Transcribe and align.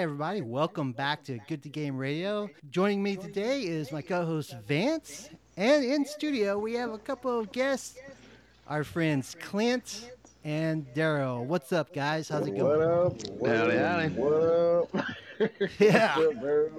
Hi, 0.00 0.04
everybody. 0.04 0.40
Welcome 0.40 0.92
back 0.92 1.24
to 1.24 1.38
Good 1.46 1.62
to 1.62 1.68
Game 1.68 1.98
Radio. 1.98 2.48
Joining 2.70 3.02
me 3.02 3.16
today 3.16 3.64
is 3.64 3.92
my 3.92 4.00
co 4.00 4.24
host 4.24 4.56
Vance. 4.66 5.28
And 5.58 5.84
in 5.84 6.06
studio, 6.06 6.58
we 6.58 6.72
have 6.72 6.90
a 6.90 6.96
couple 6.96 7.38
of 7.38 7.52
guests 7.52 7.98
our 8.66 8.82
friends 8.82 9.36
Clint 9.38 10.10
and 10.42 10.86
Daryl. 10.94 11.44
What's 11.44 11.70
up, 11.74 11.92
guys? 11.92 12.30
How's 12.30 12.46
it 12.46 12.54
What 12.54 12.78
going? 12.78 12.82
up? 12.82 13.28
What 13.28 13.50
Howdy, 13.54 13.76
up? 13.76 14.00
howdy. 14.00 14.08
What 14.14 14.32
up? 14.32 15.06
Yeah. 15.78 16.16
Up, 16.18 16.40
bro? 16.40 16.70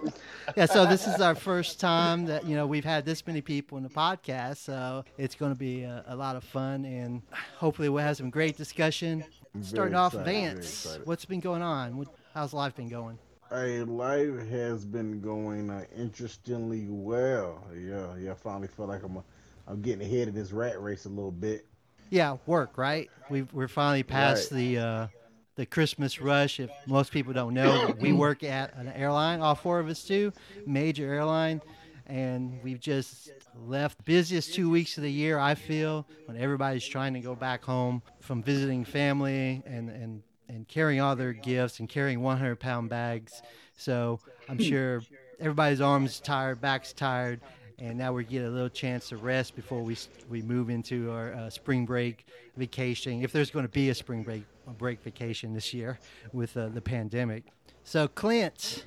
Yeah, 0.58 0.66
so 0.66 0.88
this 0.88 1.06
is 1.06 1.22
our 1.22 1.36
first 1.36 1.80
time 1.80 2.26
that, 2.26 2.48
you 2.48 2.56
know, 2.56 2.66
we've 2.66 2.86
had 2.86 3.06
this 3.06 3.28
many 3.28 3.42
people 3.42 3.78
in 3.78 3.84
the 3.84 3.90
podcast. 3.90 4.58
So 4.58 5.06
it's 5.20 5.36
going 5.36 5.52
to 5.52 5.58
be 5.58 5.84
a, 5.84 6.04
a 6.08 6.16
lot 6.16 6.36
of 6.36 6.44
fun 6.44 6.86
and 6.86 7.22
hopefully 7.58 7.88
we'll 7.90 8.04
have 8.04 8.18
some 8.18 8.32
great 8.32 8.58
discussion. 8.58 9.24
I'm 9.54 9.62
Starting 9.62 9.94
very 9.94 10.04
off, 10.04 10.14
Vance, 10.14 10.98
what's 11.06 11.26
been 11.26 11.40
going 11.40 11.62
on? 11.62 11.98
What, 11.98 12.08
how's 12.34 12.54
life 12.54 12.76
been 12.76 12.90
going? 12.90 13.18
Hey, 13.50 13.82
life 13.82 14.48
has 14.50 14.86
been 14.86 15.20
going 15.20 15.70
uh, 15.70 15.84
interestingly 15.98 16.88
well. 16.90 17.64
Yeah, 17.78 18.16
yeah. 18.18 18.32
I 18.32 18.36
finally 18.36 18.68
feel 18.70 18.88
like 18.88 19.04
I'm, 19.04 19.18
uh, 19.18 19.22
I'm 19.68 19.82
getting 19.82 20.02
ahead 20.06 20.30
of 20.30 20.34
this 20.34 20.52
rat 20.52 20.82
race 20.82 21.06
a 21.06 21.10
little 21.10 21.32
bit. 21.32 21.66
Yeah, 22.10 22.38
work, 22.46 22.78
right? 22.78 23.10
we 23.30 23.44
we're 23.44 23.68
finally 23.70 24.04
past 24.04 24.52
Right. 24.52 24.58
the 24.58 24.78
uh, 24.78 25.08
the 25.56 25.66
Christmas 25.66 26.20
rush. 26.22 26.60
If 26.60 26.70
most 26.86 27.12
people 27.12 27.34
don't 27.34 27.54
know, 27.54 27.94
we 28.00 28.12
work 28.14 28.44
at 28.44 28.74
an 28.76 28.90
airline. 28.90 29.42
All 29.42 29.56
four 29.56 29.80
of 29.80 29.88
us 29.88 30.04
do, 30.04 30.32
major 30.66 31.14
airline, 31.14 31.62
and 32.08 32.62
we've 32.64 32.80
just 32.82 33.32
left 33.66 34.04
busiest 34.06 34.54
two 34.54 34.70
weeks 34.70 34.98
of 34.98 35.04
the 35.04 35.12
year. 35.12 35.40
I 35.40 35.56
feel 35.56 36.06
when 36.26 36.36
everybody's 36.38 36.86
trying 36.86 37.14
to 37.14 37.22
go 37.22 37.36
back 37.36 37.64
home 37.64 38.02
from 38.20 38.44
visiting 38.44 38.84
family 38.86 39.62
and 39.66 39.90
and 39.90 40.24
and 40.52 40.68
carrying 40.68 41.00
all 41.00 41.16
their 41.16 41.34
gifts 41.34 41.80
and 41.80 41.88
carrying 41.88 42.22
100 42.22 42.60
pound 42.60 42.90
bags. 42.90 43.42
So 43.78 44.20
I'm 44.50 44.60
sure 44.60 45.02
everybody's 45.40 45.82
arms 45.82 46.20
tired, 46.20 46.62
back's 46.62 46.94
tired, 46.94 47.42
and 47.80 47.98
now 47.98 48.14
we 48.14 48.24
get 48.26 48.44
a 48.44 48.50
little 48.50 48.70
chance 48.70 49.10
to 49.10 49.18
rest 49.18 49.56
before 49.56 49.82
we 49.82 49.98
we 50.30 50.42
move 50.42 50.70
into 50.70 51.12
our 51.12 51.34
uh, 51.34 51.50
spring 51.50 51.86
break 51.86 52.26
vacation. 52.58 53.24
If 53.24 53.32
there's 53.32 53.50
going 53.50 53.66
to 53.66 53.72
be 53.72 53.90
a 53.90 53.96
spring 53.96 54.24
break 54.24 54.44
a 54.68 54.72
break 54.72 55.02
vacation 55.02 55.54
this 55.54 55.74
year 55.74 55.98
with 56.34 56.56
uh, 56.56 56.70
the 56.70 56.82
pandemic. 56.82 57.46
So 57.84 58.08
Clint, 58.08 58.86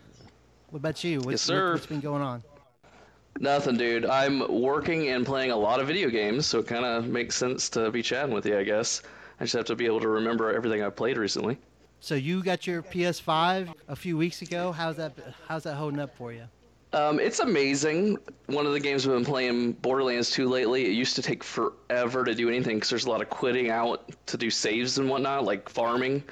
what 0.71 0.79
about 0.79 1.03
you? 1.03 1.19
What's, 1.19 1.31
Yes, 1.31 1.43
sir. 1.43 1.73
what's 1.73 1.87
been 1.87 2.01
going 2.01 2.23
on? 2.23 2.45
Nothing, 3.41 3.77
dude. 3.77 4.07
I'm 4.07 4.61
working 4.63 5.09
and 5.09 5.27
playing 5.27 5.51
a 5.51 5.57
lot 5.57 5.81
of 5.81 5.89
video 5.89 6.09
games, 6.09 6.47
so 6.47 6.61
it 6.61 6.69
kind 6.69 6.85
of 6.85 7.09
makes 7.09 7.35
sense 7.35 7.69
to 7.71 7.91
be 7.91 8.01
chatting 8.01 8.33
with 8.33 8.47
you, 8.47 8.57
I 8.57 8.63
guess. 8.63 9.03
I 9.41 9.45
just 9.45 9.55
have 9.55 9.65
to 9.67 9.77
be 9.77 9.87
able 9.87 10.01
to 10.01 10.09
remember 10.09 10.55
everything 10.55 10.83
I've 10.83 10.97
played 10.97 11.17
recently. 11.17 11.59
So 12.01 12.15
you 12.15 12.43
got 12.43 12.67
your 12.67 12.83
PS5 12.83 13.73
a 13.89 13.97
few 13.97 14.17
weeks 14.17 14.43
ago. 14.43 14.73
How's 14.73 14.97
that? 14.97 15.13
How's 15.49 15.63
that 15.63 15.75
holding 15.75 16.01
up 16.01 16.15
for 16.17 16.33
you? 16.33 16.45
Um, 16.93 17.19
it's 17.19 17.41
amazing. 17.41 18.19
One 18.47 18.67
of 18.67 18.73
the 18.73 18.79
games 18.79 19.07
we've 19.07 19.17
been 19.17 19.25
playing, 19.25 19.73
Borderlands 19.73 20.31
2, 20.31 20.49
lately, 20.49 20.85
it 20.87 20.93
used 20.93 21.17
to 21.17 21.23
take 21.23 21.43
forever 21.43 22.25
to 22.25 22.35
do 22.35 22.49
anything 22.49 22.77
because 22.77 22.91
there's 22.91 23.07
a 23.07 23.11
lot 23.11 23.21
of 23.21 23.29
quitting 23.31 23.69
out 23.69 24.13
to 24.27 24.37
do 24.37 24.49
saves 24.49 24.99
and 24.99 25.09
whatnot, 25.09 25.45
like 25.45 25.69
farming. 25.69 26.23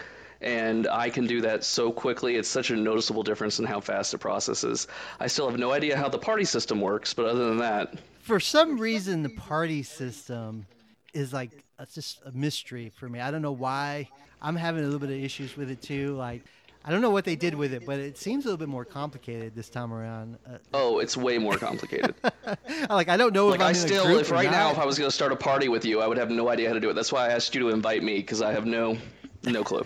And 0.40 0.86
I 0.88 1.10
can 1.10 1.26
do 1.26 1.40
that 1.40 1.64
so 1.64 1.90
quickly. 1.90 2.36
It's 2.36 2.48
such 2.48 2.70
a 2.70 2.76
noticeable 2.76 3.24
difference 3.24 3.58
in 3.58 3.64
how 3.64 3.80
fast 3.80 4.14
it 4.14 4.18
processes. 4.18 4.86
I 5.18 5.26
still 5.26 5.48
have 5.48 5.58
no 5.58 5.72
idea 5.72 5.96
how 5.96 6.08
the 6.08 6.18
party 6.18 6.44
system 6.44 6.80
works, 6.80 7.12
but 7.14 7.26
other 7.26 7.48
than 7.48 7.58
that, 7.58 7.94
For 8.20 8.38
some 8.38 8.78
reason, 8.78 9.22
the 9.24 9.30
party 9.30 9.82
system 9.82 10.66
is 11.12 11.32
like 11.32 11.64
it's 11.78 11.94
just 11.94 12.22
a 12.24 12.32
mystery 12.32 12.90
for 12.94 13.08
me. 13.08 13.20
I 13.20 13.30
don't 13.30 13.42
know 13.42 13.52
why. 13.52 14.08
I'm 14.40 14.56
having 14.56 14.82
a 14.82 14.84
little 14.84 15.00
bit 15.00 15.10
of 15.10 15.22
issues 15.22 15.56
with 15.56 15.70
it 15.70 15.82
too. 15.82 16.14
Like 16.16 16.42
I 16.84 16.90
don't 16.90 17.00
know 17.00 17.10
what 17.10 17.24
they 17.24 17.36
did 17.36 17.54
with 17.54 17.72
it, 17.72 17.86
but 17.86 18.00
it 18.00 18.18
seems 18.18 18.44
a 18.44 18.48
little 18.48 18.58
bit 18.58 18.68
more 18.68 18.84
complicated 18.84 19.54
this 19.54 19.68
time 19.68 19.92
around. 19.92 20.36
Uh, 20.46 20.58
oh, 20.74 20.98
it's 20.98 21.16
way 21.16 21.38
more 21.38 21.56
complicated. 21.56 22.14
like 22.90 23.08
I 23.08 23.16
don't 23.16 23.32
know 23.32 23.48
Like 23.48 23.56
if 23.56 23.60
I'm 23.60 23.66
I 23.66 23.70
in 23.70 23.74
still, 23.76 24.04
a 24.04 24.06
group 24.08 24.20
if 24.22 24.30
right 24.30 24.50
now, 24.50 24.70
if 24.72 24.78
I 24.78 24.84
was 24.84 24.98
going 24.98 25.08
to 25.08 25.14
start 25.14 25.30
a 25.32 25.36
party 25.36 25.68
with 25.68 25.84
you, 25.84 26.00
I 26.00 26.08
would 26.08 26.18
have 26.18 26.30
no 26.30 26.48
idea 26.48 26.68
how 26.68 26.74
to 26.74 26.80
do 26.80 26.90
it. 26.90 26.94
That's 26.94 27.12
why 27.12 27.26
I 27.28 27.32
asked 27.32 27.54
you 27.54 27.60
to 27.62 27.68
invite 27.70 28.02
me 28.02 28.16
because 28.16 28.42
I 28.42 28.52
have 28.52 28.66
no, 28.66 28.98
no 29.44 29.62
clue. 29.62 29.84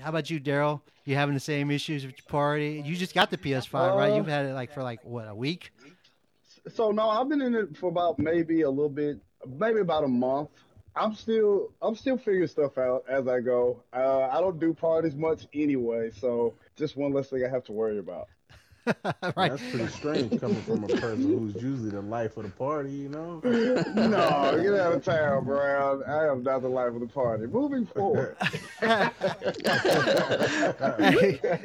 How 0.00 0.10
about 0.10 0.30
you, 0.30 0.38
Daryl? 0.38 0.82
You 1.04 1.14
having 1.16 1.34
the 1.34 1.40
same 1.40 1.70
issues 1.70 2.04
with 2.04 2.16
your 2.18 2.26
party? 2.28 2.82
You 2.84 2.94
just 2.96 3.14
got 3.14 3.30
the 3.30 3.38
PS5, 3.38 3.96
right? 3.96 4.12
Uh, 4.12 4.16
You've 4.16 4.26
had 4.26 4.46
it 4.46 4.54
like 4.54 4.72
for 4.72 4.82
like 4.82 5.04
what 5.04 5.28
a 5.28 5.34
week? 5.34 5.70
So 6.68 6.90
no, 6.90 7.08
I've 7.08 7.28
been 7.28 7.42
in 7.42 7.54
it 7.54 7.76
for 7.76 7.88
about 7.88 8.18
maybe 8.18 8.62
a 8.62 8.70
little 8.70 8.88
bit, 8.88 9.18
maybe 9.46 9.80
about 9.80 10.04
a 10.04 10.08
month. 10.08 10.50
I'm 10.96 11.14
still, 11.14 11.72
I'm 11.82 11.94
still 11.94 12.16
figuring 12.16 12.48
stuff 12.48 12.78
out 12.78 13.04
as 13.08 13.28
I 13.28 13.40
go. 13.40 13.82
Uh, 13.92 14.28
I 14.32 14.40
don't 14.40 14.58
do 14.58 14.72
parties 14.72 15.14
much 15.14 15.46
anyway, 15.52 16.10
so 16.10 16.54
just 16.76 16.96
one 16.96 17.12
less 17.12 17.28
thing 17.28 17.44
I 17.44 17.48
have 17.48 17.64
to 17.64 17.72
worry 17.72 17.98
about. 17.98 18.28
right. 19.36 19.50
That's 19.50 19.62
pretty 19.70 19.88
strange 19.88 20.40
coming 20.40 20.62
from 20.62 20.84
a 20.84 20.88
person 20.88 21.22
who's 21.22 21.60
usually 21.60 21.90
the 21.90 22.02
life 22.02 22.36
of 22.36 22.44
the 22.44 22.50
party, 22.50 22.90
you 22.90 23.08
know? 23.08 23.40
no, 23.44 24.60
get 24.62 24.74
out 24.74 24.92
of 24.92 25.04
town, 25.04 25.44
Brown. 25.44 26.04
I 26.06 26.26
am 26.26 26.44
not 26.44 26.62
the 26.62 26.68
life 26.68 26.94
of 26.94 27.00
the 27.00 27.08
party. 27.08 27.46
Moving 27.46 27.86
forward. 27.86 28.36
hey, 28.80 28.80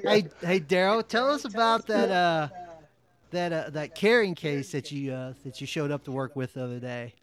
hey, 0.04 0.26
hey, 0.42 0.60
Daryl, 0.60 1.08
tell 1.08 1.30
us 1.30 1.46
about 1.46 1.86
that 1.88 2.10
uh, 2.10 2.48
that 3.30 3.54
uh, 3.54 3.70
that 3.70 3.94
carrying 3.94 4.34
case 4.34 4.72
that 4.72 4.92
you 4.92 5.14
uh, 5.14 5.34
that 5.44 5.62
you 5.62 5.68
showed 5.68 5.92
up 5.92 6.04
to 6.06 6.12
work 6.12 6.36
with 6.36 6.56
the 6.56 6.64
other 6.64 6.80
day. 6.80 7.14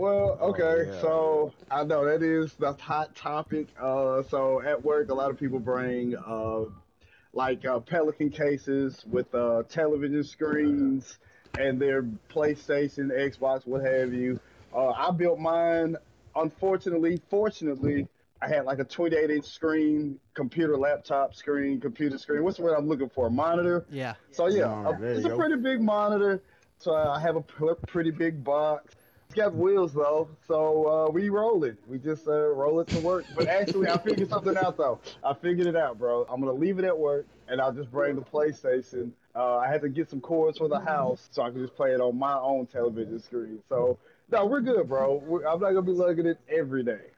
Well, 0.00 0.38
okay, 0.40 0.90
yeah. 0.90 1.00
so 1.02 1.52
I 1.70 1.84
know 1.84 2.06
that 2.06 2.22
is 2.22 2.54
the 2.54 2.72
hot 2.72 3.14
topic. 3.14 3.66
Uh, 3.78 4.22
so 4.30 4.62
at 4.62 4.82
work, 4.82 5.10
a 5.10 5.14
lot 5.14 5.30
of 5.30 5.38
people 5.38 5.58
bring 5.58 6.16
uh, 6.16 6.60
like 7.34 7.66
uh, 7.66 7.80
Pelican 7.80 8.30
cases 8.30 9.04
with 9.10 9.34
uh, 9.34 9.62
television 9.68 10.24
screens 10.24 11.18
and 11.58 11.78
their 11.78 12.04
PlayStation, 12.30 13.10
Xbox, 13.10 13.66
what 13.66 13.84
have 13.84 14.14
you. 14.14 14.40
Uh, 14.74 14.88
I 14.88 15.10
built 15.10 15.38
mine. 15.38 15.96
Unfortunately, 16.34 17.20
fortunately, 17.28 18.08
I 18.40 18.48
had 18.48 18.64
like 18.64 18.78
a 18.78 18.84
28 18.84 19.30
inch 19.30 19.44
screen, 19.44 20.18
computer, 20.32 20.78
laptop 20.78 21.34
screen, 21.34 21.78
computer 21.78 22.16
screen. 22.16 22.42
What's 22.42 22.56
the 22.56 22.62
word 22.62 22.74
I'm 22.78 22.88
looking 22.88 23.10
for? 23.10 23.26
A 23.26 23.30
monitor. 23.30 23.84
Yeah. 23.90 24.14
So 24.30 24.46
yeah, 24.46 24.64
Oh, 24.64 24.92
a- 24.98 25.02
it's 25.02 25.26
a 25.26 25.28
go. 25.28 25.36
pretty 25.36 25.56
big 25.56 25.82
monitor. 25.82 26.40
So 26.78 26.94
I 26.94 27.20
have 27.20 27.36
a 27.36 27.42
pretty 27.42 28.12
big 28.12 28.42
box. 28.42 28.94
It's 29.30 29.36
got 29.36 29.54
wheels 29.54 29.92
though, 29.92 30.26
so 30.48 30.88
uh, 30.88 31.10
we 31.12 31.28
roll 31.28 31.62
it. 31.62 31.76
We 31.86 31.98
just 31.98 32.26
uh, 32.26 32.48
roll 32.48 32.80
it 32.80 32.88
to 32.88 32.98
work. 32.98 33.26
But 33.36 33.46
actually, 33.46 33.88
I 33.88 33.96
figured 33.96 34.28
something 34.28 34.56
out 34.56 34.76
though. 34.76 34.98
I 35.22 35.34
figured 35.34 35.68
it 35.68 35.76
out, 35.76 36.00
bro. 36.00 36.26
I'm 36.28 36.40
gonna 36.40 36.52
leave 36.52 36.80
it 36.80 36.84
at 36.84 36.98
work, 36.98 37.26
and 37.46 37.60
I'll 37.60 37.72
just 37.72 37.92
bring 37.92 38.16
the 38.16 38.22
PlayStation. 38.22 39.12
Uh, 39.36 39.58
I 39.58 39.68
had 39.68 39.82
to 39.82 39.88
get 39.88 40.10
some 40.10 40.20
cords 40.20 40.58
for 40.58 40.66
the 40.66 40.80
house, 40.80 41.28
so 41.30 41.42
I 41.42 41.50
can 41.50 41.60
just 41.60 41.76
play 41.76 41.92
it 41.92 42.00
on 42.00 42.18
my 42.18 42.32
own 42.32 42.66
television 42.66 43.20
screen. 43.22 43.60
So 43.68 43.98
no, 44.32 44.46
we're 44.46 44.62
good, 44.62 44.88
bro. 44.88 45.22
we 45.24 45.44
I'm 45.44 45.60
not 45.60 45.74
gonna 45.74 45.82
be 45.82 45.92
lugging 45.92 46.26
it 46.26 46.40
every 46.48 46.82
day. 46.82 47.12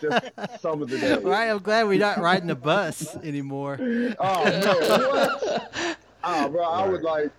Just 0.00 0.30
some 0.60 0.82
of 0.82 0.88
the 0.88 0.98
days. 0.98 1.18
Right. 1.18 1.48
I'm 1.50 1.58
glad 1.58 1.88
we're 1.88 1.98
not 1.98 2.18
riding 2.18 2.46
the 2.46 2.54
bus 2.54 3.16
anymore. 3.24 3.76
Oh 3.80 4.44
man, 4.44 4.62
what? 4.62 5.96
Oh, 6.22 6.48
bro, 6.52 6.62
I 6.62 6.86
would 6.86 7.02
like 7.02 7.32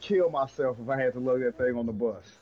kill 0.00 0.30
myself 0.30 0.76
if 0.80 0.88
I 0.88 0.96
had 0.96 1.14
to 1.14 1.18
lug 1.18 1.40
that 1.40 1.58
thing 1.58 1.76
on 1.76 1.86
the 1.86 1.92
bus. 1.92 2.37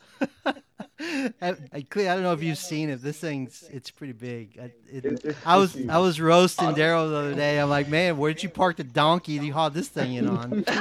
I, 0.99 1.55
I, 1.71 1.81
Cle- 1.87 2.09
I 2.09 2.15
don't 2.15 2.23
know 2.23 2.33
if 2.33 2.41
you've 2.41 2.57
seen 2.57 2.89
it. 2.89 3.01
This 3.03 3.19
thing's 3.19 3.63
it's 3.71 3.91
pretty 3.91 4.13
big. 4.13 4.57
I, 4.59 4.71
it, 4.91 5.05
It- 5.23 5.35
I 5.45 5.57
was 5.57 5.77
I 5.87 5.99
was 5.99 6.19
roasting 6.19 6.69
Daryl 6.69 7.09
the 7.09 7.15
other 7.17 7.35
day. 7.35 7.59
I'm 7.59 7.69
like, 7.69 7.87
man, 7.87 8.17
where'd 8.17 8.41
you 8.41 8.49
park 8.49 8.77
the 8.77 8.83
donkey 8.83 9.33
you 9.33 9.53
hauled 9.53 9.73
this 9.75 9.89
thing 9.89 10.15
in 10.15 10.27
on? 10.27 10.63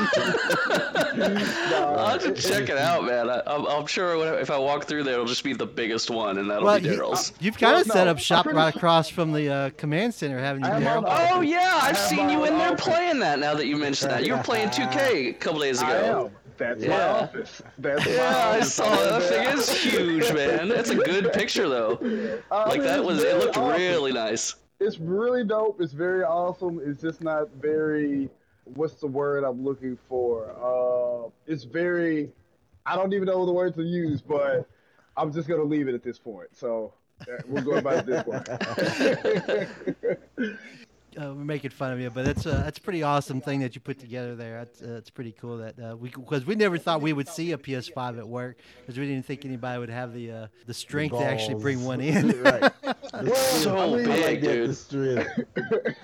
I'll 1.19 2.09
have 2.09 2.23
to 2.23 2.33
check 2.35 2.69
it 2.69 2.79
out, 2.79 3.05
man. 3.05 3.29
I, 3.31 3.43
I'm, 3.47 3.67
I'm 3.67 3.87
sure 3.87 4.39
if 4.39 4.51
I 4.51 4.59
walk 4.59 4.85
through 4.85 5.05
there, 5.05 5.15
it'll 5.15 5.27
just 5.27 5.45
be 5.45 5.53
the 5.55 5.67
biggest 5.67 6.11
one, 6.11 6.39
and 6.39 6.51
that'll 6.51 6.65
well, 6.65 6.81
be 6.81 6.89
you, 6.89 6.95
Daryl's. 6.99 7.33
you've 7.41 7.59
kind 7.59 7.73
Well, 7.73 7.81
of 7.83 7.87
set 7.87 8.09
up 8.09 8.19
shop 8.19 8.45
pretty 8.45 8.57
right 8.57 8.75
across 8.75 9.09
from 9.09 9.33
the 9.33 9.49
uh, 9.49 9.71
command 9.71 10.15
center, 10.15 10.39
haven't 10.39 10.65
you, 10.65 10.71
Daryl? 10.71 11.05
Oh 11.07 11.41
yeah, 11.41 11.79
I've 11.83 11.99
seen 11.99 12.29
you 12.31 12.45
in 12.45 12.57
there 12.59 12.77
playing 12.77 13.19
that. 13.21 13.39
Now 13.39 13.55
that 13.55 13.67
you 13.67 13.77
mentioned 13.77 14.11
that, 14.11 14.27
you 14.27 14.35
were 14.35 14.43
playing 14.43 14.69
2K 14.71 15.29
a 15.31 15.33
couple 15.35 15.61
days 15.61 15.83
I 15.83 15.91
ago. 15.93 16.31
That's 16.59 16.85
my 16.87 17.03
office. 17.09 17.63
That's 17.79 18.05
my 18.07 18.13
Yeah, 18.13 18.49
I 18.49 18.61
saw 18.61 18.89
that. 18.97 19.23
Thing 19.23 19.49
is 19.59 19.69
huge, 19.83 20.33
man. 20.33 20.69
That's 20.69 20.91
a 20.91 20.95
good 20.97 21.33
picture 21.33 21.69
though. 21.69 21.99
I 22.51 22.65
Like 22.69 22.79
mean, 22.81 22.87
that 22.89 23.05
was. 23.05 23.23
It 23.23 23.39
looked 23.39 23.57
awesome. 23.57 23.81
really 23.81 24.13
nice. 24.13 24.57
It's 24.81 24.99
really 24.99 25.45
dope. 25.45 25.81
It's 25.81 25.93
very 25.93 26.23
awesome. 26.25 26.81
It's 26.85 27.01
just 27.01 27.23
not 27.23 27.49
very. 27.61 28.29
What's 28.75 28.95
the 28.95 29.07
word 29.07 29.45
I'm 29.45 29.65
looking 29.65 29.97
for? 30.09 30.51
Uh, 30.61 31.31
it's 31.47 31.65
very. 31.65 32.31
I 32.85 32.97
don't 32.97 33.13
even 33.13 33.27
know 33.27 33.45
the 33.47 33.53
word 33.53 33.75
to 33.77 33.83
use, 33.83 34.21
but 34.21 34.69
I'm 35.17 35.33
just 35.33 35.49
gonna 35.49 35.63
leave 35.63 35.89
it 35.89 35.95
at 35.95 36.03
this 36.03 36.19
point. 36.19 36.49
So 36.53 36.93
uh, 37.23 37.37
we'll 37.47 37.63
go 37.65 37.77
about 37.77 38.07
it 38.09 38.27
this 38.27 38.27
way. 40.39 40.57
uh, 41.21 41.33
we're 41.35 41.45
making 41.45 41.71
fun 41.71 41.93
of 41.93 42.01
you, 42.01 42.11
but 42.11 42.25
that's 42.25 42.47
a 42.47 42.51
that's 42.51 42.79
a 42.79 42.81
pretty 42.81 43.03
awesome 43.03 43.41
thing 43.41 43.61
that 43.61 43.75
you 43.75 43.81
put 43.81 43.99
together 43.99 44.35
there. 44.35 44.59
That's 44.65 44.83
uh, 44.83 44.97
it's 44.99 45.11
pretty 45.11 45.33
cool 45.33 45.59
that 45.59 45.75
uh, 45.79 45.97
we 45.97 46.11
because 46.11 46.45
we 46.47 46.55
never 46.55 46.79
thought 46.79 47.01
we 47.03 47.13
would 47.13 47.29
see 47.29 47.53
a 47.53 47.59
PS5 47.59 48.19
at 48.19 48.29
work 48.29 48.59
because 48.81 48.99
we 48.99 49.07
didn't 49.07 49.27
think 49.27 49.45
anybody 49.45 49.79
would 49.79 49.89
have 49.91 50.13
the 50.13 50.31
uh, 50.31 50.47
the 50.67 50.75
strength 50.75 51.13
to 51.17 51.25
actually 51.25 51.61
bring 51.61 51.85
one 51.85 52.01
in. 52.03 52.43
right. 52.43 52.73
So 53.17 53.95
I 53.95 53.97
big, 53.97 54.07
like 54.09 54.41
that, 54.43 54.43
dude. 54.43 54.71
the 54.71 54.75
strength. 54.75 55.29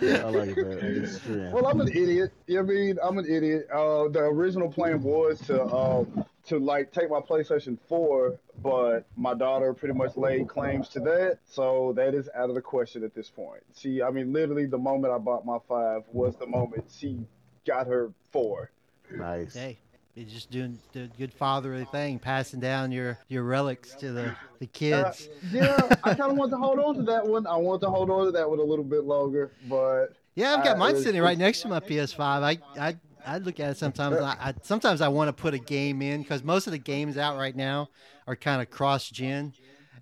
I 0.03 0.29
like 0.31 0.55
that. 0.55 1.01
The 1.03 1.07
strength. 1.09 1.53
Well, 1.53 1.67
I'm 1.67 1.81
an 1.81 1.89
idiot. 1.89 2.33
You 2.47 2.57
know 2.57 2.63
what 2.63 2.71
I 2.71 2.75
mean? 2.75 2.99
I'm 3.03 3.19
an 3.19 3.27
idiot. 3.27 3.69
Uh, 3.71 4.09
the 4.09 4.21
original 4.21 4.71
plan 4.71 5.03
was 5.03 5.41
to 5.43 5.63
um, 5.67 6.25
to 6.47 6.59
like 6.59 6.91
take 6.93 7.11
my 7.11 7.21
PlayStation 7.21 7.77
4, 7.89 8.39
but 8.63 9.07
my 9.17 9.35
daughter 9.35 9.73
pretty 9.75 9.95
much 9.95 10.17
laid 10.17 10.49
claims 10.49 10.89
to 10.91 11.01
that, 11.01 11.39
so 11.45 11.93
that 11.97 12.15
is 12.15 12.29
out 12.35 12.49
of 12.49 12.55
the 12.55 12.61
question 12.63 13.03
at 13.05 13.15
this 13.15 13.29
point. 13.31 13.63
She, 13.77 14.03
I 14.03 14.11
mean, 14.11 14.33
literally, 14.33 14.67
the 14.67 14.79
moment 14.79 15.13
I 15.13 15.19
bought 15.19 15.45
my 15.45 15.59
five 15.69 16.03
was 16.13 16.37
the 16.37 16.47
moment 16.47 16.85
she 16.91 17.21
got 17.67 17.87
her 17.87 18.11
four. 18.31 18.71
nice. 19.15 19.55
hey, 19.55 19.79
you're 20.15 20.29
just 20.29 20.51
doing 20.51 20.79
the 20.93 21.09
good 21.19 21.33
fatherly 21.33 21.85
thing, 21.87 22.19
passing 22.19 22.61
down 22.61 22.93
your 22.93 23.19
your 23.29 23.43
relics 23.45 23.95
to 23.97 24.13
the 24.13 24.35
the 24.59 24.67
Uh, 24.67 24.69
kids. 24.73 25.29
yeah, 25.51 25.89
I 26.05 26.15
kind 26.15 26.31
of 26.33 26.37
want 26.37 26.51
to 26.53 26.57
hold 26.59 26.79
on 26.79 26.95
to 26.97 27.03
that 27.05 27.27
one. 27.27 27.47
I 27.47 27.57
want 27.57 27.81
to 27.83 27.91
hold 27.91 28.11
on 28.11 28.27
to 28.27 28.33
that 28.33 28.49
one 28.49 28.59
a 28.59 28.63
little 28.63 28.85
bit 28.85 29.05
longer, 29.05 29.51
but 29.69 30.09
Yeah, 30.35 30.55
I've 30.55 30.65
got 30.65 30.77
Uh, 30.77 30.79
mine 30.79 30.91
it's- 30.91 31.05
sitting 31.05 31.21
right 31.23 31.37
next 31.39 31.63
to 31.63 31.69
my 31.69 31.81
PS5. 31.81 32.43
I 32.43 32.59
I 32.79 32.97
I 33.27 33.39
look 33.39 33.61
at 33.61 33.71
it 33.71 33.77
sometimes. 33.77 34.17
I, 34.17 34.37
I 34.41 34.55
sometimes 34.63 35.01
I 35.01 35.09
want 35.09 35.29
to 35.29 35.33
put 35.33 35.55
a 35.55 35.59
game 35.59 36.03
in 36.03 36.23
because 36.23 36.43
most 36.43 36.67
of 36.67 36.73
the 36.73 36.79
games 36.79 37.17
out 37.17 37.37
right 37.37 37.55
now 37.55 37.89
are 38.27 38.37
kind 38.37 38.63
of 38.63 38.71
cross 38.71 39.09
gen, 39.09 39.53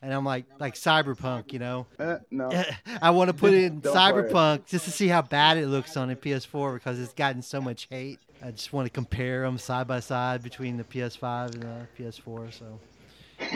and 0.02 0.12
I'm 0.12 0.24
like 0.24 0.46
like 0.58 0.74
Cyberpunk, 0.74 1.52
you 1.52 1.58
know. 1.58 1.86
eh, 1.98 2.18
no. 2.30 2.50
I 3.02 3.10
want 3.10 3.28
to 3.28 3.34
put 3.34 3.54
in. 3.54 3.80
Cyberpunk 3.82 4.66
just 4.66 4.84
to 4.86 4.90
see 4.90 5.08
how 5.08 5.22
bad 5.22 5.58
it 5.58 5.66
looks 5.66 5.96
on 5.96 6.08
the 6.08 6.16
PS4 6.16 6.74
because 6.74 7.00
it's 7.00 7.14
gotten 7.14 7.42
so 7.42 7.60
much 7.60 7.86
hate. 7.90 8.18
I 8.42 8.50
just 8.50 8.72
want 8.72 8.86
to 8.86 8.90
compare 8.90 9.42
them 9.42 9.58
side 9.58 9.86
by 9.86 10.00
side 10.00 10.42
between 10.42 10.76
the 10.76 10.84
PS5 10.84 11.54
and 11.54 11.62
the 11.62 11.86
PS4. 11.98 12.52
So 12.52 12.80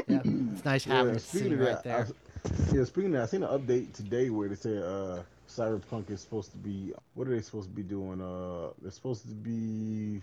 yeah, 0.07 0.21
it's 0.53 0.65
nice 0.65 0.85
having 0.85 1.15
it 1.15 1.21
sitting 1.21 1.55
of 1.55 1.61
right 1.61 1.83
that, 1.83 1.85
there. 1.85 2.09
I, 2.45 2.75
yeah, 2.75 2.85
speaking 2.85 3.07
of 3.07 3.13
that, 3.13 3.23
I 3.23 3.27
seen 3.27 3.43
an 3.43 3.49
update 3.49 3.95
today 3.95 4.29
where 4.29 4.49
they 4.49 4.55
said 4.57 4.83
uh, 4.83 5.23
Cyberpunk 5.57 6.11
is 6.11 6.21
supposed 6.21 6.51
to 6.53 6.59
be. 6.59 6.93
What 7.15 7.29
are 7.29 7.31
they 7.31 7.41
supposed 7.43 7.69
to 7.69 7.75
be 7.75 7.83
doing? 7.83 8.21
Uh, 8.21 8.71
they're 8.83 8.91
supposed 8.91 9.23
to 9.29 9.35
be 9.35 10.23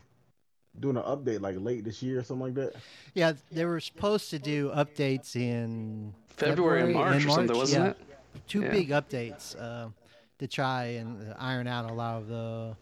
doing 0.79 0.97
an 0.97 1.03
update 1.03 1.41
like 1.41 1.55
late 1.59 1.83
this 1.83 2.01
year 2.01 2.19
or 2.19 2.23
something 2.23 2.47
like 2.47 2.55
that. 2.55 2.73
Yeah, 3.13 3.33
they 3.51 3.65
were 3.65 3.79
supposed 3.79 4.29
to 4.31 4.39
do 4.39 4.71
updates 4.71 5.35
in 5.35 6.13
February 6.27 6.83
and 6.83 6.93
March 6.93 7.23
in 7.23 7.29
or 7.29 7.33
something, 7.33 7.57
wasn't 7.57 7.85
yeah. 7.85 7.91
it? 7.91 7.97
Two 8.47 8.61
Yeah. 8.61 8.71
big 8.71 8.89
updates 8.89 9.59
uh, 9.59 9.89
to 10.39 10.47
try 10.47 10.83
and 10.83 11.31
uh, 11.31 11.35
iron 11.37 11.67
out 11.67 11.89
a 11.89 11.93
lot 11.93 12.17
of 12.17 12.27
the 12.27 12.75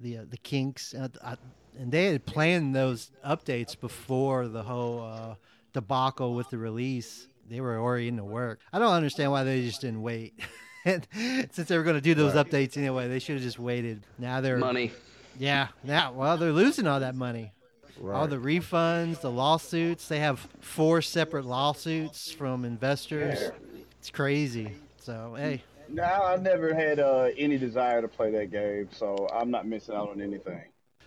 the 0.00 0.18
uh, 0.18 0.24
the 0.28 0.38
kinks. 0.38 0.94
Uh, 0.94 1.08
I, 1.24 1.36
and 1.78 1.92
they 1.92 2.06
had 2.06 2.26
planned 2.26 2.74
those 2.74 3.10
updates 3.24 3.78
before 3.78 4.48
the 4.48 4.62
whole 4.62 5.02
uh, 5.02 5.34
debacle 5.72 6.34
with 6.34 6.50
the 6.50 6.58
release. 6.58 7.26
They 7.48 7.60
were 7.60 7.78
already 7.78 8.08
in 8.08 8.16
the 8.16 8.24
work. 8.24 8.60
I 8.72 8.78
don't 8.78 8.92
understand 8.92 9.30
why 9.32 9.44
they 9.44 9.62
just 9.62 9.80
didn't 9.80 10.02
wait. 10.02 10.38
And 10.84 11.06
Since 11.52 11.68
they 11.68 11.76
were 11.76 11.82
going 11.84 11.96
to 11.96 12.00
do 12.00 12.14
those 12.14 12.34
Right. 12.34 12.46
updates 12.50 12.76
anyway, 12.76 13.08
they 13.08 13.18
should 13.18 13.34
have 13.36 13.42
just 13.44 13.58
waited. 13.58 14.02
Now 14.18 14.40
they're 14.40 14.56
Money. 14.58 14.92
yeah. 15.38 15.68
Now 15.84 16.12
well, 16.12 16.36
they're 16.36 16.52
losing 16.52 16.86
all 16.86 17.00
that 17.00 17.14
money 17.14 17.52
Right. 17.98 18.16
all 18.16 18.26
the 18.26 18.36
refunds, 18.38 19.20
the 19.20 19.30
lawsuits. 19.30 20.08
They 20.08 20.20
have 20.20 20.38
four 20.60 21.02
separate 21.02 21.44
lawsuits 21.44 22.32
from 22.32 22.64
investors. 22.64 23.50
It's 23.98 24.10
crazy. 24.10 24.72
So 25.02 25.34
hey, 25.36 25.62
No, 25.88 26.04
I 26.04 26.36
never 26.36 26.72
had 26.72 26.98
uh, 26.98 27.28
any 27.36 27.58
desire 27.58 28.00
to 28.00 28.08
play 28.08 28.30
that 28.30 28.50
game, 28.50 28.88
so 28.92 29.28
I'm 29.34 29.50
not 29.50 29.66
missing 29.66 29.94
out 29.94 30.08
on 30.10 30.20
anything. 30.22 30.62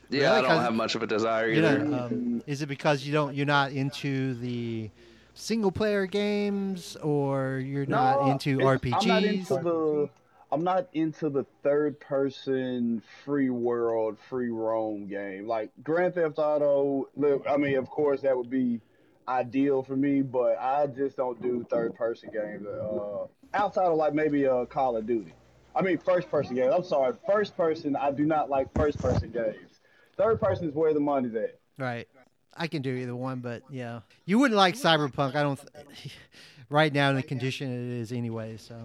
Yeah, 0.09 0.35
Really? 0.35 0.37
I 0.37 0.41
don't 0.53 0.61
have 0.61 0.73
much 0.75 0.93
of 0.93 1.01
a 1.01 1.07
desire 1.07 1.47
you 1.49 1.65
either. 1.65 1.79
know, 1.79 1.97
um, 2.05 2.43
is 2.45 2.61
it 2.61 2.67
because 2.67 3.03
you 3.03 3.11
don't 3.13 3.33
you're 3.33 3.45
not 3.47 3.71
into 3.71 4.35
the 4.35 4.91
single 5.33 5.71
player 5.71 6.06
games 6.06 6.95
or 6.97 7.59
you're 7.59 7.85
not 7.85 8.30
into 8.30 8.57
RPGs? 8.59 9.01
I'm 9.01 9.07
not 9.07 9.24
into 9.24 9.53
the. 9.56 10.09
I'm 10.51 10.63
not 10.63 10.88
into 10.94 11.30
the 11.30 11.45
third 11.63 12.00
person 12.00 13.01
free 13.25 13.50
world 13.50 14.19
free 14.30 14.50
roam 14.50 15.07
game 15.07 15.47
like 15.47 15.71
Grand 15.83 16.13
Theft 16.13 16.38
Auto. 16.38 17.09
I 17.50 17.57
mean, 17.57 17.75
of 17.77 17.89
course, 17.89 18.21
that 18.21 18.38
would 18.38 18.51
be 18.51 18.80
ideal 19.27 19.81
for 19.81 19.95
me, 19.95 20.21
but 20.21 20.59
I 20.59 20.85
just 20.88 21.18
don't 21.18 21.41
do 21.41 21.65
third 21.69 21.95
person 21.95 22.29
games. 22.31 22.68
Uh, 22.68 23.25
outside 23.56 23.86
of 23.86 23.97
like 23.97 24.13
maybe 24.13 24.45
uh, 24.45 24.65
Call 24.65 24.95
of 24.95 25.07
Duty. 25.07 25.33
I 25.75 25.81
mean, 25.81 25.97
first 25.97 26.29
person 26.29 26.56
games. 26.56 26.71
I'm 26.71 26.83
sorry, 26.83 27.13
first 27.25 27.57
person. 27.57 27.95
I 27.95 28.12
do 28.12 28.25
not 28.25 28.50
like 28.50 28.71
first 28.75 29.00
person 29.00 29.31
games. 29.31 29.79
Third 30.18 30.39
person 30.39 30.69
is 30.69 30.75
where 30.75 30.94
the 30.94 31.00
money's 31.00 31.33
at. 31.33 31.59
Right. 31.79 32.07
I 32.55 32.67
can 32.67 32.81
do 32.81 32.94
either 32.95 33.15
one, 33.15 33.39
but 33.39 33.63
yeah, 33.69 34.01
you 34.25 34.39
wouldn't 34.39 34.57
like 34.57 34.75
Cyberpunk. 34.75 35.35
I 35.35 35.44
don't. 35.44 35.59
Th- 35.59 36.13
right 36.69 36.94
now 36.94 37.09
in 37.09 37.15
the 37.15 37.23
condition 37.23 37.71
it 37.71 38.00
is 38.00 38.11
anyway. 38.11 38.57
So 38.57 38.75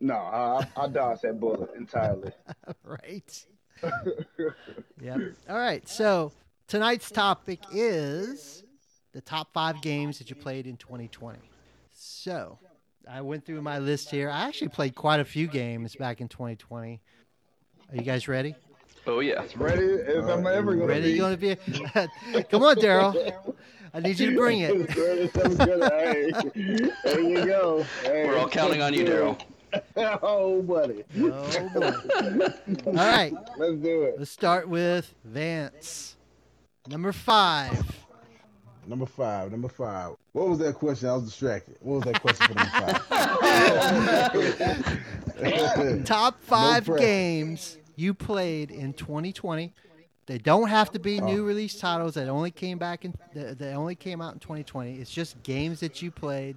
No, 0.00 0.14
I, 0.14 0.66
I 0.76 0.88
dodge 0.88 1.20
that 1.22 1.40
bullet 1.40 1.70
entirely. 1.76 2.32
right. 2.84 3.46
Yep. 5.00 5.20
All 5.48 5.56
right. 5.56 5.88
So 5.88 6.32
tonight's 6.66 7.10
topic 7.12 7.60
is 7.72 8.64
the 9.12 9.20
top 9.20 9.52
five 9.52 9.80
games 9.80 10.18
that 10.18 10.28
you 10.28 10.34
played 10.34 10.66
in 10.66 10.76
2020. 10.76 11.38
So 11.92 12.58
I 13.08 13.20
went 13.20 13.46
through 13.46 13.62
my 13.62 13.78
list 13.78 14.10
here. 14.10 14.28
I 14.28 14.48
actually 14.48 14.70
played 14.70 14.96
quite 14.96 15.20
a 15.20 15.24
few 15.24 15.46
games 15.46 15.94
back 15.94 16.20
in 16.20 16.26
2020. 16.26 17.00
Are 17.90 17.96
you 17.96 18.02
guys 18.02 18.26
ready? 18.26 18.56
Oh 19.08 19.20
yeah. 19.20 19.42
Ready 19.56 20.02
as 20.06 20.28
I'm 20.28 20.46
uh, 20.46 20.50
ever 20.50 20.74
gonna 20.74 20.86
Ready? 20.86 21.12
be. 21.12 21.18
Going 21.18 21.38
to 21.38 21.38
be? 21.38 21.56
Come 22.50 22.62
on, 22.62 22.76
Daryl. 22.76 23.54
I 23.94 24.00
need 24.00 24.20
you 24.20 24.32
to 24.32 24.36
bring 24.36 24.60
it. 24.60 24.70
Ready 24.96 25.22
as 25.22 25.34
I'm 25.34 25.56
gonna- 25.56 25.88
hey, 25.88 26.30
there 27.04 27.20
you 27.20 27.46
go. 27.46 27.86
Hey. 28.02 28.26
We're 28.26 28.36
all 28.36 28.50
counting 28.50 28.82
on 28.82 28.92
you, 28.92 29.06
Daryl. 29.06 29.40
oh, 30.22 30.60
buddy. 30.60 31.04
Oh 31.22 31.70
boy. 31.72 31.92
All 32.84 32.92
right. 32.92 33.32
Let's 33.56 33.76
do 33.76 34.02
it. 34.02 34.16
Let's 34.18 34.30
start 34.30 34.68
with 34.68 35.14
Vance. 35.24 36.16
Number 36.86 37.12
five. 37.12 37.82
Number 38.86 39.06
five. 39.06 39.50
Number 39.50 39.68
five. 39.68 40.16
What 40.32 40.48
was 40.48 40.58
that 40.58 40.74
question? 40.74 41.08
I 41.08 41.14
was 41.14 41.24
distracted. 41.24 41.78
What 41.80 42.04
was 42.04 42.12
that 42.12 42.20
question 42.20 42.46
for 42.46 42.54
number 42.54 42.98
five? 45.38 46.04
Top 46.04 46.42
five 46.42 46.84
pressure. 46.84 46.98
games 46.98 47.78
you 47.98 48.14
played 48.14 48.70
in 48.70 48.92
2020. 48.92 49.72
They 50.26 50.38
don't 50.38 50.68
have 50.68 50.92
to 50.92 50.98
be 50.98 51.20
new 51.20 51.42
Oh. 51.42 51.46
release 51.46 51.78
titles 51.80 52.14
that 52.14 52.28
only 52.28 52.50
came 52.50 52.78
back 52.78 53.04
in 53.04 53.14
that 53.34 53.58
that 53.58 53.74
only 53.74 53.94
came 53.94 54.20
out 54.20 54.34
in 54.34 54.38
2020. 54.40 54.96
It's 54.96 55.10
just 55.10 55.42
games 55.42 55.80
that 55.80 56.02
you 56.02 56.10
played. 56.10 56.56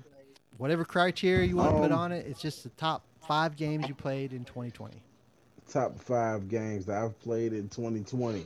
Whatever 0.58 0.86
criteria 0.86 1.48
you 1.48 1.56
want 1.56 1.72
to 1.76 1.82
put 1.82 1.92
Um, 1.92 1.98
on 2.00 2.12
it, 2.12 2.28
it's 2.28 2.42
just 2.42 2.64
the 2.64 2.70
top 2.72 3.04
five 3.28 3.56
games 3.56 3.88
you 3.88 3.96
played 3.96 4.34
in 4.34 4.44
2020. 4.46 5.02
Top 5.70 5.98
five 5.98 6.50
games 6.50 6.86
that 6.86 7.02
I've 7.02 7.18
played 7.22 7.54
in 7.54 7.70
2020. 7.70 8.46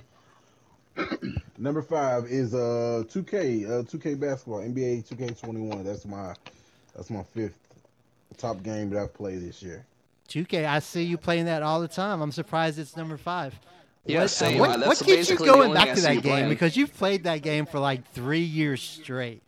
Number 1.58 1.82
five 1.82 2.26
is 2.26 2.54
uh 2.54 3.04
2K, 3.08 3.66
uh 3.66 3.84
2K 3.84 4.20
basketball, 4.20 4.60
NBA 4.60 5.04
2K21. 5.08 5.84
That's 5.84 6.06
my 6.06 6.36
that's 6.96 7.10
my 7.10 7.24
fifth 7.24 7.58
top 8.38 8.62
game 8.64 8.92
that 8.92 9.02
I've 9.02 9.14
played 9.14 9.42
this 9.42 9.62
year. 9.64 9.86
2K, 10.30 10.66
I 10.66 10.80
see 10.80 11.04
you 11.04 11.18
playing 11.18 11.46
that 11.46 11.64
all 11.64 11.82
the 11.82 11.88
time. 11.88 12.22
I'm 12.22 12.32
surprised 12.32 12.80
it's 12.80 12.98
number 12.98 13.18
five. 13.18 13.58
Yeah, 14.06 14.22
what, 14.22 14.30
same. 14.30 14.60
what, 14.60 14.80
what 14.80 15.00
keeps 15.00 15.30
you 15.30 15.38
going 15.38 15.74
back 15.74 15.96
to 15.96 16.02
that 16.02 16.14
game? 16.14 16.22
playing. 16.22 16.50
Because 16.50 16.78
you've 16.78 16.96
played 16.96 17.24
that 17.24 17.42
game 17.42 17.66
for 17.66 17.80
like 17.80 18.08
three 18.12 18.42
years 18.42 18.82
straight. 18.82 19.42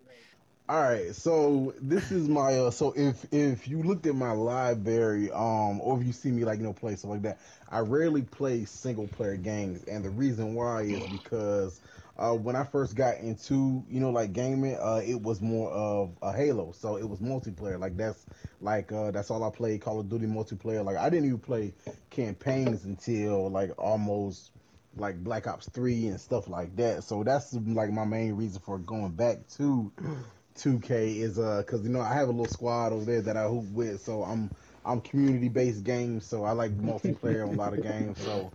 All 0.70 0.82
right, 0.82 1.16
so 1.16 1.74
this 1.80 2.12
is 2.12 2.28
my 2.28 2.54
uh, 2.54 2.72
so 2.72 2.94
if 2.98 3.26
if 3.32 3.70
you 3.70 3.82
looked 3.84 4.06
at 4.06 4.16
my 4.16 4.32
library, 4.32 5.32
um, 5.32 5.80
or 5.80 5.98
if 5.98 6.06
you 6.06 6.12
see 6.12 6.30
me 6.30 6.44
like 6.44 6.58
you 6.58 6.66
know 6.66 6.74
play 6.74 6.94
stuff 6.98 7.12
like 7.12 7.22
that, 7.22 7.40
I 7.70 7.80
rarely 7.80 8.24
play 8.24 8.66
single 8.66 9.08
player 9.08 9.38
games, 9.38 9.86
and 9.86 10.04
the 10.04 10.10
reason 10.10 10.56
why 10.56 10.82
is 10.82 11.08
because 11.08 11.80
uh, 12.18 12.34
when 12.34 12.56
I 12.56 12.64
first 12.64 12.96
got 12.96 13.18
into 13.20 13.84
you 13.90 14.00
know 14.00 14.10
like 14.10 14.34
gaming, 14.34 14.76
uh, 14.76 15.02
it 15.06 15.22
was 15.22 15.42
more 15.42 15.72
of 15.72 16.12
a 16.22 16.34
Halo, 16.34 16.72
so 16.72 16.98
it 16.98 17.08
was 17.08 17.20
multiplayer. 17.20 17.80
Like 17.80 17.96
that's 17.96 18.26
like 18.62 18.92
uh, 18.92 19.12
that's 19.12 19.30
all 19.30 19.44
I 19.44 19.50
played 19.50 19.82
Call 19.82 20.00
of 20.00 20.10
Duty 20.10 20.26
multiplayer. 20.26 20.84
Like 20.84 20.98
I 20.98 21.10
didn't 21.10 21.28
even 21.28 21.40
play 21.40 21.74
campaigns 22.10 22.86
until 22.86 23.50
like 23.50 23.72
almost 23.78 24.52
like 24.98 25.24
Black 25.24 25.46
Ops 25.46 25.68
3 25.68 26.08
and 26.08 26.20
stuff 26.20 26.48
like 26.48 26.76
that. 26.78 27.04
So 27.04 27.24
that's 27.24 27.54
like 27.54 27.92
my 27.92 28.06
main 28.06 28.34
reason 28.34 28.62
for 28.66 28.80
going 28.80 29.12
back 29.12 29.48
to 29.58 29.92
2K 30.58 31.18
is 31.18 31.38
uh 31.38 31.62
cuz 31.68 31.84
you 31.84 31.90
know 31.90 32.02
I 32.02 32.16
have 32.16 32.30
a 32.30 32.32
little 32.32 32.48
squad 32.48 32.94
over 32.94 33.06
there 33.06 33.22
that 33.22 33.38
I 33.38 33.48
hoop 33.48 33.70
with, 33.72 34.02
so 34.02 34.24
I'm 34.24 34.50
I'm 34.84 35.02
community 35.02 35.50
based 35.50 35.84
games, 35.84 36.26
so 36.26 36.46
I 36.46 36.52
like 36.52 36.76
multiplayer 36.78 37.48
on 37.48 37.54
a 37.54 37.58
lot 37.58 37.74
of 37.74 37.84
games. 37.84 38.18
So 38.20 38.52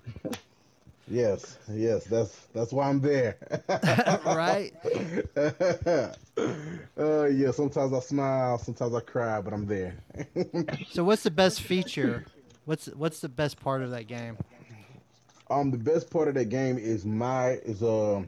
yes, 1.09 1.59
yes, 1.71 2.05
that's 2.05 2.47
that's 2.55 2.73
why 2.73 2.89
I'm 2.89 3.01
there. 3.01 3.37
right? 4.27 4.73
uh 6.99 7.25
yeah, 7.27 7.51
sometimes 7.51 7.93
I 7.93 8.01
smile, 8.01 8.59
sometimes 8.59 8.95
I 8.95 9.01
cry, 9.01 9.41
but 9.41 9.53
I'm 9.53 9.67
there. 9.67 9.97
So, 10.91 11.05
what's 11.05 11.23
the 11.23 11.31
best 11.31 11.63
feature 11.63 12.25
What's 12.65 12.87
what's 12.87 13.21
the 13.21 13.29
best 13.29 13.61
part 13.61 13.83
of 13.83 13.91
that 13.91 14.07
game? 14.07 14.37
Um, 15.51 15.71
the 15.71 15.79
best 15.79 16.11
part 16.11 16.29
of 16.29 16.35
that 16.35 16.49
game 16.49 16.79
is 16.79 17.05
my 17.05 17.51
is 17.65 17.83
uh 17.83 18.23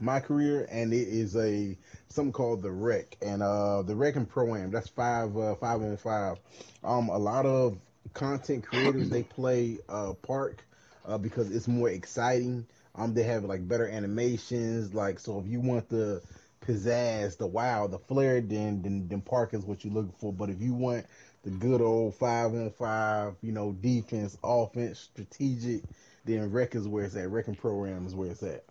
my 0.00 0.20
career, 0.20 0.66
and 0.70 0.92
it 0.94 1.06
is 1.08 1.36
a 1.36 1.76
something 2.08 2.32
called 2.32 2.62
the 2.62 2.70
Rec, 2.70 3.16
and 3.20 3.42
uh 3.42 3.82
the 3.82 3.94
Rec 3.94 4.16
and 4.16 4.28
Pro 4.28 4.54
Am. 4.54 4.70
That's 4.70 4.88
five 4.88 5.36
uh, 5.36 5.54
five 5.56 5.82
on 5.82 5.96
five. 5.98 6.38
Um, 6.82 7.10
a 7.10 7.18
lot 7.18 7.44
of 7.44 7.78
content 8.14 8.64
creators 8.64 9.10
they 9.10 9.22
play 9.22 9.78
uh 9.90 10.14
Park 10.22 10.64
uh, 11.08 11.18
because 11.18 11.50
it's 11.50 11.66
more 11.66 11.90
exciting. 11.90 12.66
Um, 12.94 13.14
they 13.14 13.22
have 13.24 13.44
like 13.44 13.66
better 13.66 13.88
animations. 13.88 14.94
Like 14.94 15.18
so, 15.18 15.40
if 15.40 15.46
you 15.46 15.60
want 15.60 15.88
the 15.88 16.22
pizzazz, 16.64 17.36
the 17.36 17.46
wow, 17.46 17.86
the 17.86 17.98
flair, 17.98 18.40
then 18.40 18.82
then, 18.82 19.08
then 19.08 19.20
Park 19.20 19.54
is 19.54 19.64
what 19.64 19.84
you're 19.84 19.94
looking 19.94 20.14
for. 20.18 20.32
But 20.32 20.50
if 20.50 20.60
you 20.60 20.74
want 20.74 21.06
the 21.44 21.50
good 21.50 21.80
old 21.80 22.14
five 22.14 22.52
on 22.52 22.70
five, 22.70 23.34
you 23.42 23.52
know, 23.52 23.72
defense, 23.72 24.36
offense, 24.44 24.98
strategic, 24.98 25.82
then 26.24 26.50
Rec 26.50 26.74
is 26.74 26.86
where 26.86 27.04
it's 27.04 27.16
at. 27.16 27.30
Rec 27.30 27.48
and 27.48 27.58
Pro 27.58 27.86
Am 27.86 28.06
is 28.06 28.14
where 28.14 28.30
it's 28.30 28.42
at. 28.42 28.64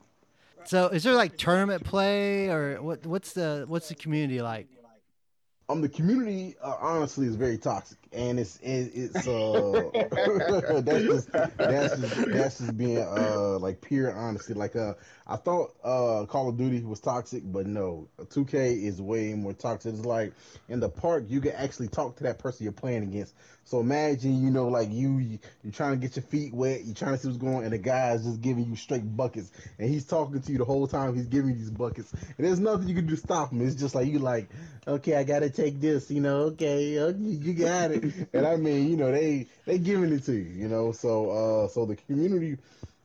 So, 0.65 0.89
is 0.89 1.03
there 1.03 1.13
like 1.13 1.38
tournament 1.38 1.84
play, 1.84 2.50
or 2.50 2.82
what? 2.82 3.06
What's 3.06 3.34
the 3.34 3.65
what's 3.67 3.89
the 3.89 3.96
community 3.96 4.41
like? 4.41 4.67
Um, 5.70 5.82
the 5.82 5.89
community 5.89 6.56
uh, 6.63 6.75
honestly 6.79 7.27
is 7.27 7.36
very 7.36 7.58
toxic, 7.58 7.98
and 8.13 8.39
it's 8.39 8.57
it, 8.57 8.91
it's 8.93 9.27
uh 9.27 9.89
that's 10.81 11.03
just 11.05 11.31
that's 11.31 11.99
just 11.99 12.31
that's 12.31 12.59
just 12.59 12.77
being 12.77 12.99
uh 12.99 13.57
like 13.59 13.81
pure 13.81 14.13
honesty. 14.13 14.53
Like 14.53 14.75
uh, 14.75 14.93
I 15.25 15.35
thought 15.35 15.75
uh 15.83 16.25
Call 16.25 16.49
of 16.49 16.57
Duty 16.57 16.81
was 16.81 16.99
toxic, 16.99 17.43
but 17.45 17.65
no, 17.67 18.07
2K 18.19 18.83
is 18.83 19.01
way 19.01 19.33
more 19.33 19.53
toxic. 19.53 19.93
It's 19.93 20.05
like 20.05 20.33
in 20.69 20.79
the 20.79 20.89
park 20.89 21.25
you 21.27 21.41
can 21.41 21.53
actually 21.53 21.87
talk 21.87 22.17
to 22.17 22.23
that 22.23 22.39
person 22.39 22.63
you're 22.63 22.73
playing 22.73 23.03
against. 23.03 23.33
So 23.65 23.79
imagine 23.81 24.41
you 24.41 24.49
know 24.49 24.67
like 24.67 24.91
you 24.91 25.39
you're 25.63 25.73
trying 25.73 25.91
to 25.91 25.97
get 25.97 26.15
your 26.15 26.23
feet 26.23 26.53
wet, 26.53 26.85
you're 26.85 26.95
trying 26.95 27.13
to 27.13 27.17
see 27.17 27.27
what's 27.27 27.37
going, 27.37 27.57
on, 27.57 27.63
and 27.63 27.73
the 27.73 27.77
guy 27.77 28.13
is 28.13 28.23
just 28.23 28.41
giving 28.41 28.65
you 28.65 28.75
straight 28.75 29.17
buckets, 29.17 29.51
and 29.77 29.89
he's 29.89 30.05
talking 30.05 30.41
to 30.41 30.51
you 30.51 30.57
the 30.57 30.65
whole 30.65 30.87
time. 30.87 31.15
He's 31.15 31.27
giving 31.27 31.51
you 31.51 31.57
these 31.57 31.69
buckets, 31.69 32.13
and 32.13 32.47
there's 32.47 32.59
nothing 32.59 32.87
you 32.87 32.95
can 32.95 33.07
do 33.07 33.15
to 33.15 33.21
stop 33.21 33.51
him. 33.51 33.65
It's 33.65 33.75
just 33.75 33.93
like 33.93 34.07
you 34.07 34.19
like, 34.19 34.49
okay, 34.87 35.15
I 35.15 35.23
gotta 35.23 35.49
take 35.49 35.81
this, 35.81 36.09
you 36.09 36.21
know, 36.21 36.43
okay, 36.43 36.99
okay 36.99 37.17
you 37.19 37.53
got 37.53 37.91
it. 37.91 37.97
and 38.34 38.46
I 38.46 38.56
mean, 38.56 38.89
you 38.89 38.98
know, 38.98 39.12
they 39.12 39.48
they 39.66 39.77
giving 39.77 40.12
it 40.12 40.24
to 40.25 40.34
you, 40.34 40.51
you 40.63 40.68
know. 40.68 40.92
So 40.92 41.30
uh, 41.30 41.68
so 41.70 41.86
the 41.86 41.96
community 41.96 42.58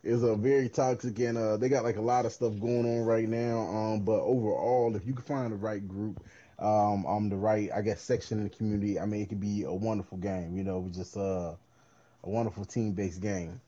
is 0.02 0.22
a 0.22 0.34
very 0.34 0.68
toxic, 0.68 1.18
and 1.20 1.38
uh, 1.38 1.56
they 1.56 1.68
got 1.68 1.84
like 1.84 1.96
a 1.96 2.02
lot 2.02 2.26
of 2.26 2.32
stuff 2.32 2.58
going 2.60 2.84
on 2.84 3.04
right 3.04 3.28
now. 3.28 3.60
Um, 3.60 4.00
but 4.00 4.20
overall, 4.20 4.94
if 4.96 5.06
you 5.06 5.14
can 5.14 5.22
find 5.24 5.52
the 5.52 5.56
right 5.56 5.86
group 5.86 6.22
um, 6.62 7.04
um, 7.06 7.28
the 7.28 7.36
right, 7.36 7.70
I 7.74 7.82
guess, 7.82 8.00
section 8.00 8.38
in 8.38 8.44
the 8.44 8.50
community, 8.50 8.98
I 8.98 9.06
mean, 9.06 9.22
it 9.22 9.28
could 9.28 9.40
be 9.40 9.64
a 9.64 9.72
wonderful 9.72 10.18
game. 10.18 10.56
You 10.56 10.62
know, 10.62 10.88
just 10.92 11.16
uh, 11.16 11.20
a 11.20 11.56
wonderful 12.22 12.64
team-based 12.64 13.20
game. 13.20 13.60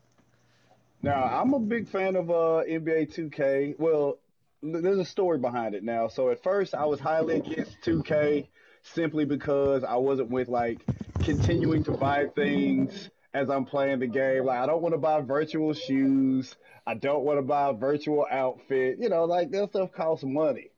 Now, 1.02 1.25
I'm 1.25 1.52
a 1.52 1.59
big 1.59 1.88
fan 1.88 2.16
of 2.16 2.31
uh, 2.31 2.62
NBA 2.66 3.14
2K. 3.14 3.78
Well, 3.78 4.19
there's 4.62 4.99
a 4.99 5.04
story 5.04 5.38
behind 5.38 5.75
it 5.75 5.83
now. 5.83 6.09
So 6.09 6.31
at 6.31 6.43
first, 6.43 6.75
I 6.75 6.87
was 6.87 7.00
highly 7.00 7.37
against 7.37 7.81
2K 7.83 8.47
simply 8.83 9.25
because 9.25 9.83
I 9.85 9.97
wasn't 9.97 10.31
with 10.31 10.49
like 10.49 10.87
continuing 11.25 11.83
to 11.83 11.93
buy 11.93 12.26
things 12.35 13.09
as 13.33 13.49
I'm 13.49 13.64
playing 13.64 14.00
the 14.00 14.07
game. 14.07 14.45
Like 14.45 14.59
I 14.59 14.66
don't 14.66 14.83
want 14.83 14.95
to 14.95 14.99
buy 14.99 15.21
virtual 15.23 15.73
shoes. 15.73 16.54
I 16.87 16.95
don't 16.95 17.25
want 17.25 17.38
to 17.38 17.43
buy 17.43 17.71
a 17.71 17.73
virtual 17.73 18.26
outfit. 18.31 18.99
You 19.00 19.09
know, 19.09 19.25
like 19.25 19.50
that 19.50 19.71
stuff 19.71 19.93
costs 19.93 20.25
money. 20.25 20.69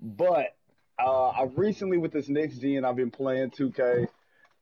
But 0.00 0.56
uh, 0.98 1.28
I've 1.28 1.56
recently 1.58 1.98
with 1.98 2.12
this 2.12 2.28
next 2.28 2.58
gen, 2.58 2.84
I've 2.84 2.96
been 2.96 3.10
playing 3.10 3.50
2K, 3.50 4.08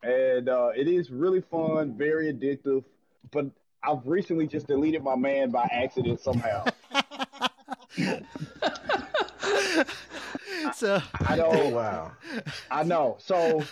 and 0.03 0.49
uh, 0.49 0.71
it 0.77 0.89
is 0.89 1.11
really 1.11 1.41
fun, 1.41 1.97
very 1.97 2.33
addictive. 2.33 2.85
But 3.31 3.47
I've 3.83 4.05
recently 4.05 4.49
just 4.49 4.67
deleted 4.67 5.05
my 5.05 5.15
man 5.15 5.51
by 5.51 5.69
accident 5.71 6.21
somehow. 6.21 6.65
so 10.77 11.03
I 11.21 11.37
know. 11.37 11.49
Oh, 11.51 11.69
wow. 11.71 12.13
I 12.71 12.83
know. 12.83 13.17
So 13.21 13.63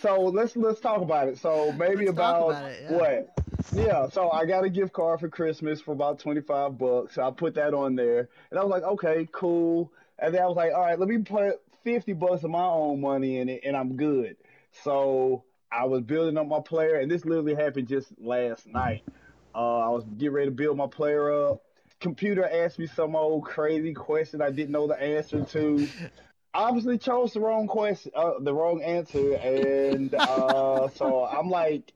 so 0.00 0.20
let's 0.20 0.56
let's 0.56 0.80
talk 0.80 1.00
about 1.00 1.28
it. 1.28 1.38
So 1.38 1.72
maybe 1.72 2.06
Let's 2.06 2.10
about, 2.10 2.50
about 2.50 2.70
it, 2.70 2.82
yeah. 2.82 2.96
what? 2.96 3.30
Yeah. 3.72 4.08
So 4.08 4.30
I 4.30 4.44
got 4.44 4.64
a 4.64 4.70
gift 4.70 4.92
card 4.92 5.20
for 5.20 5.28
Christmas 5.28 5.80
for 5.80 5.92
about 5.92 6.18
twenty 6.18 6.40
five 6.40 6.78
bucks. 6.78 7.14
So 7.14 7.22
I 7.22 7.30
put 7.30 7.54
that 7.54 7.74
on 7.74 7.96
there, 7.96 8.28
and 8.50 8.58
I 8.58 8.62
was 8.62 8.70
like, 8.70 8.82
okay, 8.82 9.28
cool. 9.32 9.92
And 10.18 10.34
then 10.34 10.42
I 10.42 10.46
was 10.46 10.56
like, 10.56 10.72
all 10.72 10.82
right, 10.82 10.98
let 10.98 11.08
me 11.08 11.18
put 11.18 11.60
fifty 11.82 12.12
bucks 12.12 12.44
of 12.44 12.50
my 12.50 12.64
own 12.64 13.00
money 13.00 13.38
in 13.38 13.48
it, 13.48 13.62
and 13.64 13.76
I'm 13.76 13.96
good. 13.96 14.36
So 14.84 15.44
I 15.72 15.84
was 15.84 16.02
building 16.02 16.36
up 16.36 16.46
my 16.46 16.60
player, 16.60 16.96
and 16.96 17.10
this 17.10 17.24
literally 17.24 17.54
happened 17.54 17.88
just 17.88 18.08
last 18.18 18.66
night. 18.66 19.02
Uh, 19.54 19.78
I 19.78 19.88
was 19.88 20.04
getting 20.16 20.32
ready 20.32 20.46
to 20.48 20.54
build 20.54 20.76
my 20.76 20.86
player 20.86 21.32
up. 21.50 21.62
Computer 22.00 22.48
asked 22.48 22.78
me 22.78 22.86
some 22.86 23.14
old 23.14 23.44
crazy 23.44 23.92
question 23.92 24.40
I 24.40 24.50
didn't 24.50 24.70
know 24.70 24.86
the 24.86 25.00
answer 25.00 25.44
to. 25.44 25.88
Obviously 26.52 26.98
chose 26.98 27.32
the 27.32 27.40
wrong 27.40 27.66
question, 27.68 28.10
uh, 28.14 28.32
the 28.40 28.52
wrong 28.52 28.82
answer, 28.82 29.34
and 29.34 30.12
uh, 30.14 30.88
so 30.94 31.24
I'm 31.24 31.48
like 31.48 31.92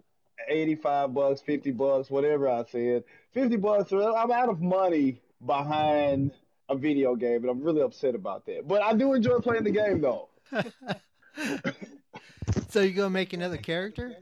eighty-five 0.48 1.12
bucks, 1.12 1.40
fifty 1.40 1.72
bucks, 1.72 2.08
whatever 2.10 2.48
I 2.48 2.64
said. 2.70 3.04
Fifty 3.32 3.56
bucks. 3.56 3.92
I'm 3.92 4.30
out 4.30 4.48
of 4.48 4.60
money 4.60 5.20
behind 5.44 6.32
a 6.68 6.76
video 6.76 7.16
game, 7.16 7.42
and 7.42 7.50
I'm 7.50 7.62
really 7.62 7.82
upset 7.82 8.14
about 8.14 8.46
that. 8.46 8.66
But 8.66 8.82
I 8.82 8.94
do 8.94 9.12
enjoy 9.14 9.38
playing 9.40 9.64
the 9.64 9.70
game, 9.70 10.00
though. 10.00 10.28
so 12.70 12.80
you 12.80 12.92
gonna 12.92 13.10
make 13.10 13.32
another 13.32 13.56
character? 13.56 14.16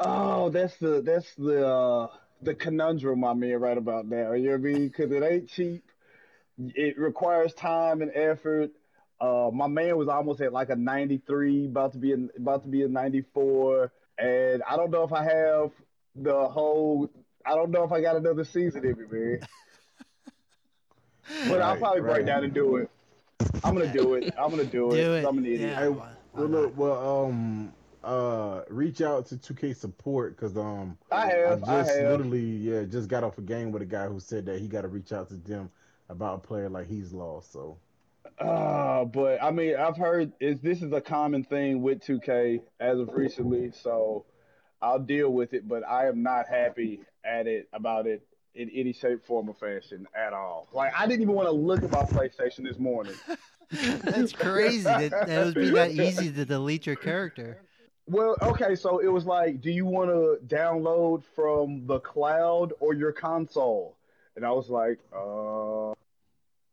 Oh, 0.00 0.50
that's 0.50 0.76
the 0.76 1.02
that's 1.02 1.34
the 1.36 1.66
uh, 1.66 2.08
the 2.42 2.54
conundrum 2.54 3.24
I'm 3.24 3.42
in 3.42 3.58
right 3.58 3.78
about 3.78 4.06
now. 4.06 4.32
You 4.32 4.44
know 4.44 4.50
what 4.52 4.68
I 4.68 4.72
mean? 4.72 4.88
Because 4.88 5.10
it 5.12 5.22
ain't 5.22 5.48
cheap. 5.48 5.84
It 6.58 6.98
requires 6.98 7.54
time 7.54 8.02
and 8.02 8.10
effort. 8.14 8.70
Uh, 9.20 9.50
my 9.52 9.66
man 9.66 9.96
was 9.96 10.08
almost 10.08 10.40
at 10.40 10.52
like 10.52 10.70
a 10.70 10.76
93, 10.76 11.66
about 11.66 11.92
to 11.92 11.98
be 11.98 12.12
a, 12.12 12.18
about 12.36 12.62
to 12.62 12.68
be 12.68 12.82
a 12.82 12.88
94, 12.88 13.92
and 14.18 14.62
I 14.68 14.76
don't 14.76 14.90
know 14.90 15.02
if 15.02 15.12
I 15.12 15.24
have 15.24 15.70
the 16.14 16.48
whole. 16.48 17.10
I 17.44 17.54
don't 17.54 17.70
know 17.70 17.82
if 17.84 17.92
I 17.92 18.00
got 18.00 18.16
another 18.16 18.44
season 18.44 18.84
in 18.84 18.96
me, 18.98 19.04
man. 19.10 19.40
But 21.48 21.60
I'll 21.60 21.72
Right, 21.72 21.78
probably 21.78 22.00
break 22.00 22.26
down 22.26 22.42
and 22.44 22.54
do 22.54 22.76
it. 22.76 22.90
I'm 23.62 23.74
gonna 23.76 23.92
do 23.92 24.14
it. 24.14 24.32
I'm 24.38 24.48
gonna 24.50 24.64
do 24.64 24.92
it. 24.92 24.96
Do 24.96 25.02
'cause 25.02 25.24
it. 25.24 25.26
I'm 25.26 25.36
an 25.38 25.44
idiot. 25.44 25.60
Yeah. 25.60 25.78
Hey, 25.80 25.88
why- 25.88 25.96
why 26.32 26.40
well, 26.40 26.48
look, 26.48 26.78
well, 26.78 27.24
um, 27.26 27.72
uh, 28.02 28.62
reach 28.70 29.02
out 29.02 29.26
to 29.26 29.36
2K 29.36 29.74
support 29.76 30.36
because 30.36 30.56
um, 30.56 30.96
I 31.12 31.26
have. 31.26 31.64
I, 31.64 31.82
just 31.82 31.98
have. 31.98 32.10
literally 32.10 32.40
yeah 32.40 32.84
just 32.84 33.08
got 33.08 33.24
off 33.24 33.36
a 33.36 33.42
game 33.42 33.72
with 33.72 33.82
a 33.82 33.86
guy 33.86 34.06
who 34.06 34.20
said 34.20 34.46
that 34.46 34.58
he 34.58 34.68
got 34.68 34.82
to 34.82 34.88
reach 34.88 35.12
out 35.12 35.28
to 35.28 35.34
them 35.34 35.70
about 36.08 36.36
a 36.36 36.46
player 36.46 36.70
like 36.70 36.86
he's 36.86 37.12
lost. 37.12 37.52
So 37.52 37.76
Uh, 38.40 39.04
but 39.04 39.42
I 39.42 39.50
mean, 39.50 39.76
I've 39.76 39.96
heard 39.96 40.32
is 40.40 40.60
this 40.60 40.82
is 40.82 40.92
a 40.92 41.00
common 41.00 41.44
thing 41.44 41.82
with 41.82 42.00
2K 42.00 42.60
as 42.78 42.98
of 42.98 43.10
recently, 43.12 43.72
so 43.72 44.24
I'll 44.80 45.00
deal 45.00 45.30
with 45.30 45.54
it. 45.54 45.66
But 45.66 45.82
I 45.86 46.06
am 46.06 46.22
not 46.22 46.48
happy 46.48 47.00
at 47.24 47.46
it 47.46 47.68
about 47.72 48.06
it 48.06 48.22
in 48.54 48.70
any 48.70 48.92
shape, 48.92 49.24
form, 49.24 49.48
or 49.48 49.54
fashion 49.54 50.06
at 50.14 50.32
all. 50.32 50.68
Like 50.72 50.92
I 50.96 51.06
didn't 51.06 51.22
even 51.22 51.34
want 51.34 51.48
to 51.48 51.52
look 51.52 51.82
at 51.82 51.90
my 51.90 52.02
PlayStation 52.02 52.62
this 52.62 52.78
morning. 52.78 53.14
That's 53.70 54.32
crazy. 54.32 54.84
That 54.84 55.10
that 55.10 55.44
would 55.44 55.54
be 55.54 55.70
that 55.70 55.90
easy 55.92 56.32
to 56.32 56.44
delete 56.44 56.86
your 56.86 56.96
character. 56.96 57.58
Well, 58.06 58.36
okay, 58.40 58.74
so 58.74 59.00
it 59.00 59.08
was 59.08 59.26
like, 59.26 59.60
do 59.60 59.70
you 59.70 59.84
want 59.84 60.08
to 60.10 60.38
download 60.46 61.24
from 61.34 61.86
the 61.86 62.00
cloud 62.00 62.72
or 62.80 62.94
your 62.94 63.12
console? 63.12 63.98
And 64.34 64.46
I 64.46 64.50
was 64.50 64.70
like, 64.70 64.98
uh, 65.14 65.92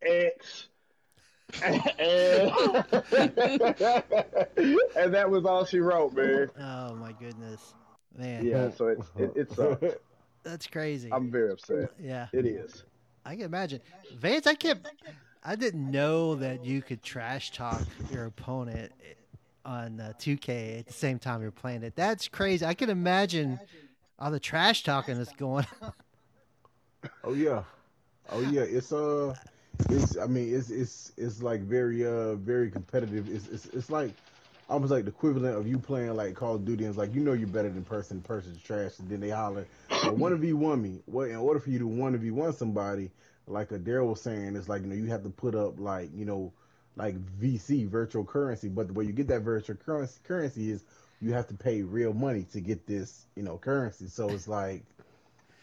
X. 0.02 0.68
and, 1.64 1.76
and 4.96 5.14
that 5.14 5.30
was 5.30 5.46
all 5.46 5.66
she 5.66 5.80
wrote, 5.80 6.14
man. 6.14 6.50
Oh 6.60 6.96
my 6.96 7.12
goodness, 7.14 7.74
man. 8.18 8.46
Yeah, 8.46 8.70
so 8.72 8.88
it, 8.88 9.00
it, 9.18 9.32
it's 9.36 9.60
uh, 9.60 9.76
That's 10.44 10.68
crazy. 10.68 11.10
I'm 11.12 11.32
very 11.32 11.52
upset. 11.52 11.92
yeah, 12.00 12.28
It 12.34 12.46
is. 12.46 12.84
I 13.26 13.36
can 13.36 13.46
imagine. 13.46 13.82
Vance, 14.18 14.48
I 14.48 14.54
can't. 14.54 14.86
I 15.44 15.56
didn't 15.56 15.92
know 15.92 16.36
that 16.36 16.66
you 16.66 16.82
could 16.82 17.04
trash 17.04 17.52
talk 17.52 17.82
your 18.12 18.26
opponent 18.26 18.92
on 19.64 20.00
uh, 20.00 20.14
2K 20.20 20.80
at 20.80 20.88
the 20.88 20.94
same 20.94 21.20
time 21.20 21.42
you're 21.42 21.52
playing 21.52 21.84
it. 21.84 21.96
That's 21.96 22.28
crazy. 22.28 22.66
I 22.66 22.74
can 22.74 22.90
imagine 22.90 23.60
all 24.20 24.32
the 24.32 24.40
trash 24.40 24.84
talking 24.84 25.18
that's 25.18 25.34
going. 25.34 25.66
on. 25.82 25.94
oh 27.24 27.34
yeah, 27.34 27.64
oh 28.30 28.42
yeah, 28.42 28.62
it's 28.62 28.92
uh, 28.92 29.36
it's 29.90 30.18
I 30.18 30.28
mean 30.28 30.54
it's 30.54 30.70
it's 30.70 31.12
it's 31.18 31.42
like 31.42 31.62
very 31.62 32.06
uh 32.06 32.36
very 32.36 32.70
competitive. 32.70 33.28
It's 33.34 33.48
it's 33.48 33.66
it's 33.68 33.90
like 33.90 34.12
almost 34.70 34.92
like 34.92 35.06
the 35.06 35.12
equivalent 35.12 35.58
of 35.58 35.68
you 35.68 35.78
playing 35.78 36.16
like 36.16 36.36
Call 36.36 36.56
of 36.56 36.66
Duty 36.66 36.84
and 36.86 36.92
it's 36.92 36.98
like 36.98 37.14
you 37.14 37.22
know 37.22 37.34
you're 37.34 37.48
better 37.48 37.70
than 37.70 37.84
person, 37.84 38.22
person's 38.22 38.62
trash, 38.62 39.00
and 39.00 39.10
then 39.10 39.20
they 39.20 39.30
holler, 39.30 39.66
one 40.12 40.44
you 40.44 40.58
one 40.58 40.82
me. 40.82 41.02
Well, 41.08 41.28
in 41.28 41.36
order 41.36 41.60
for 41.60 41.70
you 41.70 41.80
to 41.80 41.88
one 41.88 42.16
of 42.16 42.24
you 42.24 42.34
one 42.34 42.54
somebody, 42.54 43.12
like 43.48 43.70
Daryl 43.70 44.10
was 44.10 44.22
saying, 44.22 44.56
it's 44.56 44.70
like 44.70 44.82
you 44.82 44.88
know 44.88 44.96
you 44.96 45.08
have 45.08 45.24
to 45.24 45.30
put 45.30 45.56
up 45.56 45.80
like 45.80 46.10
you 46.16 46.26
know 46.26 46.52
like 46.96 47.16
VC 47.40 47.88
virtual 47.88 48.24
currency, 48.24 48.70
but 48.70 48.88
the 48.88 48.94
way 48.94 49.06
you 49.06 49.12
get 49.12 49.28
that 49.28 49.42
virtual 49.42 49.76
currency 49.76 50.20
currency 50.24 50.72
is 50.72 50.84
you 51.22 51.34
have 51.34 51.48
to 51.48 51.54
pay 51.54 51.82
real 51.82 52.14
money 52.14 52.46
to 52.54 52.62
get 52.62 52.86
this, 52.86 53.26
you 53.36 53.44
know, 53.44 53.58
currency. 53.58 54.08
So 54.08 54.30
it's 54.30 54.48
like, 54.48 54.84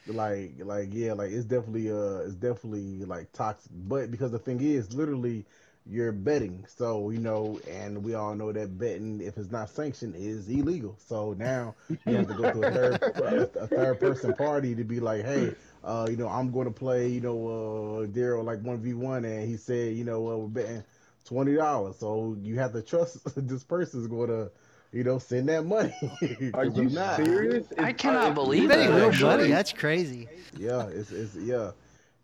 like, 0.07 0.55
like, 0.59 0.89
yeah, 0.93 1.13
like 1.13 1.31
it's 1.31 1.45
definitely, 1.45 1.91
uh, 1.91 2.25
it's 2.27 2.35
definitely 2.35 3.05
like 3.05 3.33
toxic. 3.33 3.71
But 3.75 4.11
because 4.11 4.33
the 4.33 4.39
thing 4.39 4.61
is, 4.61 4.93
literally, 4.93 5.47
you're 5.87 6.13
betting. 6.13 6.65
So 6.69 7.11
you 7.11 7.19
know, 7.19 7.61
and 7.69 8.05
we 8.05 8.15
all 8.15 8.35
know 8.35 8.53
that 8.53 8.79
betting, 8.79 9.21
if 9.21 9.37
it's 9.37 9.51
not 9.51 9.71
sanctioned, 9.71 10.15
is 10.17 10.49
illegal. 10.49 10.97
So 10.99 11.33
now 11.35 11.75
you 12.07 12.17
have 12.17 12.27
to 12.29 12.35
go 12.35 12.49
to 12.51 12.63
a 12.63 12.67
third, 12.67 13.01
a 13.57 13.67
third 13.69 14.01
person 14.01 14.35
party 14.35 14.75
to 14.75 14.85
be 14.85 15.01
like, 15.01 15.25
hey. 15.25 15.53
Uh, 15.85 16.07
you 16.09 16.17
know, 16.17 16.29
I'm 16.29 16.53
going 16.53 16.67
to 16.67 16.73
play, 16.73 17.09
you 17.09 17.21
know, 17.21 17.47
uh, 17.49 18.07
Daryl 18.07 18.45
like 18.45 18.61
one 18.63 18.79
v 18.81 18.95
one, 18.95 19.25
and 19.25 19.49
he 19.49 19.57
said, 19.57 19.97
you 19.97 20.05
know, 20.05 20.31
uh, 20.31 20.37
we're 20.37 20.47
betting 20.47 20.85
twenty 21.25 21.55
dollars. 21.55 21.97
So 21.99 22.37
you 22.41 22.59
have 22.59 22.73
to 22.73 22.83
trust 22.83 23.19
this 23.37 23.65
person 23.65 24.01
is 24.01 24.07
going 24.07 24.29
to, 24.29 24.51
you 24.93 25.05
know, 25.05 25.19
send 25.19 25.49
that 25.49 25.65
money. 25.65 25.95
Are 26.55 26.67
you 26.67 26.85
not- 26.91 27.17
serious? 27.17 27.67
I 27.79 27.93
cannot 27.93 28.35
believe 28.35 28.69
that, 28.69 28.89
real 28.91 29.13
money? 29.27 29.49
That's 29.49 29.73
crazy. 29.73 30.29
Yeah, 30.59 30.87
it's 30.89 31.11
it's 31.11 31.35
yeah. 31.35 31.71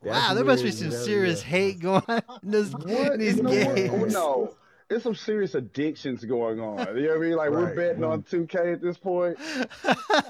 That's 0.02 0.28
wow, 0.28 0.34
there 0.34 0.44
must 0.44 0.62
be 0.62 0.70
some 0.70 0.92
serious 0.92 1.42
yeah. 1.42 1.48
hate 1.48 1.80
going 1.80 2.02
on 2.06 2.22
in, 2.44 2.50
this, 2.52 2.70
What? 2.72 2.86
in 3.14 3.18
these 3.20 3.36
You 3.38 3.42
know 3.42 3.50
what? 3.50 3.74
games. 3.76 4.14
Oh, 4.14 4.44
no. 4.44 4.54
There's 4.88 5.02
some 5.02 5.14
serious 5.16 5.54
addictions 5.54 6.24
going 6.24 6.60
on. 6.60 6.96
You 6.96 7.02
know 7.02 7.08
what 7.08 7.16
I 7.16 7.20
mean? 7.20 7.36
Like 7.36 7.50
we're 7.50 7.64
Right. 7.66 7.76
betting 7.76 8.04
on 8.04 8.22
2K 8.22 8.74
at 8.74 8.80
this 8.80 8.96
point. 8.96 9.36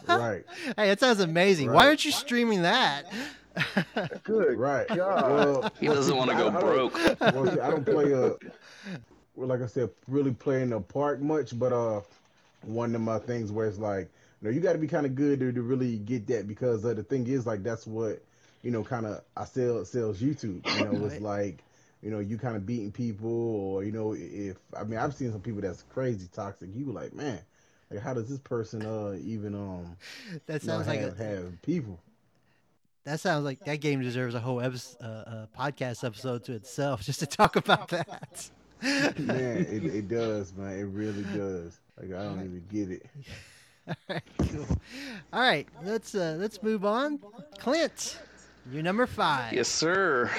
Right, 0.08 0.44
Hey, 0.76 0.88
that 0.88 0.98
sounds 1.00 1.20
amazing. 1.20 1.70
Why 1.70 1.86
aren't 1.86 2.04
you 2.04 2.10
streaming 2.12 2.62
that? 2.62 3.04
Good. 4.24 4.58
right. 4.58 4.88
God. 4.88 5.30
Well, 5.30 5.72
He 5.78 5.86
doesn't 5.86 6.16
want 6.16 6.30
to 6.30 6.36
I- 6.36 6.38
go 6.40 6.48
I 6.48 6.52
don't- 6.52 6.60
broke. 6.60 7.20
well, 7.20 7.46
see, 7.54 7.60
I 7.60 7.70
don't 7.70 7.84
play 7.84 8.12
uh 8.14 8.30
well, 9.36 9.48
like 9.48 9.60
I 9.62 9.66
said, 9.66 9.90
really 10.08 10.32
play 10.32 10.62
in 10.62 10.70
the 10.70 10.80
park 10.80 11.20
much, 11.20 11.56
but 11.56 11.72
uh, 11.72 12.00
one 12.62 12.94
of 12.94 13.00
my 13.00 13.18
things 13.18 13.52
where 13.52 13.66
it's 13.66 13.78
like, 13.78 14.08
you 14.40 14.48
know, 14.48 14.54
you 14.54 14.60
got 14.60 14.72
to 14.72 14.78
be 14.78 14.88
kind 14.88 15.06
of 15.06 15.14
good 15.14 15.40
to, 15.40 15.52
to 15.52 15.62
really 15.62 15.98
get 15.98 16.26
that 16.28 16.46
because 16.46 16.84
uh, 16.84 16.94
the 16.94 17.02
thing 17.02 17.26
is 17.26 17.46
like 17.46 17.62
that's 17.62 17.86
what 17.86 18.22
you 18.62 18.70
know, 18.70 18.82
kind 18.82 19.06
of 19.06 19.22
I 19.36 19.44
sell 19.44 19.84
sells 19.84 20.20
YouTube. 20.20 20.66
You 20.78 20.84
know, 20.92 21.06
it's 21.06 21.20
like 21.20 21.62
you 22.02 22.10
know 22.10 22.18
you 22.18 22.38
kind 22.38 22.56
of 22.56 22.66
beating 22.66 22.92
people 22.92 23.30
or 23.30 23.84
you 23.84 23.92
know 23.92 24.14
if 24.14 24.56
I 24.76 24.84
mean 24.84 24.98
I've 24.98 25.14
seen 25.14 25.32
some 25.32 25.40
people 25.40 25.60
that's 25.60 25.82
crazy 25.82 26.28
toxic. 26.32 26.70
You 26.74 26.86
were 26.86 26.92
like, 26.92 27.14
man, 27.14 27.40
like 27.90 28.00
how 28.00 28.14
does 28.14 28.28
this 28.28 28.38
person 28.38 28.84
uh 28.84 29.16
even 29.22 29.54
um 29.54 29.96
That 30.46 30.62
you 30.62 30.68
know, 30.68 30.74
sounds 30.74 30.86
like 30.86 31.00
have, 31.00 31.20
a, 31.20 31.24
have 31.24 31.62
people? 31.62 31.98
that 33.04 33.20
sounds 33.20 33.44
like 33.44 33.64
that 33.64 33.80
game 33.80 34.02
deserves 34.02 34.34
a 34.34 34.40
whole 34.40 34.60
episode, 34.60 34.98
uh, 35.00 35.06
uh, 35.06 35.46
podcast 35.58 36.04
episode 36.04 36.44
to 36.44 36.52
itself 36.52 37.02
just 37.02 37.20
to 37.20 37.26
talk 37.26 37.56
about 37.56 37.88
that. 37.88 38.50
Man, 38.82 39.66
it, 39.70 39.84
it 39.84 40.08
does, 40.10 40.54
man. 40.54 40.78
It 40.78 40.84
really 40.84 41.24
does. 41.34 41.80
Like 42.00 42.12
I 42.12 42.22
don't 42.22 42.38
even 42.38 42.64
get 42.72 42.90
it. 42.90 43.06
All 43.88 43.94
right, 44.08 44.22
cool. 44.38 44.66
All 45.32 45.40
right, 45.40 45.66
let's 45.82 46.14
uh, 46.14 46.36
let's 46.38 46.62
move 46.62 46.84
on. 46.84 47.18
Clint, 47.58 48.18
you're 48.70 48.82
number 48.82 49.06
five. 49.06 49.52
Yes, 49.52 49.68
sir. 49.68 50.30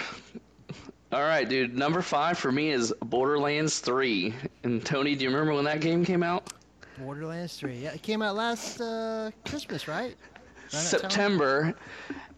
All 1.12 1.22
right, 1.24 1.50
dude. 1.50 1.76
Number 1.76 2.04
five 2.04 2.38
for 2.38 2.52
me 2.52 2.70
is 2.70 2.94
Borderlands 3.02 3.80
3. 3.80 4.32
And 4.64 4.86
Tony, 4.86 5.16
do 5.16 5.24
you 5.24 5.32
remember 5.32 5.54
when 5.54 5.66
that 5.66 5.82
game 5.82 6.06
came 6.06 6.22
out? 6.22 6.54
Borderlands 7.00 7.58
3. 7.58 7.78
Yeah, 7.78 7.94
it 7.94 8.04
came 8.04 8.22
out 8.22 8.36
last 8.36 8.80
uh, 8.80 9.32
Christmas, 9.44 9.88
right? 9.88 10.16
Around 10.16 10.16
that 10.72 10.72
time? 10.72 10.82
September. 10.82 11.76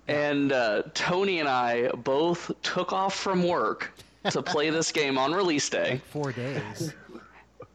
And 0.07 0.53
uh, 0.53 0.83
Tony 0.93 1.39
and 1.41 1.49
I 1.49 1.89
both 1.89 2.49
took 2.61 2.93
off 2.93 3.13
from 3.13 3.43
work 3.43 3.91
to 4.29 4.41
play 4.41 4.69
this 4.69 4.91
game 4.91 5.17
on 5.17 5.33
release 5.33 5.69
day. 5.69 5.91
Like 5.91 6.05
four 6.05 6.31
days. 6.31 6.93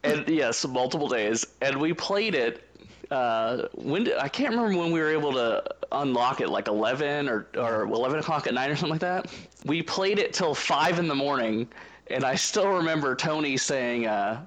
And 0.03 0.27
yes, 0.27 0.65
multiple 0.65 1.07
days, 1.07 1.45
and 1.61 1.79
we 1.79 1.93
played 1.93 2.35
it. 2.35 2.63
Uh, 3.09 3.67
when 3.73 4.03
did, 4.03 4.17
I 4.17 4.27
can't 4.27 4.49
remember 4.49 4.77
when 4.77 4.91
we 4.91 4.99
were 4.99 5.11
able 5.11 5.33
to 5.33 5.63
unlock 5.91 6.41
it, 6.41 6.49
like 6.49 6.67
eleven 6.67 7.29
or 7.29 7.47
or 7.55 7.83
eleven 7.83 8.19
o'clock 8.19 8.47
at 8.47 8.53
night 8.53 8.69
or 8.69 8.75
something 8.75 8.91
like 8.91 9.01
that. 9.01 9.31
We 9.65 9.81
played 9.81 10.19
it 10.19 10.33
till 10.33 10.53
five 10.53 10.99
in 10.99 11.07
the 11.07 11.15
morning, 11.15 11.67
and 12.07 12.23
I 12.23 12.35
still 12.35 12.67
remember 12.67 13.15
Tony 13.15 13.57
saying, 13.57 14.07
uh, 14.07 14.45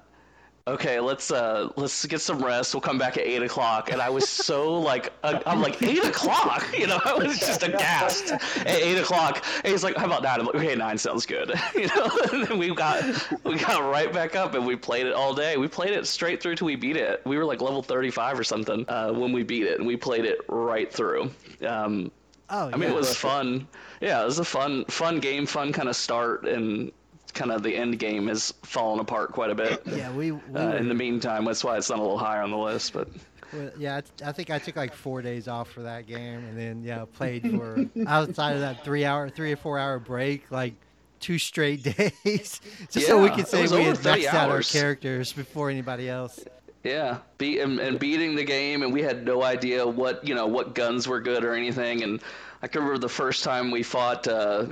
"Okay, 0.71 0.99
let's 0.99 1.31
uh, 1.31 1.69
let's 1.75 2.05
get 2.05 2.21
some 2.21 2.43
rest. 2.43 2.73
We'll 2.73 2.81
come 2.81 2.97
back 2.97 3.17
at 3.17 3.25
eight 3.25 3.41
o'clock." 3.43 3.91
And 3.91 4.01
I 4.01 4.09
was 4.09 4.27
so 4.27 4.73
like, 4.79 5.11
uh, 5.23 5.39
I'm 5.45 5.61
like 5.61 5.81
eight 5.83 6.03
o'clock, 6.03 6.65
you 6.77 6.87
know, 6.87 6.99
I 7.05 7.13
was 7.13 7.39
just 7.39 7.63
aghast 7.63 8.31
at 8.31 8.67
eight 8.67 8.97
o'clock. 8.97 9.43
And 9.63 9.71
he's 9.71 9.83
like, 9.83 9.95
"How 9.97 10.05
about 10.05 10.23
nine? 10.23 10.39
I'm 10.39 10.45
like, 10.45 10.55
"Okay, 10.55 10.75
nine 10.75 10.97
sounds 10.97 11.25
good," 11.25 11.51
you 11.75 11.87
know. 11.87 12.09
And 12.31 12.45
then 12.47 12.57
we 12.57 12.73
got 12.73 13.03
we 13.43 13.57
got 13.57 13.83
right 13.91 14.11
back 14.11 14.35
up 14.35 14.53
and 14.53 14.65
we 14.65 14.75
played 14.75 15.05
it 15.05 15.13
all 15.13 15.33
day. 15.33 15.57
We 15.57 15.67
played 15.67 15.91
it 15.91 16.07
straight 16.07 16.41
through 16.41 16.55
till 16.55 16.67
we 16.67 16.75
beat 16.75 16.97
it. 16.97 17.21
We 17.25 17.37
were 17.37 17.45
like 17.45 17.61
level 17.61 17.83
35 17.83 18.39
or 18.39 18.43
something 18.43 18.85
uh, 18.87 19.11
when 19.11 19.31
we 19.31 19.43
beat 19.43 19.63
it, 19.63 19.79
and 19.79 19.87
we 19.87 19.97
played 19.97 20.25
it 20.25 20.39
right 20.47 20.91
through. 20.91 21.31
Um, 21.65 22.11
Oh, 22.53 22.67
yeah. 22.67 22.75
I 22.75 22.77
mean, 22.77 22.89
it 22.89 22.95
was 22.95 23.15
fun. 23.15 23.65
Yeah, 24.01 24.21
it 24.21 24.25
was 24.25 24.39
a 24.39 24.43
fun, 24.43 24.83
fun 24.85 25.21
game, 25.21 25.45
fun 25.45 25.71
kind 25.71 25.87
of 25.87 25.95
start, 25.95 26.43
and 26.45 26.91
kind 27.33 27.51
of 27.51 27.63
the 27.63 27.75
end 27.75 27.99
game 27.99 28.27
has 28.27 28.53
fallen 28.63 28.99
apart 28.99 29.31
quite 29.31 29.49
a 29.49 29.55
bit. 29.55 29.81
Yeah, 29.85 30.11
we. 30.11 30.31
we 30.31 30.39
Uh, 30.55 30.75
in 30.75 30.87
the 30.87 30.93
meantime, 30.93 31.45
that's 31.45 31.63
why 31.63 31.77
it's 31.77 31.89
not 31.89 31.99
a 31.99 32.01
little 32.01 32.17
higher 32.17 32.41
on 32.41 32.51
the 32.51 32.57
list. 32.57 32.93
But 32.93 33.07
Well, 33.53 33.71
yeah, 33.77 34.01
I, 34.23 34.29
I 34.29 34.31
think 34.31 34.49
I 34.49 34.59
took 34.59 34.75
like 34.75 34.93
four 34.93 35.21
days 35.21 35.47
off 35.47 35.69
for 35.69 35.81
that 35.81 36.07
game, 36.07 36.39
and 36.45 36.57
then 36.57 36.83
yeah, 36.83 37.05
played 37.13 37.49
for 37.51 37.85
outside 38.07 38.53
of 38.53 38.61
that 38.61 38.83
three 38.83 39.05
hour, 39.05 39.29
three 39.29 39.51
or 39.51 39.57
four 39.57 39.77
hour 39.77 39.99
break, 39.99 40.49
like 40.51 40.73
two 41.19 41.37
straight 41.37 41.83
days, 42.23 42.61
just 42.89 43.07
so 43.07 43.21
we 43.21 43.29
could 43.29 43.47
say 43.47 43.67
we 43.67 43.83
had 43.83 43.97
30 43.97 44.23
maxed 44.23 44.33
out 44.33 44.49
our 44.49 44.61
characters 44.61 45.33
before 45.33 45.69
anybody 45.69 46.09
else. 46.09 46.39
yeah, 46.83 47.17
beat 47.37 47.59
and, 47.59 47.79
and 47.79 47.99
beating 47.99 48.35
the 48.35 48.43
game, 48.43 48.83
and 48.83 48.91
we 48.91 49.01
had 49.01 49.25
no 49.25 49.43
idea 49.43 49.85
what 49.85 50.25
you 50.27 50.33
know 50.33 50.47
what 50.47 50.73
guns 50.75 51.07
were 51.07 51.19
good 51.21 51.43
or 51.43 51.53
anything. 51.53 52.03
And 52.03 52.21
I 52.61 52.67
can 52.67 52.81
remember 52.81 52.99
the 52.99 53.09
first 53.09 53.43
time 53.43 53.69
we 53.71 53.83
fought. 53.83 54.27
Uh, 54.27 54.67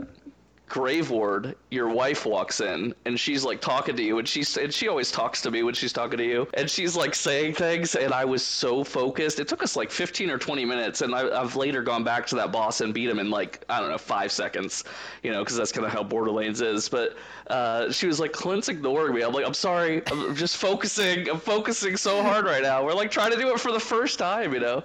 Graveward, 0.69 1.55
your 1.71 1.89
wife 1.89 2.27
walks 2.27 2.61
in 2.61 2.93
and 3.05 3.19
she's 3.19 3.43
like 3.43 3.59
talking 3.59 3.95
to 3.95 4.03
you, 4.03 4.19
and 4.19 4.27
she's 4.27 4.55
and 4.55 4.71
she 4.71 4.87
always 4.87 5.11
talks 5.11 5.41
to 5.41 5.51
me 5.51 5.63
when 5.63 5.73
she's 5.73 5.91
talking 5.91 6.19
to 6.19 6.23
you, 6.23 6.47
and 6.53 6.69
she's 6.69 6.95
like 6.95 7.15
saying 7.15 7.55
things, 7.55 7.95
and 7.95 8.13
I 8.13 8.23
was 8.25 8.45
so 8.45 8.83
focused. 8.83 9.39
It 9.39 9.47
took 9.47 9.63
us 9.63 9.75
like 9.75 9.89
15 9.89 10.29
or 10.29 10.37
20 10.37 10.65
minutes, 10.65 11.01
and 11.01 11.15
I, 11.15 11.41
I've 11.41 11.55
later 11.55 11.81
gone 11.81 12.03
back 12.03 12.27
to 12.27 12.35
that 12.35 12.51
boss 12.51 12.81
and 12.81 12.93
beat 12.93 13.09
him 13.09 13.17
in 13.17 13.31
like 13.31 13.65
I 13.67 13.79
don't 13.79 13.89
know 13.89 13.97
five 13.97 14.31
seconds, 14.31 14.83
you 15.23 15.31
know, 15.31 15.39
because 15.39 15.57
that's 15.57 15.71
kind 15.71 15.85
of 15.85 15.91
how 15.91 16.03
Borderlands 16.03 16.61
is. 16.61 16.87
But 16.87 17.17
uh, 17.47 17.91
she 17.91 18.05
was 18.05 18.19
like, 18.19 18.31
"Clint's 18.31 18.69
ignoring 18.69 19.15
me." 19.15 19.21
I'm 19.23 19.33
like, 19.33 19.47
"I'm 19.47 19.55
sorry, 19.55 20.03
I'm 20.07 20.35
just 20.35 20.57
focusing. 20.57 21.27
I'm 21.29 21.39
focusing 21.39 21.97
so 21.97 22.21
hard 22.21 22.45
right 22.45 22.61
now. 22.61 22.85
We're 22.85 22.93
like 22.93 23.09
trying 23.09 23.31
to 23.31 23.37
do 23.37 23.51
it 23.53 23.59
for 23.59 23.71
the 23.71 23.79
first 23.79 24.19
time, 24.19 24.53
you 24.53 24.59
know." 24.59 24.83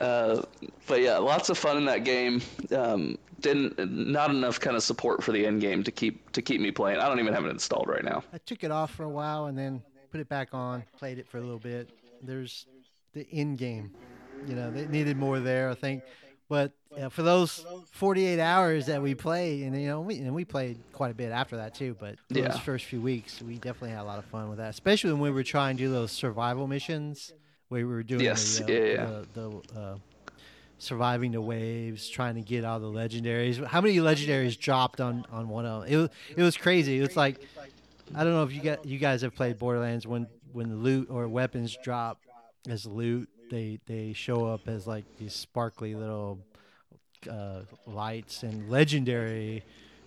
Uh, 0.00 0.42
but 0.86 1.00
yeah, 1.00 1.18
lots 1.18 1.48
of 1.48 1.58
fun 1.58 1.76
in 1.76 1.84
that 1.84 2.04
game. 2.04 2.42
Um, 2.72 3.18
didn't 3.40 3.78
not 3.90 4.30
enough 4.30 4.58
kind 4.58 4.76
of 4.76 4.82
support 4.82 5.22
for 5.22 5.32
the 5.32 5.46
end 5.46 5.60
game 5.60 5.84
to 5.84 5.92
keep 5.92 6.32
to 6.32 6.42
keep 6.42 6.60
me 6.60 6.70
playing. 6.70 6.98
I 6.98 7.08
don't 7.08 7.20
even 7.20 7.34
have 7.34 7.44
it 7.44 7.50
installed 7.50 7.88
right 7.88 8.04
now. 8.04 8.24
I 8.32 8.38
took 8.38 8.64
it 8.64 8.70
off 8.70 8.92
for 8.92 9.04
a 9.04 9.08
while 9.08 9.46
and 9.46 9.56
then 9.56 9.82
put 10.10 10.20
it 10.20 10.28
back 10.28 10.48
on, 10.52 10.82
played 10.98 11.18
it 11.18 11.28
for 11.28 11.38
a 11.38 11.40
little 11.40 11.58
bit. 11.58 11.90
There's 12.22 12.66
the 13.12 13.26
end 13.32 13.58
game, 13.58 13.92
you 14.46 14.54
know, 14.54 14.70
they 14.70 14.86
needed 14.86 15.16
more 15.16 15.40
there, 15.40 15.70
I 15.70 15.74
think. 15.74 16.02
But 16.48 16.72
uh, 16.98 17.08
for 17.08 17.22
those 17.22 17.64
48 17.92 18.38
hours 18.38 18.86
that 18.86 19.00
we 19.00 19.14
played, 19.14 19.64
and 19.64 19.80
you 19.80 19.88
know, 19.88 20.00
we 20.00 20.18
and 20.18 20.34
we 20.34 20.44
played 20.44 20.78
quite 20.92 21.10
a 21.10 21.14
bit 21.14 21.32
after 21.32 21.56
that 21.56 21.74
too. 21.74 21.96
But 21.98 22.16
those 22.28 22.58
first 22.58 22.86
few 22.86 23.00
weeks, 23.00 23.40
we 23.42 23.54
definitely 23.54 23.90
had 23.90 24.00
a 24.00 24.04
lot 24.04 24.18
of 24.18 24.24
fun 24.26 24.48
with 24.48 24.58
that, 24.58 24.70
especially 24.70 25.12
when 25.12 25.20
we 25.20 25.30
were 25.30 25.42
trying 25.42 25.76
to 25.76 25.82
do 25.84 25.90
those 25.90 26.12
survival 26.12 26.66
missions 26.66 27.32
we 27.70 27.84
were 27.84 28.02
doing 28.02 28.22
Yes, 28.22 28.58
the, 28.58 28.64
uh, 28.64 28.68
yeah, 28.68 28.92
yeah. 28.92 29.06
the, 29.34 29.62
the 29.72 29.78
uh, 29.80 29.96
surviving 30.78 31.32
the 31.32 31.40
waves, 31.40 32.08
trying 32.08 32.34
to 32.34 32.40
get 32.42 32.64
all 32.64 32.78
the 32.80 32.86
legendaries. 32.86 33.64
How 33.64 33.80
many 33.80 33.96
legendaries 33.96 34.58
dropped 34.58 35.00
on 35.00 35.24
on 35.32 35.48
one 35.48 35.66
of 35.66 35.82
them? 35.82 35.92
It 35.92 35.96
was 35.96 36.10
it 36.36 36.42
was 36.42 36.56
crazy. 36.56 36.98
It 36.98 37.02
was 37.02 37.16
like 37.16 37.40
I 38.14 38.24
don't 38.24 38.32
know 38.32 38.42
if 38.44 38.52
you 38.52 38.60
got 38.60 38.84
you 38.84 38.98
guys 38.98 39.22
have 39.22 39.34
played 39.34 39.58
Borderlands 39.58 40.06
when 40.06 40.26
when 40.52 40.68
the 40.68 40.76
loot 40.76 41.08
or 41.10 41.26
weapons 41.28 41.76
drop 41.82 42.20
as 42.68 42.86
loot, 42.86 43.28
they 43.50 43.78
they 43.86 44.12
show 44.12 44.46
up 44.46 44.68
as 44.68 44.86
like 44.86 45.04
these 45.18 45.34
sparkly 45.34 45.94
little 45.94 46.38
uh, 47.30 47.60
lights, 47.86 48.42
and 48.42 48.70
legendary 48.70 49.62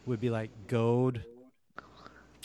would 0.05 0.19
be 0.19 0.29
like 0.29 0.51
gold. 0.67 1.19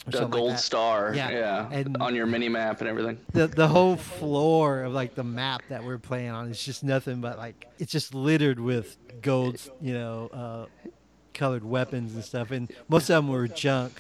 A 0.07 0.13
something 0.13 0.23
like 0.23 0.33
gold 0.33 0.59
star, 0.59 1.15
Yeah, 1.15 1.31
yeah, 1.31 1.69
and- 1.71 1.97
on 1.99 2.15
your 2.15 2.27
mini 2.27 2.49
map 2.49 2.81
and 2.81 2.89
everything. 2.89 3.19
the 3.33 3.47
the 3.47 3.69
whole 3.69 3.97
floor 3.97 4.83
of 4.83 4.93
like 4.93 5.15
the 5.15 5.23
map 5.25 5.63
that 5.69 5.85
we're 5.85 5.99
playing 5.99 6.31
on 6.31 6.49
is 6.51 6.63
just 6.63 6.83
nothing 6.83 7.21
but 7.21 7.39
like 7.39 7.67
it's 7.79 7.93
just 7.93 8.13
littered 8.15 8.59
with 8.59 8.97
gold, 9.23 9.61
you 9.81 9.95
know, 9.95 10.29
uh, 10.33 10.89
colored 11.35 11.65
weapons 11.65 12.15
and 12.15 12.25
stuff, 12.25 12.51
and 12.51 12.71
most 12.89 13.03
of 13.11 13.17
them 13.25 13.29
were 13.29 13.47
junk, 13.47 13.93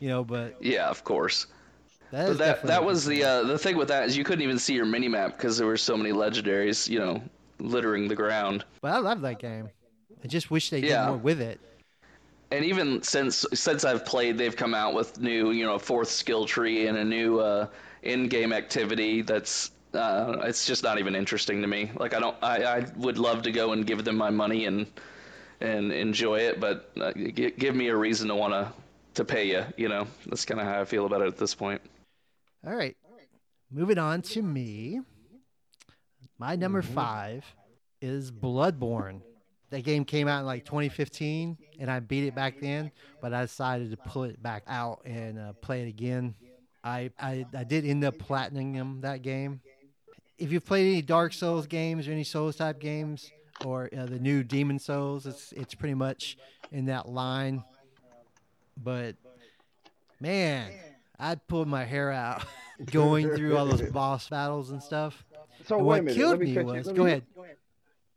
you 0.00 0.08
know. 0.08 0.24
But 0.24 0.56
Yeah, 0.64 0.88
of 0.88 1.04
course. 1.04 1.46
that 2.12 2.28
But 2.28 2.38
that 2.38 2.62
that 2.64 2.84
was 2.84 3.04
the 3.04 3.22
uh, 3.22 3.42
the 3.44 3.58
thing 3.58 3.76
with 3.76 3.88
that 3.88 4.06
is 4.08 4.16
you 4.16 4.24
couldn't 4.24 4.42
even 4.42 4.58
see 4.58 4.72
your 4.74 4.86
mini 4.86 5.08
map 5.08 5.36
because 5.36 5.58
there 5.58 5.66
were 5.66 5.76
so 5.76 5.96
many 5.98 6.12
legendaries, 6.12 6.88
you 6.88 6.98
know, 6.98 7.22
littering 7.60 8.08
the 8.08 8.16
ground. 8.16 8.64
But 8.80 8.92
I 8.94 8.98
love 8.98 9.20
that 9.20 9.38
game. 9.38 9.68
I 10.24 10.28
just 10.28 10.50
wish 10.50 10.70
they 10.70 10.78
Yeah. 10.80 11.02
did 11.04 11.08
more 11.08 11.16
with 11.18 11.40
it. 11.42 11.60
And 12.52 12.66
even 12.66 13.02
since 13.02 13.46
since 13.54 13.84
I've 13.84 14.04
played, 14.04 14.36
they've 14.36 14.54
come 14.54 14.74
out 14.74 14.92
with 14.92 15.18
new, 15.18 15.52
you 15.52 15.64
know, 15.64 15.78
fourth 15.78 16.10
skill 16.10 16.44
tree 16.44 16.86
and 16.86 16.98
a 16.98 17.04
new 17.04 17.40
uh, 17.40 17.66
in-game 18.02 18.52
activity 18.52 19.22
that's 19.22 19.70
uh, 19.94 20.36
it's 20.44 20.66
just 20.66 20.82
not 20.82 20.98
even 20.98 21.16
interesting 21.16 21.62
to 21.62 21.66
me. 21.66 21.90
Like 21.96 22.14
I 22.14 22.20
don't, 22.20 22.36
I, 22.42 22.64
I 22.64 22.86
would 22.96 23.18
love 23.18 23.42
to 23.42 23.52
go 23.52 23.72
and 23.72 23.86
give 23.86 24.04
them 24.04 24.16
my 24.16 24.28
money 24.30 24.66
and 24.66 24.86
and 25.60 25.92
enjoy 25.92 26.40
it, 26.40 26.60
but 26.60 26.90
uh, 27.00 27.12
g- 27.12 27.52
give 27.56 27.74
me 27.74 27.88
a 27.88 27.96
reason 27.96 28.28
to 28.28 28.34
want 28.34 28.52
to 28.52 28.70
to 29.14 29.24
pay 29.24 29.48
you. 29.48 29.64
You 29.78 29.88
know, 29.88 30.06
that's 30.26 30.44
kind 30.44 30.60
of 30.60 30.66
how 30.66 30.80
I 30.80 30.84
feel 30.84 31.06
about 31.06 31.22
it 31.22 31.28
at 31.28 31.38
this 31.38 31.54
point. 31.54 31.80
All 32.66 32.74
right. 32.74 32.96
Moving 33.70 33.96
on 33.96 34.20
to 34.22 34.42
me. 34.42 35.00
My 36.38 36.56
number 36.56 36.82
five 36.82 37.46
is 38.02 38.30
Bloodborne. 38.30 39.22
That 39.72 39.82
game 39.84 40.04
came 40.04 40.28
out 40.28 40.40
in 40.40 40.46
like 40.46 40.64
2015, 40.66 41.56
and 41.80 41.90
I 41.90 41.98
beat 41.98 42.24
it 42.24 42.34
back 42.34 42.60
then, 42.60 42.92
but 43.20 43.32
I 43.34 43.40
decided 43.42 43.90
to 43.90 43.96
pull 43.96 44.24
it 44.24 44.40
back 44.42 44.62
out 44.68 45.00
and 45.04 45.38
uh, 45.38 45.52
play 45.54 45.82
it 45.82 45.88
again. 45.88 46.34
I, 46.84 47.10
I 47.18 47.46
I 47.54 47.64
did 47.64 47.84
end 47.86 48.04
up 48.04 48.18
platinum 48.18 49.00
that 49.00 49.22
game. 49.22 49.60
If 50.38 50.52
you've 50.52 50.64
played 50.66 50.92
any 50.92 51.00
Dark 51.02 51.32
Souls 51.32 51.66
games 51.66 52.06
or 52.06 52.12
any 52.12 52.22
Souls 52.24 52.56
type 52.56 52.80
games, 52.80 53.30
or 53.64 53.88
uh, 53.96 54.06
the 54.06 54.18
new 54.18 54.42
Demon 54.44 54.78
Souls, 54.78 55.24
it's 55.26 55.52
it's 55.52 55.74
pretty 55.74 55.94
much 55.94 56.36
in 56.70 56.84
that 56.86 57.08
line. 57.08 57.64
But 58.76 59.16
man, 60.20 60.70
I'd 61.18 61.46
pull 61.46 61.64
my 61.64 61.84
hair 61.84 62.10
out 62.12 62.44
going 62.84 63.34
through 63.34 63.56
all 63.56 63.66
those 63.66 63.82
boss 63.90 64.28
battles 64.28 64.70
and 64.70 64.82
stuff. 64.82 65.24
So 65.66 65.76
And 65.78 65.86
what 65.86 66.04
minute. 66.04 66.16
killed 66.16 66.40
me 66.40 66.46
me 66.46 66.54
cut 66.54 66.60
you- 66.66 66.72
was 66.72 66.86
let 66.88 66.96
go 66.96 67.04
me- 67.04 67.10
ahead. 67.12 67.22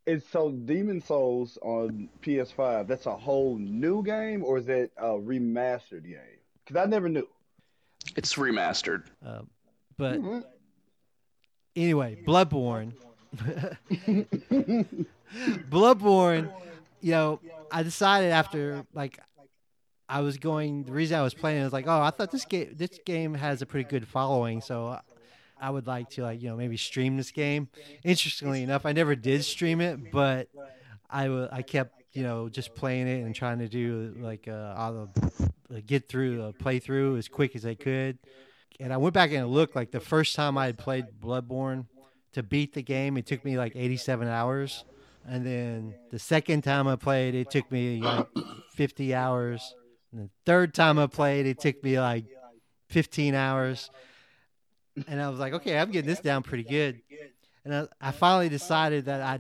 It's 0.06 0.28
so 0.30 0.52
Demon 0.52 1.02
Souls 1.02 1.58
on 1.64 2.10
PS5. 2.22 2.88
That's 2.88 3.08
a 3.08 3.16
whole 3.16 3.58
new 3.58 4.04
game, 4.04 4.44
or 4.44 4.58
is 4.60 4.68
it 4.68 4.92
a 4.98 5.08
remastered 5.10 6.04
game? 6.04 6.20
Because 6.64 6.82
I 6.82 6.86
never 6.86 7.10
knew. 7.10 7.28
It's 8.16 8.36
remastered. 8.36 9.04
Uh, 9.26 9.42
but 9.98 10.22
Mhm. 10.22 10.44
anyway, 11.76 12.24
Bloodborne. 12.26 12.94
Bloodborne, 15.70 16.52
you 17.02 17.12
know, 17.12 17.40
I 17.72 17.84
decided 17.84 18.32
after 18.32 18.86
like 18.94 19.20
I 20.08 20.22
was 20.22 20.38
going. 20.38 20.84
The 20.84 20.92
reason 20.92 21.18
I 21.18 21.24
was 21.24 21.34
playing 21.34 21.62
it 21.62 21.64
was 21.64 21.74
like, 21.74 21.88
oh, 21.88 22.02
I 22.02 22.12
thought 22.12 22.32
this 22.32 22.46
game 22.46 22.74
this 22.76 23.00
game 23.06 23.34
has 23.34 23.62
a 23.62 23.66
pretty 23.66 23.90
good 23.90 24.08
following, 24.08 24.62
so 24.62 25.00
I 25.60 25.70
would 25.70 25.88
like 25.88 26.10
to 26.12 26.24
like 26.24 26.42
you 26.42 26.50
know 26.50 26.56
maybe 26.58 26.78
stream 26.78 27.18
this 27.18 27.32
game. 27.32 27.70
Interestingly 28.04 28.64
enough, 28.64 28.86
I 28.86 28.92
never 28.92 29.16
did 29.16 29.44
stream 29.44 29.82
it, 29.82 30.12
but 30.12 30.50
I 31.10 31.30
wa- 31.30 31.50
I 31.52 31.62
kept 31.62 31.92
you 32.14 32.24
know 32.24 32.50
just 32.50 32.76
playing 32.76 33.08
it 33.08 33.24
and 33.24 33.34
trying 33.34 33.60
to 33.60 33.68
do 33.68 34.14
like 34.18 34.48
uh, 34.48 34.74
all 34.78 34.94
the 34.94 35.42
uh, 35.76 35.80
get 35.86 36.08
through 36.08 36.38
the 36.38 36.54
playthrough 36.54 37.18
as 37.18 37.28
quick 37.28 37.56
as 37.56 37.66
I 37.66 37.76
could. 37.76 38.18
And 38.80 38.92
I 38.92 38.98
went 38.98 39.14
back 39.14 39.32
and 39.32 39.48
looked 39.48 39.76
like 39.76 39.92
the 39.92 40.00
first 40.00 40.36
time 40.36 40.58
I 40.58 40.66
had 40.66 40.78
played 40.78 41.06
Bloodborne 41.22 41.86
to 42.34 42.44
beat 42.44 42.74
the 42.74 42.84
game, 42.84 43.18
it 43.18 43.26
took 43.26 43.46
me 43.46 43.58
like 43.58 43.74
87 43.76 44.28
hours. 44.28 44.84
And 45.28 45.46
then 45.46 45.96
the 46.12 46.20
second 46.20 46.64
time 46.64 46.88
I 46.88 46.98
played, 46.98 47.34
it 47.34 47.50
took 47.50 47.72
me 47.72 48.00
like 48.02 48.28
50 48.74 49.16
hours. 49.16 49.74
And 50.12 50.26
the 50.26 50.30
third 50.46 50.74
time 50.74 51.00
I 51.00 51.08
played, 51.08 51.46
it 51.46 51.60
took 51.60 51.82
me 51.84 52.00
like 52.00 52.26
15 52.90 53.34
hours. 53.34 53.90
And 55.08 55.22
I 55.22 55.30
was 55.30 55.40
like, 55.40 55.54
okay, 55.54 55.78
I'm 55.78 55.92
getting 55.92 56.10
this 56.10 56.20
down 56.20 56.44
pretty 56.44 56.64
good. 56.64 57.02
And 57.64 57.76
I, 57.76 57.88
I 58.00 58.12
finally 58.12 58.50
decided 58.50 59.06
that 59.06 59.22
I, 59.22 59.40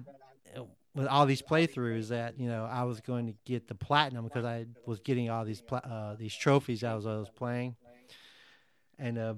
with 0.95 1.07
all 1.07 1.25
these 1.25 1.41
playthroughs, 1.41 2.07
that 2.07 2.39
you 2.39 2.47
know 2.47 2.65
I 2.65 2.83
was 2.83 3.01
going 3.01 3.27
to 3.27 3.33
get 3.45 3.67
the 3.67 3.75
platinum 3.75 4.23
because 4.23 4.45
I 4.45 4.65
was 4.85 4.99
getting 4.99 5.29
all 5.29 5.45
these 5.45 5.61
pla- 5.61 5.79
uh, 5.79 6.15
these 6.15 6.33
trophies 6.33 6.83
as 6.83 7.05
I 7.05 7.15
was 7.17 7.29
playing. 7.29 7.75
And 8.97 9.17
uh, 9.17 9.33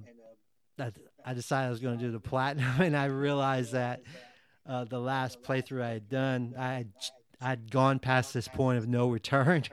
I, 0.80 0.92
I 1.26 1.34
decided 1.34 1.68
I 1.68 1.70
was 1.72 1.80
going 1.80 1.98
to 1.98 2.06
do 2.06 2.12
the 2.12 2.20
platinum, 2.20 2.74
and 2.82 2.96
I 2.96 3.06
realized 3.06 3.74
that 3.74 4.02
uh, 4.66 4.86
the 4.86 5.00
last 5.00 5.42
playthrough 5.44 5.82
I 5.82 5.90
had 5.90 6.10
done, 6.10 6.54
I 6.58 6.74
had, 6.74 6.92
I'd 7.42 7.72
gone 7.72 8.00
past 8.00 8.34
this 8.34 8.48
point 8.48 8.78
of 8.78 8.88
no 8.88 9.10
return, 9.10 9.64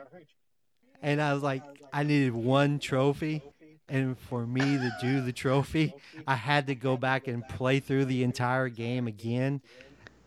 and 1.02 1.20
I 1.20 1.32
was 1.34 1.42
like, 1.42 1.62
I 1.92 2.02
needed 2.02 2.34
one 2.34 2.78
trophy, 2.78 3.42
and 3.88 4.18
for 4.18 4.46
me 4.46 4.60
to 4.60 4.90
do 5.00 5.20
the 5.20 5.32
trophy, 5.32 5.94
I 6.26 6.34
had 6.34 6.66
to 6.68 6.74
go 6.74 6.96
back 6.96 7.28
and 7.28 7.46
play 7.46 7.80
through 7.80 8.06
the 8.06 8.22
entire 8.22 8.68
game 8.68 9.06
again, 9.06 9.60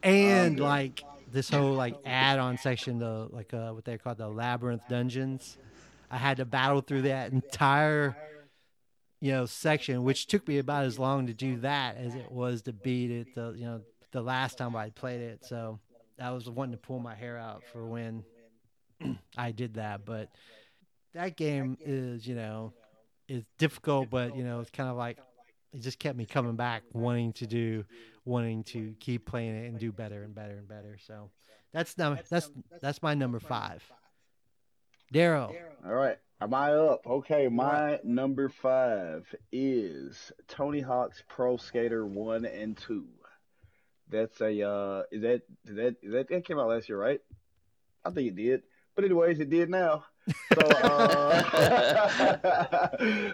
and 0.03 0.59
like 0.59 1.03
this 1.31 1.49
whole 1.49 1.73
like 1.73 1.95
add-on 2.05 2.57
section, 2.57 2.99
the 2.99 3.27
like 3.31 3.53
uh, 3.53 3.71
what 3.71 3.85
they 3.85 3.97
call 3.97 4.15
the 4.15 4.27
labyrinth 4.27 4.83
dungeons. 4.89 5.57
I 6.09 6.17
had 6.17 6.37
to 6.37 6.45
battle 6.45 6.81
through 6.81 7.03
that 7.03 7.31
entire 7.33 8.15
you 9.19 9.31
know 9.31 9.45
section, 9.45 10.03
which 10.03 10.27
took 10.27 10.47
me 10.47 10.59
about 10.59 10.85
as 10.85 10.99
long 10.99 11.27
to 11.27 11.33
do 11.33 11.57
that 11.57 11.97
as 11.97 12.15
it 12.15 12.31
was 12.31 12.61
to 12.63 12.73
beat 12.73 13.11
it. 13.11 13.35
The 13.35 13.53
you 13.57 13.65
know 13.65 13.81
the 14.11 14.21
last 14.21 14.57
time 14.57 14.75
I 14.75 14.89
played 14.89 15.21
it, 15.21 15.45
so 15.45 15.79
I 16.21 16.31
was 16.31 16.49
wanting 16.49 16.73
to 16.73 16.77
pull 16.77 16.99
my 16.99 17.15
hair 17.15 17.37
out 17.37 17.63
for 17.71 17.85
when 17.85 18.23
I 19.37 19.51
did 19.51 19.75
that. 19.75 20.05
But 20.05 20.29
that 21.13 21.35
game 21.35 21.77
is 21.81 22.27
you 22.27 22.35
know 22.35 22.73
is 23.27 23.43
difficult, 23.57 24.09
but 24.09 24.35
you 24.35 24.43
know 24.43 24.59
it's 24.59 24.71
kind 24.71 24.89
of 24.89 24.97
like 24.97 25.17
it 25.73 25.81
just 25.81 25.99
kept 25.99 26.17
me 26.17 26.25
coming 26.25 26.55
back, 26.55 26.83
wanting 26.93 27.33
to 27.33 27.47
do, 27.47 27.85
wanting 28.25 28.63
to 28.65 28.95
keep 28.99 29.25
playing 29.25 29.55
it 29.55 29.67
and 29.67 29.79
do 29.79 29.91
better 29.91 30.23
and 30.23 30.33
better 30.33 30.57
and 30.57 30.67
better. 30.67 30.97
So 31.05 31.29
that's 31.73 31.97
number 31.97 32.21
that's 32.29 32.49
that's 32.81 33.01
my 33.01 33.13
number 33.13 33.39
five. 33.39 33.83
Daryl. 35.13 35.55
All 35.85 35.93
right. 35.93 36.17
Am 36.39 36.53
I 36.53 36.71
up? 36.73 37.01
Okay, 37.07 37.47
my 37.47 37.99
number 38.03 38.49
five 38.49 39.25
is 39.51 40.31
Tony 40.47 40.81
Hawk's 40.81 41.23
Pro 41.27 41.57
Skater 41.57 42.05
One 42.05 42.45
and 42.45 42.77
Two. 42.77 43.07
That's 44.09 44.39
a 44.41 44.61
uh 44.67 45.03
is 45.11 45.21
that 45.23 45.41
is 45.65 45.75
that 45.75 45.95
is 46.03 46.11
that 46.13 46.29
that 46.29 46.45
came 46.45 46.59
out 46.59 46.69
last 46.69 46.89
year, 46.89 46.97
right? 46.99 47.19
I 48.05 48.11
think 48.11 48.29
it 48.29 48.35
did. 48.35 48.63
But 48.95 49.05
anyways, 49.05 49.39
it 49.39 49.49
did 49.49 49.69
now. 49.69 50.05
So 50.53 50.61
uh 50.61 51.41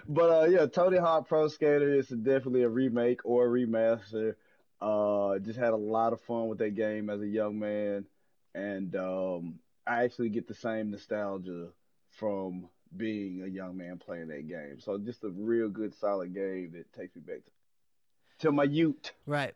But 0.08 0.30
uh 0.30 0.46
yeah, 0.48 0.66
Tony 0.66 0.98
Hawk 0.98 1.28
Pro 1.28 1.48
Skater 1.48 1.94
is 1.94 2.08
definitely 2.08 2.62
a 2.62 2.68
remake 2.68 3.20
or 3.24 3.46
a 3.46 3.48
remaster. 3.48 4.34
Uh 4.80 5.38
just 5.38 5.58
had 5.58 5.72
a 5.72 5.76
lot 5.76 6.12
of 6.12 6.20
fun 6.20 6.48
with 6.48 6.58
that 6.58 6.74
game 6.74 7.10
as 7.10 7.20
a 7.20 7.26
young 7.26 7.58
man 7.58 8.06
and 8.54 8.94
um 8.96 9.58
I 9.86 10.04
actually 10.04 10.30
get 10.30 10.48
the 10.48 10.54
same 10.54 10.90
nostalgia 10.90 11.68
from 12.10 12.68
being 12.96 13.42
a 13.42 13.46
young 13.46 13.76
man 13.76 13.98
playing 13.98 14.28
that 14.28 14.48
game. 14.48 14.78
So 14.80 14.96
just 14.98 15.24
a 15.24 15.28
real 15.28 15.68
good, 15.68 15.94
solid 15.94 16.32
game 16.34 16.72
that 16.74 16.92
takes 16.92 17.14
me 17.16 17.22
back 17.22 17.44
to, 17.44 18.46
to 18.46 18.52
my 18.52 18.64
youth. 18.64 19.12
Right. 19.26 19.54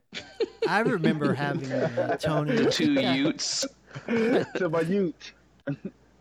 I 0.68 0.80
remember 0.80 1.32
having 1.34 1.70
uh, 1.72 2.16
Tony. 2.20 2.66
Two 2.70 2.92
Utes. 2.92 3.64
to 4.06 4.68
my 4.70 4.80
youth. 4.80 5.32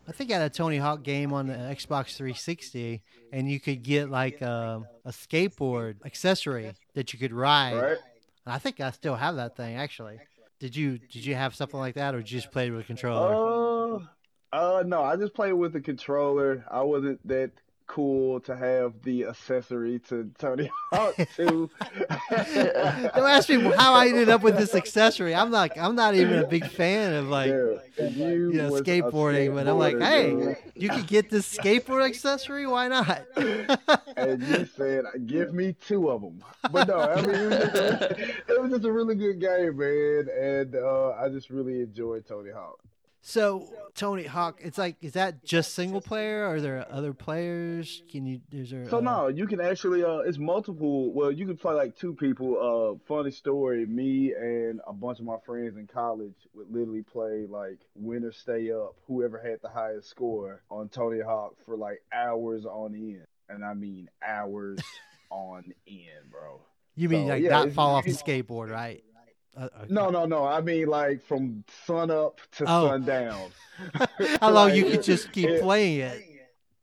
I 0.08 0.12
think 0.12 0.30
I 0.30 0.38
had 0.38 0.42
a 0.42 0.50
Tony 0.50 0.78
Hawk 0.78 1.02
game 1.02 1.34
on 1.34 1.48
the 1.48 1.54
Xbox 1.54 2.16
360, 2.16 3.02
and 3.30 3.50
you 3.50 3.60
could 3.60 3.82
get 3.82 4.08
like 4.08 4.40
a, 4.40 4.82
a 5.04 5.10
skateboard 5.10 5.96
accessory 6.06 6.72
that 6.94 7.12
you 7.12 7.18
could 7.18 7.32
ride. 7.32 7.76
Right? 7.76 7.98
I 8.46 8.58
think 8.58 8.80
I 8.80 8.90
still 8.90 9.16
have 9.16 9.36
that 9.36 9.54
thing 9.54 9.76
actually. 9.76 10.18
Did 10.60 10.74
you 10.74 10.98
did 10.98 11.26
you 11.26 11.34
have 11.34 11.54
something 11.54 11.78
like 11.78 11.94
that, 11.96 12.14
or 12.14 12.18
did 12.18 12.32
you 12.32 12.40
just 12.40 12.50
play 12.50 12.70
with 12.70 12.80
a 12.80 12.84
controller? 12.84 14.00
Uh, 14.50 14.56
uh, 14.56 14.82
no, 14.86 15.02
I 15.02 15.16
just 15.16 15.34
played 15.34 15.52
with 15.52 15.74
the 15.74 15.80
controller. 15.80 16.64
I 16.70 16.80
wasn't 16.80 17.26
that 17.28 17.50
cool 17.88 18.38
to 18.40 18.54
have 18.54 19.02
the 19.02 19.24
accessory 19.24 19.98
to 19.98 20.30
Tony 20.38 20.70
Hawk 20.92 21.16
2. 21.36 21.70
Don't 22.30 23.16
ask 23.16 23.48
me 23.48 23.60
how 23.60 23.94
I 23.94 24.06
ended 24.08 24.28
up 24.28 24.42
with 24.42 24.56
this 24.56 24.74
accessory. 24.74 25.34
I'm 25.34 25.50
like 25.50 25.76
I'm 25.76 25.96
not 25.96 26.14
even 26.14 26.38
a 26.38 26.46
big 26.46 26.66
fan 26.66 27.14
of 27.14 27.28
like 27.28 27.48
Yeah, 27.48 28.08
you, 28.08 28.52
you 28.52 28.52
know 28.52 28.70
skateboarding, 28.70 29.54
but 29.54 29.66
I'm 29.66 29.78
like, 29.78 29.98
hey, 29.98 30.30
dude. 30.30 30.56
you 30.76 30.88
could 30.90 31.06
get 31.06 31.30
this 31.30 31.52
skateboard 31.52 32.06
accessory. 32.06 32.66
Why 32.66 32.88
not? 32.88 33.22
and 34.16 34.42
you 34.42 34.68
said, 34.76 35.04
"Give 35.26 35.52
me 35.52 35.72
two 35.72 36.10
of 36.10 36.20
them." 36.20 36.44
But 36.70 36.88
no, 36.88 37.00
I 37.00 37.22
mean, 37.22 37.30
it 37.30 37.48
was, 37.48 37.58
just 37.58 37.74
a, 37.74 38.28
it 38.48 38.62
was 38.62 38.70
just 38.70 38.84
a 38.84 38.92
really 38.92 39.14
good 39.14 39.40
game, 39.40 39.76
man, 39.76 40.28
and 40.38 40.74
uh, 40.76 41.10
I 41.12 41.28
just 41.30 41.50
really 41.50 41.80
enjoyed 41.80 42.26
Tony 42.26 42.50
Hawk. 42.50 42.78
So 43.20 43.68
Tony 43.94 44.24
Hawk, 44.24 44.60
it's 44.62 44.78
like, 44.78 44.96
is 45.02 45.12
that 45.12 45.44
just 45.44 45.74
single 45.74 46.00
player? 46.00 46.44
Are 46.44 46.60
there 46.60 46.86
other 46.90 47.12
players? 47.12 48.02
Can 48.10 48.26
you? 48.26 48.40
Is 48.52 48.70
there? 48.70 48.88
So 48.88 48.98
uh, 48.98 49.00
no, 49.00 49.28
you 49.28 49.46
can 49.46 49.60
actually, 49.60 50.04
uh, 50.04 50.18
it's 50.18 50.38
multiple. 50.38 51.12
Well, 51.12 51.32
you 51.32 51.46
can 51.46 51.56
play 51.56 51.74
like 51.74 51.96
two 51.96 52.14
people. 52.14 52.56
Uh, 52.58 52.98
funny 53.06 53.30
story, 53.30 53.86
me 53.86 54.32
and 54.34 54.80
a 54.86 54.92
bunch 54.92 55.18
of 55.18 55.24
my 55.24 55.36
friends 55.44 55.76
in 55.76 55.86
college 55.86 56.34
would 56.54 56.72
literally 56.72 57.02
play 57.02 57.46
like 57.48 57.78
win 57.94 58.24
or 58.24 58.32
stay 58.32 58.70
up. 58.70 58.94
Whoever 59.06 59.38
had 59.38 59.58
the 59.62 59.68
highest 59.68 60.08
score 60.08 60.62
on 60.70 60.88
Tony 60.88 61.20
Hawk 61.20 61.54
for 61.66 61.76
like 61.76 62.02
hours 62.12 62.64
on 62.66 62.94
end, 62.94 63.26
and 63.48 63.64
I 63.64 63.74
mean 63.74 64.08
hours 64.24 64.78
on 65.30 65.64
end, 65.86 66.30
bro. 66.30 66.60
You 66.94 67.08
mean 67.08 67.26
So, 67.26 67.32
like 67.34 67.42
yeah, 67.42 67.50
not 67.50 67.72
fall 67.72 67.96
off 67.96 68.04
the 68.04 68.12
skateboard, 68.12 68.70
right? 68.70 69.02
Uh, 69.56 69.68
okay. 69.82 69.86
No, 69.92 70.10
no, 70.10 70.24
no. 70.26 70.44
I 70.44 70.60
mean 70.60 70.86
like 70.86 71.22
from 71.22 71.64
sun 71.86 72.10
up 72.10 72.40
to 72.56 72.64
Oh. 72.66 72.88
sundown. 72.88 73.50
How 74.40 74.50
long 74.50 74.74
you 74.74 74.84
could 74.84 75.02
just 75.02 75.32
keep 75.32 75.48
it- 75.48 75.62
playing 75.62 76.00
it? 76.00 76.24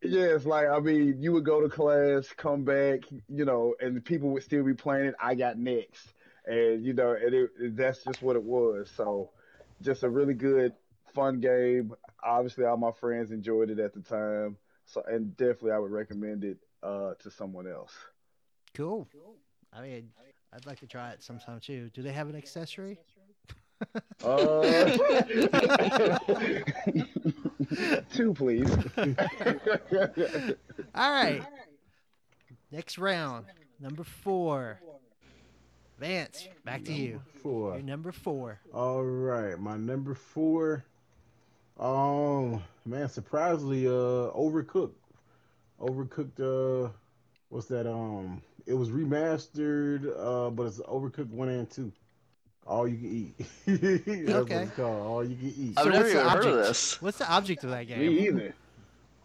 Yeah, 0.02 0.36
it's 0.36 0.46
like 0.46 0.68
I 0.68 0.80
mean, 0.80 1.16
you 1.20 1.32
would 1.34 1.46
go 1.46 1.62
to 1.62 1.70
class, 1.70 2.28
come 2.38 2.64
back, 2.64 3.00
you 3.28 3.44
know, 3.44 3.74
and 3.80 4.04
people 4.06 4.30
would 4.32 4.44
still 4.44 4.64
be 4.64 4.74
playing 4.76 5.08
it. 5.08 5.16
I 5.20 5.34
got 5.34 5.58
next, 5.58 6.14
and 6.46 6.86
you 6.86 6.94
know, 6.94 7.14
and 7.14 7.34
it, 7.34 7.50
it, 7.60 7.76
that's 7.76 8.04
just 8.04 8.22
what 8.22 8.36
it 8.36 8.44
was. 8.44 8.92
So, 8.96 9.32
just 9.82 10.04
a 10.04 10.10
really 10.10 10.36
good, 10.36 10.74
fun 11.16 11.40
game. 11.40 11.96
Obviously, 12.24 12.66
all 12.66 12.78
my 12.78 12.92
friends 12.92 13.32
enjoyed 13.32 13.72
it 13.72 13.80
at 13.80 13.96
the 13.96 14.02
time. 14.02 14.58
So, 14.86 15.02
and 15.08 15.36
definitely, 15.38 15.72
I 15.72 15.80
would 15.80 15.92
recommend 15.92 16.44
it 16.44 16.58
uh, 16.84 17.16
to 17.24 17.32
someone 17.32 17.66
else. 17.66 17.94
Cool. 18.76 19.08
I 19.74 19.82
mean, 19.82 20.10
I'd 20.56 20.66
like 20.66 20.80
to 20.80 20.88
try 20.88 21.10
it 21.10 21.22
sometime 21.22 21.60
too. 21.60 21.90
Do 21.94 22.02
they 22.02 22.14
have 22.14 22.30
an 22.30 22.36
accessory? 22.36 22.98
Uh, 24.24 24.62
two, 28.14 28.34
please. 28.34 28.72
All 30.96 31.12
right. 31.12 31.42
Next 32.72 32.98
round, 32.98 33.48
number 33.82 34.06
four. 34.06 34.80
Vance, 36.00 36.48
back 36.64 36.86
to 36.86 36.94
you. 36.94 37.22
Four. 37.42 37.74
You're 37.74 37.84
number 37.84 38.14
four. 38.14 38.62
All 38.74 39.04
right, 39.04 39.60
my 39.60 39.76
number 39.76 40.14
four. 40.14 40.86
Um, 41.78 42.64
man, 42.86 43.10
surprisingly, 43.10 43.88
uh, 43.88 44.32
overcooked. 44.32 44.94
Overcooked. 45.82 46.40
Uh, 46.40 46.92
what's 47.50 47.68
that? 47.68 47.90
Um, 47.90 48.42
it 48.66 48.74
was 48.74 48.90
remastered. 48.90 50.08
Uh, 50.18 50.50
but 50.52 50.64
it's 50.68 50.80
overcooked 50.80 51.30
one 51.30 51.50
and 51.50 51.70
two. 51.70 51.92
All 52.66 52.88
you 52.88 52.98
can 52.98 53.08
eat. 53.08 53.48
That's 54.26 54.50
what 54.50 54.52
Okay. 54.52 54.64
it's 54.64 54.72
called. 54.72 55.08
All 55.08 55.24
you 55.24 55.36
can 55.36 55.54
eat. 55.58 55.78
I've 55.78 55.90
never 55.90 56.10
what's 56.10 56.14
the 56.14 56.20
even 56.20 56.30
heard 56.30 56.48
of 56.48 56.56
object? 56.56 56.58
this. 56.58 57.02
What's 57.02 57.18
the 57.18 57.30
object 57.32 57.64
of 57.64 57.70
that 57.72 57.88
game? 57.88 58.00
Me 58.00 58.16
game? 58.16 58.26
either. 58.28 58.56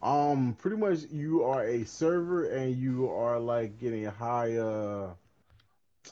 Um, 0.03 0.55
pretty 0.55 0.77
much 0.77 1.01
you 1.11 1.45
are 1.45 1.65
a 1.65 1.85
server 1.85 2.45
and 2.51 2.75
you 2.77 3.11
are 3.11 3.39
like 3.39 3.79
getting 3.79 4.05
high 4.07 4.57
uh 4.57 5.15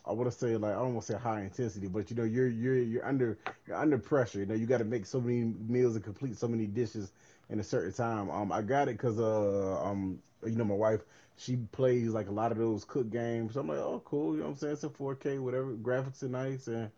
I 0.06 0.12
wanna 0.12 0.30
say 0.30 0.56
like 0.56 0.72
I 0.72 0.78
don't 0.78 0.94
want 0.94 1.06
to 1.06 1.12
say 1.12 1.18
high 1.18 1.42
intensity, 1.42 1.86
but 1.88 2.10
you 2.10 2.16
know, 2.16 2.24
you're 2.24 2.48
you're 2.48 2.76
you're 2.78 3.04
under 3.06 3.38
you're 3.66 3.76
under 3.76 3.98
pressure. 3.98 4.38
You 4.40 4.46
know, 4.46 4.54
you 4.54 4.66
gotta 4.66 4.84
make 4.84 5.06
so 5.06 5.20
many 5.20 5.54
meals 5.68 5.94
and 5.96 6.04
complete 6.04 6.36
so 6.36 6.48
many 6.48 6.66
dishes 6.66 7.12
in 7.50 7.60
a 7.60 7.64
certain 7.64 7.92
time. 7.92 8.30
Um 8.30 8.52
I 8.52 8.62
got 8.62 8.88
it 8.88 8.92
because 8.96 9.18
uh 9.18 9.82
um 9.82 10.18
you 10.44 10.52
know 10.56 10.64
my 10.64 10.74
wife 10.74 11.00
she 11.38 11.56
plays 11.56 12.10
like 12.10 12.28
a 12.28 12.32
lot 12.32 12.52
of 12.52 12.58
those 12.58 12.84
cook 12.84 13.10
games. 13.10 13.54
So 13.54 13.60
I'm 13.60 13.68
like, 13.68 13.78
oh 13.78 14.02
cool, 14.04 14.32
you 14.32 14.38
know 14.38 14.44
what 14.46 14.50
I'm 14.50 14.56
saying? 14.56 14.72
It's 14.74 14.84
a 14.84 14.88
4K, 14.88 15.38
whatever, 15.38 15.72
graphics 15.74 16.22
are 16.22 16.28
nice 16.28 16.66
and 16.66 16.90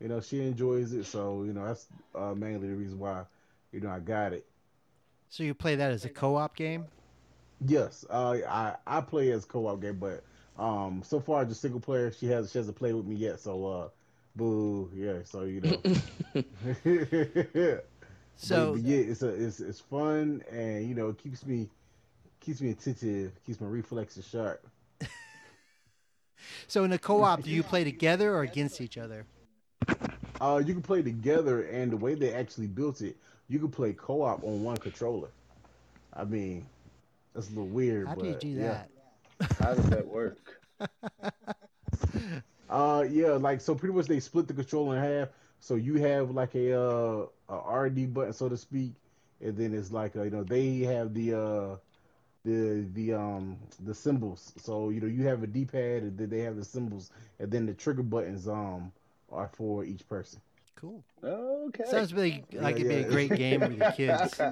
you 0.00 0.08
know, 0.08 0.20
she 0.20 0.40
enjoys 0.42 0.92
it, 0.92 1.04
so 1.06 1.44
you 1.44 1.52
know, 1.52 1.64
that's 1.64 1.86
uh 2.14 2.34
mainly 2.34 2.68
the 2.68 2.74
reason 2.74 2.98
why, 2.98 3.24
you 3.72 3.80
know, 3.80 3.90
I 3.90 4.00
got 4.00 4.32
it. 4.32 4.44
So 5.28 5.42
you 5.42 5.54
play 5.54 5.76
that 5.76 5.90
as 5.90 6.04
a 6.04 6.08
co-op 6.08 6.56
game? 6.56 6.86
Yes, 7.66 8.04
uh, 8.10 8.38
I 8.48 8.76
I 8.86 9.00
play 9.00 9.30
as 9.30 9.44
co-op 9.44 9.80
game, 9.80 9.98
but 9.98 10.24
um, 10.58 11.02
so 11.04 11.20
far 11.20 11.44
just 11.44 11.60
single 11.60 11.80
player. 11.80 12.12
She 12.12 12.26
has 12.26 12.52
she 12.52 12.58
hasn't 12.58 12.76
played 12.76 12.94
with 12.94 13.06
me 13.06 13.16
yet, 13.16 13.40
so 13.40 13.66
uh, 13.66 13.88
boo, 14.36 14.90
yeah. 14.94 15.18
So 15.24 15.42
you 15.42 15.60
know, 15.60 15.80
So 18.36 18.72
but, 18.72 18.72
but 18.74 18.82
yeah, 18.82 18.98
it's 18.98 19.22
a 19.22 19.28
it's 19.28 19.60
it's 19.60 19.80
fun 19.80 20.42
and 20.50 20.86
you 20.88 20.94
know 20.94 21.08
it 21.08 21.18
keeps 21.18 21.46
me 21.46 21.70
keeps 22.44 22.60
me 22.60 22.70
attentive, 22.70 23.32
keeps 23.44 23.60
my 23.60 23.66
reflexes 23.66 24.26
sharp. 24.26 24.66
so 26.68 26.84
in 26.84 26.92
a 26.92 26.98
co-op, 26.98 27.42
do 27.42 27.50
you 27.50 27.62
play 27.62 27.84
together 27.84 28.34
or 28.34 28.42
against 28.42 28.80
each 28.80 28.98
other? 28.98 29.26
Uh, 30.40 30.62
you 30.64 30.74
can 30.74 30.82
play 30.82 31.00
together, 31.00 31.62
and 31.62 31.90
the 31.90 31.96
way 31.96 32.14
they 32.14 32.32
actually 32.34 32.66
built 32.66 33.00
it, 33.00 33.16
you 33.48 33.58
can 33.58 33.70
play 33.70 33.92
co-op 33.92 34.44
on 34.44 34.62
one 34.62 34.76
controller. 34.76 35.28
I 36.12 36.24
mean, 36.24 36.66
that's 37.34 37.48
a 37.48 37.50
little 37.50 37.66
weird. 37.66 38.08
How 38.08 38.14
do 38.14 38.26
you 38.26 38.32
but, 38.32 38.40
do 38.40 38.48
yeah. 38.48 38.82
that? 39.38 39.52
How 39.58 39.74
does 39.74 39.88
that 39.90 40.06
work? 40.06 40.60
Uh, 42.70 43.04
yeah, 43.08 43.32
like 43.32 43.60
so 43.60 43.74
pretty 43.74 43.94
much 43.94 44.06
they 44.06 44.18
split 44.18 44.48
the 44.48 44.54
controller 44.54 44.96
in 44.96 45.02
half. 45.02 45.28
So 45.60 45.76
you 45.76 45.94
have 45.96 46.30
like 46.30 46.54
a 46.54 46.76
uh 46.76 47.26
a 47.48 47.78
RD 47.78 48.12
button, 48.12 48.32
so 48.32 48.48
to 48.48 48.56
speak, 48.56 48.94
and 49.40 49.56
then 49.56 49.74
it's 49.74 49.92
like 49.92 50.16
uh, 50.16 50.22
you 50.22 50.30
know 50.30 50.42
they 50.42 50.78
have 50.78 51.14
the 51.14 51.38
uh 51.38 51.76
the 52.44 52.86
the 52.94 53.14
um 53.14 53.56
the 53.84 53.94
symbols. 53.94 54.52
So 54.56 54.90
you 54.90 55.00
know 55.00 55.06
you 55.06 55.26
have 55.26 55.42
a 55.42 55.46
D-pad, 55.46 56.02
and 56.02 56.18
then 56.18 56.28
they 56.28 56.40
have 56.40 56.56
the 56.56 56.64
symbols, 56.64 57.10
and 57.38 57.50
then 57.50 57.66
the 57.66 57.74
trigger 57.74 58.02
buttons 58.02 58.48
um 58.48 58.92
are 59.30 59.48
for 59.48 59.84
each 59.84 60.08
person. 60.08 60.40
Cool. 60.76 61.02
Okay. 61.22 61.84
Sounds 61.86 62.12
really 62.12 62.44
like 62.52 62.78
Yeah, 62.78 62.84
it'd 62.84 62.88
be 62.88 62.94
a 62.96 63.08
great 63.08 63.34
game 63.34 63.60
with 63.60 63.78
your 63.78 63.92
kids. 63.92 64.40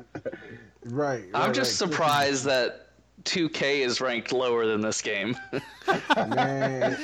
Right. 0.85 1.27
I'm 1.33 1.43
right, 1.43 1.55
just 1.55 1.81
right. 1.81 1.91
surprised 1.91 2.45
that 2.47 2.89
2K 3.23 3.87
is 3.87 4.01
ranked 4.01 4.33
lower 4.33 4.67
than 4.67 4.81
this 4.81 5.01
game. 5.01 5.37
Man, 6.17 6.97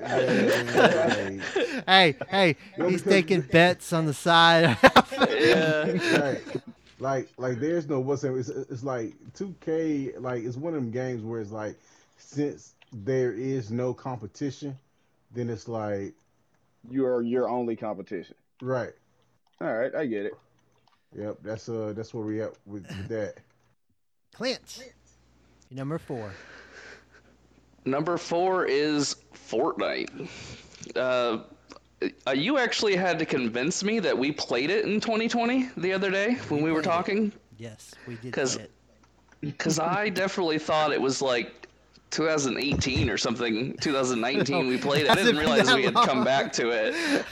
man, 0.00 1.42
hey, 1.86 2.16
hey, 2.28 2.56
he's 2.76 3.02
taking 3.02 3.40
bets 3.40 3.92
on 3.92 4.04
the 4.06 4.12
side. 4.12 4.76
yeah. 5.30 6.18
right. 6.18 6.42
Like, 7.00 7.28
like, 7.36 7.58
there's 7.58 7.88
no 7.88 8.00
what's 8.00 8.24
it's, 8.24 8.48
it's 8.48 8.84
like 8.84 9.14
2K. 9.34 10.20
Like, 10.20 10.44
it's 10.44 10.56
one 10.56 10.74
of 10.74 10.80
them 10.80 10.90
games 10.90 11.22
where 11.22 11.40
it's 11.40 11.50
like, 11.50 11.76
since 12.16 12.74
there 12.92 13.32
is 13.32 13.70
no 13.70 13.92
competition, 13.92 14.78
then 15.34 15.50
it's 15.50 15.68
like, 15.68 16.14
You're 16.90 17.22
your 17.22 17.48
only 17.48 17.76
competition. 17.76 18.36
right. 18.62 18.92
All 19.60 19.72
right, 19.72 19.94
I 19.94 20.06
get 20.06 20.26
it. 20.26 20.34
Yep. 21.16 21.38
That's 21.42 21.68
uh, 21.68 21.92
that's 21.96 22.12
where 22.12 22.24
we 22.24 22.42
at 22.42 22.52
with, 22.66 22.86
with 22.88 23.08
that. 23.08 23.34
Clint, 24.34 24.82
you're 25.70 25.76
number 25.76 25.98
four. 25.98 26.32
Number 27.84 28.16
four 28.16 28.64
is 28.64 29.16
Fortnite. 29.48 30.28
Uh, 30.96 31.38
uh, 32.26 32.32
you 32.32 32.58
actually 32.58 32.96
had 32.96 33.18
to 33.18 33.26
convince 33.26 33.82
me 33.84 33.98
that 34.00 34.16
we 34.16 34.32
played 34.32 34.70
it 34.70 34.84
in 34.84 35.00
2020 35.00 35.70
the 35.76 35.92
other 35.92 36.10
day 36.10 36.34
when 36.48 36.62
we, 36.62 36.70
were 36.72 36.82
played 36.82 36.90
it. 36.92 36.96
talking, 36.96 37.32
Yes, 37.58 37.94
we 38.06 38.16
did 38.16 38.32
'Cause- 38.32 38.56
play 38.56 38.64
it. 38.64 38.70
because 39.40 39.78
I 39.78 40.08
definitely 40.22 40.58
thought 40.58 40.92
it 40.92 41.00
was 41.00 41.20
like 41.22 41.68
2018 42.10 43.10
or 43.10 43.16
something. 43.18 43.76
2019 43.78 44.68
we 44.68 44.78
played 44.78 45.06
it. 45.06 45.10
I 45.10 45.14
didn't 45.16 45.36
realize 45.36 45.72
we 45.74 45.82
had 45.84 45.94
come 45.94 46.22
back 46.24 46.52
to 46.54 46.70
it. 46.70 47.24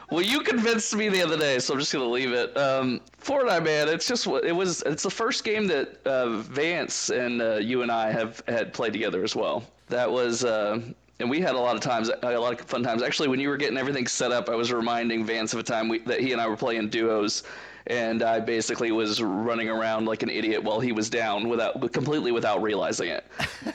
well, 0.10 0.22
you 0.22 0.40
convinced 0.40 0.94
me 0.96 1.08
the 1.10 1.22
other 1.22 1.36
day, 1.36 1.58
so 1.58 1.74
I'm 1.74 1.80
just 1.80 1.92
gonna 1.92 2.06
leave 2.06 2.32
it. 2.32 2.56
Um, 2.56 3.00
Fortnite, 3.22 3.64
man, 3.64 3.88
it's 3.88 4.06
just 4.08 4.26
it 4.26 4.52
was. 4.54 4.82
It's 4.86 5.02
the 5.02 5.10
first 5.10 5.44
game 5.44 5.66
that 5.66 5.98
uh, 6.06 6.38
Vance 6.38 7.10
and 7.10 7.42
uh, 7.42 7.56
you 7.56 7.82
and 7.82 7.90
I 7.92 8.10
have 8.12 8.42
had 8.48 8.72
played 8.72 8.92
together 8.94 9.22
as 9.24 9.36
well. 9.36 9.64
That 9.88 10.10
was. 10.10 10.42
Uh, 10.44 10.80
and 11.20 11.30
we 11.30 11.40
had 11.40 11.54
a 11.54 11.58
lot 11.58 11.76
of 11.76 11.80
times, 11.80 12.10
a 12.22 12.38
lot 12.38 12.60
of 12.60 12.66
fun 12.66 12.82
times. 12.82 13.02
Actually, 13.02 13.28
when 13.28 13.38
you 13.38 13.48
were 13.48 13.56
getting 13.56 13.78
everything 13.78 14.06
set 14.06 14.32
up, 14.32 14.48
I 14.48 14.54
was 14.54 14.72
reminding 14.72 15.24
Vance 15.24 15.52
of 15.52 15.60
a 15.60 15.62
time 15.62 15.88
we, 15.88 16.00
that 16.00 16.20
he 16.20 16.32
and 16.32 16.40
I 16.40 16.48
were 16.48 16.56
playing 16.56 16.88
duos, 16.88 17.44
and 17.86 18.22
I 18.22 18.40
basically 18.40 18.90
was 18.90 19.22
running 19.22 19.68
around 19.68 20.06
like 20.06 20.24
an 20.24 20.28
idiot 20.28 20.62
while 20.62 20.80
he 20.80 20.90
was 20.90 21.08
down, 21.08 21.48
without 21.48 21.92
completely 21.92 22.32
without 22.32 22.62
realizing 22.62 23.10
it. 23.10 23.24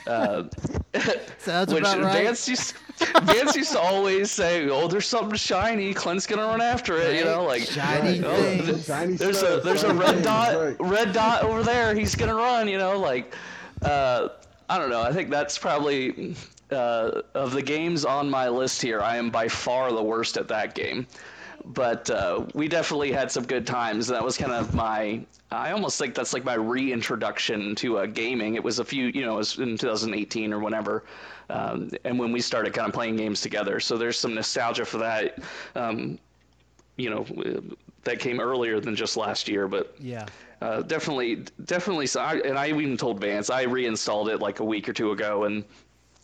Uh, 0.06 0.44
Sounds 1.38 1.72
which 1.72 1.80
about 1.80 2.00
right. 2.00 2.24
Vance 2.24 2.46
used, 2.46 2.74
Vance 3.22 3.56
used 3.56 3.72
to 3.72 3.80
always 3.80 4.30
say, 4.30 4.68
"Oh, 4.68 4.86
there's 4.86 5.06
something 5.06 5.36
shiny. 5.36 5.94
Clint's 5.94 6.26
gonna 6.26 6.42
run 6.42 6.60
after 6.60 6.98
it." 6.98 7.16
You 7.16 7.24
know, 7.24 7.44
like 7.44 7.62
Shiny 7.62 8.22
oh, 8.22 8.36
things. 8.36 8.86
Shiny 8.86 9.14
there's 9.14 9.36
a 9.38 9.40
stuff, 9.40 9.62
there's 9.62 9.84
a 9.84 9.94
red 9.94 10.14
things, 10.14 10.24
dot 10.24 10.54
right. 10.56 10.76
red 10.80 11.12
dot 11.14 11.44
over 11.44 11.62
there. 11.62 11.94
He's 11.94 12.14
gonna 12.14 12.34
run. 12.34 12.68
You 12.68 12.76
know, 12.76 12.98
like 12.98 13.34
uh, 13.82 14.28
I 14.68 14.78
don't 14.78 14.90
know. 14.90 15.00
I 15.00 15.12
think 15.12 15.30
that's 15.30 15.56
probably 15.56 16.34
uh, 16.72 17.22
of 17.34 17.52
the 17.52 17.62
games 17.62 18.04
on 18.04 18.28
my 18.30 18.48
list 18.48 18.80
here. 18.82 19.00
I 19.00 19.16
am 19.16 19.30
by 19.30 19.48
far 19.48 19.92
the 19.92 20.02
worst 20.02 20.36
at 20.36 20.48
that 20.48 20.74
game. 20.74 21.06
But 21.64 22.08
uh, 22.08 22.46
we 22.54 22.68
definitely 22.68 23.12
had 23.12 23.30
some 23.30 23.44
good 23.44 23.66
times. 23.66 24.06
That 24.06 24.24
was 24.24 24.38
kind 24.38 24.52
of 24.52 24.74
my. 24.74 25.20
I 25.52 25.72
almost 25.72 25.98
think 25.98 26.14
that's 26.14 26.32
like 26.32 26.44
my 26.44 26.54
reintroduction 26.54 27.74
to 27.76 27.98
uh, 27.98 28.06
gaming. 28.06 28.54
It 28.54 28.64
was 28.64 28.78
a 28.78 28.84
few, 28.84 29.06
you 29.08 29.22
know, 29.26 29.34
it 29.34 29.38
was 29.38 29.58
in 29.58 29.76
2018 29.76 30.52
or 30.54 30.58
whenever, 30.60 31.04
um, 31.50 31.90
and 32.04 32.18
when 32.18 32.32
we 32.32 32.40
started 32.40 32.72
kind 32.72 32.88
of 32.88 32.94
playing 32.94 33.16
games 33.16 33.40
together. 33.42 33.78
So 33.80 33.98
there's 33.98 34.18
some 34.18 34.34
nostalgia 34.34 34.84
for 34.86 34.98
that. 34.98 35.38
Um, 35.74 36.18
you 36.96 37.10
know, 37.10 37.26
that 38.04 38.20
came 38.20 38.40
earlier 38.40 38.80
than 38.80 38.94
just 38.94 39.16
last 39.16 39.48
year, 39.48 39.68
but 39.68 39.94
Yeah. 39.98 40.26
uh, 40.62 40.82
definitely, 40.82 41.44
definitely. 41.64 42.06
So 42.06 42.20
I, 42.20 42.36
and 42.36 42.58
I 42.58 42.68
even 42.68 42.96
told 42.96 43.20
Vance 43.20 43.50
I 43.50 43.62
reinstalled 43.62 44.28
it 44.28 44.40
like 44.40 44.60
a 44.60 44.64
week 44.64 44.88
or 44.88 44.92
two 44.92 45.10
ago 45.12 45.44
and 45.44 45.64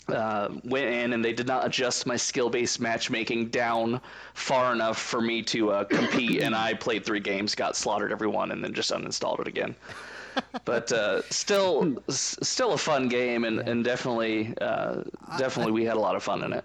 uh, 0.08 0.48
went 0.64 0.86
in, 0.86 1.12
and 1.12 1.24
they 1.24 1.32
did 1.32 1.46
not 1.46 1.66
adjust 1.66 2.06
my 2.06 2.16
skill-based 2.16 2.80
matchmaking 2.80 3.48
down 3.48 4.00
far 4.34 4.72
enough 4.72 4.98
for 4.98 5.20
me 5.20 5.42
to 5.42 5.70
uh, 5.70 5.84
compete. 5.84 6.42
and 6.42 6.54
I 6.54 6.74
played 6.74 7.04
three 7.04 7.20
games, 7.20 7.54
got 7.54 7.76
slaughtered 7.76 8.12
every 8.12 8.28
one, 8.28 8.52
and 8.52 8.62
then 8.62 8.72
just 8.72 8.90
uninstalled 8.92 9.40
it 9.40 9.48
again. 9.48 9.74
but 10.64 10.92
uh, 10.92 11.22
still, 11.30 11.96
s- 12.08 12.38
still 12.42 12.72
a 12.74 12.78
fun 12.78 13.08
game, 13.08 13.44
and, 13.44 13.60
and 13.60 13.82
definitely, 13.84 14.54
uh, 14.60 15.02
definitely, 15.38 15.72
we 15.72 15.84
had 15.84 15.96
a 15.96 16.00
lot 16.00 16.14
of 16.14 16.22
fun 16.22 16.42
in 16.44 16.52
it. 16.52 16.64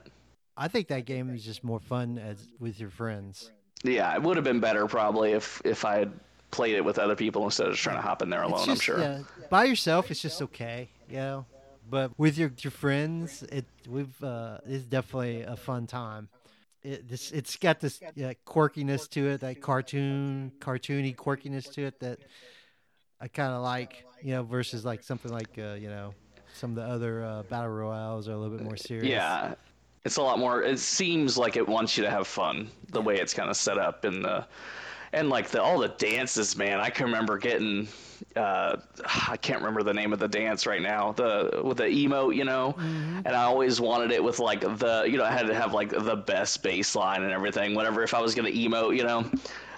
I 0.57 0.67
think 0.67 0.89
that 0.89 1.05
game 1.05 1.33
is 1.33 1.43
just 1.43 1.63
more 1.63 1.79
fun 1.79 2.17
as 2.17 2.47
with 2.59 2.79
your 2.79 2.89
friends. 2.89 3.49
Yeah, 3.83 4.13
it 4.13 4.21
would 4.21 4.35
have 4.37 4.43
been 4.43 4.59
better 4.59 4.85
probably 4.85 5.31
if 5.31 5.59
if 5.65 5.85
I 5.85 5.97
had 5.99 6.11
played 6.51 6.75
it 6.75 6.85
with 6.85 6.99
other 6.99 7.15
people 7.15 7.45
instead 7.45 7.65
of 7.67 7.73
just 7.73 7.81
trying 7.83 7.95
to 7.95 8.01
hop 8.01 8.21
in 8.21 8.29
there 8.29 8.43
alone. 8.43 8.59
It's 8.59 8.67
I'm 8.69 8.75
sure. 8.75 8.99
yeah, 8.99 9.19
by 9.49 9.63
yourself, 9.63 10.11
it's 10.11 10.21
just 10.21 10.41
okay, 10.41 10.89
you 11.09 11.15
know. 11.15 11.45
But 11.91 12.17
with 12.17 12.37
your 12.37 12.51
your 12.59 12.71
friends, 12.71 13.43
it 13.43 13.65
we've 13.87 14.23
uh, 14.23 14.59
it's 14.65 14.85
definitely 14.85 15.41
a 15.43 15.57
fun 15.57 15.85
time. 15.85 16.29
it, 16.83 17.07
this, 17.07 17.31
it's 17.31 17.57
got 17.57 17.79
this 17.79 18.01
yeah, 18.15 18.33
quirkiness 18.45 19.09
to 19.09 19.29
it, 19.29 19.41
that 19.41 19.61
cartoon, 19.61 20.51
cartoony 20.59 21.15
quirkiness 21.15 21.71
to 21.73 21.83
it 21.83 21.99
that 21.99 22.19
I 23.19 23.27
kind 23.27 23.53
of 23.53 23.61
like, 23.61 24.05
you 24.23 24.31
know, 24.31 24.43
versus 24.43 24.85
like 24.85 25.03
something 25.03 25.31
like 25.31 25.57
uh, 25.57 25.73
you 25.73 25.89
know 25.89 26.13
some 26.53 26.71
of 26.71 26.75
the 26.77 26.83
other 26.83 27.23
uh, 27.23 27.43
battle 27.43 27.71
royales 27.71 28.27
are 28.27 28.33
a 28.33 28.37
little 28.37 28.57
bit 28.57 28.63
more 28.63 28.77
serious. 28.77 29.07
Yeah, 29.07 29.53
it's 30.05 30.17
a 30.17 30.21
lot 30.21 30.39
more. 30.39 30.63
It 30.63 30.79
seems 30.79 31.37
like 31.37 31.55
it 31.57 31.67
wants 31.67 31.97
you 31.97 32.03
to 32.03 32.09
have 32.09 32.25
fun 32.25 32.71
the 32.89 33.01
way 33.01 33.17
it's 33.17 33.33
kind 33.33 33.49
of 33.49 33.57
set 33.57 33.77
up 33.77 34.05
in 34.05 34.21
the 34.21 34.47
and 35.13 35.29
like 35.29 35.49
the 35.49 35.61
all 35.61 35.79
the 35.79 35.89
dances, 35.89 36.55
man. 36.57 36.79
I 36.79 36.89
can 36.89 37.05
remember 37.05 37.37
getting. 37.37 37.87
Uh, 38.35 38.77
I 39.27 39.35
can't 39.37 39.59
remember 39.59 39.81
the 39.83 39.93
name 39.93 40.13
of 40.13 40.19
the 40.19 40.27
dance 40.27 40.65
right 40.65 40.81
now. 40.81 41.11
The 41.11 41.61
with 41.63 41.77
the 41.77 41.85
emote, 41.85 42.35
you 42.35 42.45
know, 42.45 42.75
and 42.77 43.27
I 43.27 43.43
always 43.43 43.81
wanted 43.81 44.11
it 44.11 44.23
with 44.23 44.39
like 44.39 44.61
the, 44.61 45.05
you 45.07 45.17
know, 45.17 45.25
I 45.25 45.31
had 45.31 45.47
to 45.47 45.55
have 45.55 45.73
like 45.73 45.89
the 45.89 46.15
best 46.15 46.61
bass 46.63 46.95
line 46.95 47.23
and 47.23 47.31
everything. 47.31 47.73
Whatever, 47.75 48.03
if 48.03 48.13
I 48.13 48.21
was 48.21 48.35
gonna 48.35 48.49
emote, 48.49 48.95
you 48.95 49.03
know, 49.03 49.29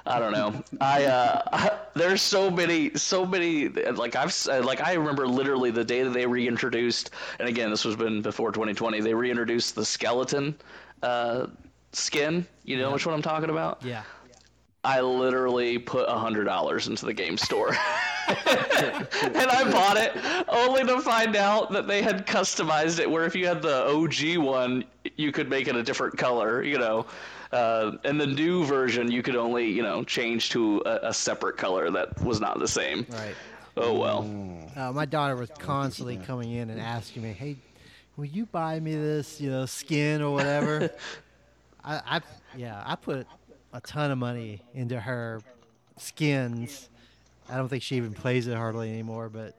I 0.05 0.19
don't 0.19 0.33
know. 0.33 0.63
I 0.81 1.05
uh, 1.05 1.77
there's 1.95 2.21
so 2.21 2.51
many, 2.51 2.93
so 2.95 3.25
many. 3.25 3.69
Like 3.69 4.15
I've 4.15 4.35
like 4.63 4.81
I 4.81 4.93
remember 4.93 5.27
literally 5.27 5.71
the 5.71 5.85
day 5.85 6.03
that 6.03 6.11
they 6.11 6.25
reintroduced, 6.25 7.11
and 7.39 7.47
again 7.47 7.69
this 7.69 7.85
was 7.85 7.95
been 7.95 8.21
before 8.21 8.51
2020. 8.51 9.01
They 9.01 9.13
reintroduced 9.13 9.75
the 9.75 9.85
skeleton 9.85 10.55
uh, 11.01 11.47
skin. 11.93 12.45
You 12.65 12.77
know 12.77 12.91
which 12.91 13.05
one 13.05 13.15
I'm 13.15 13.21
talking 13.21 13.49
about? 13.49 13.81
Yeah. 13.83 14.03
I 14.83 15.01
literally 15.01 15.77
put 15.77 16.09
a 16.09 16.17
hundred 16.17 16.45
dollars 16.45 16.87
into 16.87 17.05
the 17.05 17.13
game 17.13 17.37
store. 17.37 17.75
and 18.27 19.49
I 19.49 19.69
bought 19.69 19.97
it 19.97 20.13
only 20.47 20.83
to 20.85 21.01
find 21.01 21.35
out 21.35 21.71
that 21.71 21.87
they 21.87 22.01
had 22.01 22.25
customized 22.25 22.99
it 22.99 23.09
where 23.09 23.25
if 23.25 23.35
you 23.35 23.45
had 23.45 23.61
the 23.61 23.85
OG 23.85 24.37
one, 24.37 24.85
you 25.17 25.31
could 25.31 25.49
make 25.49 25.67
it 25.67 25.75
a 25.75 25.83
different 25.83 26.17
color, 26.17 26.63
you 26.63 26.77
know. 26.77 27.05
Uh, 27.51 27.97
and 28.05 28.19
the 28.19 28.25
new 28.25 28.63
version, 28.63 29.11
you 29.11 29.21
could 29.21 29.35
only, 29.35 29.69
you 29.69 29.83
know, 29.83 30.03
change 30.03 30.49
to 30.51 30.81
a, 30.85 31.09
a 31.09 31.13
separate 31.13 31.57
color 31.57 31.91
that 31.91 32.19
was 32.23 32.39
not 32.39 32.59
the 32.59 32.67
same. 32.67 33.05
Right. 33.09 33.35
Oh 33.75 33.97
well. 33.97 34.69
Uh, 34.75 34.91
my 34.91 35.05
daughter 35.05 35.35
was 35.35 35.49
constantly 35.59 36.17
coming 36.17 36.51
in 36.51 36.69
and 36.69 36.79
asking 36.79 37.23
me, 37.23 37.33
"Hey, 37.33 37.57
will 38.15 38.25
you 38.25 38.45
buy 38.45 38.79
me 38.79 38.95
this, 38.95 39.41
you 39.41 39.49
know, 39.49 39.65
skin 39.65 40.21
or 40.21 40.31
whatever?" 40.31 40.89
I, 41.83 42.17
I, 42.17 42.21
yeah, 42.55 42.81
I 42.85 42.95
put 42.95 43.27
a 43.73 43.81
ton 43.81 44.11
of 44.11 44.17
money 44.17 44.61
into 44.73 44.99
her 44.99 45.41
skins. 45.97 46.89
I 47.49 47.57
don't 47.57 47.67
think 47.67 47.83
she 47.83 47.97
even 47.97 48.13
plays 48.13 48.47
it 48.47 48.55
hardly 48.55 48.89
anymore, 48.89 49.29
but, 49.29 49.55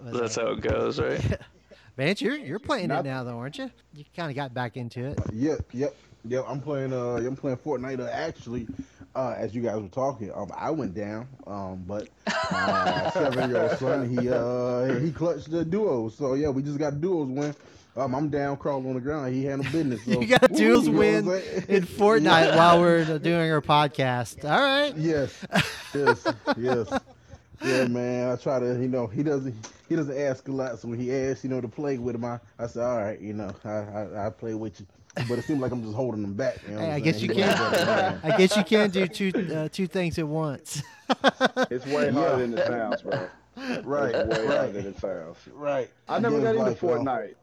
but, 0.00 0.12
That's 0.12 0.38
uh, 0.38 0.42
how 0.42 0.52
it 0.52 0.60
goes, 0.60 1.00
right? 1.00 1.20
Vance, 1.96 2.20
you're 2.20 2.36
you're 2.36 2.58
playing 2.58 2.88
Not- 2.88 3.06
it 3.06 3.08
now 3.08 3.24
though, 3.24 3.38
aren't 3.38 3.58
you? 3.58 3.70
You 3.94 4.04
kind 4.16 4.30
of 4.30 4.36
got 4.36 4.52
back 4.52 4.76
into 4.76 5.04
it. 5.04 5.18
Yep, 5.32 5.60
yep, 5.72 5.94
yep. 6.24 6.44
I'm 6.48 6.60
playing. 6.60 6.92
Uh, 6.92 7.16
I'm 7.16 7.36
playing 7.36 7.56
Fortnite. 7.58 8.00
Uh, 8.00 8.08
actually, 8.10 8.66
uh, 9.14 9.34
as 9.36 9.54
you 9.54 9.62
guys 9.62 9.80
were 9.80 9.88
talking, 9.88 10.32
um, 10.34 10.50
I 10.56 10.70
went 10.70 10.94
down. 10.94 11.28
Um, 11.46 11.84
but 11.86 12.08
uh, 12.26 13.10
seven 13.12 13.48
year 13.50 13.68
old 13.68 13.78
son, 13.78 14.08
he 14.08 14.28
uh, 14.28 14.98
he 14.98 15.12
clutched 15.12 15.52
the 15.52 15.64
duos. 15.64 16.16
So 16.16 16.34
yeah, 16.34 16.48
we 16.48 16.62
just 16.62 16.78
got 16.78 17.00
duos 17.00 17.28
win. 17.28 17.54
Um, 17.96 18.12
I'm 18.14 18.28
down, 18.28 18.56
crawling 18.56 18.88
on 18.88 18.94
the 18.94 19.00
ground. 19.00 19.32
He 19.34 19.44
had 19.44 19.60
no 19.60 19.70
business. 19.70 20.00
So, 20.04 20.20
you 20.20 20.26
got 20.26 20.50
woo, 20.50 20.56
duels 20.58 20.86
you 20.86 20.92
know 20.92 20.98
win 20.98 21.26
what 21.26 21.34
I'm 21.36 21.42
saying? 21.42 21.64
in 21.68 21.82
Fortnite 21.86 22.22
Yeah. 22.46 22.56
while 22.56 22.80
we're 22.80 23.18
doing 23.18 23.50
our 23.52 23.60
podcast. 23.60 24.44
All 24.44 24.58
right. 24.60 24.96
Yes, 24.96 25.46
yes, 25.94 26.26
yes. 26.58 27.00
Yeah, 27.64 27.86
man. 27.86 28.30
I 28.32 28.36
try 28.36 28.58
to, 28.58 28.66
you 28.80 28.88
know, 28.88 29.06
he 29.06 29.22
doesn't, 29.22 29.54
he 29.88 29.94
doesn't 29.96 30.18
ask 30.18 30.48
a 30.48 30.52
lot. 30.52 30.78
So 30.80 30.88
when 30.88 30.98
he 30.98 31.14
asks, 31.14 31.44
you 31.44 31.50
know, 31.50 31.60
to 31.60 31.68
play 31.68 31.96
with 31.98 32.16
him, 32.16 32.24
I, 32.24 32.40
I 32.58 32.66
say, 32.66 32.82
all 32.82 32.96
right, 32.98 33.20
you 33.20 33.32
know, 33.32 33.52
I, 33.64 33.68
I, 33.70 34.26
I 34.26 34.30
play 34.30 34.54
with 34.54 34.80
you. 34.80 34.86
But 35.28 35.38
it 35.38 35.44
seems 35.44 35.60
like 35.60 35.70
I'm 35.70 35.80
just 35.84 35.94
holding 35.94 36.24
him 36.24 36.34
back. 36.34 36.58
You 36.68 36.74
know 36.74 36.80
Hey, 36.80 36.90
I 36.90 36.96
I'm 36.96 37.02
guess 37.02 37.18
saying? 37.18 37.28
you 37.30 37.36
can. 37.36 37.56
does. 37.56 38.18
I 38.24 38.36
guess 38.36 38.56
you 38.56 38.64
can 38.64 38.90
do 38.90 39.06
two 39.06 39.30
uh, 39.54 39.68
two 39.70 39.86
things 39.86 40.18
at 40.18 40.26
once. 40.26 40.82
It's 41.70 41.86
way 41.86 42.10
harder 42.10 42.38
than 42.38 42.58
it 42.58 42.66
sounds, 42.66 43.02
bro. 43.02 43.28
Right, 43.84 44.12
It's 44.12 44.28
way 44.36 44.46
harder 44.46 44.48
right, 44.64 44.72
than 44.72 44.86
it 44.86 44.98
sounds. 44.98 45.36
right. 45.52 45.88
I 46.08 46.18
never 46.18 46.40
got 46.40 46.56
Again, 46.56 46.66
into 46.66 46.70
like, 46.70 46.80
Fortnite. 46.80 47.34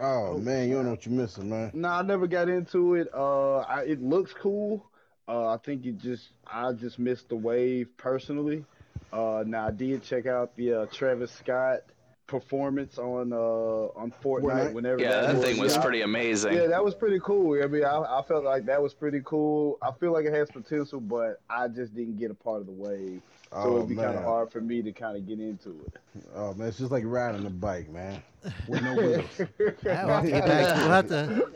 Oh 0.00 0.38
man, 0.38 0.68
you 0.68 0.74
don't 0.74 0.84
know 0.84 0.90
what 0.90 1.06
you're 1.06 1.14
missing, 1.14 1.48
man. 1.50 1.70
No, 1.72 1.88
I 1.88 2.02
never 2.02 2.26
got 2.26 2.48
into 2.48 2.94
it. 2.94 3.08
Uh, 3.14 3.58
I, 3.58 3.82
it 3.82 4.02
looks 4.02 4.32
cool. 4.32 4.84
Uh, 5.26 5.48
I 5.48 5.56
think 5.58 5.86
it 5.86 5.98
just, 5.98 6.30
I 6.46 6.72
just 6.72 6.98
missed 6.98 7.28
the 7.28 7.36
wave 7.36 7.88
personally. 7.96 8.64
Uh, 9.12 9.44
now 9.46 9.68
I 9.68 9.70
did 9.70 10.02
check 10.02 10.26
out 10.26 10.56
the 10.56 10.72
uh, 10.72 10.86
Travis 10.86 11.30
Scott 11.32 11.80
performance 12.26 12.98
on 12.98 13.32
uh 13.32 13.36
on 13.36 14.12
Fortnite, 14.22 14.70
Fortnite? 14.70 14.72
whenever 14.72 15.00
Yeah, 15.00 15.22
that 15.32 15.42
thing 15.42 15.58
was 15.58 15.74
Yeah, 15.74 15.82
pretty 15.82 16.00
amazing. 16.02 16.54
Yeah, 16.54 16.66
that 16.68 16.82
was 16.84 16.94
pretty 16.94 17.20
cool. 17.20 17.62
I 17.62 17.66
mean, 17.66 17.84
I, 17.84 17.98
I 17.98 18.22
felt 18.26 18.44
like 18.44 18.64
that 18.66 18.82
was 18.82 18.94
pretty 18.94 19.20
cool. 19.24 19.78
I 19.82 19.92
feel 19.92 20.12
like 20.12 20.24
it 20.24 20.32
has 20.32 20.50
potential, 20.50 21.00
but 21.00 21.40
I 21.50 21.68
just 21.68 21.94
didn't 21.94 22.18
get 22.18 22.30
a 22.30 22.34
part 22.34 22.60
of 22.60 22.66
the 22.66 22.72
wave, 22.72 23.20
so 23.50 23.58
Oh 23.58 23.76
it'd 23.76 23.88
be 23.88 23.94
kind 23.96 24.16
of 24.16 24.24
hard 24.24 24.50
for 24.50 24.60
me 24.60 24.82
to 24.82 24.92
kind 24.92 25.16
of 25.16 25.26
get 25.26 25.38
into 25.38 25.84
it. 25.86 26.22
oh 26.34 26.54
man, 26.54 26.68
it's 26.68 26.78
just 26.78 26.90
like 26.90 27.04
riding 27.06 27.44
a 27.46 27.50
bike, 27.50 27.90
man, 27.90 28.22
with 28.68 28.82
no 28.82 28.94
wheels. 28.94 29.26
We'll 29.84 29.94
have 29.94 30.24
to 30.24 30.30
get 30.30 30.46
back. 30.46 30.76
We'll 30.76 30.90
have 30.90 31.08
to. 31.08 31.48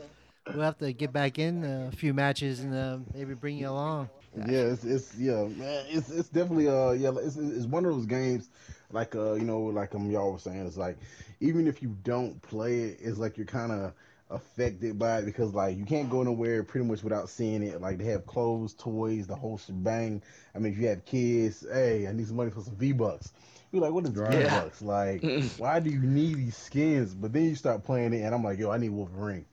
We'll 0.53 0.63
have 0.63 0.77
to 0.79 0.91
get 0.93 1.13
back 1.13 1.37
in 1.37 1.63
a 1.63 1.91
few 1.95 2.11
matches 2.11 2.61
and 2.61 2.73
uh, 2.73 2.97
maybe 3.13 3.35
bring 3.35 3.57
you 3.57 3.69
along. 3.69 4.09
Yeah, 4.35 4.61
it's 4.61 4.83
it's 4.83 5.15
yeah, 5.15 5.43
man. 5.45 5.85
It's 5.89 6.09
it's 6.09 6.29
definitely 6.29 6.67
uh 6.67 6.91
yeah, 6.91 7.11
it's 7.17 7.35
it's 7.35 7.65
one 7.65 7.85
of 7.85 7.93
those 7.93 8.05
games 8.05 8.49
like 8.91 9.15
uh 9.15 9.33
you 9.33 9.43
know 9.45 9.59
like 9.61 9.93
um 9.95 10.09
y'all 10.09 10.31
were 10.33 10.39
saying 10.39 10.65
it's 10.65 10.77
like 10.77 10.97
even 11.39 11.67
if 11.67 11.81
you 11.81 11.95
don't 12.03 12.41
play 12.41 12.79
it, 12.81 12.97
it's 13.01 13.17
like 13.17 13.37
you're 13.37 13.45
kind 13.45 13.71
of 13.71 13.93
affected 14.31 14.99
by 14.99 15.19
it 15.19 15.25
because 15.25 15.53
like 15.53 15.77
you 15.77 15.85
can't 15.85 16.09
go 16.09 16.21
nowhere 16.23 16.63
pretty 16.63 16.85
much 16.85 17.03
without 17.03 17.29
seeing 17.29 17.63
it. 17.63 17.81
Like 17.81 17.97
they 17.97 18.05
have 18.05 18.25
clothes, 18.27 18.73
toys, 18.73 19.25
the 19.27 19.35
whole 19.35 19.57
shebang. 19.57 20.21
I 20.55 20.59
mean, 20.59 20.73
if 20.73 20.79
you 20.79 20.87
have 20.87 21.05
kids, 21.05 21.65
hey, 21.71 22.07
I 22.07 22.11
need 22.13 22.27
some 22.27 22.35
money 22.35 22.51
for 22.51 22.61
some 22.61 22.75
V 22.75 22.91
bucks. 22.91 23.31
You're 23.71 23.81
like, 23.83 23.91
what 23.91 24.03
is 24.05 24.11
V 24.11 24.21
Yeah. 24.31 24.61
bucks? 24.61 24.81
Like, 24.81 25.23
why 25.57 25.79
do 25.79 25.89
you 25.89 25.99
need 26.01 26.35
these 26.37 26.57
skins? 26.57 27.13
But 27.13 27.33
then 27.33 27.45
you 27.45 27.55
start 27.55 27.83
playing 27.83 28.13
it, 28.13 28.21
and 28.21 28.33
I'm 28.35 28.43
like, 28.43 28.57
yo, 28.59 28.71
I 28.71 28.77
need 28.77 28.89
Wolverine. 28.89 29.45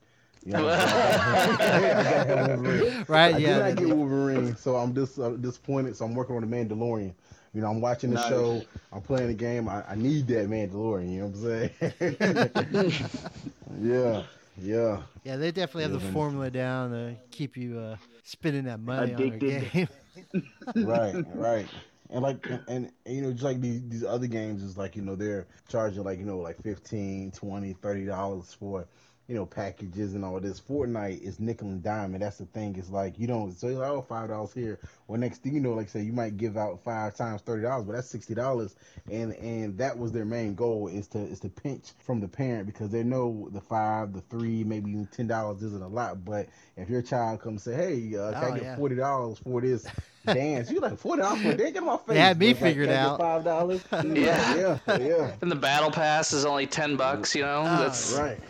You 0.45 0.53
know 0.53 0.65
what 0.65 0.79
I'm 0.79 0.89
saying? 0.89 1.21
I 1.61 2.25
gotta 2.27 2.63
Wolverine. 2.63 3.05
Right? 3.09 3.35
I 3.35 3.39
yeah. 3.39 3.47
did 3.47 3.59
not 3.59 3.77
that- 3.77 3.87
get 3.87 3.97
Wolverine, 3.97 4.57
so 4.57 4.77
I'm 4.77 4.93
dis- 4.93 5.19
uh, 5.19 5.31
disappointed. 5.41 5.97
So 5.97 6.05
I'm 6.05 6.15
working 6.15 6.37
on 6.37 6.49
the 6.49 6.57
Mandalorian. 6.57 7.15
You 7.57 7.63
know, 7.63 7.71
I'm 7.71 7.81
watching 7.81 8.11
the 8.11 8.19
Nice. 8.19 8.29
show. 8.29 8.69
I'm 8.93 9.03
playing 9.03 9.29
the 9.29 9.35
game. 9.35 9.69
I, 9.69 9.83
I 9.91 9.95
need 9.97 10.29
that 10.29 10.49
Mandalorian. 10.49 11.11
You 11.13 11.21
know 11.21 11.27
what 11.29 11.37
I'm 11.37 12.53
saying? 12.81 13.07
yeah, 13.81 14.23
yeah. 14.57 15.03
Yeah, 15.25 15.37
they 15.37 15.51
definitely 15.53 15.85
have 15.85 15.93
Yeah, 15.93 15.93
the 15.93 16.01
man. 16.01 16.13
formula 16.13 16.51
down 16.51 16.91
to 16.91 17.17
keep 17.31 17.57
you 17.57 17.79
uh, 17.79 17.97
spending 18.23 18.65
that 18.65 18.81
money 18.81 19.15
on 19.15 19.39
Addicted. 19.39 19.73
game. 19.73 19.89
right, 20.81 21.19
right. 21.35 21.71
And 22.11 22.23
like, 22.23 22.39
and, 22.49 22.63
and, 22.69 22.93
you 23.07 23.23
know, 23.23 23.33
just 23.33 23.45
like 23.45 23.61
these, 23.61 23.83
these 23.89 24.05
other 24.05 24.27
games 24.27 24.63
is 24.63 24.77
like, 24.77 24.97
you 24.97 25.03
know, 25.03 25.17
they're 25.17 25.47
charging 25.69 26.05
like, 26.05 26.19
you 26.19 26.25
know, 26.27 26.39
like 26.39 26.61
15 26.63 27.33
20 27.33 27.73
30 27.75 28.05
dollars 28.07 28.53
for, 28.55 28.87
you 29.29 29.35
know, 29.35 29.45
packages 29.47 30.15
and 30.15 30.25
all 30.25 30.39
this. 30.39 30.61
Fortnite 30.61 31.21
is 31.23 31.41
nickel 31.41 31.69
and 31.69 31.83
dime, 31.83 32.15
and 32.15 32.23
that's 32.23 32.39
the 32.39 32.45
thing. 32.47 32.77
It's 32.77 32.91
like 32.91 33.19
you 33.19 33.27
don't 33.27 33.53
so 33.53 33.69
you're 33.69 33.79
like, 33.81 33.91
oh, 33.91 34.03
five 34.03 34.29
dollars 34.29 34.53
here. 34.53 34.79
Well, 35.09 35.19
next 35.19 35.43
thing 35.43 35.55
you 35.55 35.61
know, 35.61 35.73
like 35.73 35.87
I 35.87 35.91
say, 35.91 36.03
you 36.03 36.13
might 36.13 36.37
give 36.37 36.57
out 36.57 36.83
five 36.85 37.17
times 37.17 37.43
thirty 37.43 37.63
dollars, 37.63 37.85
but 37.87 37.95
that's 37.95 38.09
sixty 38.09 38.35
dollars. 38.35 38.77
And 39.11 39.35
and 39.35 39.77
that 39.79 39.97
was 39.99 40.13
their 40.13 40.25
main 40.25 40.55
goal 40.55 40.89
is 40.89 41.07
to 41.09 41.19
is 41.19 41.41
to 41.41 41.49
pinch 41.49 41.93
from 41.99 42.21
the 42.21 42.29
parent 42.29 42.67
because 42.67 42.91
they 42.91 43.03
know 43.03 43.49
the 43.53 43.61
five, 43.61 44.13
the 44.13 44.21
three, 44.23 44.63
maybe 44.65 44.91
even 44.93 45.07
ten 45.07 45.27
dollars 45.27 45.63
isn't 45.63 45.83
a 45.83 45.89
lot. 45.89 46.25
But 46.25 46.49
if 46.77 46.89
your 46.89 47.03
child 47.03 47.41
comes 47.41 47.63
say, 47.65 47.75
hey, 47.75 48.17
uh, 48.17 48.33
can 48.33 48.45
Oh, 48.45 48.47
I 48.53 48.55
get 48.55 48.63
yeah. 48.63 48.77
forty 48.77 48.95
dollars 48.97 49.39
for 49.39 49.61
this? 49.61 49.87
dance. 50.27 50.71
You 50.73 50.81
like 50.81 50.99
forty 50.99 51.23
dollars 51.23 51.41
for 51.43 51.51
a 51.51 51.57
dance? 51.57 51.73
Get 51.73 51.83
on 51.83 51.87
my 51.87 51.97
face. 51.99 52.07
They 52.09 52.19
had 52.19 52.39
me 52.39 52.53
But, 52.53 52.63
like, 52.63 52.71
figured 52.71 52.89
can 52.89 52.97
I 52.97 53.03
get 53.03 53.11
out. 53.13 53.19
Five 53.19 53.45
dollars. 53.45 53.85
Yeah. 54.05 54.79
yeah, 54.89 54.99
yeah. 54.99 55.33
And 55.41 55.51
the 55.51 55.57
battle 55.57 55.91
pass 55.91 56.33
is 56.33 56.45
only 56.45 56.67
ten 56.67 56.97
bucks. 56.97 57.35
You 57.35 57.43
know, 57.43 57.61
Oh, 57.65 57.83
that's 57.83 58.13
Right. 58.15 58.41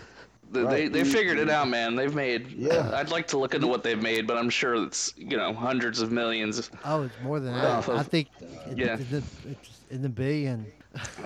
They, 0.52 0.62
Right. 0.62 0.92
they 0.92 1.04
figured 1.04 1.38
it 1.38 1.50
out, 1.50 1.68
man. 1.68 1.96
They've 1.96 2.14
made. 2.14 2.52
Yeah. 2.52 2.90
I'd 2.94 3.10
like 3.10 3.26
to 3.28 3.38
look 3.38 3.54
into 3.54 3.66
what 3.66 3.82
they've 3.82 4.00
made, 4.00 4.26
but 4.26 4.36
I'm 4.38 4.48
sure 4.50 4.74
it's 4.86 5.12
you 5.16 5.36
know 5.36 5.52
hundreds 5.52 6.00
of 6.00 6.12
millions. 6.12 6.70
Oh, 6.84 7.02
it's 7.02 7.14
more 7.22 7.40
than 7.40 7.52
Right. 7.54 7.84
that. 7.84 7.88
I 7.96 8.02
think 8.02 8.28
it, 8.70 8.78
Yeah. 8.78 8.94
it's, 8.94 9.02
in 9.02 9.10
the, 9.10 9.22
it's 9.50 9.80
in 9.90 10.02
the 10.02 10.08
billion. 10.08 10.66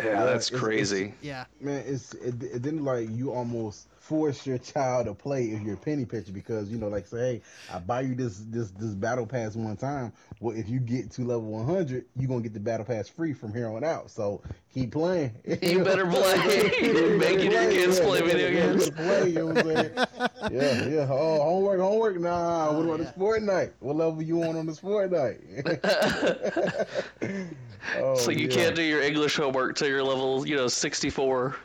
Yeah, 0.03 0.25
that's 0.25 0.49
it's- 0.49 0.61
crazy. 0.61 1.15
Yeah. 1.23 1.45
Man, 1.61 1.85
it's 1.87 2.15
it, 2.15 2.43
it 2.43 2.63
then 2.63 2.83
like 2.85 3.09
you 3.11 3.31
almost 3.33 3.87
force 4.11 4.45
your 4.45 4.59
child 4.59 5.07
to 5.07 5.15
play 5.15 5.45
if 5.45 5.63
you're 5.63 5.75
a 5.75 5.77
penny 5.77 6.05
pitcher 6.05 6.33
because 6.33 6.69
you 6.69 6.77
know 6.77 6.89
like 6.89 7.07
say 7.07 7.19
hey 7.19 7.43
I 7.73 7.79
buy 7.79 8.01
you 8.01 8.17
this 8.17 8.43
this 8.49 8.73
this 8.73 8.91
battle 8.91 9.25
pass 9.25 9.55
one 9.55 9.77
time 9.77 10.13
well 10.41 10.57
if 10.57 10.69
you 10.69 10.81
get 10.81 11.13
to 11.13 11.21
level 11.21 11.43
100 11.43 12.05
you're 12.17 12.29
gonna 12.29 12.41
get 12.41 12.53
the 12.53 12.59
battle 12.59 12.85
pass 12.85 13.09
free 13.09 13.33
from 13.33 13.55
here 13.55 13.69
on 13.69 13.85
out 13.85 14.11
so 14.11 14.43
keep 14.75 14.91
playing 14.91 15.33
You 15.63 15.85
better 15.85 16.07
play. 16.11 17.19
Making 17.19 17.53
your 17.53 17.71
kids 17.71 18.01
play 18.01 18.21
video 18.23 18.51
games. 18.51 18.91
play, 18.91 19.29
you 19.29 19.35
know 19.35 19.47
what 19.47 19.59
I'm 19.59 19.77
saying? 19.77 19.93
yeah 20.51 20.87
yeah 20.89 21.07
oh 21.09 21.45
homework 21.45 21.79
homework 21.79 22.19
nah 22.19 22.71
oh, 22.71 22.79
what 22.79 22.87
about 22.87 22.99
this 22.99 23.13
Fortnite 23.13 23.71
what 23.79 23.95
level 23.95 24.21
you 24.21 24.43
on 24.43 24.57
on 24.57 24.67
this 24.67 24.81
Fortnite 24.81 25.39
oh, 27.99 28.17
so 28.17 28.33
you 28.33 28.49
yeah. 28.49 28.55
can't 28.55 28.75
do 28.75 28.83
your 28.83 29.03
English 29.03 29.37
homework 29.37 29.77
till 29.77 29.89
you're 29.89 30.03
level, 30.03 30.47
you 30.47 30.57
know, 30.57 30.69
64. 30.69 31.57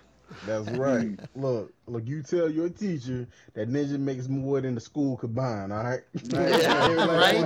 That's 0.46 0.70
right. 0.78 1.20
look, 1.36 1.74
look. 1.88 2.06
You 2.06 2.22
tell 2.24 2.50
your 2.50 2.70
teacher 2.70 3.28
that 3.54 3.70
Ninja 3.70 4.00
makes 4.00 4.28
more 4.28 4.62
than 4.62 4.76
the 4.76 4.82
school 4.82 5.18
combined. 5.18 5.72
All 5.72 5.84
right. 5.84 6.02
right? 6.34 7.46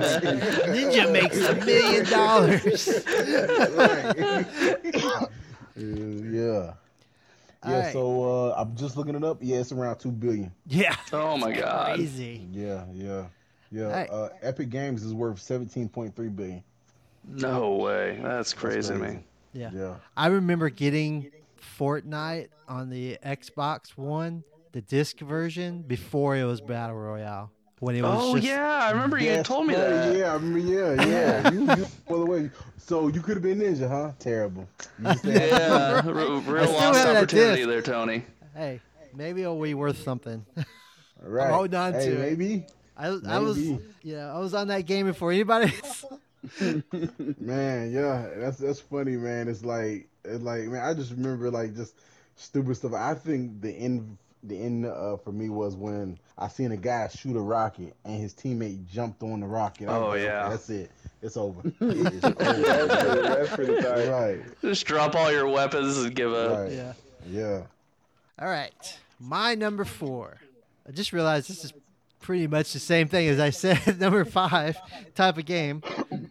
Ninja 0.68 1.10
makes 1.12 1.38
a 1.40 1.54
million 1.64 2.04
dollars. 2.06 3.04
yeah. 5.76 6.72
Yeah, 7.62 7.70
Alright. 7.74 7.92
so 7.92 8.50
uh, 8.52 8.54
I'm 8.56 8.74
just 8.74 8.96
looking 8.96 9.14
it 9.14 9.22
up. 9.22 9.38
Yeah, 9.42 9.58
it's 9.58 9.70
around 9.70 9.98
two 9.98 10.10
billion. 10.10 10.50
Yeah. 10.66 10.96
Oh 11.12 11.36
my 11.36 11.52
god. 11.52 11.96
Crazy. 11.96 12.46
Yeah, 12.52 12.84
yeah, 12.94 13.26
yeah. 13.70 13.84
Alright. 13.84 14.10
Uh, 14.10 14.28
Epic 14.40 14.70
Games 14.70 15.02
is 15.02 15.12
worth 15.12 15.36
17.3 15.36 16.14
billion. 16.34 16.62
No 17.28 17.76
way. 17.76 18.18
That's 18.22 18.54
crazy, 18.54 18.94
to 18.94 18.98
crazy. 18.98 19.16
me. 19.16 19.24
Yeah. 19.52 19.70
Yeah. 19.74 19.94
I 20.16 20.28
remember 20.28 20.70
getting 20.70 21.30
Fortnite 21.78 22.48
on 22.68 22.90
the 22.90 23.18
Xbox 23.24 23.90
One, 23.96 24.44
the 24.72 24.80
disc 24.80 25.18
version, 25.18 25.82
before 25.82 26.36
it 26.36 26.44
was 26.44 26.60
Battle 26.60 26.96
Royale. 26.96 27.50
When 27.80 27.96
it 27.96 28.02
was 28.02 28.18
Oh 28.20 28.34
just, 28.36 28.46
yeah, 28.46 28.80
I 28.82 28.90
remember 28.90 29.18
you 29.18 29.30
That's 29.30 29.48
told 29.48 29.66
me 29.66 29.74
that. 29.74 30.14
Yeah, 30.14 30.32
I 30.32 30.34
remember, 30.34 30.58
yeah, 30.58 31.06
yeah. 31.06 31.50
you, 31.52 31.60
you, 31.60 31.86
by 32.06 32.16
the 32.18 32.26
way, 32.26 32.50
so 32.76 33.08
you 33.08 33.22
could 33.22 33.36
have 33.36 33.42
been 33.42 33.58
Ninja, 33.58 33.88
huh? 33.88 34.12
Terrible. 34.18 34.68
You 34.98 35.14
Yeah, 35.24 36.02
r- 36.04 36.10
I 36.10 36.22
real 36.24 36.40
still 36.42 36.72
lost 36.72 36.74
have 36.74 36.94
that 36.94 37.16
opportunity 37.16 37.56
disc. 37.56 37.68
there, 37.68 37.80
Tony. 37.80 38.22
Hey, 38.54 38.80
maybe 39.14 39.40
it'll 39.40 39.58
be 39.58 39.72
worth 39.72 39.96
something. 40.02 40.44
right. 41.22 41.50
holding 41.50 41.74
on 41.74 41.94
hey, 41.94 42.06
to 42.06 42.12
it. 42.16 42.38
maybe. 42.38 42.66
I, 42.98 43.18
I 43.26 43.38
was, 43.38 43.58
yeah, 44.02 44.30
I 44.30 44.38
was 44.40 44.52
on 44.52 44.68
that 44.68 44.84
game 44.84 45.06
before 45.06 45.32
anybody. 45.32 45.72
Man, 47.38 47.92
yeah, 47.92 48.28
that's 48.36 48.58
that's 48.58 48.80
funny, 48.80 49.16
man. 49.16 49.48
It's 49.48 49.64
like 49.64 50.09
it's 50.24 50.42
like 50.42 50.62
man, 50.62 50.82
I 50.82 50.94
just 50.94 51.12
remember 51.12 51.50
like 51.50 51.74
just 51.74 51.94
stupid 52.36 52.76
stuff. 52.76 52.94
I 52.94 53.14
think 53.14 53.60
the 53.60 53.70
end 53.70 54.16
the 54.42 54.58
end 54.58 54.86
uh, 54.86 55.16
for 55.18 55.32
me 55.32 55.50
was 55.50 55.76
when 55.76 56.18
I 56.38 56.48
seen 56.48 56.72
a 56.72 56.76
guy 56.76 57.08
shoot 57.08 57.36
a 57.36 57.40
rocket 57.40 57.94
and 58.04 58.20
his 58.20 58.32
teammate 58.32 58.86
jumped 58.86 59.22
on 59.22 59.40
the 59.40 59.46
rocket. 59.46 59.88
Oh, 59.88 60.08
like, 60.08 60.22
yeah. 60.22 60.48
that's 60.48 60.70
it. 60.70 60.90
It's 61.22 61.36
over. 61.36 61.60
It's 61.80 62.24
over. 62.24 62.34
That's 62.34 62.34
pretty, 62.34 62.62
that's 63.28 63.54
pretty 63.54 63.82
tight. 63.82 64.08
right, 64.08 64.60
Just 64.62 64.86
drop 64.86 65.14
all 65.14 65.30
your 65.30 65.48
weapons 65.48 65.98
and 65.98 66.14
give 66.14 66.32
up. 66.32 66.60
right, 66.60 66.72
yeah. 66.72 66.92
yeah. 67.28 67.62
All 68.38 68.48
right, 68.48 68.98
my 69.18 69.54
number 69.54 69.84
four. 69.84 70.38
I 70.88 70.92
just 70.92 71.12
realized 71.12 71.50
this 71.50 71.64
is 71.64 71.74
pretty 72.20 72.46
much 72.46 72.72
the 72.72 72.78
same 72.78 73.08
thing 73.08 73.28
as 73.28 73.38
I 73.38 73.50
said. 73.50 74.00
number 74.00 74.24
five 74.24 74.78
type 75.14 75.36
of 75.36 75.44
game, 75.44 75.82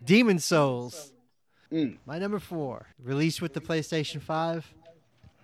Demon's 0.03 0.45
Souls. 0.45 1.11
Mm. 1.71 1.97
My 2.05 2.17
number 2.17 2.39
four, 2.39 2.87
released 3.03 3.41
with 3.41 3.53
the 3.53 3.61
PlayStation 3.61 4.21
Five. 4.21 4.71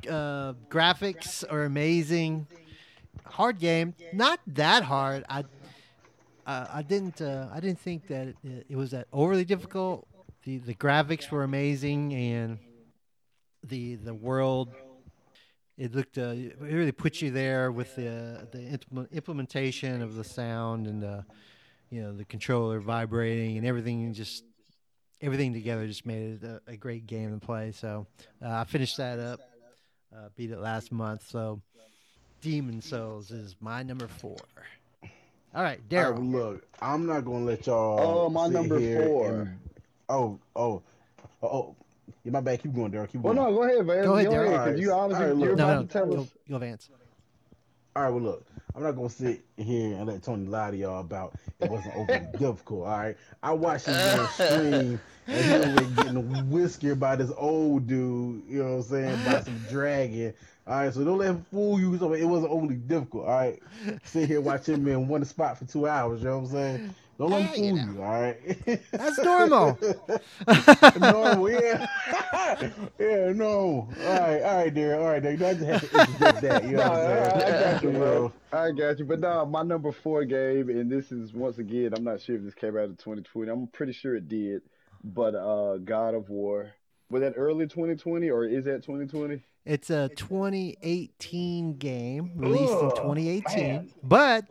Uh, 0.09 0.53
graphics 0.69 1.43
are 1.49 1.63
amazing. 1.63 2.47
Hard 3.25 3.59
game, 3.59 3.93
not 4.11 4.39
that 4.47 4.83
hard. 4.83 5.23
I 5.29 5.43
uh, 6.45 6.67
I 6.71 6.81
didn't 6.81 7.21
uh, 7.21 7.49
I 7.51 7.59
didn't 7.59 7.79
think 7.79 8.07
that 8.07 8.27
it, 8.43 8.65
it 8.69 8.75
was 8.75 8.91
that 8.91 9.07
overly 9.13 9.45
difficult. 9.45 10.07
the 10.43 10.57
The 10.57 10.73
graphics 10.73 11.29
were 11.31 11.43
amazing, 11.43 12.13
and 12.13 12.59
the 13.63 13.95
the 13.95 14.13
world 14.13 14.69
it 15.77 15.93
looked 15.93 16.17
uh, 16.17 16.33
it 16.35 16.57
really 16.59 16.91
put 16.91 17.21
you 17.21 17.31
there 17.31 17.71
with 17.71 17.95
the 17.95 18.47
the 18.51 19.07
implementation 19.11 20.01
of 20.01 20.15
the 20.15 20.23
sound 20.23 20.87
and 20.87 21.01
the 21.01 21.25
you 21.89 22.01
know 22.01 22.13
the 22.13 22.25
controller 22.25 22.79
vibrating 22.79 23.57
and 23.57 23.65
everything 23.65 24.13
just 24.13 24.43
everything 25.21 25.53
together 25.53 25.87
just 25.87 26.05
made 26.05 26.41
it 26.41 26.43
a, 26.43 26.61
a 26.71 26.75
great 26.77 27.07
game 27.07 27.37
to 27.39 27.45
play 27.45 27.71
so 27.71 28.05
uh, 28.43 28.49
i 28.49 28.63
finished 28.63 28.97
that 28.97 29.17
up 29.19 29.39
uh, 30.15 30.29
beat 30.35 30.51
it 30.51 30.59
last 30.59 30.91
month 30.91 31.25
so 31.29 31.61
Demon's 32.41 32.85
Souls 32.85 33.31
is 33.31 33.55
my 33.59 33.81
number 33.83 34.07
four 34.07 34.37
all 35.03 35.03
right 35.03 35.09
All 35.55 35.63
right, 35.63 35.89
daryl 35.89 36.13
well, 36.15 36.23
look, 36.51 36.67
I'm 36.81 37.05
not 37.05 37.23
gonna 37.25 37.45
let 37.45 37.65
y'all. 37.65 37.99
Oh, 38.25 38.29
my 38.29 38.45
sit 38.47 38.53
number 38.53 38.77
here 38.79 39.03
four. 39.07 39.31
and- 39.41 39.59
oh, 40.09 40.39
oh, 40.55 40.81
oh, 41.41 41.47
oh. 41.47 41.75
Yeah, 42.25 42.31
my 42.33 42.41
bad. 42.41 42.61
Keep 42.61 42.73
going, 42.75 42.91
Daryl. 42.91 43.09
Keep 43.09 43.21
going. 43.23 43.37
Well, 43.37 43.51
no, 43.51 43.55
go 43.57 43.63
ahead, 43.63 43.85
man. 43.85 44.03
Go 44.03 44.15
ahead, 44.15 44.29
Derek. 44.31 44.49
because 44.51 44.79
you 44.79 44.91
honestly, 44.91 45.23
All 45.25 45.31
right, 45.31 45.39
you're 45.39 45.49
look. 45.49 45.57
no 45.57 45.63
about 45.65 45.75
no 45.75 45.81
to 45.83 45.87
tell 45.93 46.05
go, 46.07 46.21
us. 46.21 46.27
go 46.49 46.57
Vance. 46.57 46.89
All 47.95 48.03
right, 48.03 48.09
well, 48.09 48.21
look, 48.21 48.45
I'm 48.75 48.83
not 48.83 48.95
gonna 48.95 49.09
sit 49.09 49.45
here 49.55 49.95
and 49.95 50.05
let 50.05 50.21
Tony 50.21 50.47
lie 50.47 50.71
to 50.71 50.77
y'all 50.77 50.99
about 50.99 51.35
it 51.61 51.71
wasn't 51.71 51.95
overly 51.95 52.27
difficult. 52.37 52.87
All 52.87 52.97
right, 52.97 53.15
I 53.41 53.53
watched 53.53 53.85
him 53.85 54.19
on 54.19 54.27
stream 54.27 54.99
and 55.27 55.65
he 55.65 55.83
was 55.85 55.91
getting 55.93 56.49
whiskered 56.49 56.99
by 56.99 57.15
this 57.15 57.31
old 57.37 57.87
dude. 57.87 58.43
You 58.49 58.63
know 58.63 58.71
what 58.71 58.75
I'm 58.77 58.83
saying? 58.83 59.25
By 59.25 59.41
some 59.41 59.59
dragon. 59.69 60.33
All 60.67 60.75
right, 60.75 60.93
so 60.93 61.05
don't 61.05 61.19
let 61.19 61.29
him 61.29 61.45
fool 61.51 61.79
you. 61.79 61.93
It 61.93 62.25
wasn't 62.25 62.51
overly 62.51 62.75
difficult. 62.75 63.27
All 63.27 63.31
right, 63.31 63.59
sit 64.03 64.27
here 64.27 64.41
watch 64.41 64.67
him 64.67 64.85
in 64.87 65.07
one 65.07 65.23
spot 65.23 65.57
for 65.57 65.65
two 65.65 65.87
hours. 65.87 66.21
You 66.21 66.27
know 66.27 66.39
what 66.39 66.49
I'm 66.49 66.51
saying? 66.51 66.95
Don't 67.17 67.31
let 67.31 67.43
Hey, 67.43 67.61
you 67.67 67.75
him 67.75 67.87
fool 67.87 67.95
you. 67.95 68.03
All 68.03 68.21
right. 68.21 68.81
That's 68.91 69.17
normal. 69.19 69.79
normal, 70.99 71.49
yeah, 71.51 71.87
yeah, 72.99 73.31
no. 73.33 73.87
All 73.89 74.19
right, 74.19 74.41
all 74.41 74.55
right, 74.57 74.73
dear. 74.73 74.99
all 74.99 75.07
right, 75.07 75.23
there. 75.23 75.31
You 75.31 75.37
know, 75.37 75.47
I 75.49 75.53
just 75.53 75.65
have 75.65 75.81
to 75.91 75.99
interject 76.01 76.41
that. 76.41 76.63
You 76.65 76.71
know 76.77 76.89
what 76.89 76.91
I'm 76.91 77.39
saying? 77.39 77.53
I 77.53 77.71
got 77.71 77.83
you, 77.83 77.89
You 77.91 77.97
bro. 77.97 78.33
I 78.51 78.71
got 78.71 78.99
you. 78.99 79.05
But 79.05 79.19
no, 79.21 79.45
my 79.45 79.63
number 79.63 79.91
four 79.91 80.25
game, 80.25 80.69
and 80.69 80.91
this 80.91 81.11
is 81.11 81.33
once 81.33 81.57
again, 81.57 81.93
I'm 81.95 82.03
not 82.03 82.21
sure 82.21 82.35
if 82.35 82.43
this 82.43 82.53
came 82.53 82.75
out 82.77 82.83
of 82.85 82.97
2020. 82.97 83.49
I'm 83.49 83.67
pretty 83.67 83.93
sure 83.93 84.15
it 84.15 84.27
did. 84.27 84.61
But 85.03 85.35
uh, 85.35 85.77
God 85.77 86.15
of 86.15 86.29
War. 86.29 86.71
Was 87.09 87.21
that 87.21 87.33
early 87.37 87.67
2020 87.67 88.29
or 88.31 88.45
is 88.45 88.65
that 88.65 88.83
2020? 88.83 89.39
It's 89.63 89.91
a 89.91 90.09
2018 90.15 91.77
game 91.77 92.31
released 92.35 92.73
in 92.73 92.89
2018, 92.91 93.57
man. 93.63 93.89
but 94.03 94.45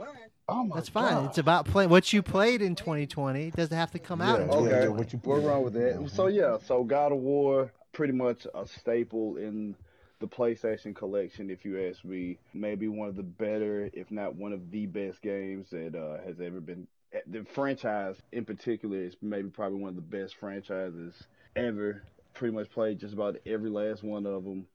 Oh 0.48 0.64
my 0.64 0.76
that's 0.76 0.88
fine. 0.88 1.14
God. 1.14 1.26
It's 1.26 1.38
about 1.38 1.64
play 1.66 1.86
what 1.86 2.12
you 2.12 2.22
played 2.22 2.60
in 2.60 2.74
2020. 2.74 3.48
It 3.48 3.56
doesn't 3.56 3.76
have 3.76 3.90
to 3.92 3.98
come 3.98 4.20
out 4.20 4.40
in 4.40 4.48
Yeah, 4.48 4.54
Okay. 4.54 4.88
what 4.88 5.12
you 5.12 5.20
What's 5.22 5.44
wrong 5.44 5.64
with 5.64 5.72
that? 5.74 6.10
So 6.12 6.26
yeah, 6.26 6.58
so 6.58 6.84
God 6.84 7.12
of 7.12 7.18
War, 7.18 7.72
pretty 7.92 8.12
much 8.12 8.46
a 8.54 8.66
staple 8.66 9.36
in 9.36 9.74
the 10.20 10.28
PlayStation 10.28 10.94
collection, 10.94 11.50
if 11.50 11.64
you 11.64 11.88
ask 11.88 12.04
me. 12.04 12.38
Maybe 12.52 12.88
one 12.88 13.08
of 13.08 13.16
the 13.16 13.22
better, 13.22 13.90
if 13.92 14.10
not 14.10 14.34
one 14.36 14.52
of 14.52 14.70
the 14.70 14.86
best 14.86 15.22
games 15.22 15.70
that 15.70 15.94
uh, 15.94 16.22
has 16.26 16.40
ever 16.40 16.60
been. 16.60 16.86
The 17.26 17.44
franchise 17.44 18.16
in 18.32 18.44
particular 18.44 18.98
is 18.98 19.16
maybe 19.22 19.48
probably 19.48 19.78
one 19.78 19.90
of 19.90 19.96
the 19.96 20.02
best 20.02 20.36
franchises 20.36 21.14
ever. 21.56 22.02
Pretty 22.34 22.54
much 22.54 22.68
played 22.70 22.98
just 22.98 23.14
about 23.14 23.36
every 23.46 23.70
last 23.70 24.02
one 24.02 24.26
of 24.26 24.44
them. 24.44 24.66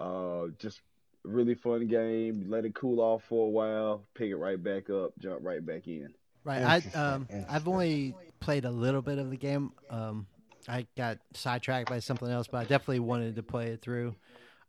Uh, 0.00 0.46
just 0.58 0.80
really 1.24 1.54
fun 1.54 1.86
game. 1.86 2.46
Let 2.48 2.64
it 2.64 2.74
cool 2.74 3.00
off 3.00 3.24
for 3.24 3.46
a 3.46 3.50
while, 3.50 4.02
pick 4.14 4.30
it 4.30 4.36
right 4.36 4.62
back 4.62 4.90
up, 4.90 5.12
jump 5.18 5.40
right 5.42 5.64
back 5.64 5.86
in. 5.88 6.12
Right. 6.44 6.62
I 6.94 6.98
um 6.98 7.28
I've 7.48 7.68
only 7.68 8.14
played 8.40 8.64
a 8.64 8.70
little 8.70 9.02
bit 9.02 9.18
of 9.18 9.30
the 9.30 9.36
game. 9.36 9.72
Um, 9.90 10.26
I 10.68 10.86
got 10.96 11.18
sidetracked 11.34 11.88
by 11.88 11.98
something 12.00 12.28
else, 12.28 12.48
but 12.48 12.58
I 12.58 12.64
definitely 12.64 13.00
wanted 13.00 13.36
to 13.36 13.42
play 13.42 13.68
it 13.68 13.80
through. 13.80 14.14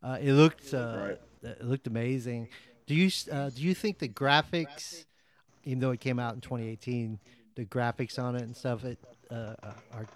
Uh, 0.01 0.17
it 0.21 0.33
looked 0.33 0.73
uh, 0.73 1.15
Right. 1.43 1.51
it 1.51 1.63
looked 1.63 1.87
amazing. 1.87 2.49
Do 2.85 2.93
you 2.95 3.07
s- 3.07 3.27
uh, 3.31 3.49
do 3.55 3.61
you 3.61 3.73
think 3.73 3.99
the 3.99 4.09
graphics, 4.09 5.05
even 5.63 5.79
though 5.79 5.91
it 5.91 5.99
came 5.99 6.19
out 6.19 6.35
in 6.35 6.41
2018, 6.41 7.19
the 7.55 7.65
graphics 7.65 8.19
on 8.21 8.35
it 8.35 8.41
and 8.43 8.55
stuff, 8.55 8.83
it 8.83 8.99
uh, 9.31 9.55
are 9.93 10.07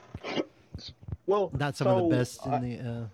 Well, 1.26 1.50
not 1.58 1.76
some 1.76 1.88
of 1.88 2.10
the 2.10 2.16
best 2.16 2.46
in 2.46 2.54
I- 2.54 2.60
the 2.60 2.80
uh, 2.80 3.06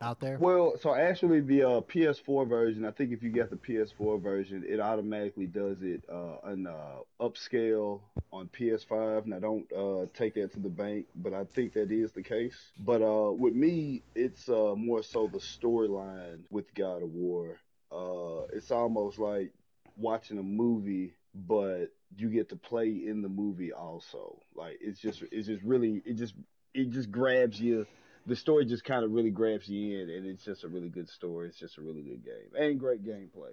out 0.00 0.20
there? 0.20 0.38
Well, 0.38 0.74
so 0.80 0.94
actually, 0.94 1.40
the 1.40 1.62
uh, 1.62 1.80
PS4 1.82 2.48
version, 2.48 2.84
I 2.84 2.90
think 2.90 3.12
if 3.12 3.22
you 3.22 3.30
get 3.30 3.50
the 3.50 3.56
PS4 3.56 4.22
version, 4.22 4.64
it 4.66 4.80
automatically 4.80 5.46
does 5.46 5.82
it 5.82 6.02
uh, 6.10 6.36
an 6.44 6.66
uh, 6.66 7.00
upscale 7.20 8.00
on 8.32 8.48
PS5. 8.48 9.26
Now, 9.26 9.38
don't 9.38 9.72
uh, 9.72 10.06
take 10.14 10.34
that 10.34 10.52
to 10.54 10.60
the 10.60 10.68
bank, 10.68 11.06
but 11.14 11.34
I 11.34 11.44
think 11.44 11.74
that 11.74 11.90
is 11.90 12.12
the 12.12 12.22
case. 12.22 12.56
But 12.78 13.02
uh, 13.02 13.32
with 13.32 13.54
me, 13.54 14.02
it's 14.14 14.48
uh, 14.48 14.74
more 14.76 15.02
so 15.02 15.28
the 15.30 15.38
storyline 15.38 16.40
with 16.50 16.72
God 16.74 17.02
of 17.02 17.12
War. 17.12 17.58
Uh, 17.92 18.46
it's 18.52 18.70
almost 18.70 19.18
like 19.18 19.52
watching 19.96 20.38
a 20.38 20.42
movie, 20.42 21.14
but 21.34 21.86
you 22.16 22.28
get 22.28 22.48
to 22.48 22.56
play 22.56 22.88
in 22.88 23.22
the 23.22 23.28
movie 23.28 23.72
also. 23.72 24.40
Like 24.54 24.78
it's 24.80 25.00
just, 25.00 25.22
it's 25.30 25.48
just 25.48 25.62
really, 25.62 26.02
it 26.04 26.14
just, 26.14 26.34
it 26.72 26.90
just 26.90 27.10
grabs 27.10 27.60
you 27.60 27.86
the 28.30 28.36
story 28.36 28.64
just 28.64 28.84
kind 28.84 29.04
of 29.04 29.10
really 29.10 29.30
grabs 29.30 29.68
you 29.68 29.98
in, 30.00 30.08
and 30.08 30.24
it's 30.24 30.44
just 30.44 30.62
a 30.62 30.68
really 30.68 30.88
good 30.88 31.08
story. 31.08 31.48
It's 31.48 31.58
just 31.58 31.78
a 31.78 31.80
really 31.82 32.00
good 32.02 32.24
game 32.24 32.54
and 32.56 32.78
great 32.78 33.04
gameplay. 33.04 33.50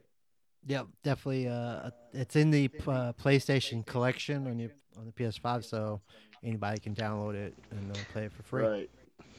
Yeah, 0.67 0.83
definitely. 1.03 1.47
Uh, 1.47 1.89
it's 2.13 2.35
in 2.35 2.51
the 2.51 2.69
uh, 2.87 3.13
PlayStation 3.13 3.85
collection 3.85 4.47
on 4.47 4.59
your 4.59 4.69
on 4.97 5.05
the 5.07 5.11
PS5, 5.11 5.65
so 5.65 5.99
anybody 6.43 6.79
can 6.79 6.93
download 6.93 7.33
it 7.33 7.55
and 7.71 7.91
uh, 7.91 7.99
play 8.13 8.25
it 8.25 8.31
for 8.31 8.43
free. 8.43 8.63
Right. 8.63 8.89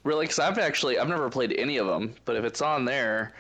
Really, 0.05 0.25
because 0.25 0.41
I've 0.41 0.59
actually 0.59 0.99
I've 0.99 1.09
never 1.09 1.31
played 1.31 1.53
any 1.57 1.77
of 1.77 1.87
them, 1.87 2.15
but 2.25 2.35
if 2.37 2.45
it's 2.45 2.61
on 2.63 2.85
there, 2.85 3.35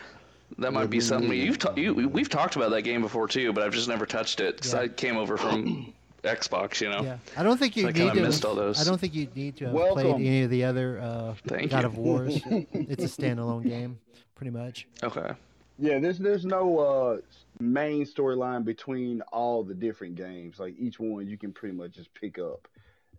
that 0.59 0.73
might 0.73 0.91
be 0.91 1.01
something 1.01 1.33
you've 1.33 1.59
ta- 1.59 1.75
you 1.77 1.95
we've 1.95 2.29
talked 2.29 2.55
about 2.57 2.71
that 2.71 2.83
game 2.83 3.01
before 3.03 3.27
too, 3.27 3.53
but 3.53 3.65
I've 3.65 3.73
just 3.75 3.89
never 3.89 4.07
touched 4.07 4.39
it 4.41 4.57
because 4.57 4.73
Yeah. 4.73 4.81
I 4.81 4.89
came 4.89 5.17
over 5.17 5.37
from 5.37 5.93
Xbox, 6.23 6.81
you 6.81 6.91
know. 6.91 7.03
Yeah, 7.03 7.19
I 7.37 7.43
don't 7.43 7.59
think 7.59 7.77
you 7.77 7.83
So 7.85 7.89
I 7.89 7.93
need 7.93 7.99
kinda 8.01 8.15
to. 8.15 8.21
missed 8.23 8.45
all 8.45 8.55
those. 8.55 8.81
I 8.81 8.85
don't 8.85 8.99
think 8.99 9.15
you 9.15 9.29
need 9.35 9.57
to 9.59 9.67
have 9.67 9.75
Welcome. 9.75 9.95
played 9.95 10.15
any 10.27 10.43
of 10.43 10.51
the 10.51 10.65
other 10.65 11.01
uh, 11.01 11.35
Thank 11.47 11.71
God 11.71 11.81
you. 11.83 11.87
of 11.87 11.97
Wars. 11.99 12.41
it's 12.47 13.19
a 13.19 13.23
standalone 13.23 13.63
game, 13.65 13.99
pretty 14.35 14.51
much. 14.51 14.87
Okay. 15.03 15.31
Yeah, 15.79 16.01
there's 16.01 16.19
there's 16.19 16.45
no 16.45 16.79
uh, 16.81 17.17
main 17.61 18.05
storyline 18.05 18.65
between 18.65 19.21
all 19.33 19.63
the 19.63 19.75
different 19.75 20.17
games. 20.17 20.59
Like 20.59 20.75
each 20.79 20.99
one, 20.99 21.29
you 21.29 21.39
can 21.39 21.53
pretty 21.53 21.77
much 21.77 21.93
just 21.93 22.13
pick 22.15 22.39
up 22.39 22.67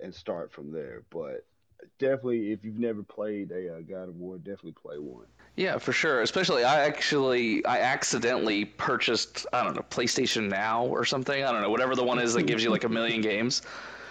and 0.01 0.13
start 0.13 0.51
from 0.51 0.71
there. 0.73 1.03
But 1.09 1.45
definitely, 1.99 2.51
if 2.51 2.65
you've 2.65 2.77
never 2.79 3.01
played 3.01 3.51
a 3.51 3.77
uh, 3.77 3.79
God 3.81 4.09
of 4.09 4.17
War, 4.17 4.37
definitely 4.37 4.73
play 4.73 4.97
one. 4.97 5.25
Yeah, 5.59 5.77
for 5.77 5.91
sure. 5.91 6.21
Especially, 6.21 6.63
I 6.63 6.85
actually, 6.85 7.65
I 7.65 7.81
accidentally 7.81 8.63
purchased, 8.63 9.45
I 9.51 9.61
don't 9.61 9.75
know, 9.75 9.81
PlayStation 9.89 10.47
Now 10.47 10.85
or 10.85 11.03
something. 11.03 11.43
I 11.43 11.51
don't 11.51 11.61
know, 11.61 11.69
whatever 11.69 11.97
the 11.97 12.03
one 12.03 12.17
is 12.17 12.33
that 12.35 12.43
gives 12.43 12.63
you 12.63 12.69
like 12.69 12.85
a 12.85 12.89
million 12.89 13.19
games. 13.19 13.61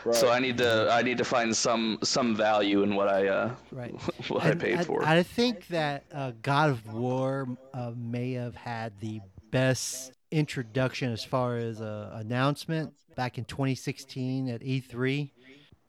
Right. 0.05 0.14
So 0.14 0.30
I 0.30 0.40
need 0.40 0.59
to, 0.59 0.90
I 0.92 1.01
need 1.01 1.16
to 1.16 1.24
find 1.24 1.57
some 1.57 2.01
some 2.03 2.36
value 2.36 2.82
in 2.82 2.94
what 2.94 3.09
I, 3.09 3.28
uh, 3.28 3.55
Right. 3.72 3.92
what 4.28 4.44
I 4.44 4.51
And 4.51 4.61
paid 4.61 4.84
for. 4.84 5.03
I 5.03 5.22
think 5.22 5.66
that 5.68 6.05
uh, 6.12 6.32
God 6.42 6.68
of 6.68 6.92
War 6.92 7.49
uh, 7.72 7.92
may 7.96 8.32
have 8.32 8.55
had 8.55 8.92
the 9.01 9.22
best 9.51 10.12
introduction 10.30 11.11
as 11.11 11.24
far 11.24 11.57
as 11.57 11.80
uh, 11.80 12.11
announcement 12.12 12.92
back 13.16 13.38
in 13.38 13.46
2016 13.46 14.51
at 14.51 14.61
E3 14.61 15.30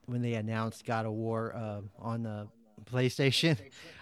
when 0.05 0.21
they 0.21 0.35
announced 0.35 0.85
God 0.85 1.05
of 1.05 1.11
War 1.11 1.53
uh, 1.53 1.81
on 1.99 2.23
the 2.23 2.47
PlayStation. 2.79 3.57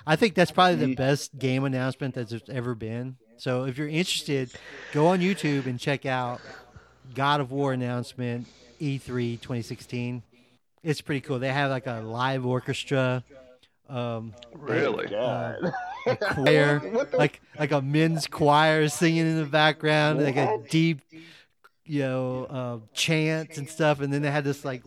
I 0.06 0.16
think 0.16 0.36
that's 0.36 0.52
probably 0.52 0.76
the 0.76 0.96
best 0.96 1.38
game 1.38 1.64
announcement 1.64 2.16
that's 2.16 2.34
ever 2.50 2.76
been. 2.76 3.18
So 3.38 3.66
if 3.66 3.78
you're 3.78 3.88
interested, 3.88 4.52
go 4.94 5.08
on 5.08 5.20
YouTube 5.20 5.66
and 5.66 5.80
check 5.80 6.06
out 6.06 6.42
God 7.14 7.42
of 7.42 7.52
War 7.52 7.74
announcement 7.74 8.48
E 8.80 8.98
E3 8.98 9.34
2016. 9.42 10.24
It's 10.84 11.02
pretty 11.02 11.22
cool. 11.22 11.40
They 11.40 11.52
have 11.52 11.70
like 11.70 11.88
a 11.88 12.02
live 12.02 12.46
orchestra. 12.46 13.24
Um, 13.90 14.34
really? 14.54 15.08
God. 15.08 15.74
choir, 16.32 17.08
like 17.14 17.42
like 17.58 17.72
a 17.72 17.82
men's 17.82 18.28
choir 18.28 18.88
singing 18.88 19.28
in 19.28 19.38
the 19.38 19.46
background, 19.46 20.24
like 20.24 20.36
a 20.36 20.60
deep, 20.70 21.02
you 21.86 22.02
know, 22.02 22.46
uh, 22.46 22.78
chant 22.94 23.58
and 23.58 23.70
stuff. 23.70 24.00
And 24.02 24.12
then 24.12 24.22
they 24.22 24.32
had 24.32 24.44
this 24.44 24.64
like 24.64 24.84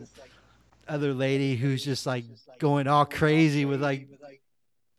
other 0.87 1.13
lady 1.13 1.55
who's 1.55 1.83
just 1.83 2.05
like 2.05 2.25
going 2.59 2.87
all 2.87 3.05
crazy 3.05 3.65
with 3.65 3.81
like 3.81 4.07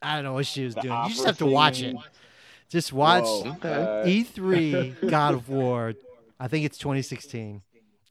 I 0.01 0.17
don't 0.17 0.25
know 0.25 0.33
what 0.35 0.47
she 0.47 0.65
was 0.65 0.75
doing. 0.75 0.99
You 1.05 1.09
just 1.11 1.25
have 1.25 1.39
to 1.39 1.47
watch 1.47 1.83
it. 1.83 1.97
Just 2.69 2.93
watch 2.93 3.25
Whoa, 3.25 3.57
Okay. 3.63 4.25
E3 4.25 5.11
God 5.11 5.35
of 5.35 5.49
War. 5.49 5.95
I 6.41 6.49
think 6.49 6.65
it's 6.65 6.79
2016. 6.79 7.63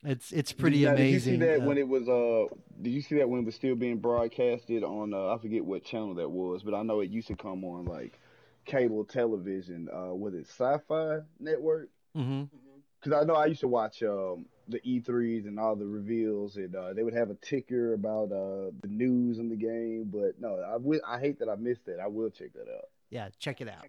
It's 0.03 0.31
it's 0.31 0.51
pretty 0.51 0.85
Now, 0.85 0.93
amazing. 0.93 1.39
Did 1.39 1.41
you 1.41 1.47
see 1.47 1.51
that 1.57 1.61
Uh, 1.61 1.67
when 1.67 1.77
it 1.77 1.87
was 1.87 2.07
uh? 2.09 2.53
Did 2.81 2.89
you 2.91 3.01
see 3.01 3.15
that 3.15 3.29
when 3.29 3.41
it 3.41 3.45
was 3.45 3.55
still 3.55 3.75
being 3.75 3.97
broadcasted 3.97 4.83
on? 4.83 5.13
Uh, 5.13 5.33
I 5.33 5.37
forget 5.37 5.63
what 5.63 5.83
channel 5.83 6.15
that 6.15 6.29
was, 6.29 6.63
but 6.63 6.73
I 6.73 6.81
know 6.81 7.01
it 7.01 7.09
used 7.11 7.27
to 7.27 7.35
come 7.35 7.63
on 7.63 7.85
like 7.85 8.19
cable 8.65 9.03
television. 9.03 9.89
Uh, 9.93 10.13
was 10.13 10.33
it 10.33 10.47
Sci-Fi 10.47 11.19
Network? 11.39 11.89
Because 12.13 13.21
I 13.21 13.23
know 13.25 13.35
I 13.35 13.45
used 13.47 13.61
to 13.61 13.67
watch 13.67 14.01
um 14.03 14.45
the 14.71 14.79
E3s 14.79 15.45
and 15.47 15.59
all 15.59 15.75
the 15.75 15.85
reveals, 15.85 16.55
and 16.55 16.75
uh, 16.75 16.93
they 16.93 17.03
would 17.03 17.13
have 17.13 17.29
a 17.29 17.35
ticker 17.35 17.93
about 17.93 18.31
uh 18.31 18.71
the 18.81 18.87
news 18.87 19.39
in 19.39 19.49
the 19.49 19.55
game. 19.55 20.09
But 20.11 20.39
no, 20.39 20.57
I 20.59 21.15
I 21.15 21.19
hate 21.19 21.39
that 21.39 21.49
I 21.49 21.55
missed 21.55 21.85
that. 21.85 21.99
I 21.99 22.07
will 22.07 22.29
check 22.29 22.53
that 22.53 22.71
out. 22.73 22.85
Yeah, 23.09 23.29
check 23.39 23.61
it 23.61 23.67
out. 23.67 23.85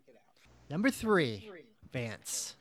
Number 0.68 0.90
three, 0.90 1.48
Vance. 1.92 2.56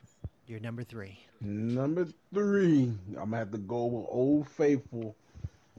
You're 0.47 0.59
number 0.59 0.83
three. 0.83 1.17
Number 1.39 2.07
three, 2.33 2.93
I'm 3.09 3.15
gonna 3.15 3.37
have 3.37 3.51
to 3.51 3.57
go 3.57 3.85
with 3.85 4.05
Old 4.09 4.49
Faithful 4.49 5.15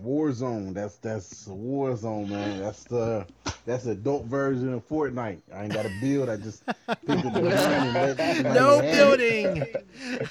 Warzone. 0.02 0.74
That's 0.74 0.96
that's 0.96 1.46
Warzone, 1.48 2.28
man. 2.28 2.60
That's 2.60 2.84
the 2.84 3.26
that's 3.64 3.84
the 3.84 3.92
adult 3.92 4.24
version 4.26 4.72
of 4.72 4.86
Fortnite. 4.88 5.38
I 5.54 5.64
ain't 5.64 5.72
got 5.72 5.84
to 5.84 5.92
build. 6.00 6.28
I 6.28 6.36
just 6.36 6.64
pick 6.66 6.76
up 6.88 7.02
the 7.06 7.28
and 7.28 7.44
let 7.44 8.16
somebody 8.18 8.42
No 8.54 8.80
building. 8.80 9.64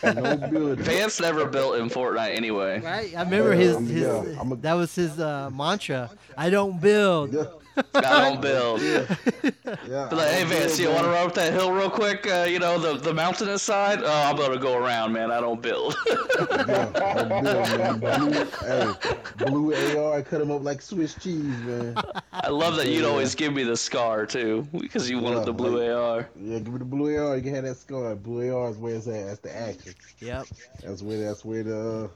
No 0.04 0.38
building. 0.50 0.84
Vance 0.84 1.20
never 1.22 1.46
built 1.46 1.78
in 1.78 1.90
Fortnite 1.90 2.36
anyway. 2.36 2.80
Right? 2.82 3.16
I 3.16 3.24
remember 3.24 3.54
his, 3.54 3.76
Um, 3.78 3.88
his 3.88 4.02
yeah, 4.02 4.40
I'm 4.40 4.52
a- 4.52 4.56
that 4.58 4.74
was 4.74 4.94
his 4.94 5.20
uh, 5.20 5.50
mantra. 5.52 6.10
I 6.38 6.50
don't 6.50 6.80
build. 6.82 7.32
Yeah, 7.96 8.02
I 8.16 8.30
don't 8.30 8.42
build. 8.42 8.82
yeah. 8.82 10.08
Be 10.10 10.16
like, 10.16 10.30
hey 10.32 10.44
Vance, 10.44 10.78
you 10.80 10.88
want 10.90 11.00
to 11.00 11.04
man. 11.06 11.14
run 11.14 11.28
up 11.28 11.34
that 11.36 11.54
hill 11.54 11.72
real 11.72 11.90
quick? 11.90 12.28
Uh, 12.28 12.46
you 12.50 12.60
know, 12.60 12.78
the 12.78 12.98
the 12.98 13.14
mountainous 13.14 13.62
side. 13.64 14.00
Oh, 14.04 14.12
I'm 14.30 14.36
gonna 14.36 14.58
go 14.60 14.76
around, 14.78 15.14
man. 15.14 15.32
I 15.32 15.40
don't 15.40 15.62
build. 15.62 15.96
Yeah, 16.08 16.92
I 16.96 17.94
build. 17.94 18.02
Blue, 18.22 18.46
hey, 18.62 18.94
blue 19.38 19.98
AR, 20.00 20.18
I 20.18 20.22
cut 20.22 20.42
him 20.42 20.52
up 20.52 20.64
like 20.64 20.82
Swiss 20.82 21.14
cheese, 21.16 21.44
man. 21.44 21.96
I 22.34 22.50
love 22.50 22.76
that 22.76 22.88
you'd 22.88 23.06
always 23.06 23.36
give 23.36 23.54
me 23.54 23.64
the 23.64 23.78
scar 23.78 24.26
too, 24.26 24.68
because 24.78 25.10
you 25.10 25.20
wanted 25.20 25.40
Yeah, 25.40 25.46
the 25.46 25.54
blue 25.54 25.78
like- 25.80 25.90
AR. 25.96 26.30
Yeah, 26.42 26.60
give 26.60 26.74
me 26.74 26.80
the 26.80 26.86
blue 26.86 27.16
AR. 27.18 27.38
You 27.38 27.44
can 27.44 27.56
have 27.56 27.64
that 27.64 27.78
scar. 27.78 28.16
Blue 28.16 28.54
AR 28.54 28.70
is 28.70 28.78
where 28.78 28.96
it's 28.96 29.08
at. 29.08 29.26
That's 29.28 29.40
the 29.40 29.56
action. 29.56 29.94
Yep. 30.20 30.48
That's 30.84 31.02
where 31.02 31.20
that's 31.20 31.46
where 31.46 31.64
the. 31.64 32.10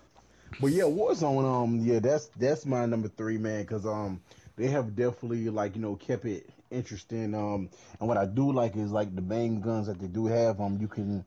But 0.62 0.68
yeah, 0.68 0.84
Warzone. 0.84 1.46
Um, 1.64 1.80
yeah, 1.80 2.00
that's 2.00 2.28
that's 2.38 2.66
my 2.66 2.86
number 2.86 3.08
three, 3.08 3.38
man. 3.38 3.62
Because 3.62 3.86
um, 3.86 4.22
they 4.56 4.68
have 4.68 4.96
definitely 4.96 5.50
like 5.50 5.76
you 5.76 5.82
know 5.82 5.96
kept 5.96 6.26
it 6.26 6.50
interesting. 6.72 7.34
Um, 7.34 7.70
and 8.00 8.08
what 8.08 8.18
I 8.18 8.26
do 8.26 8.52
like 8.52 8.76
is 8.76 8.92
like 8.92 9.16
the 9.16 9.22
bang 9.22 9.62
guns 9.62 9.88
that 9.88 10.00
they 10.00 10.08
do 10.08 10.26
have. 10.28 10.60
Um, 10.62 10.78
you 10.80 10.88
can 10.88 11.24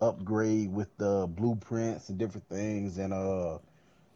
upgrade 0.00 0.72
with 0.72 0.96
the 0.98 1.26
blueprints 1.28 2.08
and 2.08 2.18
different 2.18 2.48
things. 2.48 2.98
And 2.98 3.12
uh, 3.12 3.58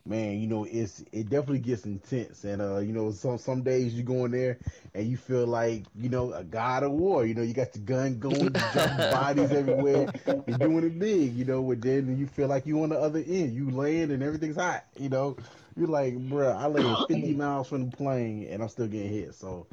man, 0.04 0.38
you 0.40 0.46
know 0.46 0.64
it's 0.64 1.04
it 1.12 1.28
definitely 1.28 1.60
gets 1.60 1.84
intense. 1.84 2.44
And 2.44 2.60
uh, 2.60 2.78
you 2.78 2.92
know 2.92 3.10
some 3.12 3.38
some 3.38 3.62
days 3.62 3.94
you 3.94 4.02
go 4.02 4.24
in 4.24 4.32
there 4.32 4.58
and 4.94 5.06
you 5.06 5.16
feel 5.16 5.46
like 5.46 5.84
you 5.96 6.08
know 6.08 6.32
a 6.32 6.44
god 6.44 6.82
of 6.82 6.92
war. 6.92 7.24
You 7.26 7.34
know 7.34 7.42
you 7.42 7.54
got 7.54 7.72
the 7.72 7.78
gun 7.80 8.18
going, 8.18 8.40
you 8.42 8.50
dropping 8.50 8.96
bodies 9.10 9.52
everywhere. 9.52 10.08
You're 10.46 10.58
doing 10.58 10.84
it 10.84 10.98
big, 10.98 11.34
you 11.34 11.44
know. 11.44 11.62
But 11.62 11.82
then 11.82 12.16
you 12.18 12.26
feel 12.26 12.48
like 12.48 12.66
you 12.66 12.82
on 12.82 12.90
the 12.90 12.98
other 12.98 13.20
end. 13.20 13.54
You 13.54 13.70
land 13.70 14.10
and 14.12 14.22
everything's 14.22 14.56
hot. 14.56 14.84
You 14.98 15.08
know, 15.08 15.36
you're 15.76 15.88
like, 15.88 16.14
bruh, 16.28 16.56
I 16.56 16.66
landed 16.66 17.06
50 17.08 17.34
miles 17.34 17.68
from 17.68 17.90
the 17.90 17.96
plane 17.96 18.46
and 18.50 18.62
I'm 18.62 18.68
still 18.68 18.86
getting 18.86 19.10
hit. 19.10 19.34
So, 19.34 19.66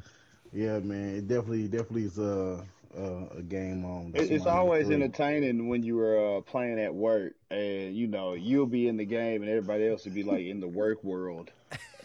yeah, 0.52 0.78
man, 0.78 1.16
it 1.16 1.28
definitely 1.28 1.68
definitely 1.68 2.04
is 2.04 2.18
a 2.18 2.64
a, 2.96 3.38
a 3.38 3.42
game. 3.42 4.12
It, 4.14 4.30
it's 4.30 4.46
always 4.46 4.90
entertaining 4.90 5.68
when 5.68 5.82
you 5.82 5.98
are 6.00 6.38
uh, 6.38 6.40
playing 6.42 6.78
at 6.78 6.94
work, 6.94 7.34
and 7.50 7.94
you 7.94 8.06
know 8.06 8.34
you'll 8.34 8.66
be 8.66 8.88
in 8.88 8.96
the 8.96 9.04
game, 9.04 9.42
and 9.42 9.50
everybody 9.50 9.88
else 9.88 10.04
will 10.04 10.12
be 10.12 10.22
like 10.22 10.44
in 10.46 10.60
the 10.60 10.68
work 10.68 11.02
world. 11.02 11.50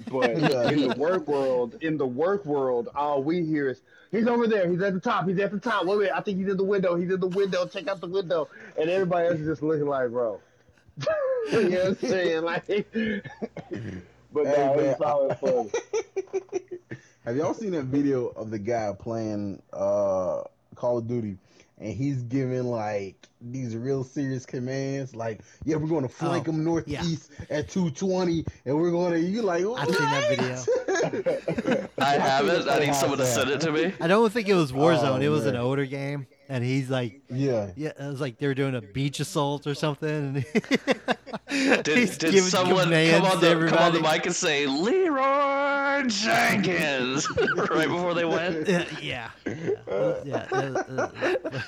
But 0.10 0.30
in 0.74 0.88
the 0.88 0.96
work 0.98 1.28
world, 1.28 1.76
in 1.82 1.98
the 1.98 2.08
work 2.08 2.46
world, 2.46 2.90
all 2.96 3.22
we 3.22 3.46
hear 3.46 3.70
is 3.70 3.82
he's 4.12 4.28
over 4.28 4.48
there, 4.48 4.70
he's 4.70 4.82
at 4.82 4.94
the 4.94 5.00
top, 5.00 5.28
he's 5.28 5.40
at 5.40 5.52
the 5.52 5.60
top. 5.60 5.86
Wait 5.86 5.96
a 5.96 5.98
minute, 6.00 6.14
I 6.16 6.22
think 6.22 6.40
he's 6.40 6.48
in 6.48 6.58
the 6.58 6.64
window, 6.64 6.96
he's 6.96 7.12
in 7.12 7.20
the 7.20 7.28
window. 7.28 7.68
Check 7.68 7.88
out 7.88 8.02
the 8.02 8.08
window, 8.08 8.50
and 8.80 8.90
everybody 8.90 9.28
else 9.28 9.40
is 9.40 9.48
just 9.48 9.62
looking 9.62 9.88
like, 9.88 10.10
bro. 10.10 10.42
you 11.52 11.70
know 11.70 11.80
what 11.80 11.88
I'm 11.88 11.96
saying? 12.10 12.44
Like, 12.44 12.66
but 14.34 14.46
Hey, 14.46 14.58
no, 14.58 14.76
man, 14.76 14.86
it's 14.86 15.02
always 15.02 15.38
funny. 15.40 15.70
Have 17.26 17.36
y'all 17.36 17.54
seen 17.54 17.72
that 17.72 17.86
video 17.86 18.28
of 18.28 18.50
the 18.52 18.60
guy 18.60 18.94
playing 18.98 19.62
uh 19.74 20.42
Call 20.76 20.98
of 21.00 21.08
Duty 21.08 21.38
and 21.78 21.94
he's 21.94 22.24
giving 22.24 22.64
like 22.66 23.16
these 23.42 23.76
real 23.76 24.04
serious 24.04 24.46
commands 24.46 25.16
like, 25.16 25.42
yeah, 25.64 25.76
we're 25.78 25.88
going 25.88 26.04
to 26.04 26.10
flank 26.14 26.48
Oh, 26.48 26.52
them 26.52 26.64
northeast 26.64 27.32
at 27.50 27.70
220 27.70 28.46
and 28.66 28.76
we're 28.78 28.92
going 28.92 29.14
to 29.14 29.20
you 29.20 29.42
like 29.42 29.64
I've 29.66 29.88
seen 29.88 29.98
that 29.98 30.30
video. 30.30 31.86
I 32.00 32.14
haven't. 32.18 32.68
I 32.70 32.80
need 32.80 32.96
someone 33.02 33.18
to 33.20 33.26
send 33.26 33.50
it 33.50 33.62
to 33.62 33.72
me. 33.72 33.94
I 34.02 34.08
don't 34.08 34.32
think 34.32 34.48
it 34.48 34.56
was 34.56 34.72
Warzone. 34.72 35.04
Oh, 35.04 35.22
it 35.22 35.30
was 35.30 35.46
an 35.46 35.54
man. 35.54 35.62
older 35.62 35.86
game, 35.86 36.28
and 36.50 36.64
he's 36.64 36.90
like, 36.90 37.22
yeah. 37.30 37.70
yeah, 37.76 37.90
it 37.90 38.08
was 38.08 38.20
like 38.20 38.40
they 38.40 38.48
were 38.48 38.56
doing 38.56 38.76
a 38.76 38.82
beach 38.82 39.20
assault 39.20 39.68
or 39.68 39.76
something. 39.76 40.44
Did, 41.50 41.88
He's 41.88 42.18
did 42.18 42.32
giving 42.32 42.50
someone 42.50 42.90
come 42.90 43.26
on, 43.26 43.40
the, 43.40 43.68
come 43.70 43.80
on 43.80 43.94
the 43.94 44.02
mic 44.02 44.26
and 44.26 44.36
say 44.36 44.68
Leroy 44.68 46.04
Jenkins 46.08 47.28
right 47.72 47.88
before 47.88 48.14
they 48.14 48.26
went? 48.26 48.70
Uh, 48.70 48.86
yeah, 49.02 49.30
yeah, 49.48 50.16
yeah. 50.26 50.46
uh, 50.52 51.10
uh, 51.18 51.60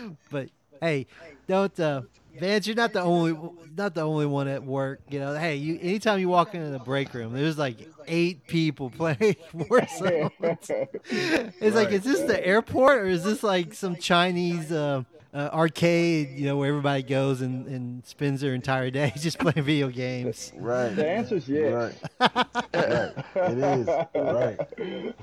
but 0.30 0.48
hey, 0.80 1.06
don't 1.48 1.78
uh, 1.80 2.02
Vance. 2.38 2.66
You're 2.66 2.76
not 2.76 2.92
the 2.92 3.02
only 3.02 3.36
not 3.76 3.94
the 3.94 4.02
only 4.02 4.26
one 4.26 4.48
at 4.48 4.62
work. 4.62 5.00
You 5.08 5.20
know, 5.20 5.34
hey, 5.34 5.56
you 5.56 5.78
anytime 5.80 6.18
you 6.20 6.28
walk 6.28 6.54
into 6.54 6.70
the 6.70 6.78
break 6.78 7.12
room, 7.14 7.32
there's 7.32 7.58
like 7.58 7.76
eight 8.06 8.46
people 8.46 8.90
playing 8.90 9.16
Warzone. 9.54 10.30
It's 11.60 11.76
like, 11.76 11.90
is 11.90 12.04
this 12.04 12.20
the 12.20 12.44
airport 12.44 12.98
or 12.98 13.06
is 13.06 13.24
this 13.24 13.42
like 13.42 13.74
some 13.74 13.96
Chinese 13.96 14.72
uh, 14.72 15.02
uh, 15.34 15.50
arcade? 15.52 16.30
You 16.36 16.46
know, 16.46 16.56
where 16.56 16.68
everybody 16.68 17.02
goes 17.02 17.40
and, 17.40 17.66
and 17.66 18.04
spends 18.06 18.40
their 18.40 18.54
entire 18.54 18.90
day 18.90 19.12
just 19.16 19.38
playing 19.38 19.62
video 19.64 19.88
games. 19.88 20.52
Right. 20.56 20.88
The 20.90 21.08
answer 21.08 21.36
is 21.36 21.48
yes. 21.48 21.94
Right. 22.18 22.32
right. 22.74 23.14
It 23.34 23.58
is. 23.58 23.86
Right. 23.86 24.58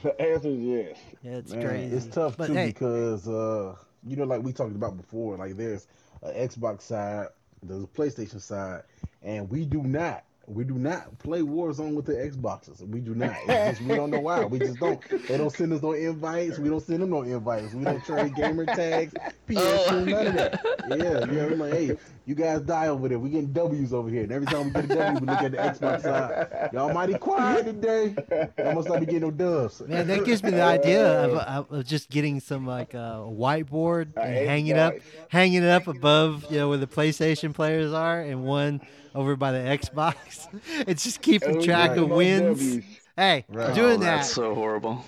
The 0.04 0.22
answer 0.22 0.50
is 0.50 0.60
yes. 0.60 0.98
Yeah, 1.24 1.32
it's 1.32 1.54
Man, 1.54 1.68
crazy. 1.68 1.96
It's 1.96 2.06
tough 2.08 2.38
but 2.38 2.48
too 2.48 2.54
hey, 2.54 2.68
because 2.68 3.28
uh, 3.28 3.76
you 4.06 4.16
know, 4.16 4.26
like 4.26 4.42
we 4.44 4.54
talked 4.54 4.76
about 4.76 4.98
before, 4.98 5.38
like 5.38 5.58
there's 5.58 5.88
an 6.22 6.34
Xbox 6.34 6.82
side, 6.84 7.28
there's 7.64 7.84
a 7.84 7.88
PlayStation 7.88 8.42
side, 8.42 8.84
and 9.22 9.50
we 9.50 9.66
do 9.66 9.84
not 9.84 10.24
We 10.50 10.64
do 10.64 10.74
not 10.74 11.18
play 11.20 11.42
Warzone 11.42 11.94
with 11.94 12.06
the 12.06 12.14
Xboxes. 12.14 12.82
We 12.88 13.00
do 13.02 13.14
not. 13.14 13.36
Just, 13.46 13.82
we 13.82 13.96
don't 13.96 14.10
know 14.10 14.20
why. 14.20 14.46
We 14.46 14.58
just 14.58 14.80
don't. 14.80 15.00
They 15.28 15.38
don't 15.38 15.52
send 15.52 15.72
us 15.74 15.84
no 15.84 15.94
invites. 15.94 16.58
We 16.58 16.70
don't 16.70 16.80
send 16.82 17.04
them 17.04 17.12
no 17.12 17.22
invites. 17.22 17.74
We 17.74 17.84
don't 17.84 18.04
trade 18.04 18.36
gamer 18.36 18.66
tags, 18.66 19.14
PS2, 19.48 19.60
Oh, 19.60 20.04
none 20.04 20.28
of 20.28 20.34
that. 20.34 20.60
Yeah, 20.90 21.32
yeah. 21.32 21.46
I'm 21.46 21.60
like, 21.60 21.74
hey, 21.74 21.98
you 22.26 22.34
guys 22.36 22.62
die 22.62 22.88
over 22.88 23.08
there. 23.08 23.20
We 23.20 23.30
getting 23.30 23.54
W's 23.54 23.94
over 23.94 24.10
here. 24.10 24.24
And 24.24 24.32
every 24.32 24.48
time 24.48 24.66
we 24.66 24.72
get 24.72 24.86
a 24.86 24.88
W, 24.88 25.20
we 25.20 25.28
look 25.28 25.42
at 25.42 25.52
the 25.52 25.58
Xbox 25.58 26.02
side. 26.02 26.70
Y'all 26.74 26.94
mighty 26.94 27.18
quiet 27.18 27.66
today. 27.66 28.16
Y'all 28.58 28.74
must 28.74 28.90
not 28.90 29.00
be 29.02 29.06
getting 29.06 29.22
no 29.22 29.32
dubs. 29.32 29.82
Man, 29.82 30.08
that 30.08 30.26
gives 30.26 30.42
me 30.42 30.50
the 30.52 30.62
idea 30.64 31.26
of, 31.26 31.34
of, 31.38 31.72
of 31.72 31.86
just 31.86 32.10
getting 32.10 32.40
some 32.40 32.66
like 32.66 32.96
uh, 32.96 32.98
a 32.98 33.32
whiteboard 33.32 34.16
A 34.18 34.22
and 34.22 34.48
hanging 34.50 34.78
up, 34.78 34.96
hanging 35.30 35.64
it 35.64 35.70
up 35.70 35.88
above, 35.88 36.46
you 36.50 36.58
know, 36.58 36.70
where 36.70 36.78
the 36.78 36.88
PlayStation 36.88 37.54
players 37.54 37.94
are, 37.94 38.20
and 38.22 38.44
one 38.44 38.82
over 39.16 39.36
by 39.36 39.52
the 39.52 39.60
Xbox. 39.60 40.48
it's 40.88 41.04
just 41.04 41.22
keeping 41.22 41.58
Oh, 41.58 41.62
track 41.62 41.92
right. 41.92 42.00
of 42.00 42.10
wins. 42.10 42.60
W's. 42.60 42.86
Hey, 43.16 43.46
Right. 43.50 43.76
doing 43.76 43.94
oh, 43.94 43.98
that 43.98 44.16
That's 44.18 44.32
so 44.34 44.56
horrible. 44.56 45.04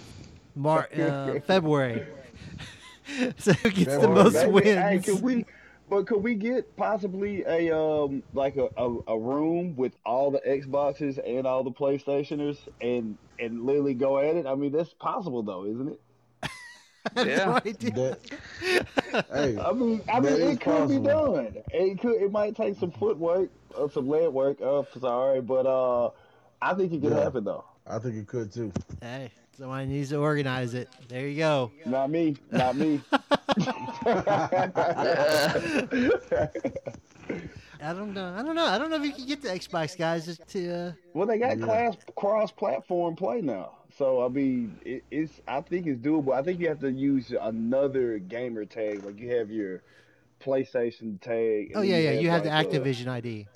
Mar- 0.56 0.90
uh, 0.98 1.40
February. 1.42 2.06
so 3.38 3.54
who 3.54 3.70
gets 3.72 3.98
the 3.98 4.08
most 4.10 4.34
Maybe- 4.36 4.70
Hey, 4.72 4.94
wins? 4.96 5.06
could 5.06 5.22
we? 5.22 5.46
But 5.90 6.08
could 6.08 6.24
we 6.24 6.36
get 6.36 6.78
possibly 6.78 7.44
a 7.46 7.76
um 7.78 8.24
like 8.34 8.56
a, 8.56 8.70
a, 8.78 8.98
a 9.10 9.20
room 9.20 9.76
with 9.76 9.94
all 10.06 10.32
the 10.32 10.40
Xboxes 10.40 11.20
and 11.26 11.46
all 11.46 11.64
the 11.66 11.72
PlayStationers 11.72 12.58
and 12.80 13.18
and 13.40 13.66
literally 13.66 13.94
go 13.94 14.18
at 14.20 14.36
it? 14.38 14.46
I 14.46 14.56
mean, 14.56 14.72
that's 14.72 14.94
possible 14.94 15.44
though, 15.44 15.66
isn't 15.66 15.90
it? 15.90 16.00
I 17.16 17.20
have 17.26 17.28
Yeah. 17.28 17.60
That, 17.60 18.20
hey, 19.34 19.58
I 19.60 19.72
mean, 19.74 20.02
I 20.12 20.20
mean, 20.20 20.34
it 20.42 20.62
could 20.62 20.88
be 20.90 21.00
done. 21.00 21.58
It 21.74 22.00
could. 22.00 22.22
It 22.22 22.32
might 22.32 22.56
take 22.56 22.78
some 22.78 22.92
footwork 22.92 23.50
or 23.76 23.90
some 23.92 24.08
leg 24.08 24.30
work. 24.30 24.62
Uh, 24.62 24.84
sorry, 25.00 25.42
but 25.42 25.66
uh, 25.66 26.12
I 26.62 26.74
think 26.74 26.94
it 26.94 27.02
could 27.02 27.12
Yeah. 27.12 27.24
happen 27.24 27.44
though. 27.44 27.66
I 27.88 28.00
think 28.00 28.16
it 28.16 28.28
could 28.28 28.52
too. 28.54 28.72
Hey, 29.02 29.32
somebody 29.58 29.88
needs 29.88 30.10
to 30.10 30.18
organize 30.18 30.74
it. 30.74 30.88
There 31.10 31.28
you 31.28 31.38
go. 31.38 31.72
Not 31.86 32.10
me. 32.10 32.38
Not 32.52 32.76
me. 32.76 33.02
I 37.84 37.94
don't 37.94 38.14
know. 38.14 38.36
I 38.38 38.44
don't 38.44 38.56
know. 38.56 38.66
I 38.66 38.78
don't 38.78 38.90
know 38.92 38.98
if 38.98 39.04
you 39.04 39.12
can 39.14 39.26
get 39.26 39.42
the 39.42 39.50
Xbox 39.50 39.98
guys 39.98 40.40
to. 40.50 40.70
Uh, 40.72 40.92
Well, 41.14 41.26
they 41.28 41.40
got 41.40 41.58
Yeah. 41.58 41.66
class 41.66 41.96
cross-platform 42.16 43.16
play 43.16 43.42
now, 43.42 43.72
so 43.98 44.24
I 44.24 44.28
mean, 44.30 44.78
it, 44.86 45.04
it's. 45.12 45.42
I 45.48 45.62
think 45.62 45.88
it's 45.88 46.00
doable. 46.02 46.34
I 46.34 46.42
think 46.44 46.60
you 46.60 46.68
have 46.70 46.80
to 46.82 46.92
use 46.92 47.34
another 47.40 48.18
gamer 48.20 48.66
tag, 48.66 49.04
like 49.04 49.20
you 49.20 49.32
have 49.36 49.50
your 49.52 49.82
PlayStation 50.44 51.20
tag. 51.22 51.72
oh 51.76 51.82
then 51.82 51.90
yeah, 51.90 51.98
yeah. 51.98 52.12
You 52.20 52.30
have 52.30 52.44
the 52.44 52.50
like, 52.50 52.68
uh, 52.68 52.70
Activision 52.70 53.08
ID. 53.08 53.48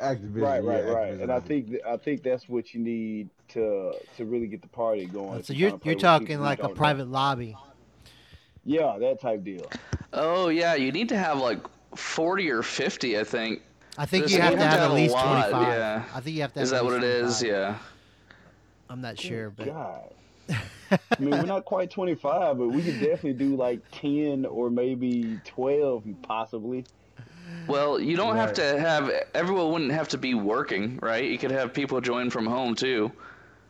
Activision. 0.00 0.42
Right, 0.42 0.62
right, 0.64 0.84
yeah, 0.84 0.90
right. 0.90 1.12
Activision. 1.14 1.22
And 1.22 1.32
I 1.32 1.40
think 1.40 1.68
th- 1.70 1.82
I 1.86 1.96
think 1.96 2.22
that's 2.22 2.48
what 2.48 2.74
you 2.74 2.80
need 2.80 3.30
to 3.48 3.92
to 4.16 4.24
really 4.24 4.46
get 4.46 4.62
the 4.62 4.68
party 4.68 5.06
going. 5.06 5.40
if 5.40 5.46
So 5.46 5.52
you're 5.52 5.70
you're 5.70 5.70
trying 5.70 5.78
to 5.78 5.82
play 5.84 5.90
you're 5.90 5.94
with 5.96 6.02
talking 6.02 6.40
like 6.40 6.58
a 6.58 6.62
don't 6.62 6.70
know. 6.72 6.76
private 6.76 7.08
lobby. 7.08 7.56
Yeah, 8.64 8.96
that 8.98 9.20
type 9.20 9.44
deal. 9.44 9.70
Oh 10.12 10.48
yeah, 10.48 10.74
you 10.74 10.90
need 10.92 11.08
to 11.10 11.16
have 11.18 11.38
like 11.38 11.58
forty 11.96 12.50
or 12.50 12.62
fifty, 12.62 13.18
I 13.18 13.24
think. 13.24 13.62
I 13.96 14.06
think 14.06 14.26
There's- 14.26 14.32
you 14.32 14.38
you 14.38 14.42
have 14.42 14.54
to 14.54 14.58
have 14.58 14.64
to 14.64 14.70
have 14.70 14.80
have 14.80 14.90
at 14.90 14.94
least 14.96 15.14
25. 15.14 15.50
yeah. 15.68 16.02
I 16.14 16.20
think 16.20 16.34
you 16.36 16.42
have 16.42 16.52
to. 16.54 16.58
Have 16.60 16.64
Is 16.66 16.72
at 16.72 16.76
that 16.78 16.84
what 16.84 16.94
least 16.94 17.04
it 17.04 17.10
is? 17.24 17.38
25. 17.40 17.48
Yeah. 17.48 17.78
I'm 18.88 19.00
not 19.00 19.18
sure, 19.18 19.50
but 19.50 19.66
God. 19.66 20.14
I 20.90 20.98
mean, 21.18 21.30
we're 21.30 21.42
not 21.42 21.64
quite 21.64 21.90
25, 21.90 22.58
but 22.58 22.68
we 22.68 22.82
could 22.82 23.00
definitely 23.00 23.32
do 23.34 23.56
like 23.56 23.80
10 23.92 24.44
or 24.44 24.70
maybe 24.70 25.40
12, 25.44 26.04
possibly. 26.22 26.84
Well, 27.66 27.98
you 27.98 28.16
don't 28.16 28.36
have 28.36 28.52
to 28.54 28.78
have 28.78 29.10
everyone 29.34 29.70
wouldn't 29.72 29.92
have 29.92 30.08
to 30.08 30.18
be 30.18 30.34
working, 30.34 30.98
right? 31.00 31.24
You 31.24 31.38
could 31.38 31.50
have 31.50 31.72
people 31.72 32.00
join 32.00 32.28
from 32.30 32.46
home 32.46 32.74
too. 32.74 33.10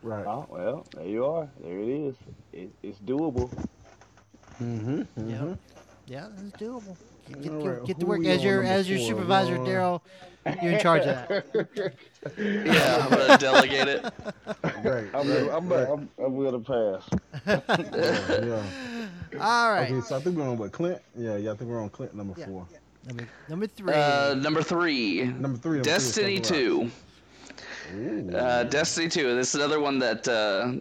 Right. 0.01 0.25
Oh, 0.25 0.45
well, 0.49 0.85
there 0.93 1.05
you 1.05 1.25
are. 1.25 1.49
There 1.61 1.79
it 1.79 1.87
is. 1.87 2.15
It, 2.51 2.69
it's 2.83 2.99
doable. 2.99 3.49
Mm-hmm. 4.61 5.29
yeah, 5.29 5.55
yeah, 6.07 6.27
it's 6.45 6.61
doable. 6.61 6.97
Get, 7.27 7.41
get, 7.41 7.51
right, 7.51 7.83
get 7.85 7.99
to 7.99 8.05
work 8.05 8.25
as 8.25 8.43
your 8.43 8.63
as 8.63 8.89
your 8.89 8.99
supervisor, 8.99 9.57
Daryl. 9.57 10.01
You're 10.61 10.73
in 10.73 10.79
charge 10.79 11.01
of 11.07 11.27
that. 11.27 11.93
Yeah, 12.39 13.03
I'm 13.03 13.09
gonna 13.11 13.37
delegate 13.39 13.87
it. 13.87 14.03
Right. 14.83 15.07
I'm, 15.13 15.29
right, 15.29 15.49
I'm, 15.51 15.69
right. 15.69 15.87
I'm, 15.87 16.09
I'm 16.17 16.35
going 16.35 16.63
to 16.63 17.01
pass. 17.03 17.07
Yeah, 17.45 18.45
yeah. 18.45 19.39
All 19.39 19.71
right. 19.71 19.91
Okay, 19.91 20.01
so 20.01 20.15
I 20.15 20.19
think 20.21 20.35
we're 20.35 20.49
on 20.49 20.57
what 20.57 20.71
Clint? 20.71 20.99
Yeah, 21.15 21.37
yeah. 21.37 21.51
I 21.51 21.55
think 21.55 21.69
we're 21.69 21.81
on 21.81 21.89
Clint 21.89 22.15
number 22.15 22.33
Yeah. 22.35 22.47
four. 22.47 22.67
Number 23.05 23.27
number 23.47 23.67
three. 23.67 23.93
Uh, 23.93 24.33
number 24.33 24.63
three, 24.63 25.23
Number 25.23 25.57
three. 25.59 25.71
number 25.77 25.83
Destiny 25.83 26.37
something 26.43 26.91
Two. 27.93 28.35
Uh, 28.35 28.63
Destiny 28.63 29.07
2. 29.07 29.35
This 29.35 29.49
is 29.49 29.55
another 29.55 29.79
one 29.79 29.99
that 29.99 30.27
uh, 30.27 30.73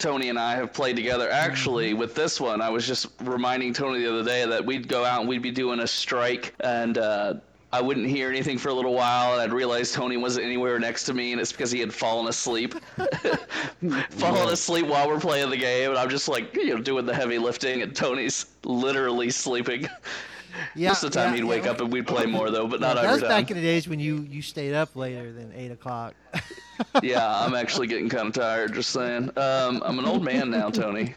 Tony 0.00 0.30
and 0.30 0.38
I 0.38 0.56
have 0.56 0.72
played 0.72 0.96
together. 0.96 1.30
Actually, 1.30 1.94
with 1.94 2.14
this 2.14 2.40
one, 2.40 2.60
I 2.60 2.70
was 2.70 2.86
just 2.86 3.08
reminding 3.20 3.74
Tony 3.74 4.00
the 4.00 4.12
other 4.12 4.24
day 4.24 4.46
that 4.46 4.64
we'd 4.64 4.88
go 4.88 5.04
out 5.04 5.20
and 5.20 5.28
we'd 5.28 5.42
be 5.42 5.50
doing 5.50 5.80
a 5.80 5.86
strike, 5.86 6.54
and 6.60 6.98
uh, 6.98 7.34
I 7.72 7.80
wouldn't 7.80 8.08
hear 8.08 8.28
anything 8.28 8.58
for 8.58 8.70
a 8.70 8.74
little 8.74 8.94
while, 8.94 9.34
and 9.34 9.40
I'd 9.40 9.52
realize 9.52 9.92
Tony 9.92 10.16
wasn't 10.16 10.46
anywhere 10.46 10.78
next 10.80 11.04
to 11.04 11.14
me, 11.14 11.32
and 11.32 11.40
it's 11.40 11.52
because 11.52 11.70
he 11.70 11.78
had 11.78 11.92
fallen 11.92 12.26
asleep. 12.26 12.74
fallen 14.10 14.52
asleep 14.52 14.86
while 14.86 15.06
we're 15.06 15.20
playing 15.20 15.50
the 15.50 15.56
game, 15.56 15.90
and 15.90 15.98
I'm 15.98 16.10
just 16.10 16.28
like, 16.28 16.56
you 16.56 16.74
know, 16.74 16.80
doing 16.80 17.06
the 17.06 17.14
heavy 17.14 17.38
lifting, 17.38 17.82
and 17.82 17.94
Tony's 17.94 18.46
literally 18.64 19.30
sleeping. 19.30 19.86
Yeah, 20.74 20.88
Most 20.88 21.04
of 21.04 21.12
the 21.12 21.18
time 21.18 21.30
yeah, 21.30 21.36
he'd 21.36 21.44
wake 21.44 21.64
yeah. 21.64 21.70
up 21.70 21.80
and 21.80 21.92
we'd 21.92 22.06
play 22.06 22.26
more, 22.26 22.50
though, 22.50 22.66
but 22.66 22.80
not 22.80 22.96
that 22.96 23.04
every 23.04 23.14
was 23.14 23.20
time. 23.22 23.30
back 23.30 23.50
in 23.50 23.56
the 23.56 23.62
days 23.62 23.88
when 23.88 24.00
you 24.00 24.26
you 24.30 24.42
stayed 24.42 24.74
up 24.74 24.96
later 24.96 25.32
than 25.32 25.52
eight 25.54 25.70
o'clock. 25.70 26.14
yeah, 27.02 27.44
I'm 27.44 27.54
actually 27.54 27.86
getting 27.86 28.08
kind 28.08 28.28
of 28.28 28.34
tired. 28.34 28.74
Just 28.74 28.90
saying. 28.90 29.30
Um, 29.36 29.82
I'm 29.84 29.98
an 29.98 30.04
old 30.04 30.24
man 30.24 30.50
now, 30.50 30.70
Tony. 30.70 31.14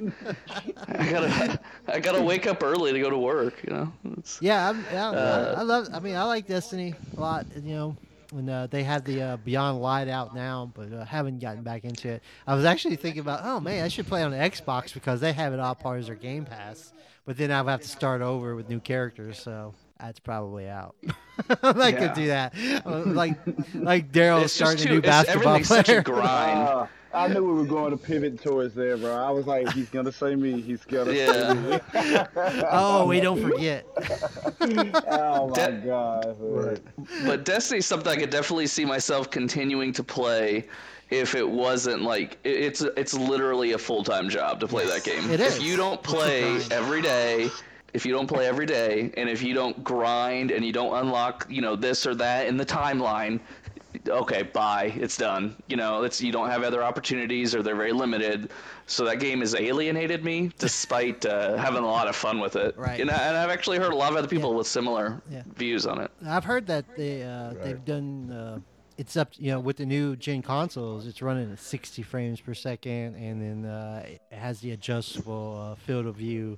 I 0.88 1.09
gotta, 1.09 1.59
I 1.88 1.99
gotta 1.99 2.21
wake 2.21 2.47
up 2.47 2.63
early 2.63 2.91
to 2.91 2.99
go 2.99 3.09
to 3.09 3.17
work. 3.17 3.61
You 3.63 3.73
know. 3.73 3.93
It's, 4.17 4.41
Yeah, 4.41 4.69
I'm, 4.69 4.86
yeah 4.91 5.09
Uh, 5.09 5.55
I, 5.57 5.61
love. 5.61 5.89
I 5.93 5.99
mean, 5.99 6.15
I 6.15 6.23
like 6.23 6.47
Destiny 6.47 6.95
a 7.15 7.19
lot. 7.19 7.45
You 7.55 7.73
know, 7.75 7.97
when 8.31 8.49
uh, 8.49 8.67
they 8.67 8.84
had 8.84 9.05
the 9.05 9.21
uh, 9.21 9.38
Beyond 9.38 9.81
Light 9.81 10.07
out 10.07 10.36
now, 10.36 10.71
but 10.73 10.91
uh, 10.91 11.05
haven't 11.05 11.39
gotten 11.39 11.63
back 11.63 11.86
into 11.86 12.09
it. 12.09 12.23
I 12.47 12.55
was 12.55 12.65
actually 12.65 12.95
thinking 12.95 13.21
about, 13.21 13.41
oh 13.43 13.59
man, 13.59 13.84
I 13.84 13.88
should 13.88 14.07
play 14.07 14.23
on 14.23 14.31
the 14.31 14.38
Xbox 14.38 14.93
because 14.93 15.21
they 15.21 15.34
have 15.34 15.53
it 15.53 15.59
all 15.59 15.75
part 15.75 15.99
of 15.99 16.07
their 16.07 16.15
Game 16.15 16.45
Pass. 16.45 16.91
But 17.26 17.38
then 17.38 17.51
I'll 17.51 17.65
have 17.67 17.82
to 17.82 17.88
start 17.88 18.21
over 18.21 18.55
with 18.55 18.67
new 18.69 18.80
characters, 18.82 19.39
so 19.39 19.74
that's 19.99 20.19
probably 20.19 20.67
out. 20.67 20.95
I'm 21.63 21.78
not 21.78 21.93
Yeah. 21.93 21.99
gonna 21.99 22.15
do 22.15 22.28
that. 22.28 22.53
Uh, 22.86 23.03
like, 23.05 23.38
like 23.74 24.11
Daryl 24.11 24.49
starting 24.49 24.84
too. 24.84 24.89
a 24.89 24.91
new 24.93 24.97
It's, 24.99 25.07
basketball 25.07 25.55
everything's 25.55 25.67
player. 25.67 25.84
such 25.84 25.97
a 25.97 26.01
grind. 26.11 26.59
Uh, 26.67 26.88
I 27.13 27.28
knew 27.28 27.45
we 27.45 27.53
were 27.59 27.65
going 27.65 27.91
to 27.91 27.97
pivot 27.97 28.41
towards 28.41 28.74
there, 28.74 28.97
bro. 28.97 29.13
I 29.15 29.30
was 29.30 29.45
like, 29.45 29.69
he's 29.74 29.88
going 29.88 30.05
to 30.05 30.11
say 30.11 30.34
me. 30.36 30.59
He's 30.59 30.84
going 30.84 31.05
to 31.05 31.15
Yeah. 31.15 31.53
say 31.93 32.13
me. 32.13 32.28
oh, 32.71 33.05
we 33.05 33.19
don't 33.21 33.39
forget. 33.39 33.86
oh, 34.61 35.47
my 35.49 35.53
De- 35.55 35.82
God. 35.86 36.36
Right. 36.39 36.82
but 37.26 37.45
Destiny's 37.45 37.86
something 37.86 38.11
I 38.11 38.15
could 38.15 38.32
definitely 38.32 38.65
see 38.65 38.84
myself 38.84 39.30
continuing 39.30 39.93
to 39.93 40.03
play. 40.03 40.67
If 41.09 41.35
it 41.35 41.47
wasn't 41.47 42.01
like 42.01 42.37
it- 42.43 42.49
it's 42.57 42.81
it's 42.81 43.13
literally 43.13 43.73
a 43.73 43.77
full 43.77 44.03
time 44.03 44.29
job 44.29 44.59
to 44.61 44.67
play 44.67 44.85
that 44.85 45.03
game. 45.03 45.29
It 45.29 45.39
If 45.39 45.61
you 45.61 45.77
don't 45.77 46.01
play 46.01 46.43
It's 46.55 46.65
a 46.65 46.69
grind. 46.69 46.83
every 46.83 47.01
day, 47.01 47.49
if 47.93 48.05
you 48.05 48.13
don't 48.13 48.27
play 48.27 48.47
every 48.47 48.65
day, 48.65 49.11
and 49.15 49.29
if 49.29 49.43
you 49.43 49.53
don't 49.53 49.83
grind 49.83 50.49
and 50.51 50.65
you 50.65 50.71
don't 50.73 50.95
unlock, 50.95 51.45
you 51.49 51.61
know, 51.61 51.75
this 51.75 52.07
or 52.07 52.15
that 52.15 52.47
in 52.47 52.57
the 52.57 52.65
timeline, 52.65 53.39
okay, 54.07 54.41
bye, 54.41 54.91
it's 54.95 55.15
done. 55.17 55.55
You 55.67 55.77
know, 55.77 56.01
it's 56.03 56.19
you 56.19 56.31
don't 56.31 56.49
have 56.49 56.63
other 56.63 56.81
opportunities 56.83 57.53
or 57.53 57.61
they're 57.61 57.75
very 57.75 57.93
limited. 57.93 58.49
So 58.87 59.05
that 59.05 59.19
game 59.19 59.41
has 59.41 59.53
alienated 59.55 60.25
me, 60.25 60.51
despite 60.57 61.25
uh, 61.27 61.55
having 61.57 61.83
a 61.83 61.87
lot 61.87 62.07
of 62.07 62.15
fun 62.15 62.39
with 62.39 62.55
it. 62.55 62.75
Right. 62.77 62.99
And, 62.99 63.11
I, 63.11 63.15
and 63.27 63.37
I've 63.37 63.51
actually 63.51 63.77
heard 63.77 63.93
a 63.93 63.95
lot 63.95 64.11
of 64.11 64.17
other 64.17 64.27
people 64.27 64.49
Yeah. 64.51 64.57
with 64.57 64.67
similar 64.67 65.21
Yeah. 65.31 65.43
views 65.55 65.85
on 65.85 66.01
it. 66.01 66.09
I've 66.25 66.43
heard 66.43 66.65
that 66.67 66.85
they 66.97 67.21
uh, 67.23 67.53
they've 67.63 67.85
done. 67.85 68.31
Uh, 68.31 68.59
it's 69.03 69.17
up, 69.17 69.33
you 69.37 69.51
know, 69.51 69.59
with 69.59 69.77
the 69.77 69.85
new 69.85 70.15
gen 70.15 70.41
consoles. 70.41 71.05
It's 71.05 71.21
running 71.21 71.51
at 71.51 71.59
60 71.59 72.01
frames 72.03 72.39
per 72.39 72.53
second, 72.53 73.15
and 73.15 73.41
then 73.41 73.69
uh, 73.69 74.05
it 74.07 74.21
has 74.31 74.61
the 74.61 74.71
adjustable 74.71 75.71
uh, 75.71 75.75
field 75.75 76.05
of 76.05 76.15
view. 76.15 76.57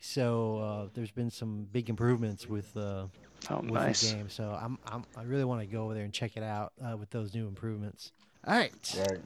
So 0.00 0.58
uh, 0.58 0.88
there's 0.94 1.10
been 1.10 1.30
some 1.30 1.66
big 1.72 1.88
improvements 1.90 2.46
with 2.48 2.76
uh, 2.76 3.06
Oh, 3.50 3.56
with 3.56 3.72
nice. 3.72 4.00
the 4.10 4.16
game. 4.16 4.28
So 4.30 4.56
I'm, 4.58 4.78
I'm 4.86 5.04
I 5.16 5.22
really 5.24 5.44
want 5.44 5.60
to 5.60 5.66
go 5.66 5.84
over 5.84 5.94
there 5.94 6.04
and 6.04 6.12
check 6.12 6.36
it 6.36 6.42
out 6.42 6.72
uh, 6.82 6.96
with 6.96 7.10
those 7.10 7.34
new 7.34 7.46
improvements. 7.48 8.12
All 8.46 8.54
right, 8.56 8.72
Right. 8.98 9.18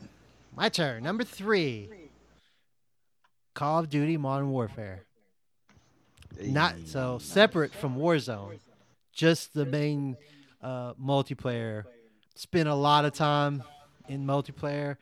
my 0.56 0.68
turn. 0.68 1.02
Number 1.04 1.24
three. 1.24 1.88
Call 3.54 3.80
of 3.80 3.90
Duty 3.90 4.16
Modern 4.16 4.50
Warfare. 4.50 5.02
Not 6.40 6.74
so 6.86 7.18
separate 7.18 7.72
from 7.72 7.96
Warzone, 7.96 8.58
just 9.12 9.52
the 9.54 9.66
main 9.66 10.16
uh, 10.62 10.94
multiplayer. 10.94 11.84
Spent 12.38 12.68
a 12.68 12.74
lot 12.74 13.04
of 13.04 13.14
time 13.14 13.64
in 14.06 14.24
multiplayer, 14.24 14.96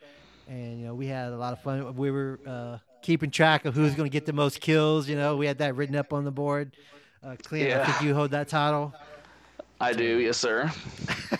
and 0.47 0.79
you 0.79 0.87
know 0.87 0.95
we 0.95 1.05
had 1.05 1.31
a 1.31 1.37
lot 1.37 1.53
of 1.53 1.61
fun. 1.61 1.95
We 1.95 2.09
were 2.09 2.39
uh, 2.47 2.77
keeping 3.03 3.29
track 3.29 3.65
of 3.65 3.75
who's 3.75 3.93
going 3.93 4.09
to 4.09 4.11
get 4.11 4.25
the 4.25 4.33
most 4.33 4.59
kills. 4.59 5.07
You 5.07 5.17
know, 5.17 5.37
we 5.37 5.45
had 5.45 5.59
that 5.59 5.75
written 5.75 5.95
up 5.95 6.13
on 6.13 6.25
the 6.25 6.31
board. 6.31 6.71
Uh, 7.23 7.35
Clint, 7.43 7.71
I 7.71 7.85
think 7.85 8.01
you 8.01 8.15
hold 8.15 8.31
that 8.31 8.47
title. 8.47 8.91
I 9.79 9.93
do, 9.93 10.17
yes, 10.17 10.37
sir. 10.37 10.71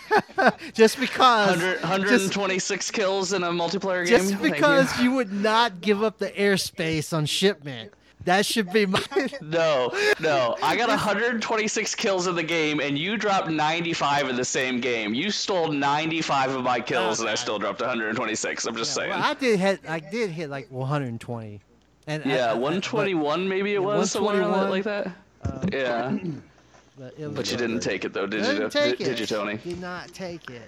just 0.74 1.00
because 1.00 1.50
100, 1.58 1.82
126 1.82 2.92
kills 2.92 3.34
in 3.34 3.44
a 3.44 3.50
multiplayer 3.50 4.06
game. 4.06 4.20
just 4.20 4.34
Thank 4.36 4.44
you. 4.44 4.52
because 4.52 5.00
you. 5.02 5.12
would 5.14 5.34
not 5.34 5.82
give 5.82 6.04
up 6.04 6.20
the 6.20 6.30
airspace 6.30 7.12
on 7.12 7.26
shipment. 7.26 7.92
That 8.26 8.46
should 8.46 8.72
be 8.74 8.86
my. 8.86 9.02
No, 9.42 9.92
no. 10.20 10.58
I 10.62 10.76
got 10.76 10.90
126 10.90 11.96
kills 11.96 12.28
in 12.28 12.36
the 12.36 12.44
game, 12.44 12.82
and 12.82 12.98
you 12.98 13.16
dropped 13.16 13.50
95 13.50 14.30
in 14.30 14.36
the 14.36 14.44
same 14.44 14.82
game. 14.82 15.14
You 15.14 15.32
stole 15.32 15.72
95 15.72 16.56
of 16.56 16.64
my 16.64 16.80
kills, 16.82 17.22
and 17.22 17.30
I 17.30 17.36
still 17.36 17.58
dropped 17.60 17.80
126. 17.80 18.66
I'm 18.66 18.76
just 18.76 18.94
saying. 18.94 19.12
Well, 19.12 19.22
I 19.24 19.34
did 19.34 19.60
hit. 19.60 19.80
I 19.88 20.00
did 20.00 20.30
hit 20.32 20.50
like 20.50 20.70
120. 20.72 21.62
And 22.08 22.26
yeah, 22.26 22.48
I- 22.48 22.52
I- 22.52 22.54
121 22.56 23.48
maybe 23.48 23.74
it 23.76 23.84
was 23.84 24.12
somewhere 24.12 24.42
121. 24.42 24.70
like 24.70 24.84
that. 24.84 25.12
but, 25.44 25.74
uh, 25.74 25.78
Yeah, 25.78 26.18
but, 26.98 27.14
it 27.18 27.28
was- 27.28 27.36
but 27.36 27.52
you 27.52 27.58
didn't 27.58 27.80
take 27.82 28.04
it 28.06 28.14
though, 28.14 28.28
did 28.28 28.46
you? 28.46 28.70
Did, 28.70 28.98
did 28.98 29.20
you, 29.20 29.26
Tony? 29.26 29.58
Did 29.58 29.80
not 29.80 30.10
take 30.14 30.50
it. 30.50 30.64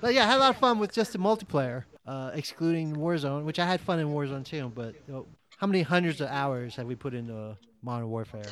But 0.00 0.14
yeah, 0.14 0.22
I 0.24 0.26
had 0.26 0.36
a 0.38 0.40
lot 0.40 0.50
of 0.50 0.56
fun 0.56 0.78
with 0.78 0.92
just 0.92 1.12
the 1.12 1.18
multiplayer, 1.18 1.84
uh, 2.06 2.30
excluding 2.34 2.96
Warzone, 2.96 3.44
which 3.44 3.58
I 3.58 3.66
had 3.66 3.80
fun 3.80 3.98
in 3.98 4.08
Warzone 4.08 4.44
too. 4.44 4.70
But 4.74 4.94
you 5.06 5.14
know, 5.14 5.26
how 5.56 5.66
many 5.66 5.82
hundreds 5.82 6.20
of 6.20 6.28
hours 6.28 6.76
have 6.76 6.86
we 6.86 6.94
put 6.94 7.14
into 7.14 7.56
Modern 7.82 8.08
Warfare? 8.08 8.42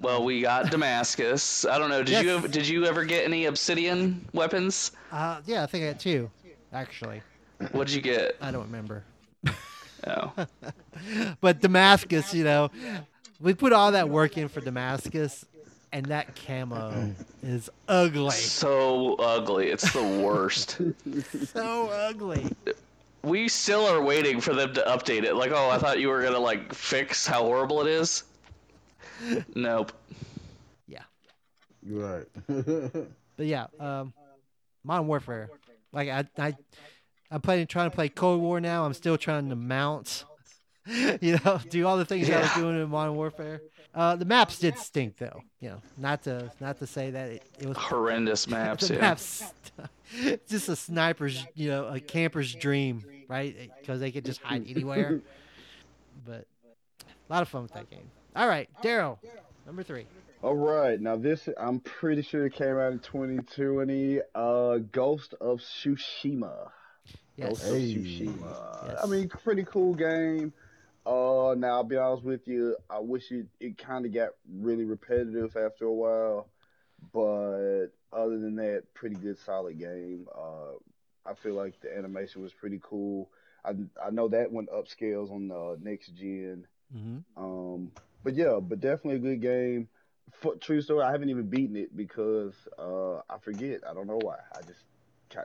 Well, 0.00 0.24
we 0.24 0.40
got 0.42 0.70
Damascus. 0.70 1.64
I 1.64 1.78
don't 1.78 1.90
know. 1.90 2.02
Did 2.02 2.22
you 2.24 2.30
Yes. 2.30 2.38
ever, 2.38 2.48
did 2.48 2.68
you 2.68 2.86
ever 2.86 3.04
get 3.04 3.24
any 3.24 3.44
obsidian 3.46 4.26
weapons? 4.32 4.92
Uh, 5.12 5.40
yeah, 5.46 5.62
I 5.62 5.66
think 5.66 5.84
I 5.84 5.88
had 5.88 6.00
two, 6.00 6.30
actually. 6.72 7.22
What 7.72 7.86
did 7.86 7.94
you 7.96 8.02
get? 8.02 8.36
I 8.40 8.50
don't 8.50 8.64
remember. 8.64 9.04
Oh, 10.06 10.32
But 11.42 11.60
Damascus, 11.60 12.32
you 12.32 12.44
know, 12.44 12.70
we 13.38 13.52
put 13.52 13.74
all 13.74 13.92
that 13.92 14.08
work 14.08 14.38
in 14.38 14.48
for 14.48 14.60
Damascus, 14.62 15.44
and 15.92 16.06
that 16.06 16.34
camo 16.34 17.14
is 17.42 17.68
ugly. 17.86 18.30
so 18.30 19.16
ugly. 19.16 19.68
It's 19.68 19.92
the 19.92 20.02
worst. 20.02 20.80
So 21.52 21.88
ugly. 21.90 22.50
We 23.22 23.48
still 23.48 23.86
are 23.86 24.02
waiting 24.02 24.40
for 24.40 24.54
them 24.54 24.72
to 24.74 24.82
update 24.82 25.24
it. 25.24 25.34
Like, 25.34 25.52
oh, 25.52 25.70
I 25.70 25.78
thought 25.78 26.00
you 26.00 26.08
were 26.08 26.22
gonna 26.22 26.38
like 26.38 26.72
fix 26.74 27.26
how 27.26 27.42
horrible 27.42 27.80
it 27.82 27.88
is. 27.88 28.24
Nope. 29.54 29.92
Yeah. 30.86 31.02
You're 31.82 32.24
right. 32.48 33.06
But 33.40 33.46
yeah, 33.46 33.68
um, 33.78 34.12
Modern 34.84 35.06
Warfare. 35.06 35.48
Like 35.94 36.10
I, 36.10 36.26
I, 36.36 36.54
I'm 37.30 37.40
playing, 37.40 37.68
trying 37.68 37.88
to 37.88 37.94
play 37.94 38.10
Cold 38.10 38.42
War 38.42 38.60
now. 38.60 38.84
I'm 38.84 38.92
still 38.92 39.16
trying 39.16 39.48
to 39.48 39.56
mount. 39.56 40.26
you 41.20 41.38
know, 41.44 41.60
do 41.68 41.86
all 41.86 41.96
the 41.96 42.04
things 42.04 42.28
I 42.30 42.40
was 42.40 42.52
doing 42.54 42.80
in 42.80 42.88
Modern 42.88 43.14
Warfare. 43.14 43.62
Uh, 43.94 44.16
the 44.16 44.24
maps 44.24 44.58
did 44.58 44.78
stink 44.78 45.16
though. 45.18 45.42
You 45.60 45.70
know, 45.70 45.82
not 45.96 46.22
to 46.24 46.50
not 46.60 46.78
to 46.78 46.86
say 46.86 47.10
that 47.10 47.30
it, 47.30 47.42
it 47.58 47.66
was 47.66 47.76
Horrendous 47.76 48.46
maps. 48.48 48.88
the 48.88 48.94
Yeah. 48.94 49.00
maps. 49.00 49.52
just 50.48 50.68
a 50.68 50.76
sniper's, 50.76 51.46
you 51.54 51.68
know, 51.68 51.86
a 51.86 52.00
camper's 52.00 52.54
dream, 52.54 53.04
right? 53.28 53.70
Because 53.80 54.00
they 54.00 54.10
could 54.10 54.24
just 54.24 54.40
hide 54.42 54.64
anywhere. 54.68 55.20
but 56.26 56.46
a 57.00 57.32
lot 57.32 57.42
of 57.42 57.48
fun 57.48 57.62
with 57.62 57.72
that 57.72 57.88
game. 57.90 58.10
All 58.36 58.48
right, 58.48 58.68
Daryl, 58.82 59.18
number 59.66 59.82
three. 59.82 60.06
All 60.42 60.54
right, 60.56 61.00
now 61.00 61.16
this 61.16 61.48
I'm 61.58 61.80
pretty 61.80 62.22
sure 62.22 62.46
it 62.46 62.54
came 62.54 62.78
out 62.78 62.92
in 62.92 62.98
2020. 63.00 64.20
Uh, 64.34 64.78
Ghost 64.92 65.34
of 65.40 65.60
Tsushima. 65.60 66.70
Yes. 67.36 67.48
Ghost 67.48 67.66
of 67.66 67.72
Tsushima. 67.76 68.86
Yes. 68.88 69.00
I 69.02 69.06
mean, 69.06 69.28
pretty 69.28 69.64
cool 69.64 69.94
game. 69.94 70.52
Uh, 71.06 71.54
now 71.56 71.68
I'll 71.76 71.84
be 71.84 71.96
honest 71.96 72.24
with 72.24 72.46
you. 72.46 72.76
I 72.88 72.98
wish 72.98 73.30
it 73.32 73.46
it 73.58 73.78
kind 73.78 74.04
of 74.06 74.12
got 74.14 74.30
really 74.48 74.84
repetitive 74.84 75.56
after 75.56 75.86
a 75.86 75.92
while, 75.92 76.48
but 77.12 77.88
other 78.12 78.38
than 78.38 78.56
that, 78.56 78.84
pretty 78.94 79.16
good, 79.16 79.38
solid 79.38 79.78
game. 79.78 80.28
Uh, 80.34 80.74
I 81.26 81.34
feel 81.34 81.54
like 81.54 81.80
the 81.80 81.96
animation 81.96 82.42
was 82.42 82.52
pretty 82.52 82.80
cool. 82.82 83.30
I 83.64 83.70
I 84.04 84.10
know 84.10 84.28
that 84.28 84.52
one 84.52 84.66
upscales 84.66 85.30
on 85.32 85.48
the 85.48 85.78
next 85.82 86.08
gen. 86.14 86.66
hmm 86.92 87.18
Um, 87.36 87.92
but 88.22 88.34
yeah, 88.34 88.58
but 88.60 88.80
definitely 88.80 89.16
a 89.16 89.34
good 89.36 89.42
game. 89.42 89.88
For, 90.32 90.54
true 90.56 90.80
story, 90.80 91.02
I 91.04 91.12
haven't 91.12 91.30
even 91.30 91.48
beaten 91.50 91.76
it 91.76 91.96
because 91.96 92.54
uh, 92.78 93.16
I 93.28 93.38
forget. 93.42 93.80
I 93.88 93.94
don't 93.94 94.06
know 94.06 94.18
why. 94.18 94.36
I 94.56 94.62
just 94.62 94.80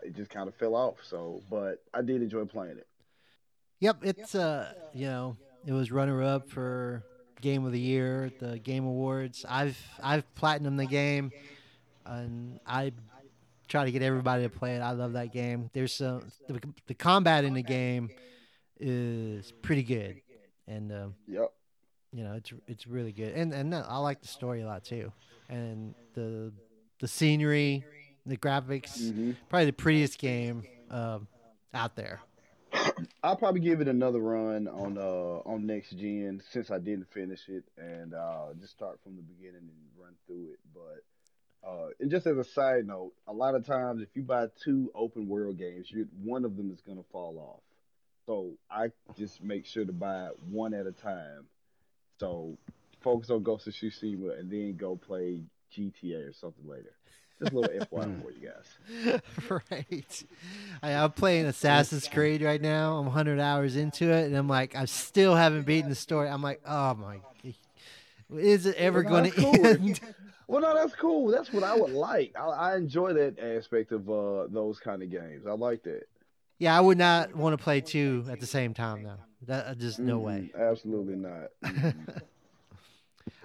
it 0.03 0.15
just 0.15 0.29
kind 0.31 0.47
of 0.47 0.55
fell 0.55 0.75
off. 0.75 0.97
So, 1.03 1.43
but 1.49 1.83
I 1.93 2.01
did 2.01 2.21
enjoy 2.21 2.45
playing 2.45 2.77
it. 2.77 2.87
Yep, 3.86 3.97
it's 4.01 4.33
uh, 4.33 4.73
you 4.93 5.05
know, 5.05 5.38
it 5.63 5.71
was 5.71 5.91
runner 5.91 6.23
up 6.23 6.49
for 6.49 7.03
game 7.39 7.65
of 7.65 7.71
the 7.71 7.79
year 7.79 8.25
at 8.25 8.39
the 8.39 8.57
Game 8.57 8.83
Awards. 8.83 9.45
I've 9.47 9.77
I've 10.01 10.23
platinum 10.33 10.75
the 10.75 10.88
game, 10.88 11.31
and 12.03 12.59
I 12.65 12.93
try 13.67 13.86
to 13.86 13.91
get 13.91 14.01
everybody 14.01 14.41
to 14.41 14.49
play 14.49 14.75
it. 14.75 14.79
I 14.79 14.91
love 14.91 15.13
that 15.13 15.31
game. 15.31 15.69
There's 15.73 15.93
some 15.93 16.23
the, 16.47 16.59
the 16.88 16.95
combat 16.95 17.43
in 17.43 17.53
the 17.53 17.61
game 17.61 18.09
is 18.79 19.53
pretty 19.61 19.83
good, 19.83 20.19
and 20.67 20.91
um, 20.91 21.15
Yep. 21.27 21.51
you 22.11 22.23
know 22.23 22.33
it's 22.33 22.51
it's 22.67 22.88
really 22.88 23.11
good. 23.11 23.33
And 23.36 23.53
and 23.53 23.71
uh, 23.71 23.86
I 23.88 23.99
like 23.99 24.19
the 24.21 24.27
story 24.27 24.61
a 24.61 24.65
lot 24.65 24.83
too, 24.83 25.11
and 25.47 25.93
the 26.15 26.51
the 27.01 27.07
scenery, 27.07 27.86
the 28.25 28.38
graphics. 28.38 29.11
hmm 29.11 29.33
Probably 29.47 29.67
the 29.67 29.73
prettiest 29.73 30.17
game 30.17 30.63
um, 30.89 31.27
out 31.71 31.95
there. 31.95 32.21
I'll 33.23 33.36
probably 33.36 33.61
give 33.61 33.82
it 33.82 33.88
another 33.88 34.19
run 34.19 34.67
on 34.67 34.97
uh 34.97 35.49
on 35.49 35.65
next 35.65 35.91
gen 35.91 36.41
since 36.51 36.71
I 36.71 36.78
didn't 36.80 37.11
finish 37.13 37.41
it 37.47 37.63
and 37.78 38.13
uh 38.13 38.53
just 38.59 38.73
start 38.73 38.99
from 39.03 39.15
the 39.15 39.21
beginning 39.21 39.61
and 39.61 39.99
run 39.99 40.13
through 40.28 40.51
it. 40.53 40.59
But 40.73 41.69
uh 41.69 41.89
and 41.99 42.11
just 42.11 42.28
as 42.28 42.38
a 42.38 42.43
side 42.43 42.86
note, 42.86 43.13
a 43.28 43.34
lot 43.34 43.55
of 43.55 43.65
times 43.65 44.01
if 44.01 44.09
you 44.13 44.23
buy 44.23 44.47
two 44.63 44.91
open 44.95 45.28
world 45.28 45.57
games, 45.57 45.88
you 45.89 46.07
one 46.23 46.45
of 46.45 46.55
them 46.57 46.71
is 46.71 46.82
gonna 46.82 47.03
fall 47.11 47.38
off. 47.39 47.63
So 48.26 48.53
I 48.69 48.89
just 49.17 49.41
make 49.43 49.65
sure 49.65 49.86
to 49.86 49.93
buy 49.93 50.30
one 50.49 50.73
at 50.73 50.88
a 50.88 50.91
time. 50.91 51.45
So 52.19 52.57
focus 53.01 53.30
on 53.30 53.43
Ghost 53.43 53.67
of 53.67 53.73
Tsushima 53.73 54.39
and 54.39 54.49
then 54.51 54.78
go 54.78 54.95
play 54.95 55.41
GTA 55.76 56.30
or 56.30 56.34
something 56.34 56.67
later. 56.67 56.93
Just 57.39 57.51
a 57.51 57.55
little 57.59 57.86
FYI 57.88 58.23
for 58.23 58.31
you 58.31 58.49
guys. 58.49 59.21
right. 59.71 60.23
I, 60.81 60.91
I'm 60.93 61.11
playing 61.11 61.45
Assassin's 61.47 62.07
Creed 62.07 62.41
right 62.41 62.61
now. 62.61 62.97
I'm 62.97 63.05
100 63.05 63.39
hours 63.39 63.75
into 63.75 64.09
it, 64.11 64.25
and 64.25 64.36
I'm 64.38 64.47
like, 64.47 64.75
I 64.75 64.86
still 64.86 65.36
haven't 65.36 65.63
beaten 65.63 65.89
the 65.89 65.95
story. 65.95 66.29
I'm 66.29 66.41
like, 66.41 66.61
oh 66.65 66.93
my, 66.95 67.17
is 68.39 68.65
it 68.65 68.75
ever 68.77 69.01
Well, 69.03 69.09
going 69.11 69.31
to 69.31 69.38
cool. 69.41 69.65
end? 69.65 69.99
Well, 70.47 70.61
no, 70.61 70.75
that's 70.75 70.93
cool. 70.93 71.31
That's 71.31 71.51
what 71.51 71.63
I 71.63 71.75
would 71.75 71.89
like. 71.89 72.36
I, 72.39 72.45
I 72.45 72.77
enjoy 72.77 73.13
that 73.13 73.39
aspect 73.39 73.91
of 73.91 74.07
uh, 74.07 74.45
those 74.47 74.79
kind 74.79 75.01
of 75.01 75.09
games. 75.09 75.47
I 75.47 75.53
like 75.53 75.81
that. 75.86 76.03
yeah, 76.59 76.77
I 76.77 76.81
would 76.81 76.99
not 76.99 77.36
want 77.36 77.57
to 77.57 77.63
play 77.63 77.81
two 77.81 78.23
at 78.29 78.39
the 78.39 78.45
same 78.45 78.75
time 78.75 79.01
though. 79.01 79.17
That 79.47 79.65
uh, 79.65 79.73
just 79.73 79.97
no 79.97 80.19
way. 80.19 80.51
Mm, 80.55 80.69
Absolutely 80.69 81.15
not. 81.15 81.49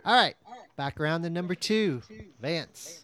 All 0.05 0.15
right, 0.15 0.35
back 0.77 1.01
around 1.01 1.23
to 1.23 1.31
number 1.31 1.55
two, 1.55 2.03
Vance. 2.39 3.03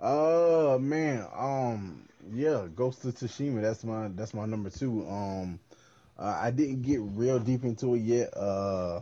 Oh 0.00 0.78
man, 0.78 1.26
um, 1.34 2.08
yeah, 2.32 2.66
Ghost 2.74 3.04
of 3.04 3.14
Tsushima. 3.14 3.62
That's 3.62 3.84
my 3.84 4.08
that's 4.08 4.34
my 4.34 4.46
number 4.46 4.70
two. 4.70 5.06
Um, 5.08 5.58
uh, 6.18 6.38
I 6.40 6.50
didn't 6.50 6.82
get 6.82 7.00
real 7.02 7.38
deep 7.40 7.64
into 7.64 7.94
it 7.94 8.00
yet. 8.00 8.36
Uh, 8.36 9.00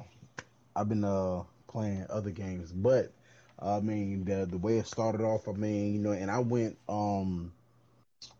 I've 0.76 0.88
been 0.88 1.05
uh 1.05 1.44
playing 1.68 2.07
other 2.11 2.30
games, 2.30 2.72
but 2.72 3.12
I 3.61 3.80
mean 3.80 4.24
the 4.24 4.47
the 4.47 4.59
way 4.59 4.78
it 4.78 4.86
started 4.88 5.22
off. 5.22 5.49
I 5.49 5.53
mean, 5.53 5.94
you 5.94 6.01
know, 6.01 6.12
and 6.12 6.30
I 6.30 6.40
went 6.40 6.78
um, 6.88 7.53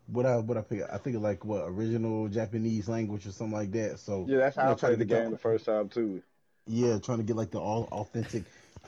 what 0.09 0.27
I 0.27 0.39
what 0.39 0.57
I 0.59 0.63
pick. 0.63 0.83
I 0.93 0.99
think 0.99 1.19
like 1.21 1.45
what 1.45 1.65
original 1.67 2.29
Japanese 2.29 2.89
language 2.89 3.27
or 3.27 3.33
something 3.33 3.57
like 3.57 3.73
that. 3.73 3.99
So 4.01 4.31
yeah, 4.31 4.39
that's 4.39 4.57
you 4.61 4.67
how 4.67 4.71
know, 4.71 4.75
I 4.75 4.77
played 4.77 4.99
the 4.99 5.05
game 5.05 5.31
the 5.31 5.39
first 5.39 5.65
time 5.67 5.89
too. 5.89 6.23
Yeah, 6.67 6.99
trying 6.99 7.19
to 7.19 7.25
get 7.25 7.37
like 7.37 7.51
the 7.51 7.61
all 7.61 7.85
authentic 7.93 8.45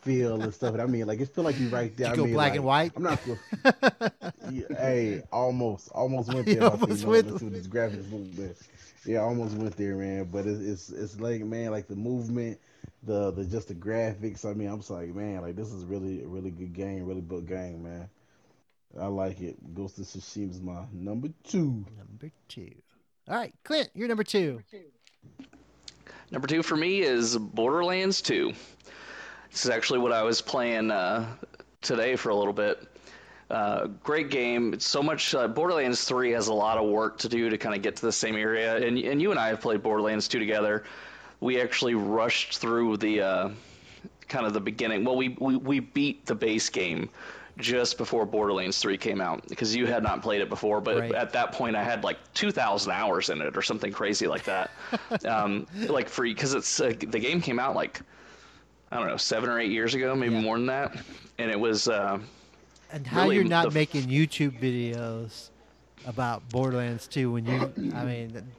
feel 0.09 0.41
and 0.41 0.55
stuff. 0.55 0.73
And 0.73 0.83
I 0.83 0.87
mean, 0.87 1.07
like 1.07 1.21
it 1.21 1.29
feel 1.35 1.45
like 1.45 1.59
you 1.61 1.69
right 1.69 1.95
there. 1.97 2.07
Did 2.07 2.07
I 2.07 2.11
you 2.11 2.17
go 2.17 2.25
mean, 2.25 2.35
black 2.35 2.51
like, 2.51 2.57
and 2.57 2.65
white? 2.65 2.93
I'm 2.97 3.03
not. 3.03 3.21
Gonna, 3.27 4.13
yeah, 4.51 4.63
hey, 4.71 5.23
almost, 5.31 5.91
almost 5.93 6.33
went 6.33 6.47
there. 6.47 6.55
You 6.55 6.61
about 6.63 6.77
to, 6.77 6.83
almost 6.83 7.01
you 7.01 7.07
know, 7.07 7.13
went- 7.13 7.27
let's 7.27 7.39
see 7.41 7.45
what 7.45 7.55
this 7.55 7.67
graphics 7.67 8.13
look 8.13 8.37
good. 8.37 8.57
Yeah, 9.05 9.21
I 9.21 9.23
almost 9.23 9.57
went 9.57 9.77
there, 9.77 9.97
man. 9.97 10.25
But 10.25 10.47
it's, 10.47 10.61
it's 10.61 10.91
it's 10.91 11.21
like 11.21 11.43
man, 11.43 11.71
like 11.71 11.89
the 11.89 11.97
movement, 11.97 12.59
the 13.03 13.31
the 13.31 13.45
just 13.45 13.69
the 13.69 13.75
graphics. 13.75 14.45
I 14.45 14.55
mean, 14.55 14.69
I'm 14.69 14.79
just 14.79 14.91
like 14.91 15.15
man, 15.15 15.43
like 15.43 15.57
this 15.57 15.73
is 15.73 15.85
really 15.85 16.23
a 16.23 16.27
really 16.27 16.51
good 16.51 16.73
game, 16.73 17.05
really 17.05 17.21
good 17.21 17.47
game, 17.47 17.83
man. 17.85 18.09
I 18.99 19.07
like 19.07 19.41
it. 19.41 19.57
Ghost 19.75 19.99
of 19.99 20.07
Tsushima 20.07 20.51
is 20.51 20.61
my 20.63 20.85
number 20.93 21.29
two. 21.45 21.85
Number 21.97 22.33
two. 22.49 22.73
All 23.29 23.37
right, 23.37 23.53
Clint, 23.63 23.91
you're 23.95 24.09
number 24.09 24.25
two. 24.25 24.63
Number 26.31 26.47
two 26.47 26.63
for 26.63 26.77
me 26.77 27.01
is 27.01 27.37
Borderlands 27.39 28.21
2. 28.21 28.53
This 29.51 29.65
is 29.65 29.71
actually 29.71 29.99
what 30.01 30.13
I 30.13 30.23
was 30.23 30.41
playing 30.41 30.91
uh, 30.91 31.27
today 31.81 32.17
for 32.17 32.31
a 32.31 32.35
little 32.35 32.53
bit. 32.53 32.83
Uh, 33.51 33.87
great 34.05 34.31
game. 34.31 34.75
It's 34.75 34.87
so 34.87 35.03
much. 35.03 35.35
Uh, 35.35 35.49
Borderlands 35.49 36.05
3 36.05 36.33
has 36.33 36.49
a 36.49 36.55
lot 36.55 36.77
of 36.77 36.89
work 36.89 37.19
to 37.19 37.29
do 37.29 37.49
to 37.49 37.57
kind 37.57 37.75
of 37.75 37.81
get 37.83 37.97
to 37.97 38.03
the 38.03 38.13
same 38.13 38.37
area. 38.37 38.77
And, 38.77 38.99
and 38.99 39.23
you 39.23 39.31
and 39.31 39.41
I 39.41 39.49
have 39.49 39.61
played 39.61 39.83
Borderlands 39.83 40.29
2 40.29 40.39
together. 40.39 40.85
We 41.41 41.61
actually 41.61 41.95
rushed 41.95 42.59
through 42.59 42.99
the 42.99 43.23
uh, 43.23 43.49
kind 44.29 44.45
of 44.47 44.53
the 44.53 44.61
beginning. 44.61 45.05
Well, 45.05 45.17
we, 45.17 45.31
we, 45.41 45.57
we 45.57 45.81
beat 45.81 46.27
the 46.27 46.35
base 46.35 46.69
game 46.69 47.09
just 47.57 47.97
before 47.97 48.27
Borderlands 48.27 48.79
3 48.79 48.99
came 48.99 49.21
out 49.21 49.49
because 49.49 49.75
you 49.75 49.87
had 49.87 50.03
not 50.03 50.21
played 50.23 50.43
it 50.43 50.49
before, 50.51 50.81
but 50.81 50.99
Right. 50.99 51.13
at 51.15 51.33
that 51.33 51.53
point 51.53 51.75
I 51.75 51.83
had 51.83 52.05
like 52.05 52.19
2,000 52.35 52.93
hours 52.93 53.31
in 53.31 53.41
it 53.41 53.57
or 53.57 53.63
something 53.63 53.93
crazy 53.93 54.27
like 54.29 54.45
that. 54.45 54.71
um, 55.25 55.67
like 55.89 56.09
free 56.09 56.35
because 56.35 56.53
it's 56.55 56.81
uh, 56.81 56.93
the 56.99 57.19
game 57.19 57.41
came 57.41 57.59
out 57.59 57.75
like 57.75 58.03
I 58.91 58.97
don't 58.99 59.07
know 59.09 59.17
seven 59.17 59.51
or 59.51 59.59
eight 59.61 59.71
years 59.71 59.95
ago, 59.95 60.15
maybe 60.15 60.35
Yeah. 60.35 60.41
more 60.41 60.57
than 60.57 60.67
that, 60.67 60.97
and 61.39 61.51
it 61.51 61.59
was. 61.59 61.89
Uh, 61.89 62.19
And 62.91 63.07
how 63.07 63.25
really 63.25 63.37
you're 63.37 63.45
not 63.45 63.67
f- 63.69 63.75
making 63.75 64.05
YouTube 64.09 64.59
videos 64.61 65.51
about 66.07 66.49
Borderlands 66.49 67.07
2 67.07 67.31
when 67.33 67.45
you, 67.45 67.71
I 67.95 68.05
mean, 68.05 68.51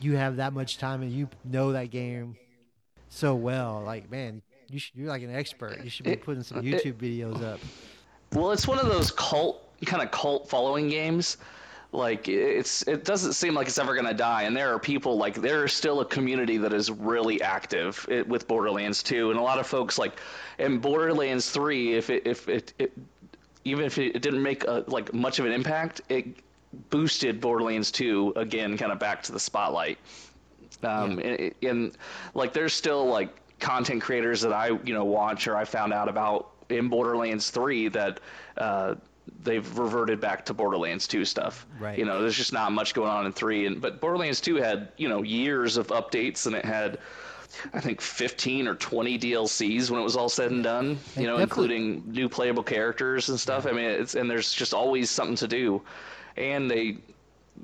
you 0.00 0.16
have 0.16 0.36
that 0.36 0.52
much 0.52 0.78
time 0.78 1.02
and 1.02 1.10
you 1.10 1.28
know 1.44 1.72
that 1.72 1.90
game 1.90 2.36
so 3.08 3.34
well. 3.34 3.82
Like, 3.84 4.08
man, 4.08 4.40
you 4.70 4.78
should, 4.78 4.94
you're 4.94 5.08
like 5.08 5.22
an 5.22 5.34
expert. 5.34 5.82
You 5.82 5.90
should 5.90 6.04
be 6.06 6.14
putting 6.14 6.44
some 6.44 6.62
YouTube 6.62 6.94
videos 6.94 7.42
up. 7.42 7.58
Well, 8.32 8.52
it's 8.52 8.68
one 8.68 8.78
of 8.78 8.86
those 8.86 9.10
cult 9.10 9.60
kind 9.84 10.02
of 10.02 10.10
cult 10.12 10.48
following 10.48 10.88
games. 10.88 11.36
Like 11.94 12.26
it's 12.26 12.82
it 12.88 13.04
doesn't 13.04 13.34
seem 13.34 13.54
like 13.54 13.68
it's 13.68 13.78
ever 13.78 13.94
gonna 13.94 14.12
die, 14.12 14.42
and 14.42 14.56
there 14.56 14.74
are 14.74 14.80
people 14.80 15.16
like 15.16 15.36
there 15.36 15.64
is 15.64 15.72
still 15.72 16.00
a 16.00 16.04
community 16.04 16.56
that 16.58 16.72
is 16.72 16.90
really 16.90 17.40
active 17.40 18.04
it, 18.10 18.26
with 18.26 18.48
Borderlands 18.48 19.00
2, 19.04 19.30
and 19.30 19.38
a 19.38 19.42
lot 19.42 19.60
of 19.60 19.66
folks 19.68 19.96
like 19.96 20.18
in 20.58 20.78
Borderlands 20.78 21.50
3, 21.50 21.94
if 21.94 22.10
it 22.10 22.26
if 22.26 22.48
it, 22.48 22.74
it 22.80 22.92
even 23.64 23.84
if 23.84 23.96
it 23.98 24.20
didn't 24.20 24.42
make 24.42 24.64
a, 24.64 24.82
like 24.88 25.14
much 25.14 25.38
of 25.38 25.46
an 25.46 25.52
impact, 25.52 26.00
it 26.08 26.26
boosted 26.90 27.40
Borderlands 27.40 27.92
2 27.92 28.32
again, 28.34 28.76
kind 28.76 28.90
of 28.90 28.98
back 28.98 29.22
to 29.22 29.32
the 29.32 29.38
spotlight. 29.40 29.98
Um, 30.82 31.20
and, 31.20 31.54
and 31.62 31.96
like 32.34 32.52
there's 32.52 32.72
still 32.72 33.06
like 33.06 33.30
content 33.60 34.02
creators 34.02 34.40
that 34.40 34.52
I 34.52 34.70
you 34.84 34.94
know 34.94 35.04
watch 35.04 35.46
or 35.46 35.56
I 35.56 35.64
found 35.64 35.92
out 35.92 36.08
about 36.08 36.50
in 36.70 36.88
Borderlands 36.88 37.50
3 37.50 37.86
that 37.88 38.18
uh, 38.56 38.96
they've 39.42 39.78
reverted 39.78 40.20
back 40.20 40.46
to 40.46 40.54
Borderlands 40.54 41.06
2 41.06 41.24
stuff. 41.24 41.66
Right. 41.78 41.98
You 41.98 42.04
know, 42.04 42.20
there's 42.20 42.36
just 42.36 42.52
not 42.52 42.72
much 42.72 42.94
going 42.94 43.10
on 43.10 43.26
in 43.26 43.32
3 43.32 43.66
and 43.66 43.80
but 43.80 44.00
Borderlands 44.00 44.40
2 44.40 44.56
had, 44.56 44.88
you 44.96 45.08
know, 45.08 45.22
years 45.22 45.76
of 45.76 45.88
updates 45.88 46.46
and 46.46 46.54
it 46.54 46.64
had 46.64 46.98
I 47.72 47.80
think 47.80 48.00
15 48.00 48.66
or 48.66 48.74
20 48.74 49.18
DLCs 49.18 49.90
when 49.90 50.00
it 50.00 50.04
was 50.04 50.16
all 50.16 50.28
said 50.28 50.50
and 50.50 50.64
done, 50.64 50.98
you 51.16 51.26
know, 51.26 51.38
including 51.38 52.02
new 52.06 52.28
playable 52.28 52.64
characters 52.64 53.28
and 53.28 53.38
stuff. 53.38 53.66
I 53.66 53.70
mean, 53.70 53.84
it's 53.84 54.14
and 54.14 54.28
there's 54.28 54.52
just 54.52 54.74
always 54.74 55.10
something 55.10 55.36
to 55.36 55.48
do. 55.48 55.82
And 56.36 56.68
they 56.70 56.98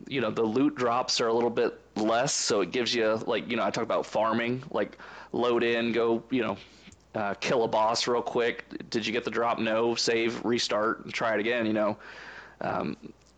you 0.06 0.20
know 0.20 0.30
the 0.30 0.42
loot 0.42 0.74
drops 0.74 1.20
are 1.20 1.26
a 1.26 1.32
little 1.32 1.50
bit 1.50 1.78
less 1.96 2.32
so 2.32 2.60
it 2.60 2.70
gives 2.70 2.94
you 2.94 3.20
like 3.26 3.50
you 3.50 3.56
know 3.56 3.64
i 3.64 3.70
talk 3.70 3.82
about 3.82 4.06
farming 4.06 4.62
like 4.70 4.96
load 5.32 5.62
in 5.62 5.92
go 5.92 6.22
you 6.30 6.42
know 6.42 6.56
uh, 7.14 7.34
kill 7.34 7.64
a 7.64 7.68
boss 7.68 8.06
real 8.06 8.22
quick. 8.22 8.64
Did 8.90 9.06
you 9.06 9.12
get 9.12 9.24
the 9.24 9.30
drop? 9.30 9.58
No. 9.58 9.94
Save 9.94 10.44
restart 10.44 11.04
and 11.04 11.12
try 11.12 11.34
it 11.34 11.40
again 11.40 11.66
you 11.66 11.72
know? 11.72 11.96
Um, 12.60 12.96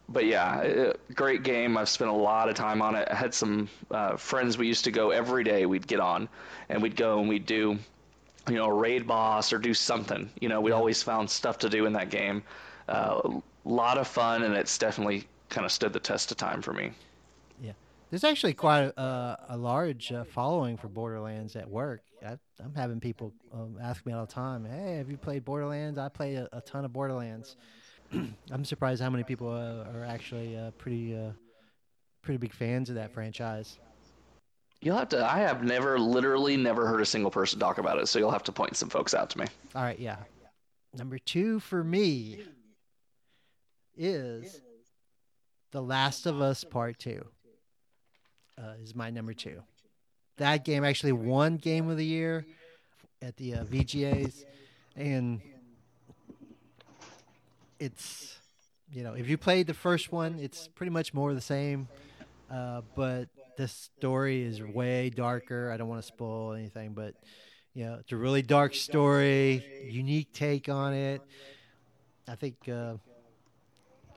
but 0.09 0.27
yeah 0.27 0.57
uh, 0.57 0.93
great 1.14 1.43
game. 1.43 1.77
I've 1.77 1.89
spent 1.89 2.11
a 2.11 2.14
lot 2.14 2.49
of 2.49 2.55
time 2.55 2.83
on 2.83 2.95
it. 2.95 3.09
I 3.11 3.14
had 3.14 3.33
some 3.33 3.68
uh, 3.91 4.16
friends 4.16 4.59
we 4.59 4.66
used 4.66 4.85
to 4.85 4.91
go 4.91 5.11
every 5.11 5.45
day 5.45 5.66
we'd 5.66 5.87
get 5.87 6.01
on 6.01 6.29
and 6.68 6.83
we'd 6.83 6.97
go 6.97 7.20
and 7.20 7.29
we'd 7.29 7.47
do 7.47 7.79
you 8.49 8.57
know, 8.57 8.66
a 8.66 8.73
raid 8.73 9.07
boss 9.07 9.53
or 9.53 9.59
do 9.59 9.75
something. 9.75 10.31
You 10.41 10.49
know, 10.49 10.61
we 10.61 10.73
always 10.73 11.03
found 11.03 11.31
stuff 11.31 11.59
to 11.59 11.68
do 11.68 11.87
in 11.87 11.93
that 11.93 12.11
game. 12.11 12.43
A 12.89 12.93
uh, 12.93 13.41
lot 13.64 13.99
of 13.99 14.09
fun, 14.09 14.43
and 14.43 14.55
it's 14.55 14.77
definitely 14.79 15.25
kind 15.49 15.64
of 15.64 15.73
stood 15.73 15.93
the 15.93 16.01
test 16.01 16.31
of 16.31 16.37
time 16.37 16.62
for 16.62 16.73
me. 16.73 16.93
There's 18.12 18.24
actually 18.24 18.52
quite 18.52 18.92
a, 18.98 19.38
a 19.48 19.56
large 19.56 20.12
uh, 20.12 20.24
following 20.24 20.76
for 20.76 20.88
Borderlands 20.88 21.56
at 21.56 21.66
work. 21.66 22.02
I, 22.22 22.36
I'm 22.62 22.74
having 22.74 23.00
people 23.00 23.32
um, 23.54 23.78
ask 23.80 24.04
me 24.04 24.12
all 24.12 24.26
the 24.26 24.32
time, 24.32 24.66
"Hey, 24.66 24.98
have 24.98 25.10
you 25.10 25.16
played 25.16 25.46
Borderlands?" 25.46 25.98
I 25.98 26.10
play 26.10 26.34
a, 26.34 26.46
a 26.52 26.60
ton 26.60 26.84
of 26.84 26.92
Borderlands. 26.92 27.56
I'm 28.50 28.66
surprised 28.66 29.00
how 29.00 29.08
many 29.08 29.24
people 29.24 29.48
uh, 29.48 29.98
are 29.98 30.04
actually 30.04 30.58
uh, 30.58 30.72
pretty 30.72 31.16
uh, 31.16 31.30
pretty 32.20 32.36
big 32.36 32.52
fans 32.52 32.90
of 32.90 32.96
that 32.96 33.14
franchise. 33.14 33.78
You'll 34.82 34.98
have 34.98 35.08
to. 35.08 35.24
I 35.24 35.38
have 35.38 35.64
never, 35.64 35.98
literally, 35.98 36.58
never 36.58 36.86
heard 36.86 37.00
a 37.00 37.06
single 37.06 37.30
person 37.30 37.58
talk 37.58 37.78
about 37.78 37.98
it. 37.98 38.08
So 38.08 38.18
you'll 38.18 38.30
have 38.30 38.42
to 38.42 38.52
point 38.52 38.76
some 38.76 38.90
folks 38.90 39.14
out 39.14 39.30
to 39.30 39.38
me. 39.38 39.46
All 39.74 39.82
right, 39.82 39.98
yeah. 39.98 40.16
Number 40.92 41.18
two 41.18 41.60
for 41.60 41.82
me 41.82 42.42
is 43.96 44.60
The 45.70 45.80
Last 45.80 46.26
of 46.26 46.42
Us 46.42 46.62
Part 46.62 46.98
Two. 46.98 47.24
Uh, 48.59 48.74
is 48.82 48.94
my 48.94 49.11
number 49.11 49.32
two. 49.32 49.62
That 50.36 50.64
game 50.64 50.84
actually 50.84 51.12
won 51.12 51.57
Game 51.57 51.88
of 51.88 51.96
the 51.96 52.05
Year 52.05 52.44
at 53.20 53.36
the 53.36 53.55
uh, 53.55 53.64
VGAs, 53.64 54.44
and 54.96 55.40
it's 57.78 58.36
you 58.90 59.03
know 59.03 59.14
if 59.14 59.28
you 59.28 59.36
played 59.38 59.66
the 59.66 59.74
first 59.74 60.12
one, 60.12 60.38
it's 60.38 60.68
pretty 60.68 60.90
much 60.90 61.14
more 61.14 61.34
the 61.34 61.40
same, 61.40 61.88
uh, 62.50 62.82
but 62.94 63.28
the 63.57 63.68
story 63.68 64.42
is 64.42 64.62
way 64.62 65.11
darker. 65.11 65.70
I 65.70 65.76
don't 65.76 65.88
want 65.88 66.03
to 66.03 66.07
spoil 66.07 66.53
anything, 66.53 66.92
but 66.92 67.14
you 67.74 67.86
know, 67.86 67.96
it's 68.00 68.12
a 68.12 68.16
really 68.16 68.42
dark 68.42 68.74
story, 68.74 69.64
unique 69.90 70.32
take 70.32 70.68
on 70.68 70.92
it. 70.92 71.22
I 72.28 72.34
think, 72.34 72.68
uh, 72.68 72.94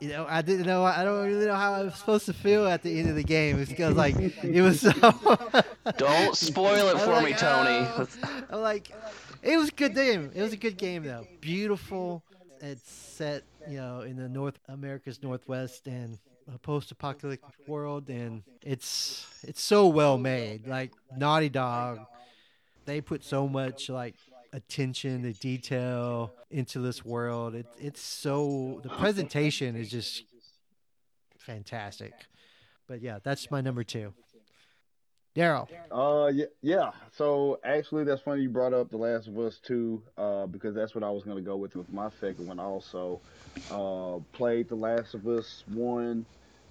you 0.00 0.08
know, 0.08 0.26
I 0.28 0.42
didn't 0.42 0.66
know, 0.66 0.84
I 0.84 1.04
don't 1.04 1.26
really 1.26 1.46
know 1.46 1.54
how 1.54 1.72
I 1.72 1.82
was 1.84 1.94
supposed 1.94 2.26
to 2.26 2.32
feel 2.32 2.66
at 2.66 2.82
the 2.82 2.98
end 2.98 3.08
of 3.08 3.16
the 3.16 3.24
game. 3.24 3.58
It's 3.58 3.70
because, 3.70 3.94
like, 3.96 4.16
it 4.18 4.62
was 4.62 4.80
so. 4.80 4.92
Don't 5.96 6.36
spoil 6.36 6.88
it 6.88 6.98
for 7.00 7.12
like, 7.12 7.24
me, 7.24 7.32
Tony. 7.32 7.86
"Oh." 7.96 8.06
I'm 8.50 8.60
like, 8.60 8.92
it 9.42 9.56
was 9.56 9.68
a 9.68 9.72
good 9.72 9.94
game. 9.94 10.30
It 10.34 10.42
was 10.42 10.52
a 10.52 10.56
good 10.56 10.76
game, 10.76 11.04
though. 11.04 11.26
Beautiful. 11.40 12.22
It's 12.60 12.90
set, 12.90 13.44
you 13.68 13.76
know, 13.76 14.00
in 14.00 14.16
the 14.16 14.28
North 14.28 14.58
America's 14.68 15.22
Northwest 15.22 15.86
and 15.86 16.18
a 16.54 16.58
post-apocalyptic 16.58 17.42
world, 17.66 18.08
and 18.08 18.42
it's 18.62 19.26
it's 19.42 19.62
so 19.62 19.88
well 19.88 20.18
made. 20.18 20.66
Like 20.66 20.92
Naughty 21.16 21.48
Dog, 21.48 22.00
they 22.84 23.00
put 23.00 23.24
so 23.24 23.48
much 23.48 23.88
like 23.88 24.14
attention 24.52 25.22
to 25.22 25.32
detail 25.32 26.32
into 26.50 26.80
this 26.80 27.04
world. 27.04 27.54
It, 27.54 27.66
it's 27.78 28.00
so 28.00 28.80
the 28.82 28.88
presentation 28.88 29.76
is 29.76 29.90
just 29.90 30.24
fantastic. 31.38 32.12
But 32.86 33.00
yeah, 33.00 33.18
that's 33.22 33.50
my 33.50 33.60
number 33.60 33.84
two. 33.84 34.12
Daryl. 35.36 35.68
Uh, 35.92 36.28
yeah, 36.28 36.46
yeah. 36.62 36.90
So 37.12 37.60
actually, 37.62 38.04
that's 38.04 38.22
funny 38.22 38.42
you 38.42 38.48
brought 38.48 38.72
up 38.72 38.90
The 38.90 38.96
Last 38.96 39.28
of 39.28 39.38
Us 39.38 39.60
2, 39.66 40.02
uh, 40.16 40.46
because 40.46 40.74
that's 40.74 40.94
what 40.94 41.04
I 41.04 41.10
was 41.10 41.24
gonna 41.24 41.42
go 41.42 41.56
with 41.56 41.76
with 41.76 41.92
my 41.92 42.08
second 42.20 42.46
one. 42.46 42.58
Also, 42.58 43.20
uh, 43.70 44.18
played 44.32 44.68
The 44.68 44.76
Last 44.76 45.12
of 45.12 45.26
Us 45.28 45.62
1. 45.74 46.24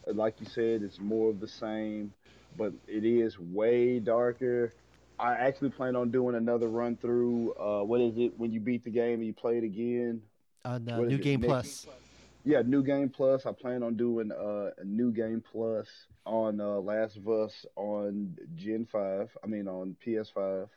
Like 0.08 0.40
you 0.40 0.48
said, 0.48 0.82
it's 0.82 1.00
more 1.00 1.30
of 1.30 1.40
the 1.40 1.48
same, 1.48 2.12
but 2.58 2.74
it 2.88 3.06
is 3.06 3.38
way 3.40 4.00
darker. 4.00 4.74
I 5.20 5.34
actually 5.34 5.70
plan 5.70 5.96
on 5.96 6.12
doing 6.12 6.36
another 6.36 6.68
run 6.68 6.98
through. 6.98 7.54
Uh, 7.54 7.84
what 7.84 8.02
is 8.02 8.18
it 8.18 8.38
when 8.38 8.52
you 8.52 8.60
beat 8.60 8.84
the 8.84 8.90
game 8.90 9.16
and 9.16 9.26
you 9.26 9.34
play 9.34 9.58
it 9.58 9.64
again? 9.64 10.22
uh, 10.66 11.02
is 11.04 11.10
New 11.10 11.18
Game? 11.18 11.42
Plus. 11.42 11.88
Yeah, 12.44 12.62
New 12.66 12.84
Game 12.84 13.10
Plus. 13.10 13.46
I 13.46 13.52
plan 13.52 13.82
on 13.82 13.96
doing 13.96 14.32
uh, 14.32 14.72
a 14.78 14.84
New 14.84 15.12
Game 15.12 15.44
Plus 15.52 15.88
on 16.26 16.60
uh, 16.60 16.80
Last 16.80 17.18
of 17.18 17.30
Us 17.30 17.66
on 17.76 18.38
Gen 18.56 18.86
5. 18.92 19.38
I 19.44 19.48
mean, 19.48 19.68
on 19.68 19.96
PS5. 20.06 20.68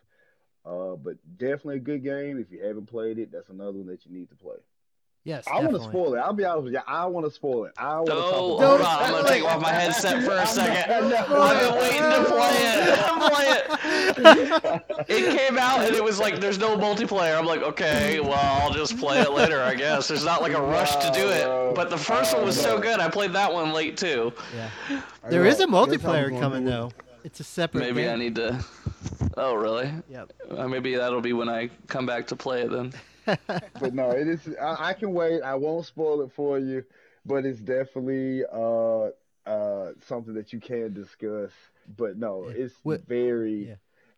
Uh, 0.64 0.96
but 0.96 1.16
definitely 1.38 1.76
a 1.76 1.80
good 1.80 2.04
game. 2.04 2.38
If 2.38 2.52
you 2.52 2.64
haven't 2.64 2.86
played 2.86 3.18
it, 3.18 3.32
that's 3.32 3.48
another 3.48 3.78
one 3.78 3.86
that 3.86 4.04
you 4.04 4.12
need 4.12 4.28
to 4.28 4.36
play. 4.36 4.56
Yes, 5.24 5.46
I 5.46 5.60
want 5.60 5.72
to 5.76 5.82
spoil 5.82 6.14
it. 6.14 6.18
I'll 6.18 6.32
be 6.32 6.44
honest 6.46 6.64
with 6.64 6.72
you. 6.72 6.80
I 6.86 7.04
want 7.04 7.26
to 7.26 7.30
spoil 7.30 7.64
it. 7.66 7.72
I 7.76 7.96
want 7.96 8.06
to 8.06 8.14
Oh, 8.14 8.20
talk 8.22 8.34
hold 8.34 8.80
about 8.80 9.02
on. 9.02 9.02
it. 9.02 9.04
I'm 9.06 9.10
going 9.12 9.24
to 9.24 9.30
take 9.30 9.44
off 9.44 9.60
my 9.60 9.72
headset 9.72 10.24
for 10.24 10.32
a 10.32 10.46
second. 10.46 10.90
I've 10.90 11.60
been 11.60 11.74
waiting 11.78 12.02
to 12.02 12.24
play 12.24 12.56
it. 12.62 13.68
play 14.16 15.04
it. 15.06 15.08
It 15.08 15.36
came 15.38 15.58
out 15.58 15.80
and 15.84 15.94
it 15.94 16.02
was 16.02 16.18
like, 16.18 16.40
there's 16.40 16.58
no 16.58 16.78
multiplayer. 16.78 17.38
I'm 17.38 17.44
like, 17.44 17.60
okay, 17.62 18.20
well, 18.20 18.32
I'll 18.62 18.72
just 18.72 18.96
play 18.98 19.20
it 19.20 19.30
later, 19.32 19.60
I 19.60 19.74
guess. 19.74 20.08
There's 20.08 20.24
not 20.24 20.40
like 20.40 20.52
a 20.52 20.62
rush 20.62 20.96
to 20.96 21.10
do 21.12 21.28
it. 21.28 21.74
But 21.74 21.90
the 21.90 21.98
first 21.98 22.34
one 22.34 22.46
was 22.46 22.58
so 22.58 22.78
good. 22.78 22.98
I 23.00 23.10
played 23.10 23.32
that 23.34 23.52
one 23.52 23.72
late 23.72 23.98
too. 23.98 24.32
Yeah. 24.56 24.70
I 25.24 25.28
There 25.28 25.42
know. 25.44 25.48
is 25.50 25.56
a 25.60 25.66
Guess 25.66 25.70
how 25.72 25.82
I'm 25.82 25.88
multiplayer 25.90 26.40
coming 26.40 26.64
though. 26.64 26.90
It's 27.24 27.40
a 27.40 27.44
separate 27.44 27.80
Maybe 27.80 28.02
game. 28.02 28.12
I 28.12 28.16
need 28.16 28.34
to. 28.36 28.64
Oh, 29.36 29.54
really? 29.54 29.92
Yep. 30.08 30.32
Uh, 30.56 30.68
maybe 30.68 30.94
that'll 30.94 31.20
be 31.20 31.34
when 31.34 31.48
I 31.50 31.68
come 31.88 32.06
back 32.06 32.28
to 32.28 32.36
play 32.36 32.62
it 32.62 32.70
then. 32.70 32.92
But 33.80 33.94
no, 33.94 34.10
it 34.10 34.26
is. 34.28 34.40
I, 34.60 34.90
I 34.90 34.92
can 34.94 35.12
wait. 35.12 35.42
I 35.42 35.54
won't 35.54 35.86
spoil 35.86 36.22
it 36.22 36.32
for 36.34 36.58
you, 36.58 36.84
but 37.26 37.44
it's 37.44 37.60
definitely 37.60 38.44
uh 38.52 39.10
uh 39.48 39.92
something 40.06 40.34
that 40.34 40.52
you 40.52 40.60
can 40.60 40.92
discuss. 40.94 41.52
But 41.96 42.16
no, 42.18 42.48
Yeah. 42.48 42.64
it's 42.64 42.74
What- 42.82 43.06
very, 43.06 43.68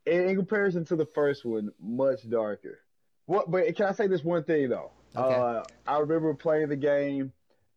yeah. 0.06 0.12
in, 0.12 0.28
in 0.30 0.36
comparison 0.36 0.84
to 0.86 0.96
the 0.96 1.06
first 1.06 1.44
one, 1.44 1.70
much 1.80 2.28
darker. 2.28 2.78
What? 3.26 3.50
But 3.50 3.76
can 3.76 3.86
I 3.86 3.92
say 3.92 4.06
this 4.08 4.24
one 4.24 4.42
thing 4.44 4.68
though? 4.70 4.90
Okay. 5.16 5.34
Uh, 5.34 5.62
I 5.86 5.98
remember 5.98 6.34
playing 6.34 6.68
the 6.68 6.76
game, 6.76 7.32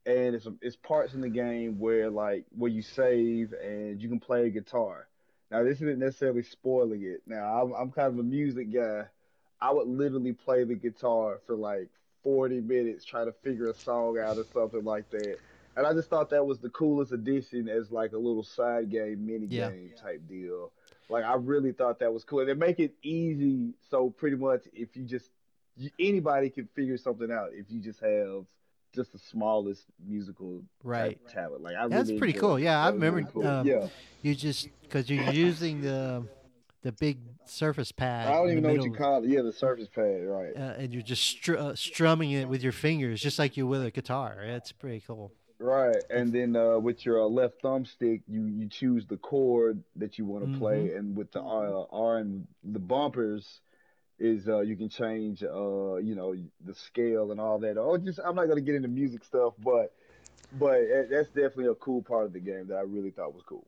and 0.05 0.35
it's 0.35 0.47
it's 0.61 0.75
parts 0.75 1.13
in 1.13 1.21
the 1.21 1.29
game 1.29 1.77
where 1.79 2.09
like 2.09 2.45
where 2.55 2.71
you 2.71 2.81
save 2.81 3.53
and 3.53 4.01
you 4.01 4.09
can 4.09 4.19
play 4.19 4.45
a 4.47 4.49
guitar. 4.49 5.07
Now 5.51 5.63
this 5.63 5.75
isn't 5.81 5.99
necessarily 5.99 6.41
spoiling 6.43 7.03
it. 7.03 7.21
Now 7.27 7.61
I'm 7.61 7.71
I'm 7.73 7.91
kind 7.91 8.07
of 8.13 8.17
a 8.19 8.23
music 8.23 8.73
guy. 8.73 9.05
I 9.63 9.71
would 9.71 9.87
literally 9.87 10.33
play 10.33 10.65
the 10.65 10.75
guitar 10.75 11.39
for 11.47 11.55
like 11.55 11.87
40 12.21 12.59
minutes 12.61 13.05
trying 13.05 13.27
to 13.27 13.31
figure 13.31 13.69
a 13.69 13.73
song 13.73 14.17
out 14.19 14.37
or 14.37 14.43
something 14.53 14.83
like 14.83 15.09
that. 15.11 15.37
And 15.77 15.87
I 15.87 15.93
just 15.93 16.09
thought 16.09 16.29
that 16.31 16.45
was 16.45 16.59
the 16.59 16.69
coolest 16.69 17.13
addition 17.13 17.69
as 17.69 17.89
like 17.89 18.11
a 18.11 18.17
little 18.17 18.43
side 18.43 18.89
game, 18.89 19.25
mini 19.25 19.47
Yeah. 19.47 19.69
game 19.69 19.91
type 19.99 20.21
deal. 20.27 20.71
Like 21.07 21.23
I 21.23 21.35
really 21.35 21.71
thought 21.71 21.97
that 21.99 22.13
was 22.13 22.25
cool. 22.25 22.41
And 22.41 22.49
they 22.49 22.53
make 22.53 22.79
it 22.79 22.93
easy, 23.03 23.73
so 23.89 24.09
pretty 24.09 24.35
much 24.35 24.63
if 24.73 24.97
you 24.97 25.03
just 25.03 25.29
you, 25.77 25.89
anybody 25.97 26.49
can 26.49 26.67
figure 26.75 26.97
something 26.97 27.31
out 27.31 27.51
if 27.53 27.71
you 27.71 27.79
just 27.79 28.01
have 28.01 28.43
just 28.93 29.13
the 29.13 29.17
smallest 29.17 29.85
musical 30.05 30.61
Right. 30.83 31.17
talent. 31.29 31.63
Like 31.63 31.77
I 31.77 31.87
That's 31.87 32.09
really 32.09 32.19
pretty 32.19 32.33
cool. 32.33 32.57
it. 32.57 32.63
Yeah, 32.63 32.81
I 32.81 32.91
That 32.91 32.99
really 32.99 33.05
remember, 33.23 33.31
cool. 33.31 33.47
um, 33.47 33.67
yeah, 33.67 33.87
You 34.21 34.35
just 34.35 34.67
because 34.83 35.09
you're 35.09 35.31
using 35.31 35.81
the 35.81 36.27
the 36.83 36.91
big 36.91 37.17
surface 37.45 37.91
pad. 37.91 38.27
I 38.27 38.33
don't 38.33 38.51
even 38.51 38.63
know 38.63 38.73
what 38.73 38.83
you 38.83 38.91
call 38.91 39.23
it. 39.23 39.29
Yeah, 39.29 39.41
the 39.41 39.51
surface 39.53 39.87
pad, 39.93 40.21
right? 40.25 40.55
Uh, 40.55 40.73
and 40.77 40.93
you're 40.93 41.03
just 41.03 41.23
str- 41.23 41.57
uh, 41.57 41.75
strumming 41.75 42.31
it 42.31 42.47
with 42.47 42.63
your 42.63 42.71
fingers, 42.71 43.21
just 43.21 43.39
like 43.39 43.57
you 43.57 43.67
would 43.67 43.85
a 43.85 43.91
guitar. 43.91 44.37
It's 44.41 44.71
pretty 44.71 45.01
cool. 45.05 45.31
Right, 45.59 45.95
and 46.09 46.33
then 46.33 46.55
uh, 46.55 46.77
with 46.79 47.05
your 47.05 47.21
uh, 47.21 47.25
left 47.25 47.61
thumbstick, 47.63 48.21
you 48.27 48.45
you 48.47 48.67
choose 48.67 49.05
the 49.05 49.15
chord 49.17 49.81
that 49.95 50.17
you 50.17 50.25
want 50.25 50.51
to 50.51 50.57
play, 50.59 50.87
Mm-hmm. 50.87 50.97
and 50.97 51.15
with 51.15 51.31
the 51.31 51.41
uh, 51.41 51.85
R 51.91 52.17
and 52.17 52.45
the 52.63 52.79
bumpers 52.79 53.61
is 54.19 54.47
uh, 54.47 54.59
you 54.59 54.75
can 54.75 54.89
change 54.89 55.41
uh, 55.43 55.95
you 55.97 56.15
know 56.15 56.35
the 56.65 56.73
scale 56.75 57.31
and 57.31 57.39
all 57.39 57.59
that. 57.59 57.77
Oh, 57.77 57.97
just 57.97 58.19
I'm 58.25 58.35
not 58.35 58.47
gonna 58.49 58.61
get 58.61 58.75
into 58.75 58.89
music 58.89 59.23
stuff, 59.23 59.53
but 59.63 59.93
but 60.59 60.79
that's 61.09 61.29
definitely 61.29 61.67
a 61.67 61.75
cool 61.75 62.01
part 62.01 62.25
of 62.25 62.33
the 62.33 62.39
game 62.39 62.67
that 62.67 62.75
I 62.75 62.81
really 62.81 63.11
thought 63.11 63.33
was 63.33 63.43
cool. 63.45 63.65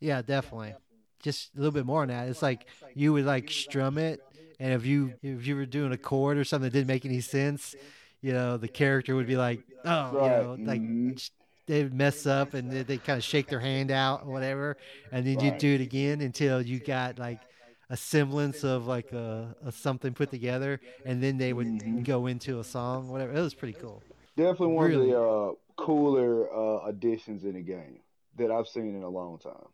Yeah, 0.00 0.22
definitely. 0.22 0.74
Just 1.22 1.54
a 1.54 1.58
little 1.58 1.72
bit 1.72 1.86
more 1.86 2.02
on 2.02 2.08
that. 2.08 2.28
It's 2.28 2.42
like 2.42 2.66
you 2.94 3.12
would 3.12 3.24
like 3.24 3.50
strum 3.50 3.98
it, 3.98 4.22
and 4.60 4.72
if 4.72 4.86
you 4.86 5.14
if 5.22 5.46
you 5.46 5.56
were 5.56 5.66
doing 5.66 5.92
a 5.92 5.98
chord 5.98 6.38
or 6.38 6.44
something 6.44 6.64
that 6.66 6.72
didn't 6.72 6.86
make 6.88 7.04
any 7.04 7.20
sense, 7.20 7.76
you 8.22 8.32
know, 8.32 8.56
the 8.56 8.68
character 8.68 9.14
would 9.16 9.26
be 9.26 9.36
like, 9.36 9.62
oh, 9.84 10.16
you 10.16 10.28
know, 10.30 10.58
like 10.64 10.82
mhm. 10.82 11.18
they'd 11.66 11.92
mess 11.92 12.26
up 12.26 12.54
and 12.54 12.70
they, 12.70 12.82
they 12.82 12.98
kind 12.98 13.18
of 13.18 13.24
shake 13.24 13.48
their 13.48 13.60
hand 13.60 13.90
out 13.90 14.22
or 14.24 14.32
whatever, 14.32 14.76
and 15.12 15.26
then 15.26 15.40
you 15.40 15.50
Right. 15.50 15.52
do 15.52 15.74
it 15.74 15.80
again 15.80 16.20
until 16.20 16.62
you 16.62 16.80
got 16.80 17.18
like 17.18 17.46
a 17.90 17.96
semblance 17.96 18.64
of 18.64 18.86
like 18.86 19.12
a, 19.12 19.54
a 19.64 19.72
something 19.72 20.14
put 20.14 20.30
together, 20.30 20.80
and 21.04 21.22
then 21.22 21.38
they 21.38 21.52
would 21.52 21.70
Mhm. 21.82 22.02
go 22.02 22.26
into 22.26 22.60
a 22.60 22.64
song, 22.64 23.08
whatever. 23.08 23.32
It 23.32 23.40
was 23.40 23.54
pretty 23.54 23.74
cool. 23.74 24.04
Definitely 24.36 24.68
one 24.74 24.86
Really? 24.86 24.94
of 24.94 25.08
the 25.08 25.20
uh, 25.20 25.52
cooler 25.76 26.52
uh, 26.52 26.86
additions 26.86 27.44
in 27.44 27.54
the 27.54 27.60
game 27.62 28.00
that 28.36 28.50
I've 28.50 28.68
seen 28.68 28.94
in 28.96 29.02
a 29.02 29.08
long 29.08 29.38
time. 29.38 29.68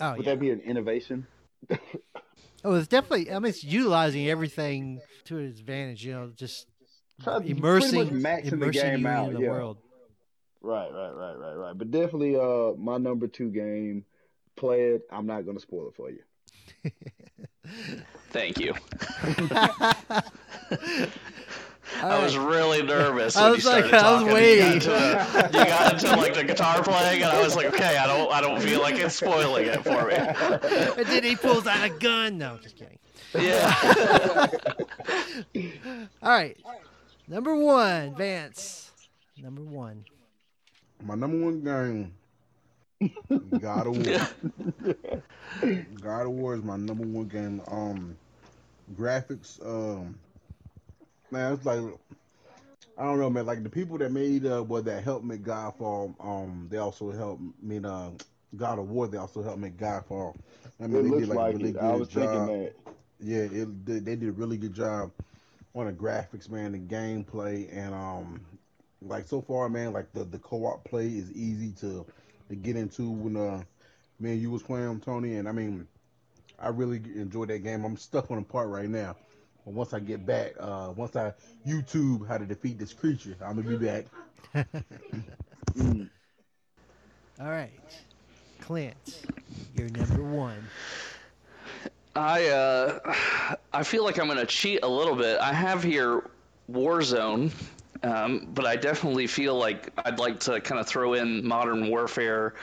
Oh 0.00 0.16
Would 0.16 0.26
yeah. 0.26 0.32
that 0.32 0.40
be 0.40 0.50
an 0.50 0.60
innovation? 0.60 1.26
Oh, 2.62 2.74
it's 2.74 2.88
definitely. 2.88 3.32
I 3.32 3.38
mean, 3.38 3.48
it's 3.48 3.64
utilizing 3.64 4.28
everything 4.28 5.00
to 5.24 5.38
its 5.38 5.60
advantage. 5.60 6.04
You 6.04 6.12
know, 6.12 6.30
just 6.36 6.66
Try 7.22 7.34
to 7.34 7.40
pretty 7.40 7.52
immersing, 7.52 8.20
the 8.20 8.70
game 8.70 9.06
out, 9.06 9.28
into 9.28 9.38
the 9.38 9.44
yeah. 9.44 9.50
world. 9.50 9.78
Right, 10.60 10.90
right, 10.92 11.12
right, 11.12 11.38
right, 11.38 11.54
right. 11.54 11.78
But 11.78 11.90
definitely, 11.90 12.36
uh, 12.36 12.72
my 12.76 12.98
number 12.98 13.28
two 13.28 13.50
game. 13.50 14.04
Play 14.56 14.90
it. 14.90 15.02
I'm 15.10 15.26
not 15.26 15.46
gonna 15.46 15.60
spoil 15.60 15.88
it 15.88 15.94
for 15.94 16.10
you. 16.10 16.22
Thank 18.30 18.58
you. 18.58 18.74
All 22.02 22.10
I 22.10 22.22
was 22.22 22.36
really 22.38 22.82
nervous 22.82 23.36
I 23.36 23.50
was 23.50 23.64
you 23.64 23.70
like- 23.70 23.84
started 23.86 24.06
I 24.06 24.22
was 24.22 24.32
waiting. 24.32 24.74
You 24.74 24.80
got, 24.80 25.44
into, 25.44 25.58
you 25.58 25.64
got 25.64 25.92
into 25.94 26.16
like 26.16 26.34
the 26.34 26.44
guitar 26.44 26.82
playing, 26.82 27.22
and 27.22 27.30
I 27.32 27.42
was 27.42 27.56
like, 27.56 27.66
okay, 27.66 27.96
I 27.96 28.06
don't, 28.06 28.30
I 28.32 28.40
don't 28.40 28.60
feel 28.60 28.80
like 28.80 28.94
it's 28.96 29.14
spoiling 29.16 29.66
it 29.66 29.82
for 29.82 30.06
me. 30.06 30.14
and 30.14 31.06
then 31.08 31.22
he 31.24 31.36
pulls 31.36 31.66
out 31.66 31.84
a 31.84 31.90
gun. 31.90 32.38
No, 32.38 32.58
just 32.62 32.76
kidding. 32.76 32.98
Yeah. 33.34 34.46
All 36.22 36.30
right, 36.30 36.56
number 37.28 37.54
one, 37.56 38.14
Vance. 38.16 38.90
Number 39.42 39.62
one. 39.62 40.04
My 41.02 41.14
number 41.14 41.38
one 41.44 41.60
game, 41.62 42.12
God 43.60 43.86
of 43.86 44.06
War. 44.06 44.28
God 46.02 46.22
of 46.26 46.30
War 46.32 46.54
is 46.54 46.62
my 46.62 46.76
number 46.76 47.06
one 47.06 47.26
game. 47.26 47.62
Um, 47.68 48.16
graphics, 48.94 49.64
um, 49.66 50.18
man, 51.30 51.52
it's 51.52 51.64
like 51.66 51.80
I 52.98 53.04
don't 53.04 53.18
know, 53.18 53.30
man. 53.30 53.46
Like 53.46 53.62
the 53.62 53.70
people 53.70 53.98
that 53.98 54.12
made, 54.12 54.46
uh, 54.46 54.62
well, 54.66 54.82
that 54.82 55.02
helped 55.02 55.24
make 55.24 55.42
Godfall, 55.42 56.14
um, 56.24 56.66
they 56.70 56.78
also 56.78 57.10
helped 57.10 57.42
made 57.62 57.84
uh, 57.86 58.10
God 58.56 58.78
of 58.78 58.90
War. 58.90 59.08
They 59.08 59.18
also 59.18 59.42
helped 59.42 59.58
make 59.58 59.76
Godfall. 59.76 60.36
I 60.80 60.86
mean, 60.86 61.02
it 61.02 61.04
they 61.04 61.10
looks 61.10 61.22
did 61.22 61.28
like 61.28 61.40
like 61.40 61.54
really 61.54 61.70
it. 61.70 61.72
good 61.72 61.80
I 61.80 61.94
was 61.94 62.08
job. 62.08 62.20
thinking 62.20 62.46
that. 62.46 62.74
Yeah, 63.20 63.42
it 63.42 63.86
they, 63.86 63.98
they 64.00 64.16
did 64.16 64.28
a 64.28 64.32
really 64.32 64.56
good 64.56 64.74
job 64.74 65.10
on 65.74 65.86
the 65.86 65.92
graphics, 65.92 66.50
man, 66.50 66.72
the 66.72 66.78
gameplay, 66.78 67.68
and 67.72 67.94
um, 67.94 68.40
like 69.02 69.26
so 69.26 69.40
far, 69.40 69.68
man, 69.68 69.92
like 69.92 70.12
the 70.12 70.24
the 70.24 70.38
co-op 70.38 70.84
play 70.84 71.06
is 71.08 71.30
easy 71.32 71.72
to 71.80 72.06
to 72.48 72.56
get 72.56 72.76
into 72.76 73.10
when 73.10 73.36
uh 73.36 73.62
me 74.18 74.32
and 74.32 74.40
you 74.40 74.50
was 74.50 74.62
playing 74.62 75.00
Tony, 75.00 75.36
and 75.36 75.48
I 75.48 75.52
mean, 75.52 75.86
I 76.58 76.68
really 76.68 76.96
enjoyed 77.16 77.48
that 77.48 77.60
game. 77.62 77.84
I'm 77.84 77.96
stuck 77.96 78.30
on 78.30 78.38
a 78.38 78.42
part 78.42 78.68
right 78.68 78.88
now, 78.88 79.16
but 79.64 79.74
once 79.74 79.92
I 79.92 80.00
get 80.00 80.24
back, 80.26 80.52
uh, 80.58 80.92
once 80.96 81.16
I 81.16 81.32
YouTube 81.66 82.26
how 82.26 82.38
to 82.38 82.46
defeat 82.46 82.78
this 82.78 82.92
creature, 82.92 83.36
I'm 83.44 83.56
gonna 83.56 83.78
be 83.78 83.86
back. 83.86 84.06
Mm. 85.76 86.08
All 87.40 87.48
right, 87.48 87.70
Clint, 88.60 89.22
you're 89.76 89.88
number 89.90 90.22
one. 90.22 90.62
I 92.16 92.48
uh, 92.48 93.14
I 93.72 93.82
feel 93.82 94.04
like 94.04 94.18
I'm 94.18 94.26
gonna 94.26 94.46
cheat 94.46 94.80
a 94.82 94.88
little 94.88 95.16
bit. 95.16 95.38
I 95.38 95.52
have 95.52 95.82
here 95.82 96.28
Warzone, 96.70 97.52
um, 98.02 98.48
but 98.54 98.66
I 98.66 98.76
definitely 98.76 99.26
feel 99.26 99.56
like 99.56 99.90
I'd 100.04 100.18
like 100.18 100.40
to 100.40 100.60
kind 100.60 100.80
of 100.80 100.86
throw 100.86 101.14
in 101.14 101.46
Modern 101.46 101.88
Warfare, 101.88 102.54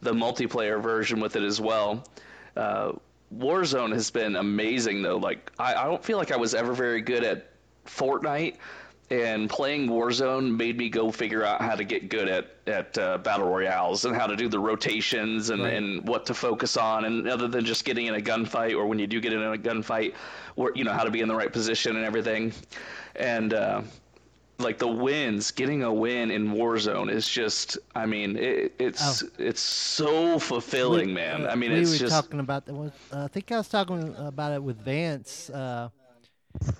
the 0.00 0.12
multiplayer 0.12 0.82
version 0.82 1.20
with 1.20 1.36
it 1.36 1.42
as 1.42 1.60
well. 1.60 2.04
Uh, 2.56 2.92
Warzone 3.38 3.92
has 3.92 4.10
been 4.10 4.36
amazing 4.36 5.02
though. 5.02 5.16
Like 5.16 5.52
I, 5.58 5.74
I 5.74 5.84
don't 5.84 6.04
feel 6.04 6.18
like 6.18 6.32
I 6.32 6.36
was 6.36 6.54
ever 6.54 6.72
very 6.72 7.00
good 7.00 7.24
at 7.24 7.50
Fortnite, 7.86 8.56
and 9.10 9.50
playing 9.50 9.88
Warzone 9.88 10.56
made 10.56 10.78
me 10.78 10.88
go 10.88 11.10
figure 11.10 11.44
out 11.44 11.60
how 11.60 11.74
to 11.74 11.84
get 11.84 12.08
good 12.08 12.28
at 12.28 12.50
at 12.66 12.96
uh, 12.96 13.18
battle 13.18 13.48
royales 13.48 14.04
and 14.04 14.16
how 14.16 14.26
to 14.26 14.36
do 14.36 14.48
the 14.48 14.58
rotations 14.58 15.50
and, 15.50 15.62
Right. 15.62 15.74
and 15.74 16.08
what 16.08 16.26
to 16.26 16.34
focus 16.34 16.76
on, 16.76 17.04
and 17.04 17.28
other 17.28 17.48
than 17.48 17.64
just 17.64 17.84
getting 17.84 18.06
in 18.06 18.14
a 18.14 18.20
gunfight 18.20 18.74
or 18.76 18.86
when 18.86 18.98
you 18.98 19.06
do 19.06 19.20
get 19.20 19.32
in 19.32 19.42
a 19.42 19.58
gunfight, 19.58 20.14
where 20.54 20.72
you 20.74 20.84
know 20.84 20.92
how 20.92 21.04
to 21.04 21.10
be 21.10 21.20
in 21.20 21.28
the 21.28 21.34
right 21.34 21.52
position 21.52 21.96
and 21.96 22.04
everything, 22.04 22.52
and. 23.16 23.52
Uh, 23.54 23.82
like 24.58 24.78
the 24.78 24.88
wins, 24.88 25.50
getting 25.50 25.82
a 25.82 25.92
win 25.92 26.30
in 26.30 26.52
Warzone 26.54 27.10
is 27.10 27.28
just, 27.28 27.76
I 27.94 28.06
mean, 28.06 28.36
it, 28.36 28.72
it's 28.78 29.22
it's 29.38 29.60
so 29.60 30.38
fulfilling, 30.38 31.08
We- 31.08 31.14
man. 31.14 31.46
uh, 31.46 31.50
I 31.50 31.54
mean, 31.56 31.72
we 31.72 31.80
it's 31.80 31.90
were 31.92 31.98
just 31.98 32.12
talking 32.14 32.40
about 32.40 32.66
that. 32.66 32.74
Uh, 32.74 33.24
I 33.24 33.28
think 33.28 33.50
I 33.52 33.56
was 33.58 33.68
talking 33.68 34.14
about 34.18 34.52
it 34.52 34.62
with 34.62 34.76
Vance. 34.78 35.50
Uh, 35.50 35.88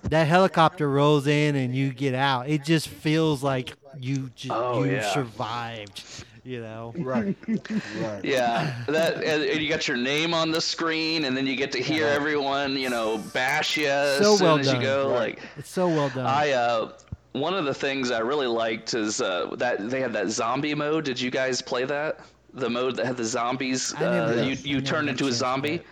that 0.04 0.28
helicopter 0.28 0.88
rolls 0.88 1.26
in 1.26 1.56
and 1.56 1.74
you 1.74 1.92
get 1.92 2.14
out. 2.14 2.48
It 2.48 2.62
just 2.64 2.86
feels 2.88 3.42
like 3.42 3.72
you 3.98 4.30
just 4.36 4.52
Oh, 4.54 4.84
you 4.84 4.92
yeah. 4.92 5.12
survived. 5.12 6.02
You 6.46 6.60
know. 6.60 6.92
Right, 6.98 7.34
right. 7.48 8.22
Yeah, 8.22 8.74
that 8.88 9.14
and, 9.14 9.42
and 9.44 9.62
you 9.62 9.68
got 9.70 9.88
your 9.88 9.96
name 9.96 10.34
on 10.34 10.50
the 10.50 10.60
screen, 10.60 11.24
and 11.24 11.34
then 11.34 11.46
you 11.46 11.56
get 11.56 11.72
to 11.72 11.78
hear 11.82 12.06
everyone, 12.06 12.76
you 12.76 12.90
know, 12.90 13.16
bash 13.32 13.78
you 13.78 13.86
as 13.88 14.18
So 14.18 14.36
soon 14.36 14.44
well 14.46 14.58
as 14.58 14.66
done. 14.66 14.76
you 14.76 14.82
go. 14.82 15.08
Right. 15.10 15.18
Like 15.36 15.38
It's 15.56 15.70
so 15.70 15.88
well 15.88 16.10
done. 16.10 16.26
I, 16.26 16.50
uh, 16.50 16.92
one 17.34 17.52
of 17.52 17.64
the 17.66 17.74
things 17.74 18.10
I 18.10 18.20
really 18.20 18.46
liked 18.46 18.94
is 18.94 19.20
uh, 19.20 19.54
that 19.58 19.90
they 19.90 20.00
had 20.00 20.12
that 20.14 20.30
zombie 20.30 20.74
mode. 20.74 21.04
Did 21.04 21.20
you 21.20 21.30
guys 21.30 21.60
play 21.60 21.84
that? 21.84 22.20
The 22.54 22.70
mode 22.70 22.96
that 22.96 23.06
had 23.06 23.16
the 23.16 23.24
zombies. 23.24 23.92
I 23.96 24.00
never- 24.00 24.32
uh, 24.40 24.42
you 24.44 24.56
you 24.62 24.74
never 24.76 24.86
turned 24.86 25.08
into 25.08 25.26
a 25.26 25.32
zombie. 25.32 25.78
play 25.78 25.86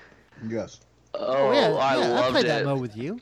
Yes. 0.49 0.80
Oh, 1.14 1.26
oh 1.26 1.53
yeah, 1.53 1.61
I 1.76 1.97
yeah, 1.97 2.05
I 2.05 2.09
loved 2.09 2.30
played 2.32 2.45
it. 2.45 2.49
that 2.49 2.64
mode 2.64 2.80
with 2.80 2.97
you. 2.97 3.20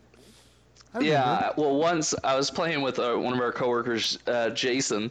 I. 0.94 1.00
Yeah, 1.00 1.50
well, 1.56 1.76
once 1.76 2.14
I 2.24 2.36
was 2.36 2.50
playing 2.50 2.82
with 2.82 2.98
uh, 2.98 3.14
one 3.16 3.32
of 3.32 3.40
our 3.40 3.52
coworkers, 3.52 4.18
uh, 4.26 4.50
Jason, 4.50 5.10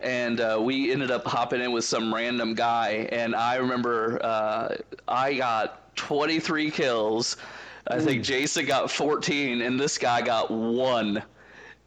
and 0.00 0.40
uh, 0.40 0.58
we 0.60 0.92
ended 0.92 1.10
up 1.10 1.26
hopping 1.26 1.60
in 1.60 1.72
with 1.72 1.84
some 1.84 2.12
random 2.14 2.54
guy, 2.54 3.08
and 3.12 3.34
I 3.34 3.56
remember 3.56 4.18
uh, 4.22 4.76
I 5.08 5.34
got 5.34 5.96
23 5.96 6.70
kills. 6.70 7.36
I 7.86 7.98
think 8.00 8.22
Jason 8.22 8.66
got 8.66 8.90
14, 8.90 9.62
and 9.62 9.78
this 9.80 9.98
guy 9.98 10.20
got 10.22 10.50
one 10.50 11.22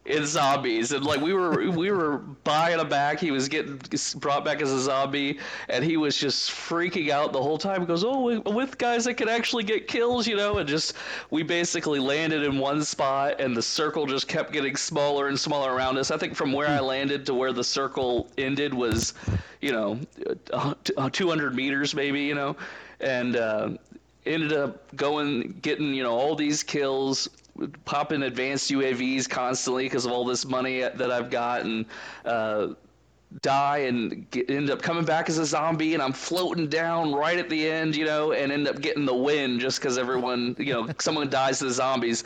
in 0.06 0.26
zombies, 0.26 0.92
and 0.92 1.04
like 1.04 1.20
we 1.20 1.32
were 1.32 1.70
we 1.70 1.90
were 1.90 2.18
buying 2.18 2.78
him 2.78 2.88
back. 2.88 3.18
He 3.18 3.30
was 3.30 3.48
getting 3.48 3.80
brought 4.16 4.44
back 4.44 4.60
as 4.60 4.70
a 4.70 4.80
zombie, 4.80 5.38
and 5.68 5.82
he 5.82 5.96
was 5.96 6.16
just 6.16 6.50
freaking 6.50 7.08
out 7.08 7.32
the 7.32 7.42
whole 7.42 7.56
time. 7.56 7.80
He 7.80 7.86
goes, 7.86 8.04
"Oh, 8.04 8.40
with 8.40 8.76
guys 8.76 9.06
that 9.06 9.14
can 9.14 9.30
actually 9.30 9.64
get 9.64 9.88
kills, 9.88 10.26
you 10.26 10.36
know," 10.36 10.58
and 10.58 10.68
just 10.68 10.94
we 11.30 11.42
basically 11.42 12.00
landed 12.00 12.42
in 12.42 12.58
one 12.58 12.84
spot, 12.84 13.40
and 13.40 13.56
the 13.56 13.62
circle 13.62 14.04
just 14.04 14.28
kept 14.28 14.52
getting 14.52 14.76
smaller 14.76 15.28
and 15.28 15.40
smaller 15.40 15.72
around 15.72 15.96
us. 15.96 16.10
I 16.10 16.18
think 16.18 16.34
from 16.34 16.52
where 16.52 16.68
I 16.68 16.80
landed 16.80 17.24
to 17.26 17.34
where 17.34 17.52
the 17.54 17.64
circle 17.64 18.28
ended 18.36 18.74
was, 18.74 19.14
you 19.62 19.72
know, 19.72 20.00
uh, 20.52 20.74
uh, 20.98 21.08
200 21.10 21.54
meters 21.54 21.94
maybe, 21.94 22.22
you 22.22 22.34
know, 22.34 22.56
and. 23.00 23.36
Uh, 23.36 23.70
ended 24.26 24.54
up 24.54 24.96
going 24.96 25.58
getting 25.60 25.92
you 25.92 26.02
know 26.02 26.14
all 26.14 26.34
these 26.34 26.62
kills 26.62 27.28
pop 27.84 28.12
in 28.12 28.22
advanced 28.22 28.70
UAVs 28.70 29.28
constantly 29.28 29.84
because 29.84 30.06
of 30.06 30.12
all 30.12 30.24
this 30.24 30.44
money 30.44 30.80
that 30.80 31.10
I've 31.10 31.30
got, 31.30 31.62
and 31.62 31.86
uh, 32.24 32.68
die 33.42 33.78
and 33.78 34.30
get, 34.30 34.48
end 34.50 34.70
up 34.70 34.80
coming 34.82 35.04
back 35.04 35.28
as 35.28 35.38
a 35.38 35.46
zombie, 35.46 35.94
and 35.94 36.02
I'm 36.02 36.12
floating 36.12 36.68
down 36.68 37.12
right 37.12 37.38
at 37.38 37.48
the 37.48 37.68
end, 37.68 37.96
you 37.96 38.04
know, 38.04 38.32
and 38.32 38.52
end 38.52 38.68
up 38.68 38.80
getting 38.80 39.04
the 39.04 39.14
win 39.14 39.58
just 39.58 39.80
because 39.80 39.98
everyone, 39.98 40.54
you 40.58 40.72
know, 40.72 40.88
someone 40.98 41.28
dies 41.30 41.58
to 41.58 41.66
the 41.66 41.72
zombies. 41.72 42.24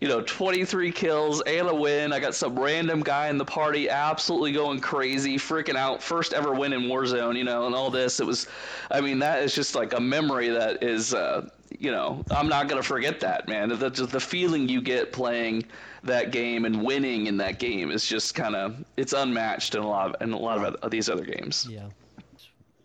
You 0.00 0.08
know, 0.08 0.22
23 0.22 0.92
kills 0.92 1.42
and 1.42 1.68
a 1.68 1.74
win. 1.74 2.12
I 2.12 2.20
got 2.20 2.34
some 2.34 2.58
random 2.58 3.02
guy 3.02 3.28
in 3.28 3.36
the 3.36 3.44
party 3.44 3.90
absolutely 3.90 4.52
going 4.52 4.80
crazy, 4.80 5.36
freaking 5.36 5.76
out. 5.76 6.02
First 6.02 6.32
ever 6.32 6.54
win 6.54 6.72
in 6.72 6.82
Warzone, 6.82 7.36
you 7.36 7.44
know, 7.44 7.66
and 7.66 7.74
all 7.74 7.90
this. 7.90 8.18
It 8.18 8.26
was, 8.26 8.46
I 8.90 9.02
mean, 9.02 9.18
that 9.18 9.42
is 9.42 9.54
just 9.54 9.74
like 9.74 9.92
a 9.92 10.00
memory 10.00 10.48
that 10.48 10.82
is, 10.82 11.12
uh, 11.12 11.50
you 11.78 11.90
know, 11.90 12.24
I'm 12.30 12.48
not 12.48 12.68
gonna 12.68 12.82
forget 12.82 13.20
that, 13.20 13.48
man. 13.48 13.68
The, 13.68 13.90
the 13.90 14.20
feeling 14.20 14.68
you 14.68 14.80
get 14.80 15.12
playing 15.12 15.64
that 16.02 16.32
game 16.32 16.64
and 16.64 16.82
winning 16.82 17.26
in 17.26 17.36
that 17.38 17.58
game 17.58 17.90
is 17.90 18.06
just 18.06 18.34
kind 18.34 18.56
of 18.56 18.84
it's 18.96 19.12
unmatched 19.12 19.74
in 19.74 19.82
a 19.82 19.88
lot 19.88 20.14
of 20.14 20.22
in 20.22 20.32
a 20.32 20.38
lot 20.38 20.64
of, 20.64 20.74
of 20.76 20.90
these 20.90 21.08
other 21.08 21.24
games. 21.24 21.66
Yeah. 21.70 21.88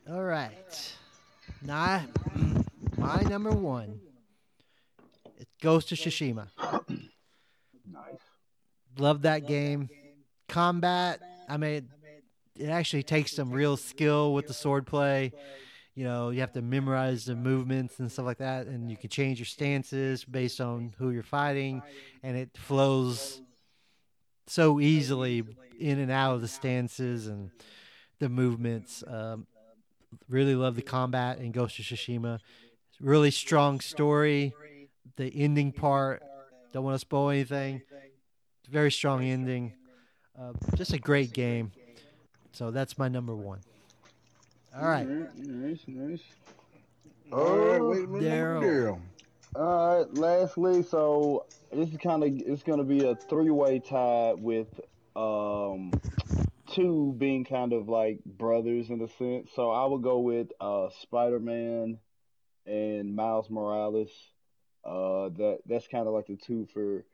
All 0.10 0.24
right. 0.24 0.96
Now, 1.64 2.04
my 2.98 3.22
number 3.22 3.52
one. 3.52 4.00
It 5.38 5.48
goes 5.62 5.86
to 5.86 5.96
Tsushima. 5.96 6.48
Nice. 7.92 8.16
Love 8.98 9.24
that 9.24 9.48
game. 9.48 9.90
Combat. 10.48 11.20
I 11.50 11.58
mean, 11.58 11.90
it 12.58 12.70
actually 12.70 13.04
takes 13.04 13.34
some 13.34 13.52
real 13.52 13.78
skill 13.78 14.34
with 14.34 14.48
the 14.48 14.54
sword 14.54 14.86
play. 14.86 15.34
You 15.96 16.04
know, 16.04 16.30
you 16.30 16.42
have 16.42 16.52
to 16.54 16.62
memorize 16.62 17.24
the 17.24 17.36
movements 17.36 18.00
and 18.00 18.12
stuff 18.12 18.26
like 18.26 18.40
that, 18.40 18.68
and 18.68 18.92
you 18.92 18.98
can 18.98 19.10
change 19.10 19.40
your 19.40 19.46
stances 19.46 20.26
based 20.26 20.60
on 20.60 20.94
who 20.98 21.10
you're 21.12 21.24
fighting, 21.24 21.82
and 22.22 22.36
it 22.36 22.50
flows 22.58 23.42
so 24.48 24.82
easily 24.82 25.44
in 25.80 26.00
and 26.00 26.12
out 26.12 26.36
of 26.36 26.42
the 26.42 26.50
stances 26.50 27.28
and 27.28 27.50
the 28.20 28.28
movements. 28.28 29.06
Um, 29.08 29.48
really 30.30 30.56
love 30.56 30.76
the 30.76 30.82
combat 30.82 31.40
in 31.40 31.52
Ghost 31.52 31.80
of 31.80 31.86
Tsushima. 31.86 32.40
Really 33.00 33.32
strong 33.32 33.80
story. 33.80 34.54
The 35.16 35.28
ending 35.34 35.72
part, 35.72 36.24
don't 36.74 36.84
want 36.84 36.96
to 36.96 37.00
spoil 37.00 37.30
anything. 37.30 37.82
Very 38.70 38.92
strong 38.92 39.24
ending. 39.24 39.74
Uh, 40.38 40.52
just 40.76 40.92
a 40.92 41.00
great 41.00 41.32
game. 41.32 41.72
So 42.52 42.72
that's 42.72 42.98
my 42.98 43.08
number 43.08 43.36
one. 43.36 43.60
All 44.78 44.88
right. 44.88 45.08
Nice, 45.38 45.80
nice. 45.88 46.22
All 47.32 47.58
right, 47.58 47.82
wait 47.82 48.10
Daryl. 48.10 48.62
Daryl. 48.62 49.00
All 49.56 49.98
right, 49.98 50.14
lastly, 50.14 50.84
so 50.84 51.46
this 51.72 51.90
is 51.90 51.98
kind 51.98 52.24
of 52.24 52.30
it's 52.30 52.64
going 52.64 52.80
to 52.80 52.84
be 52.84 53.06
a 53.06 53.16
three-way 53.16 53.80
tie 53.80 54.34
with 54.34 54.68
um 55.16 55.94
two 56.74 57.16
being 57.18 57.46
kind 57.46 57.72
of 57.72 57.88
like 57.88 58.20
brothers 58.26 58.90
in 58.90 59.02
a 59.02 59.08
sense. 59.08 59.50
So 59.56 59.72
I 59.72 59.86
would 59.86 60.02
go 60.02 60.20
with 60.20 60.48
uh 60.60 60.90
Spider-Man 61.04 61.98
and 62.66 63.16
Miles 63.16 63.50
Morales. 63.50 64.12
Uh, 64.84 65.30
that 65.30 65.60
that's 65.66 65.88
kind 65.88 66.06
of 66.06 66.14
like 66.14 66.28
the 66.28 66.36
two 66.36 66.68
for 66.74 67.06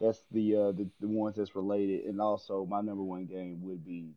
that's 0.00 0.24
the 0.30 0.56
uh 0.56 0.72
the, 0.72 0.88
the 1.00 1.08
ones 1.08 1.36
that's 1.36 1.54
related, 1.54 2.06
and 2.06 2.18
also 2.18 2.64
my 2.64 2.80
number 2.80 3.02
one 3.02 3.26
game 3.26 3.60
would 3.62 3.84
be 3.84 4.14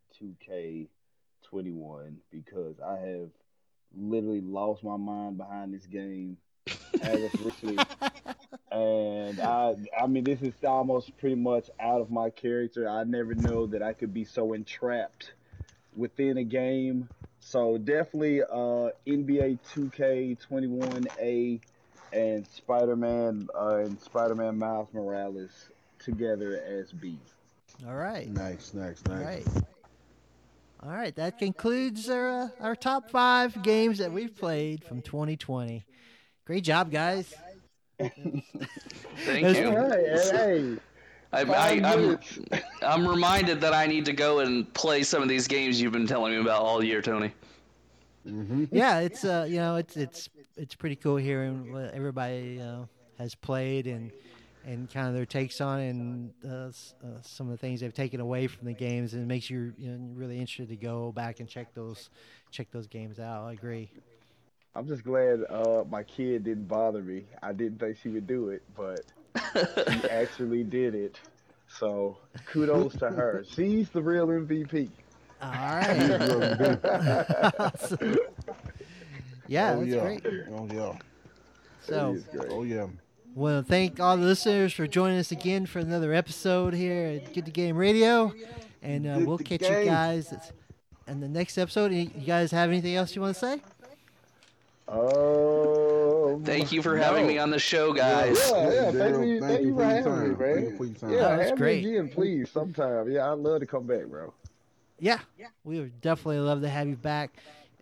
2K21 1.53 2.15
because 2.31 2.75
I 2.79 2.97
have 2.97 3.29
literally 3.95 4.41
lost 4.41 4.83
my 4.83 4.97
mind 4.97 5.37
behind 5.37 5.73
this 5.73 5.85
game 5.85 6.37
as 7.01 7.23
of 7.23 7.45
recently. 7.45 7.83
and 8.71 9.39
I 9.39 9.75
I 9.99 10.07
mean 10.07 10.23
this 10.23 10.41
is 10.41 10.53
almost 10.63 11.15
pretty 11.17 11.35
much 11.35 11.69
out 11.79 12.01
of 12.01 12.09
my 12.09 12.29
character. 12.29 12.89
I 12.89 13.03
never 13.03 13.35
know 13.35 13.67
that 13.67 13.81
I 13.81 13.93
could 13.93 14.13
be 14.13 14.25
so 14.25 14.53
entrapped 14.53 15.33
within 15.95 16.37
a 16.37 16.43
game. 16.43 17.09
So 17.39 17.77
definitely 17.77 18.41
uh 18.41 18.91
NBA 19.07 19.59
2K21A 19.75 21.61
and 22.11 22.47
Spider-Man 22.47 23.47
uh, 23.59 23.77
and 23.77 23.99
Spider-Man 23.99 24.59
Miles 24.59 24.87
Morales 24.93 25.69
together 25.97 26.61
as 26.63 26.91
B. 26.91 27.17
All 27.87 27.95
right. 27.95 28.29
Nice, 28.29 28.73
nice, 28.73 29.01
All 29.09 29.15
nice. 29.15 29.47
right. 29.47 29.63
All 30.85 30.91
right. 30.91 31.15
That 31.15 31.39
concludes 31.39 32.09
our 32.09 32.29
uh, 32.29 32.49
our 32.59 32.75
top 32.75 33.09
five 33.09 33.61
games 33.63 33.99
that 33.99 34.11
we've 34.11 34.35
played 34.35 34.83
from 34.83 35.01
2020. 35.01 35.85
Great 36.45 36.63
job, 36.63 36.91
guys. 36.91 37.33
Thank 37.97 38.43
That's 39.25 39.59
you. 39.59 39.67
All 39.69 39.87
right, 39.87 40.05
hey, 40.05 40.77
I, 41.31 41.41
I, 41.41 41.93
I'm. 41.93 42.19
I'm 42.81 43.07
reminded 43.07 43.61
that 43.61 43.73
I 43.73 43.87
need 43.87 44.03
to 44.05 44.13
go 44.13 44.39
and 44.39 44.71
play 44.73 45.03
some 45.03 45.23
of 45.23 45.29
these 45.29 45.47
games 45.47 45.79
you've 45.79 45.93
been 45.93 46.07
telling 46.07 46.33
me 46.33 46.41
about 46.41 46.61
all 46.61 46.83
year, 46.83 47.01
Tony. 47.01 47.31
Mm-hmm. 48.27 48.65
yeah, 48.71 48.99
it's 48.99 49.23
uh, 49.23 49.45
you 49.47 49.57
know, 49.57 49.77
it's 49.77 49.95
it's 49.95 50.29
it's 50.57 50.75
pretty 50.75 50.97
cool 50.97 51.15
hearing 51.15 51.71
what 51.71 51.93
everybody 51.93 52.59
uh, 52.61 52.83
has 53.19 53.35
played 53.35 53.87
and 53.87 54.11
and 54.65 54.89
kind 54.91 55.07
of 55.07 55.13
their 55.13 55.25
takes 55.25 55.61
on 55.61 55.79
it 55.79 55.89
and 55.89 56.33
uh, 56.45 56.67
uh, 57.05 57.21
some 57.21 57.47
of 57.47 57.51
the 57.51 57.57
things 57.57 57.81
they've 57.81 57.93
taken 57.93 58.19
away 58.19 58.47
from 58.47 58.65
the 58.65 58.73
games, 58.73 59.13
and 59.13 59.23
it 59.23 59.25
makes 59.25 59.49
you, 59.49 59.73
you 59.77 59.91
know, 59.91 59.97
really 60.13 60.39
interested 60.39 60.69
to 60.69 60.75
go 60.75 61.11
back 61.11 61.39
and 61.39 61.49
check 61.49 61.73
those 61.73 62.09
check 62.51 62.67
those 62.71 62.87
games 62.87 63.19
out. 63.19 63.45
I 63.45 63.53
agree. 63.53 63.89
I'm 64.75 64.87
just 64.87 65.03
glad 65.03 65.41
uh, 65.49 65.83
my 65.89 66.03
kid 66.03 66.45
didn't 66.45 66.67
bother 66.67 67.01
me. 67.01 67.25
I 67.41 67.53
didn't 67.53 67.79
think 67.79 67.97
she 68.01 68.09
would 68.09 68.25
do 68.25 68.49
it, 68.49 68.63
but 68.75 69.01
she 70.01 70.09
actually 70.09 70.63
did 70.63 70.95
it. 70.95 71.19
So 71.67 72.17
kudos 72.45 72.93
to 72.97 73.09
her. 73.09 73.43
She's 73.55 73.89
the 73.89 74.01
real 74.01 74.27
MVP. 74.27 74.89
All 75.41 75.51
right. 75.51 75.97
yeah, 79.47 79.73
oh 79.73 79.79
that's 79.79 79.91
yeah. 79.91 80.01
great. 80.01 80.25
Oh 80.51 80.67
yeah. 80.71 80.93
So. 81.81 82.17
Great. 82.31 82.47
Oh 82.49 82.63
yeah. 82.63 82.87
Want 83.35 83.65
to 83.65 83.69
thank 83.69 83.99
all 83.99 84.17
the 84.17 84.23
listeners 84.25 84.73
for 84.73 84.87
joining 84.87 85.17
us 85.17 85.31
again 85.31 85.65
for 85.65 85.79
another 85.79 86.13
episode 86.13 86.73
here 86.73 87.21
at 87.21 87.33
Get 87.33 87.45
the 87.45 87.51
Game 87.51 87.75
Radio, 87.75 88.33
and 88.81 89.07
uh, 89.07 89.19
we'll 89.25 89.37
to 89.37 89.43
catch 89.43 89.61
you 89.61 89.85
guys 89.85 90.33
in 91.07 91.19
the 91.19 91.27
next 91.27 91.57
episode. 91.57 91.91
You 91.91 92.09
you 92.15 92.25
guys 92.25 92.51
have 92.51 92.69
anything 92.69 92.95
else 92.95 93.15
you 93.15 93.21
want 93.21 93.35
to 93.35 93.39
say? 93.39 93.61
Um, 94.87 96.43
Thank 96.43 96.71
you 96.71 96.81
for 96.81 96.97
having 96.97 97.25
me 97.25 97.37
on 97.37 97.49
the 97.49 97.59
show, 97.59 97.93
guys. 97.93 98.37
Yeah, 98.51 98.63
yeah. 98.63 98.91
Thank 98.91 98.95
Daryl, 99.15 99.27
you, 99.27 99.39
thank 99.39 99.61
you 99.61 99.75
for 99.75 99.83
having 99.83 100.03
time. 100.03 100.29
me, 100.29 100.35
Thank 100.35 100.55
man. 100.55 100.63
you 100.63 100.77
for 100.77 100.85
your 100.85 100.95
time. 100.95 101.09
Yeah, 101.11 101.19
that 101.19 101.37
was 101.37 101.49
have 101.49 101.57
great. 101.57 101.83
me 101.83 101.97
again, 101.97 102.09
please, 102.09 102.49
sometime. 102.51 103.11
Yeah, 103.11 103.31
I'd 103.31 103.39
love 103.39 103.61
to 103.61 103.65
come 103.65 103.87
back, 103.87 104.05
bro. 104.05 104.33
Yeah, 104.99 105.19
we 105.63 105.79
would 105.79 106.01
definitely 106.01 106.39
love 106.39 106.61
to 106.61 106.69
have 106.69 106.87
you 106.87 106.95
back. 106.95 107.37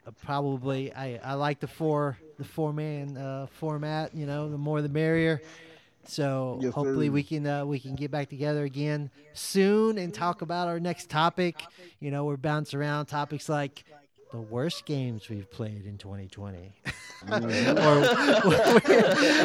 Uh, 0.08 0.12
probably, 0.24 0.94
I, 0.94 1.20
I 1.24 1.34
like 1.34 1.60
the 1.60 1.68
four 1.68 2.18
the 2.42 2.48
four 2.48 2.74
man 2.74 3.18
uh, 3.18 3.48
format. 3.60 4.16
You 4.16 4.26
know, 4.26 4.50
the 4.50 4.58
more 4.58 4.82
the 4.82 4.90
merrier. 4.90 5.42
So 6.06 6.58
Yes, 6.62 6.74
hopefully 6.74 7.08
sir. 7.08 7.12
we 7.14 7.24
can 7.24 7.46
uh, 7.46 7.66
we 7.66 7.80
can 7.80 7.96
get 7.96 8.10
back 8.10 8.30
together 8.30 8.64
again 8.64 9.12
soon 9.34 9.98
and 10.00 10.14
talk 10.14 10.42
about 10.42 10.68
our 10.68 10.80
next 10.80 11.10
topic. 11.10 11.62
You 12.00 12.10
know, 12.12 12.26
we're 12.26 12.38
bouncing 12.38 12.80
around 12.80 13.06
topics 13.06 13.48
like 13.48 13.84
the 14.32 14.42
worst 14.42 14.86
games 14.86 15.30
we've 15.30 15.50
played 15.52 15.86
in 15.86 15.98
2020, 15.98 16.74
or, 17.32 17.38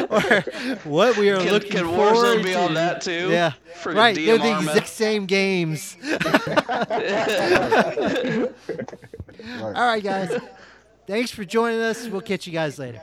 or 0.09 0.41
what 0.85 1.17
we 1.17 1.29
are 1.29 1.41
Can, 1.41 1.51
looking 1.51 1.71
can 1.71 1.85
forward 1.85 2.15
Warzone 2.39 2.43
be 2.43 2.51
to. 2.53 2.59
on 2.59 2.73
that 2.75 3.01
too? 3.01 3.29
Yeah, 3.29 3.51
Friggin' 3.83 3.95
right. 3.95 4.15
They're 4.15 4.37
the 4.37 4.57
exact 4.59 4.87
same 4.87 5.25
games. 5.25 5.97
All 9.61 9.71
right, 9.73 10.03
guys. 10.03 10.39
Thanks 11.07 11.31
for 11.31 11.45
joining 11.45 11.79
us. 11.79 12.07
We'll 12.09 12.21
catch 12.21 12.45
you 12.45 12.53
guys 12.53 12.77
later. 12.77 13.01